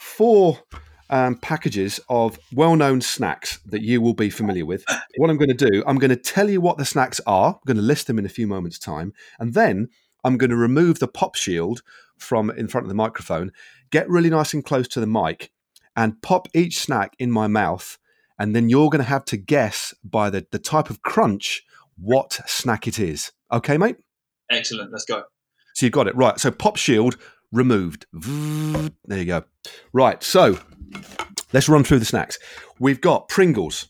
four 0.00 0.58
um, 1.10 1.36
packages 1.36 2.00
of 2.08 2.38
well 2.54 2.76
known 2.76 3.00
snacks 3.00 3.60
that 3.66 3.82
you 3.82 4.00
will 4.00 4.14
be 4.14 4.30
familiar 4.30 4.64
with. 4.64 4.84
What 5.16 5.28
I'm 5.28 5.36
going 5.36 5.54
to 5.54 5.70
do, 5.70 5.84
I'm 5.86 5.98
going 5.98 6.10
to 6.10 6.16
tell 6.16 6.48
you 6.48 6.60
what 6.60 6.78
the 6.78 6.84
snacks 6.84 7.20
are. 7.26 7.54
I'm 7.54 7.60
going 7.66 7.76
to 7.76 7.82
list 7.82 8.06
them 8.06 8.18
in 8.18 8.24
a 8.24 8.30
few 8.30 8.46
moments' 8.46 8.78
time. 8.78 9.12
And 9.38 9.54
then 9.54 9.88
I'm 10.24 10.36
going 10.36 10.50
to 10.50 10.56
remove 10.56 10.98
the 10.98 11.08
pop 11.08 11.34
shield 11.34 11.82
from 12.18 12.50
in 12.50 12.68
front 12.68 12.84
of 12.84 12.88
the 12.88 12.94
microphone, 12.94 13.52
get 13.90 14.08
really 14.08 14.30
nice 14.30 14.52
and 14.54 14.64
close 14.64 14.86
to 14.88 15.00
the 15.00 15.06
mic, 15.06 15.50
and 15.96 16.20
pop 16.22 16.48
each 16.54 16.78
snack 16.78 17.14
in 17.18 17.30
my 17.30 17.46
mouth. 17.46 17.98
And 18.38 18.54
then 18.56 18.68
you're 18.70 18.88
going 18.88 19.02
to 19.02 19.08
have 19.08 19.24
to 19.26 19.36
guess 19.36 19.94
by 20.02 20.30
the, 20.30 20.46
the 20.50 20.58
type 20.58 20.90
of 20.90 21.02
crunch 21.02 21.62
what 21.98 22.40
snack 22.46 22.86
it 22.88 22.98
is. 22.98 23.32
Okay, 23.52 23.76
mate? 23.76 23.96
Excellent. 24.50 24.92
Let's 24.92 25.04
go. 25.04 25.24
So 25.74 25.86
you've 25.86 25.92
got 25.92 26.08
it. 26.08 26.16
Right. 26.16 26.38
So 26.40 26.50
pop 26.50 26.76
shield 26.76 27.16
removed. 27.52 28.06
There 28.12 29.18
you 29.18 29.24
go. 29.24 29.44
Right. 29.92 30.22
So 30.22 30.58
let's 31.52 31.68
run 31.68 31.84
through 31.84 31.98
the 31.98 32.04
snacks. 32.04 32.38
We've 32.78 33.00
got 33.00 33.28
Pringles. 33.28 33.88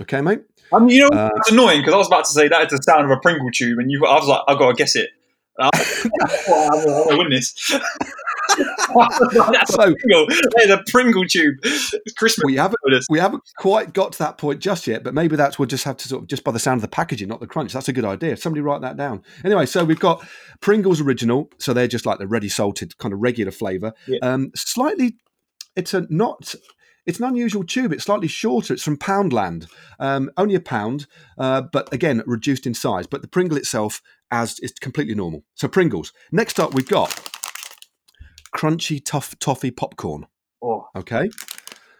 Okay, 0.00 0.20
mate? 0.20 0.40
I 0.72 0.78
mean, 0.78 0.90
you 0.90 1.02
know, 1.02 1.08
uh, 1.08 1.30
it's 1.36 1.50
annoying 1.50 1.80
because 1.80 1.94
I 1.94 1.98
was 1.98 2.06
about 2.06 2.24
to 2.24 2.30
say 2.30 2.48
that 2.48 2.72
is 2.72 2.78
the 2.78 2.82
sound 2.82 3.04
of 3.04 3.10
a 3.10 3.20
Pringle 3.20 3.50
tube, 3.50 3.78
and 3.78 3.90
you, 3.90 4.04
I 4.06 4.14
was 4.14 4.26
like, 4.26 4.40
I've 4.48 4.58
got 4.58 4.68
to 4.68 4.74
guess 4.74 4.96
it. 4.96 5.10
I, 5.58 5.70
win 7.16 7.30
this. 7.30 7.52
so, 7.58 7.78
hey, 8.96 10.66
the 10.66 10.82
Pringle 10.90 11.26
tube. 11.26 11.56
It's 11.62 12.12
Christmas. 12.16 12.44
We 12.44 12.56
haven't, 12.56 12.78
we 13.10 13.18
haven't 13.18 13.42
quite 13.58 13.92
got 13.92 14.12
to 14.12 14.18
that 14.20 14.38
point 14.38 14.60
just 14.60 14.86
yet, 14.86 15.04
but 15.04 15.14
maybe 15.14 15.36
that's 15.36 15.58
we'll 15.58 15.68
just 15.68 15.84
have 15.84 15.96
to 15.98 16.08
sort 16.08 16.22
of 16.22 16.28
just 16.28 16.44
by 16.44 16.52
the 16.52 16.58
sound 16.58 16.78
of 16.78 16.82
the 16.82 16.88
packaging, 16.88 17.28
not 17.28 17.40
the 17.40 17.46
crunch. 17.46 17.72
That's 17.72 17.88
a 17.88 17.92
good 17.92 18.04
idea. 18.04 18.36
Somebody 18.36 18.62
write 18.62 18.80
that 18.80 18.96
down. 18.96 19.22
Anyway, 19.44 19.66
so 19.66 19.84
we've 19.84 20.00
got 20.00 20.26
Pringles 20.60 21.00
original, 21.00 21.50
so 21.58 21.72
they're 21.72 21.88
just 21.88 22.06
like 22.06 22.18
the 22.18 22.26
ready 22.26 22.48
salted 22.48 22.96
kind 22.98 23.12
of 23.12 23.20
regular 23.20 23.52
flavour. 23.52 23.92
Yeah. 24.06 24.18
Um, 24.22 24.50
slightly, 24.54 25.16
it's 25.76 25.94
a 25.94 26.06
not 26.08 26.54
it's 27.06 27.18
an 27.18 27.26
unusual 27.26 27.64
tube. 27.64 27.92
It's 27.92 28.04
slightly 28.04 28.28
shorter. 28.28 28.74
It's 28.74 28.82
from 28.82 28.96
Poundland, 28.96 29.66
um, 29.98 30.30
only 30.36 30.54
a 30.54 30.60
pound, 30.60 31.06
uh, 31.38 31.62
but 31.72 31.92
again 31.92 32.22
reduced 32.26 32.66
in 32.66 32.74
size. 32.74 33.06
But 33.06 33.22
the 33.22 33.28
Pringle 33.28 33.56
itself, 33.56 34.02
as 34.30 34.58
is 34.60 34.72
completely 34.72 35.14
normal. 35.14 35.44
So 35.54 35.68
Pringles. 35.68 36.12
Next 36.30 36.60
up, 36.60 36.74
we've 36.74 36.88
got 36.88 37.10
crunchy 38.54 39.04
tough 39.04 39.38
toffee 39.38 39.70
popcorn. 39.70 40.26
Oh. 40.62 40.86
Okay, 40.94 41.30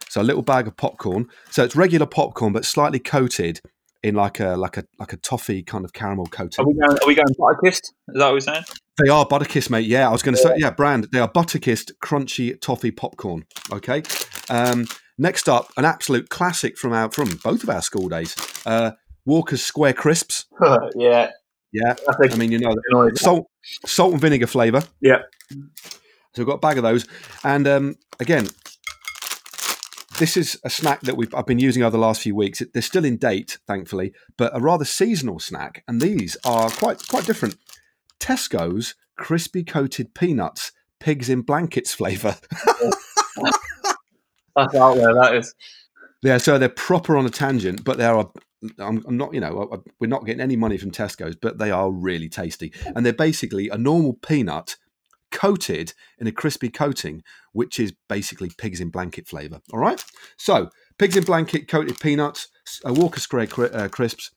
so 0.09 0.21
a 0.21 0.23
little 0.23 0.43
bag 0.43 0.69
of 0.69 0.77
popcorn. 0.77 1.29
So 1.51 1.65
it's 1.65 1.75
regular 1.75 2.07
popcorn, 2.07 2.53
but 2.53 2.65
slightly 2.65 2.99
coated 2.99 3.61
in 4.03 4.15
like 4.15 4.41
a 4.41 4.57
like 4.57 4.77
a 4.77 4.85
like 4.99 5.13
a 5.13 5.17
toffee 5.17 5.63
kind 5.63 5.85
of 5.85 5.93
caramel 5.93 6.27
coating. 6.27 6.65
Are 6.65 6.69
we 6.69 6.75
going? 6.75 6.99
Are 6.99 7.07
we 7.07 7.15
going 7.15 7.29
Butterkist? 7.39 7.83
Is 7.83 7.93
that 8.09 8.25
what 8.27 8.33
we're 8.35 8.41
saying? 8.41 8.65
They 9.03 9.09
are 9.09 9.27
Butterkist, 9.27 9.71
mate. 9.71 9.87
Yeah, 9.87 10.09
I 10.09 10.13
was 10.13 10.23
going 10.23 10.35
to 10.35 10.41
say, 10.41 10.55
yeah, 10.59 10.71
brand. 10.71 11.09
They 11.13 11.19
are 11.19 11.31
Butterkist 11.31 11.93
crunchy 12.05 12.61
toffee 12.61 12.91
popcorn. 12.91 13.45
Okay. 13.73 14.03
Um, 14.51 14.87
next 15.19 15.49
up, 15.49 15.71
an 15.77 15.85
absolute 15.85 16.29
classic 16.29 16.77
from 16.77 16.93
our 16.93 17.11
from 17.11 17.39
both 17.43 17.63
of 17.63 17.71
our 17.71 17.83
school 17.83 18.09
days. 18.09 18.37
Uh, 18.67 18.93
Walker's 19.25 19.63
Square 19.63 19.95
Crisps. 19.95 20.47
yeah. 20.97 21.31
Yeah. 21.73 21.95
I, 22.09 22.29
I 22.31 22.37
mean, 22.37 22.53
you 22.53 22.59
know, 22.59 22.75
salt, 23.15 23.47
salt 23.87 24.13
and 24.13 24.21
vinegar 24.21 24.47
flavour. 24.47 24.83
Yeah. 25.01 25.23
So 25.51 26.39
we've 26.39 26.47
got 26.47 26.55
a 26.55 26.59
bag 26.59 26.79
of 26.79 26.83
those, 26.83 27.07
and 27.45 27.69
um, 27.69 27.97
again, 28.19 28.49
this 30.19 30.37
is 30.37 30.59
a 30.65 30.71
snack 30.71 31.01
that 31.03 31.17
we've 31.17 31.35
I've 31.35 31.47
been 31.47 31.59
using 31.59 31.83
over 31.83 31.91
the 31.91 31.99
last 31.99 32.23
few 32.23 32.35
weeks. 32.35 32.63
They're 32.73 32.83
still 32.83 33.05
in 33.05 33.17
date, 33.17 33.59
thankfully, 33.67 34.13
but 34.37 34.57
a 34.57 34.61
rather 34.61 34.85
seasonal 34.85 35.39
snack, 35.39 35.85
and 35.89 36.01
these 36.01 36.37
are 36.45 36.71
quite 36.71 37.07
quite 37.09 37.25
different. 37.25 37.57
Tesco's 38.21 38.95
crispy 39.17 39.65
coated 39.65 40.15
peanuts, 40.15 40.73
pigs 41.01 41.29
in 41.29 41.43
blankets 41.43 41.95
flavour. 41.95 42.37
That's 44.57 44.75
out 44.75 44.97
there. 44.97 45.15
That 45.15 45.35
is. 45.35 45.55
Yeah, 46.23 46.39
so 46.39 46.59
they're 46.59 46.69
proper 46.69 47.17
on 47.17 47.27
a 47.27 47.31
tangent, 47.31 47.85
but 47.85 47.99
they 47.99 48.05
are. 48.05 48.31
I'm, 48.79 49.03
I'm 49.09 49.17
not, 49.17 49.35
you 49.35 49.41
know, 49.41 49.83
we're 49.99 50.07
not 50.07 50.25
getting 50.25 50.41
any 50.41 50.55
money 50.55 50.79
from 50.79 50.93
Tesco's, 50.93 51.35
but 51.35 51.59
they 51.59 51.73
are 51.73 51.91
really 51.91 52.29
tasty, 52.29 52.73
and 52.95 53.05
they're 53.05 53.13
basically 53.13 53.69
a 53.69 53.77
normal 53.77 54.15
peanut 54.15 54.77
coated 55.33 55.95
in 56.18 56.26
a 56.26 56.33
crispy 56.33 56.68
coating, 56.68 57.22
which 57.53 57.80
is 57.80 57.93
basically 58.09 58.51
pigs 58.57 58.80
in 58.80 58.91
blanket 58.91 59.26
flavour. 59.26 59.61
All 59.72 59.80
right, 59.80 60.05
so 60.37 60.70
pigs 60.99 61.16
in 61.16 61.24
blanket 61.24 61.66
coated 61.66 61.99
peanuts, 61.99 62.49
uh, 62.87 62.93
Walker 62.93 63.20
Square 63.20 63.49
uh, 63.59 63.89
crisps, 63.89 64.30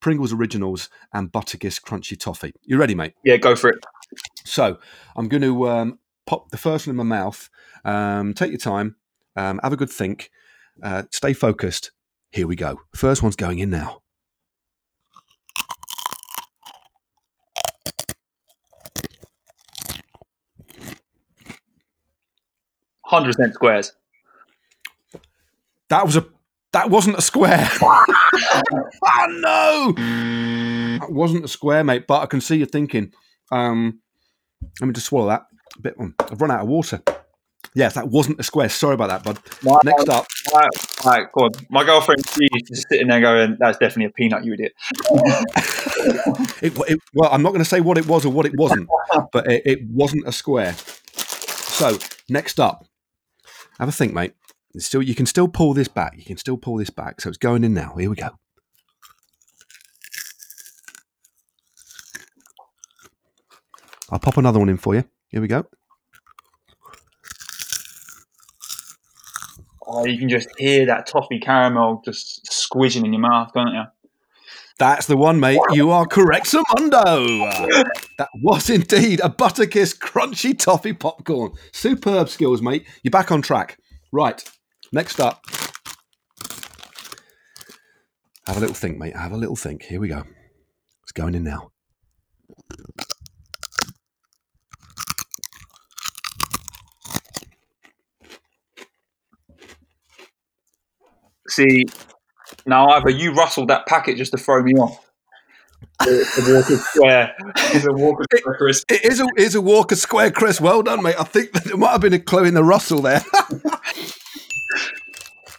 Pringles 0.00 0.32
Originals, 0.32 0.88
and 1.12 1.30
Butterkist 1.30 1.82
Crunchy 1.82 2.18
Toffee. 2.18 2.52
You 2.64 2.78
ready, 2.78 2.94
mate? 2.94 3.14
Yeah, 3.24 3.36
go 3.36 3.54
for 3.54 3.70
it. 3.70 3.84
So 4.44 4.78
I'm 5.14 5.28
going 5.28 5.42
to 5.42 5.68
um, 5.68 5.98
pop 6.26 6.50
the 6.50 6.56
first 6.56 6.86
one 6.86 6.92
in 6.92 6.96
my 6.96 7.04
mouth. 7.04 7.48
Um, 7.84 8.34
take 8.34 8.50
your 8.50 8.58
time. 8.58 8.96
Um, 9.36 9.60
have 9.62 9.72
a 9.72 9.76
good 9.76 9.90
think. 9.90 10.30
Uh, 10.82 11.04
stay 11.12 11.32
focused. 11.32 11.92
Here 12.32 12.46
we 12.46 12.56
go. 12.56 12.80
First 12.94 13.22
one's 13.22 13.36
going 13.36 13.58
in 13.58 13.70
now. 13.70 14.02
Hundred 23.10 23.34
cent 23.34 23.54
squares. 23.54 23.92
That 25.88 26.06
was 26.06 26.16
a 26.16 26.24
that 26.72 26.90
wasn't 26.90 27.18
a 27.18 27.22
square. 27.22 27.68
oh 27.82 28.04
no, 29.40 29.92
that 31.00 31.10
wasn't 31.10 31.44
a 31.44 31.48
square, 31.48 31.82
mate. 31.82 32.06
But 32.06 32.20
I 32.20 32.26
can 32.26 32.40
see 32.40 32.58
you 32.58 32.66
thinking. 32.66 33.12
Um, 33.50 33.98
let 34.80 34.86
me 34.86 34.92
just 34.92 35.08
swallow 35.08 35.26
that 35.26 35.46
a 35.76 35.82
bit. 35.82 35.96
I've 36.20 36.40
run 36.40 36.52
out 36.52 36.60
of 36.60 36.68
water. 36.68 37.02
Yes, 37.74 37.94
that 37.94 38.06
wasn't 38.06 38.38
a 38.38 38.44
square. 38.44 38.68
Sorry 38.68 38.94
about 38.94 39.08
that, 39.08 39.24
bud. 39.24 39.40
My, 39.64 39.80
Next 39.84 40.08
up, 40.08 40.26
my, 40.52 40.68
my, 41.04 41.26
God, 41.32 41.56
my 41.68 41.82
girlfriend, 41.82 42.24
she's 42.28 42.68
just 42.68 42.88
sitting 42.88 43.08
there 43.08 43.20
going, 43.20 43.56
"That's 43.58 43.78
definitely 43.78 44.04
a 44.04 44.10
peanut, 44.10 44.44
you 44.44 44.52
idiot." 44.52 44.72
it, 46.62 46.78
it, 46.88 47.00
well, 47.12 47.30
I'm 47.32 47.42
not 47.42 47.50
going 47.50 47.64
to 47.64 47.68
say 47.68 47.80
what 47.80 47.98
it 47.98 48.06
was 48.06 48.24
or 48.24 48.32
what 48.32 48.46
it 48.46 48.56
wasn't, 48.56 48.88
but 49.32 49.50
it, 49.50 49.62
it 49.66 49.78
wasn't 49.88 50.28
a 50.28 50.32
square. 50.32 50.74
So 50.74 51.98
next 52.28 52.60
up, 52.60 52.86
have 53.80 53.88
a 53.88 53.92
think, 53.92 54.12
mate. 54.12 54.34
It's 54.74 54.86
still, 54.86 55.02
you 55.02 55.14
can 55.14 55.26
still 55.26 55.48
pull 55.48 55.74
this 55.74 55.88
back. 55.88 56.16
You 56.16 56.24
can 56.24 56.36
still 56.36 56.56
pull 56.56 56.76
this 56.76 56.90
back. 56.90 57.20
So 57.20 57.28
it's 57.28 57.38
going 57.38 57.64
in 57.64 57.74
now. 57.74 57.96
Here 57.96 58.08
we 58.08 58.14
go. 58.14 58.28
I'll 64.10 64.18
pop 64.18 64.36
another 64.36 64.58
one 64.58 64.68
in 64.68 64.76
for 64.76 64.94
you. 64.94 65.04
Here 65.28 65.40
we 65.40 65.48
go. 65.48 65.64
Oh, 69.86 70.04
you 70.04 70.18
can 70.18 70.28
just 70.28 70.48
hear 70.56 70.86
that 70.86 71.06
toffee 71.06 71.40
caramel 71.40 72.02
just 72.04 72.52
squishing 72.52 73.04
in 73.04 73.12
your 73.12 73.22
mouth, 73.22 73.52
can't 73.52 73.70
you? 73.70 73.99
That's 74.80 75.04
the 75.04 75.16
one, 75.18 75.38
mate. 75.38 75.60
You 75.72 75.90
are 75.90 76.06
correct, 76.06 76.46
Samundo. 76.46 77.52
that 78.16 78.30
was 78.36 78.70
indeed 78.70 79.20
a 79.22 79.28
Butterkist 79.28 79.98
crunchy 79.98 80.58
toffee 80.58 80.94
popcorn. 80.94 81.52
Superb 81.70 82.30
skills, 82.30 82.62
mate. 82.62 82.86
You're 83.02 83.10
back 83.10 83.30
on 83.30 83.42
track. 83.42 83.76
Right. 84.10 84.42
Next 84.90 85.20
up. 85.20 85.44
Have 88.46 88.56
a 88.56 88.60
little 88.60 88.74
think, 88.74 88.96
mate. 88.96 89.14
Have 89.14 89.32
a 89.32 89.36
little 89.36 89.54
think. 89.54 89.82
Here 89.82 90.00
we 90.00 90.08
go. 90.08 90.24
It's 91.02 91.12
going 91.12 91.34
in 91.34 91.44
now. 91.44 91.72
See, 101.48 101.84
now 102.66 102.88
either 102.90 103.10
you 103.10 103.32
rustled 103.32 103.68
that 103.68 103.86
packet 103.86 104.16
just 104.16 104.32
to 104.32 104.38
throw 104.38 104.62
me 104.62 104.72
off. 104.74 105.10
It's 106.02 106.38
a 106.38 106.52
Walker 106.54 106.76
Square. 106.76 107.34
It's 107.56 107.86
a 107.86 107.92
Walker 107.92 108.24
Square 108.36 108.56
crisp. 108.56 108.90
It 108.90 109.04
is 109.04 109.20
a, 109.20 109.24
it 109.36 109.42
is 109.42 109.54
a 109.54 109.60
Walker 109.60 109.96
Square 109.96 110.32
Chris. 110.32 110.60
Well 110.60 110.82
done, 110.82 111.02
mate. 111.02 111.16
I 111.18 111.24
think 111.24 111.52
that 111.52 111.64
there 111.64 111.76
might 111.76 111.92
have 111.92 112.00
been 112.00 112.14
a 112.14 112.18
clue 112.18 112.44
in 112.44 112.54
the 112.54 112.64
rustle 112.64 113.02
there. 113.02 113.22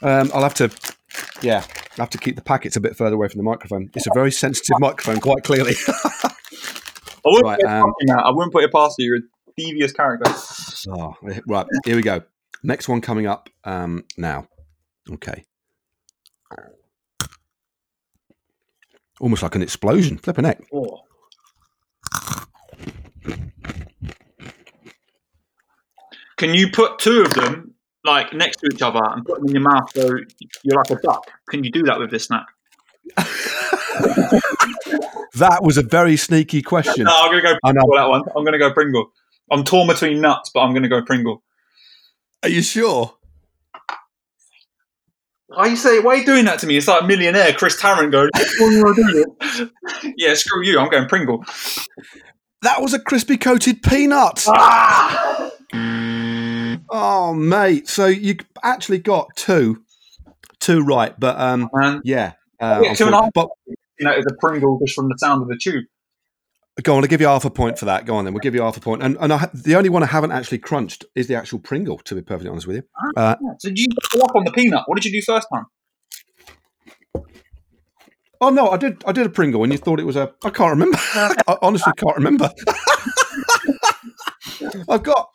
um, 0.01 0.31
I'll 0.33 0.43
have 0.43 0.55
to, 0.55 0.71
yeah, 1.41 1.63
I'll 1.91 2.05
have 2.05 2.09
to 2.11 2.17
keep 2.17 2.35
the 2.35 2.41
packets 2.41 2.75
a 2.75 2.79
bit 2.79 2.95
further 2.95 3.15
away 3.15 3.27
from 3.27 3.39
the 3.39 3.43
microphone. 3.43 3.91
It's 3.95 4.07
a 4.07 4.11
very 4.13 4.31
sensitive 4.31 4.79
microphone, 4.79 5.19
quite 5.19 5.43
clearly. 5.43 5.73
I 7.23 7.29
wouldn't, 7.29 7.45
Right, 7.45 7.59
put 7.59 7.67
it 7.67 7.71
um, 7.71 7.83
past 7.83 7.95
you, 8.01 8.13
I 8.15 8.31
wouldn't 8.31 8.53
put 8.53 8.63
it 8.63 8.71
past 8.71 8.95
you. 8.97 9.05
You're 9.05 9.17
a 9.17 9.21
devious 9.55 9.91
character. 9.91 10.31
Oh, 10.89 11.15
right. 11.47 11.67
Here 11.85 11.95
we 11.95 12.01
go. 12.01 12.23
Next 12.63 12.89
one 12.89 13.01
coming 13.01 13.27
up 13.27 13.49
um, 13.63 14.05
now. 14.17 14.47
Okay. 15.11 15.45
Almost 19.21 19.43
like 19.43 19.55
an 19.55 19.61
explosion. 19.61 20.17
Flipping 20.17 20.45
heck. 20.45 20.61
Oh. 20.73 21.03
Can 26.37 26.55
you 26.55 26.71
put 26.71 26.97
two 26.97 27.21
of 27.21 27.33
them 27.35 27.75
like 28.03 28.33
next 28.33 28.57
to 28.57 28.69
each 28.73 28.81
other 28.81 28.99
and 29.03 29.23
put 29.23 29.37
them 29.37 29.47
in 29.49 29.53
your 29.53 29.61
mouth 29.61 29.91
so 29.93 30.17
you're 30.63 30.75
like 30.75 30.89
a 30.89 30.99
duck? 31.01 31.29
Can 31.49 31.63
you 31.63 31.71
do 31.71 31.83
that 31.83 31.99
with 31.99 32.09
this 32.09 32.25
snack? 32.25 32.47
That 35.35 35.63
was 35.63 35.77
a 35.77 35.81
very 35.81 36.17
sneaky 36.17 36.61
question. 36.61 37.05
No, 37.05 37.15
I'm 37.15 37.31
gonna 37.31 37.41
go 37.41 37.57
I 37.63 37.71
know. 37.71 37.81
Pringle 37.81 37.95
that 37.97 38.09
one. 38.09 38.23
I'm 38.35 38.43
gonna 38.43 38.59
go 38.59 38.73
Pringle. 38.73 39.11
I'm 39.49 39.63
torn 39.63 39.87
between 39.87 40.19
nuts, 40.19 40.51
but 40.53 40.59
I'm 40.59 40.73
gonna 40.73 40.89
go 40.89 41.01
Pringle. 41.01 41.41
Are 42.43 42.49
you 42.49 42.61
sure? 42.61 43.15
Why 45.53 45.67
you 45.67 45.75
say? 45.75 45.99
Why 45.99 46.13
are 46.13 46.17
you 46.17 46.25
doing 46.25 46.45
that 46.45 46.59
to 46.59 46.67
me? 46.67 46.77
It's 46.77 46.87
like 46.87 47.05
millionaire 47.05 47.53
Chris 47.53 47.79
Tarrant 47.79 48.11
going. 48.11 48.29
"What 48.33 48.97
are 48.97 49.01
you 49.01 49.35
doing?" 49.43 50.13
yeah, 50.17 50.33
screw 50.33 50.63
you. 50.63 50.79
I'm 50.79 50.89
going 50.89 51.07
Pringle. 51.07 51.43
That 52.61 52.81
was 52.81 52.93
a 52.93 52.99
crispy 52.99 53.37
coated 53.37 53.81
peanut. 53.83 54.45
Ah! 54.47 55.51
Oh, 56.89 57.33
mate. 57.33 57.87
So 57.87 58.05
you 58.05 58.35
actually 58.63 58.99
got 58.99 59.29
two, 59.35 59.83
two 60.59 60.83
right. 60.83 61.17
But 61.19 61.39
um, 61.39 61.69
Man, 61.73 62.01
yeah. 62.03 62.33
Uh, 62.59 62.81
Yeah, 62.83 62.93
two 62.93 63.05
and 63.05 63.15
a 63.15 63.21
half. 63.23 63.33
But 63.33 63.49
you 63.65 63.75
know, 64.05 64.11
it's 64.11 64.27
a 64.31 64.35
Pringle 64.39 64.79
just 64.79 64.95
from 64.95 65.09
the 65.09 65.17
sound 65.17 65.41
of 65.41 65.47
the 65.47 65.57
tube. 65.57 65.85
Go 66.81 66.95
on, 66.95 67.03
I'll 67.03 67.07
give 67.09 67.21
you 67.21 67.27
half 67.27 67.45
a 67.45 67.49
point 67.49 67.77
for 67.79 67.85
that. 67.85 68.05
Go 68.05 68.15
on 68.15 68.25
then. 68.25 68.33
We'll 68.33 68.41
give 68.41 68.55
you 68.55 68.61
half 68.61 68.77
a 68.77 68.79
point. 68.79 69.01
And, 69.03 69.17
and 69.19 69.31
I, 69.33 69.49
the 69.53 69.75
only 69.75 69.89
one 69.89 70.03
I 70.03 70.07
haven't 70.07 70.31
actually 70.31 70.59
crunched 70.59 71.05
is 71.15 71.27
the 71.27 71.35
actual 71.35 71.59
Pringle, 71.59 71.97
to 71.99 72.15
be 72.15 72.21
perfectly 72.21 72.49
honest 72.49 72.67
with 72.67 72.77
you. 72.77 72.83
Uh, 73.17 73.35
So 73.59 73.69
did 73.69 73.79
you 73.79 73.87
go 74.13 74.21
up 74.21 74.35
on 74.35 74.43
the 74.45 74.51
peanut? 74.51 74.83
What 74.87 74.95
did 74.95 75.05
you 75.05 75.11
do 75.11 75.21
first 75.25 75.47
time? 75.53 75.65
Oh 78.43 78.49
no, 78.49 78.69
I 78.69 78.77
did. 78.77 79.03
I 79.05 79.11
did 79.11 79.27
a 79.27 79.29
Pringle, 79.29 79.63
and 79.63 79.71
you 79.71 79.77
thought 79.77 79.99
it 79.99 80.05
was 80.05 80.15
a. 80.15 80.33
I 80.43 80.49
can't 80.49 80.71
remember. 80.71 80.97
I 81.13 81.57
honestly 81.61 81.93
can't 81.95 82.15
remember. 82.17 82.49
I've 84.89 85.03
got, 85.03 85.29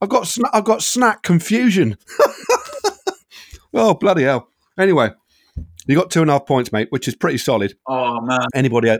I've 0.00 0.08
got, 0.08 0.24
sna- 0.24 0.50
I've 0.52 0.64
got 0.64 0.82
snack 0.82 1.22
confusion. 1.22 1.96
oh 3.74 3.94
bloody 3.94 4.22
hell! 4.22 4.48
Anyway, 4.78 5.10
you 5.86 5.96
got 5.96 6.10
two 6.12 6.20
and 6.22 6.30
a 6.30 6.34
half 6.34 6.46
points, 6.46 6.70
mate, 6.72 6.86
which 6.90 7.08
is 7.08 7.16
pretty 7.16 7.38
solid. 7.38 7.74
Oh 7.88 8.20
man, 8.20 8.46
Anybody? 8.54 8.96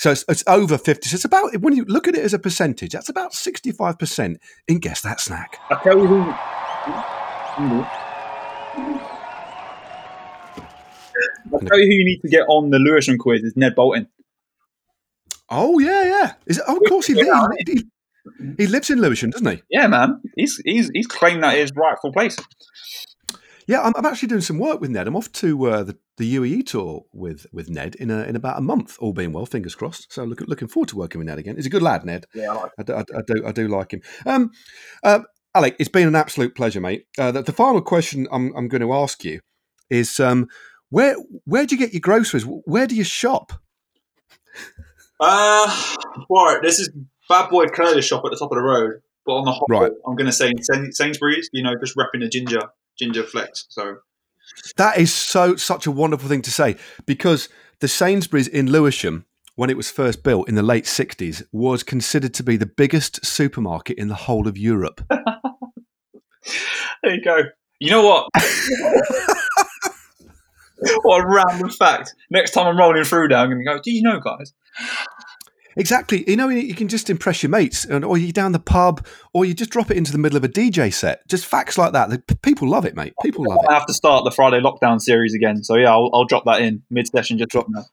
So 0.00 0.10
it's, 0.12 0.24
it's 0.30 0.42
over 0.46 0.78
fifty. 0.78 1.10
So 1.10 1.16
it's 1.16 1.26
about 1.26 1.54
when 1.60 1.76
you 1.76 1.84
look 1.84 2.08
at 2.08 2.14
it 2.14 2.24
as 2.24 2.32
a 2.32 2.38
percentage, 2.38 2.92
that's 2.92 3.10
about 3.10 3.34
sixty-five 3.34 3.98
percent 3.98 4.40
in 4.66 4.78
guess 4.78 5.02
that 5.02 5.20
snack. 5.20 5.58
I 5.70 5.74
tell 5.82 5.98
you 5.98 6.06
who. 6.06 6.22
I 11.52 11.58
tell 11.66 11.78
you 11.78 11.84
who 11.84 11.92
you 11.92 12.04
need 12.06 12.20
to 12.22 12.30
get 12.30 12.46
on 12.48 12.70
the 12.70 12.78
Lewisham 12.78 13.18
quiz 13.18 13.42
is 13.42 13.52
Ned 13.56 13.74
Boulting. 13.74 14.06
Oh 15.50 15.78
yeah, 15.78 16.04
yeah. 16.04 16.32
Is 16.46 16.56
it, 16.56 16.64
oh, 16.66 16.78
of 16.78 16.82
course 16.88 17.06
he, 17.06 17.12
li- 17.12 17.30
he, 17.66 17.72
he, 17.74 17.84
he 18.56 18.66
lives 18.68 18.88
in 18.88 19.02
Lewisham, 19.02 19.28
doesn't 19.28 19.50
he? 19.50 19.62
Yeah, 19.68 19.86
man, 19.86 20.22
he's 20.34 20.62
he's 20.64 20.88
he's 20.94 21.08
claimed 21.08 21.42
that 21.42 21.58
his 21.58 21.72
rightful 21.76 22.10
place. 22.10 22.38
Yeah, 23.66 23.82
I'm, 23.82 23.92
I'm 23.96 24.06
actually 24.06 24.28
doing 24.28 24.40
some 24.40 24.58
work 24.58 24.80
with 24.80 24.88
Ned. 24.88 25.06
I'm 25.06 25.14
off 25.14 25.30
to 25.32 25.66
uh, 25.66 25.82
the, 25.82 25.98
the 26.20 26.36
UAE 26.36 26.66
tour 26.66 27.06
with, 27.14 27.46
with 27.50 27.70
Ned 27.70 27.94
in 27.94 28.10
a, 28.10 28.24
in 28.24 28.36
about 28.36 28.58
a 28.58 28.60
month, 28.60 28.98
all 29.00 29.14
being 29.14 29.32
well, 29.32 29.46
fingers 29.46 29.74
crossed. 29.74 30.12
So 30.12 30.22
look, 30.24 30.42
looking 30.42 30.68
forward 30.68 30.90
to 30.90 30.96
working 30.96 31.18
with 31.18 31.26
Ned 31.26 31.38
again. 31.38 31.56
He's 31.56 31.64
a 31.64 31.70
good 31.70 31.80
lad, 31.80 32.04
Ned. 32.04 32.26
Yeah, 32.34 32.52
I 32.52 32.54
like 32.54 32.72
I 32.78 32.82
do, 32.82 32.92
I, 32.94 33.00
I 33.00 33.22
do, 33.26 33.46
I 33.46 33.52
do 33.52 33.68
like 33.68 33.92
him. 33.92 34.02
Um, 34.26 34.50
uh, 35.02 35.20
Alec, 35.54 35.76
it's 35.78 35.88
been 35.88 36.06
an 36.06 36.14
absolute 36.14 36.54
pleasure, 36.54 36.80
mate. 36.80 37.06
Uh, 37.18 37.32
the, 37.32 37.40
the 37.40 37.52
final 37.52 37.80
question 37.80 38.28
I'm, 38.30 38.54
I'm 38.54 38.68
going 38.68 38.82
to 38.82 38.92
ask 38.92 39.24
you 39.24 39.40
is 39.88 40.20
um, 40.20 40.46
where 40.90 41.16
where 41.46 41.64
do 41.64 41.74
you 41.74 41.78
get 41.78 41.94
your 41.94 42.00
groceries? 42.00 42.44
Where 42.44 42.86
do 42.86 42.94
you 42.94 43.02
shop? 43.04 43.54
Uh, 45.18 45.96
right. 46.30 46.58
This 46.62 46.86
bad 47.30 47.48
boy 47.48 47.64
curly 47.66 48.02
shop 48.02 48.24
at 48.26 48.30
the 48.30 48.36
top 48.36 48.52
of 48.52 48.56
the 48.56 48.62
road, 48.62 49.00
but 49.24 49.36
on 49.36 49.44
the 49.46 49.52
hot 49.52 49.66
Right. 49.70 49.92
I'm 50.06 50.16
going 50.16 50.26
to 50.26 50.32
say 50.32 50.52
Sain- 50.60 50.92
Sainsbury's. 50.92 51.48
You 51.54 51.62
know, 51.62 51.74
just 51.80 51.96
repping 51.96 52.20
the 52.20 52.28
ginger 52.28 52.60
ginger 52.98 53.24
flex. 53.24 53.64
So 53.70 53.96
That 54.76 54.98
is 54.98 55.12
so 55.12 55.56
such 55.56 55.86
a 55.86 55.90
wonderful 55.90 56.28
thing 56.28 56.42
to 56.42 56.50
say 56.50 56.76
because 57.06 57.48
the 57.80 57.88
Sainsbury's 57.88 58.48
in 58.48 58.70
Lewisham, 58.70 59.24
when 59.56 59.70
it 59.70 59.76
was 59.76 59.90
first 59.90 60.22
built 60.22 60.48
in 60.48 60.54
the 60.54 60.62
late 60.62 60.84
'60s, 60.84 61.42
was 61.52 61.82
considered 61.82 62.34
to 62.34 62.42
be 62.42 62.56
the 62.56 62.66
biggest 62.66 63.24
supermarket 63.24 63.98
in 63.98 64.08
the 64.08 64.14
whole 64.14 64.46
of 64.48 64.56
Europe. 64.58 65.00
there 67.02 67.14
you 67.14 67.22
go. 67.22 67.42
You 67.78 67.90
know 67.90 68.06
what? 68.06 68.28
what 71.02 71.22
a 71.22 71.26
random 71.26 71.70
fact. 71.70 72.14
Next 72.30 72.52
time 72.52 72.66
I'm 72.66 72.78
rolling 72.78 73.04
through 73.04 73.28
there, 73.28 73.38
I'm 73.38 73.48
going 73.48 73.58
to 73.58 73.64
go. 73.64 73.80
Do 73.82 73.90
you 73.90 74.02
know, 74.02 74.20
guys? 74.20 74.52
Exactly. 75.76 76.28
You 76.28 76.36
know, 76.36 76.48
you 76.48 76.74
can 76.74 76.88
just 76.88 77.10
impress 77.10 77.42
your 77.42 77.50
mates, 77.50 77.84
and, 77.84 78.04
or 78.04 78.18
you're 78.18 78.32
down 78.32 78.52
the 78.52 78.58
pub, 78.58 79.06
or 79.32 79.44
you 79.44 79.54
just 79.54 79.70
drop 79.70 79.90
it 79.90 79.96
into 79.96 80.12
the 80.12 80.18
middle 80.18 80.36
of 80.36 80.44
a 80.44 80.48
DJ 80.48 80.92
set. 80.92 81.26
Just 81.28 81.46
facts 81.46 81.78
like 81.78 81.92
that. 81.92 82.10
The- 82.10 82.36
People 82.42 82.68
love 82.68 82.84
it, 82.84 82.96
mate. 82.96 83.14
People 83.22 83.44
love 83.48 83.58
it. 83.62 83.68
I 83.70 83.74
have 83.74 83.86
to 83.86 83.94
start 83.94 84.24
the 84.24 84.30
Friday 84.30 84.60
lockdown 84.60 85.00
series 85.00 85.34
again. 85.34 85.62
So 85.62 85.76
yeah, 85.76 85.90
I'll, 85.90 86.10
I'll 86.12 86.24
drop 86.24 86.44
that 86.46 86.60
in 86.60 86.82
mid 86.90 87.06
session. 87.08 87.38
Just 87.38 87.50
drop 87.50 87.66
that. 87.68 87.84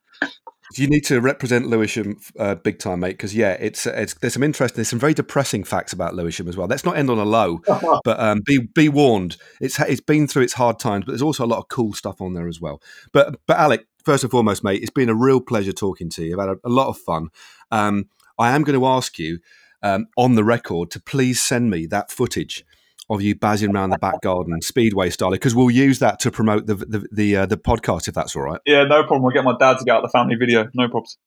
You 0.76 0.88
need 0.88 1.06
to 1.06 1.22
represent 1.22 1.68
Lewisham 1.68 2.20
uh, 2.38 2.56
big 2.56 2.80
time, 2.80 3.00
mate. 3.00 3.12
Because 3.12 3.36
yeah, 3.36 3.54
it's, 3.54 3.86
it's 3.86 4.14
there's 4.16 4.34
some 4.34 4.44
interesting, 4.44 4.76
there's 4.76 4.90
some 4.90 5.00
very 5.00 5.14
depressing 5.14 5.64
facts 5.64 5.94
about 5.94 6.16
Lewisham 6.16 6.48
as 6.48 6.58
well. 6.58 6.68
Let's 6.68 6.84
not 6.84 6.98
end 6.98 7.10
on 7.10 7.18
a 7.18 7.26
low, 7.26 7.62
but 8.04 8.20
um, 8.20 8.42
be 8.46 8.60
be 8.60 8.90
warned. 8.90 9.38
It's 9.62 9.80
it's 9.80 10.02
been 10.02 10.28
through 10.28 10.44
its 10.44 10.54
hard 10.54 10.80
times, 10.80 11.06
but 11.06 11.12
there's 11.12 11.22
also 11.22 11.46
a 11.46 11.48
lot 11.48 11.60
of 11.60 11.68
cool 11.70 11.94
stuff 11.94 12.22
on 12.22 12.34
there 12.34 12.48
as 12.48 12.60
well. 12.60 12.82
But 13.14 13.40
but 13.46 13.58
Alec, 13.58 13.88
first 14.04 14.24
and 14.24 14.32
foremost, 14.32 14.64
mate, 14.64 14.82
it's 14.82 14.92
been 14.92 15.10
a 15.10 15.16
real 15.16 15.40
pleasure 15.40 15.74
talking 15.74 16.10
to 16.12 16.24
you. 16.24 16.40
I've 16.40 16.48
had 16.48 16.58
a, 16.58 16.68
a 16.68 16.70
lot 16.70 16.88
of 16.88 16.98
fun. 16.98 17.30
Um, 17.72 18.10
I 18.38 18.56
am 18.56 18.64
going 18.64 18.80
to 18.80 18.86
ask 18.86 19.18
you 19.18 19.40
um, 19.82 20.08
on 20.18 20.36
the 20.36 20.44
record 20.44 20.92
to 20.92 21.00
please 21.00 21.42
send 21.42 21.70
me 21.70 21.86
that 21.88 22.12
footage 22.12 22.64
of 23.10 23.22
you 23.22 23.36
buzzing 23.36 23.76
around 23.76 23.92
the 23.92 23.98
back 23.98 24.22
garden, 24.22 24.62
speedway 24.62 25.10
style, 25.10 25.32
because 25.32 25.56
we'll 25.56 25.72
use 25.72 26.00
that 26.00 26.20
to 26.20 26.32
promote 26.32 26.68
the 26.68 26.76
the 26.76 27.08
the, 27.12 27.36
uh, 27.38 27.46
the 27.46 27.58
podcast 27.58 28.08
if 28.08 28.14
that's 28.14 28.36
all 28.36 28.44
right. 28.44 28.60
Yeah, 28.66 28.84
no 28.84 29.02
problem. 29.04 29.24
We'll 29.24 29.34
get 29.34 29.44
my 29.44 29.56
dad 29.60 29.78
to 29.80 29.86
get 29.86 29.96
out 29.96 30.02
the 30.02 30.10
family 30.10 30.36
video. 30.36 30.70
No 30.74 30.88
problems. 30.88 31.18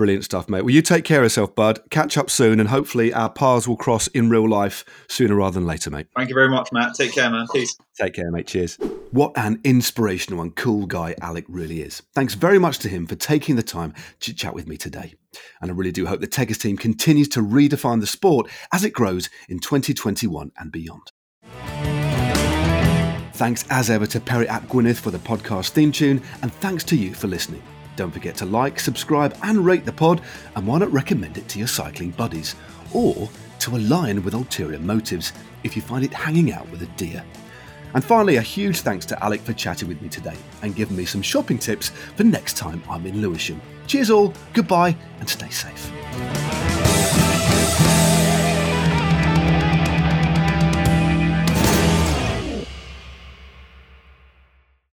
Brilliant 0.00 0.24
stuff, 0.24 0.48
mate. 0.48 0.62
Well, 0.62 0.70
you 0.70 0.80
take 0.80 1.04
care 1.04 1.18
of 1.18 1.24
yourself, 1.24 1.54
bud. 1.54 1.78
Catch 1.90 2.16
up 2.16 2.30
soon, 2.30 2.58
and 2.58 2.70
hopefully 2.70 3.12
our 3.12 3.28
paths 3.28 3.68
will 3.68 3.76
cross 3.76 4.06
in 4.06 4.30
real 4.30 4.48
life 4.48 4.82
sooner 5.10 5.34
rather 5.34 5.60
than 5.60 5.66
later, 5.66 5.90
mate. 5.90 6.06
Thank 6.16 6.30
you 6.30 6.34
very 6.34 6.48
much, 6.48 6.70
Matt. 6.72 6.94
Take 6.94 7.12
care, 7.12 7.30
man. 7.30 7.46
Peace. 7.52 7.76
Take 8.00 8.14
care, 8.14 8.30
mate. 8.30 8.46
Cheers. 8.46 8.76
What 9.10 9.32
an 9.36 9.60
inspirational 9.62 10.40
and 10.40 10.56
cool 10.56 10.86
guy 10.86 11.16
Alec 11.20 11.44
really 11.48 11.82
is. 11.82 12.00
Thanks 12.14 12.32
very 12.32 12.58
much 12.58 12.78
to 12.78 12.88
him 12.88 13.06
for 13.06 13.14
taking 13.14 13.56
the 13.56 13.62
time 13.62 13.92
to 14.20 14.32
chat 14.32 14.54
with 14.54 14.66
me 14.66 14.78
today. 14.78 15.12
And 15.60 15.70
I 15.70 15.74
really 15.74 15.92
do 15.92 16.06
hope 16.06 16.20
the 16.20 16.26
Tekkerz 16.26 16.62
team 16.62 16.78
continues 16.78 17.28
to 17.28 17.42
redefine 17.42 18.00
the 18.00 18.06
sport 18.06 18.50
as 18.72 18.84
it 18.84 18.94
grows 18.94 19.28
in 19.50 19.58
2021 19.58 20.50
and 20.56 20.72
beyond. 20.72 21.12
Thanks 23.34 23.66
as 23.68 23.90
ever 23.90 24.06
to 24.06 24.18
Perry 24.18 24.48
at 24.48 24.66
Gwyneth 24.66 24.96
for 24.96 25.10
the 25.10 25.18
podcast 25.18 25.72
theme 25.72 25.92
tune, 25.92 26.22
and 26.40 26.50
thanks 26.54 26.84
to 26.84 26.96
you 26.96 27.12
for 27.12 27.28
listening. 27.28 27.62
Don't 28.00 28.10
forget 28.10 28.34
to 28.36 28.46
like, 28.46 28.80
subscribe, 28.80 29.36
and 29.42 29.58
rate 29.58 29.84
the 29.84 29.92
pod, 29.92 30.22
and 30.56 30.66
why 30.66 30.78
not 30.78 30.90
recommend 30.90 31.36
it 31.36 31.46
to 31.48 31.58
your 31.58 31.68
cycling 31.68 32.12
buddies? 32.12 32.56
Or 32.94 33.28
to 33.58 33.76
align 33.76 34.24
with 34.24 34.32
ulterior 34.32 34.78
motives 34.78 35.34
if 35.64 35.76
you 35.76 35.82
find 35.82 36.02
it 36.02 36.14
hanging 36.14 36.50
out 36.50 36.66
with 36.70 36.80
a 36.80 36.86
deer. 36.96 37.22
And 37.92 38.02
finally, 38.02 38.36
a 38.36 38.40
huge 38.40 38.80
thanks 38.80 39.04
to 39.04 39.22
Alec 39.22 39.42
for 39.42 39.52
chatting 39.52 39.86
with 39.86 40.00
me 40.00 40.08
today 40.08 40.36
and 40.62 40.74
giving 40.74 40.96
me 40.96 41.04
some 41.04 41.20
shopping 41.20 41.58
tips 41.58 41.90
for 41.90 42.24
next 42.24 42.56
time 42.56 42.82
I'm 42.88 43.04
in 43.04 43.20
Lewisham. 43.20 43.60
Cheers 43.86 44.10
all, 44.10 44.32
goodbye, 44.54 44.96
and 45.18 45.28
stay 45.28 45.50
safe. 45.50 45.92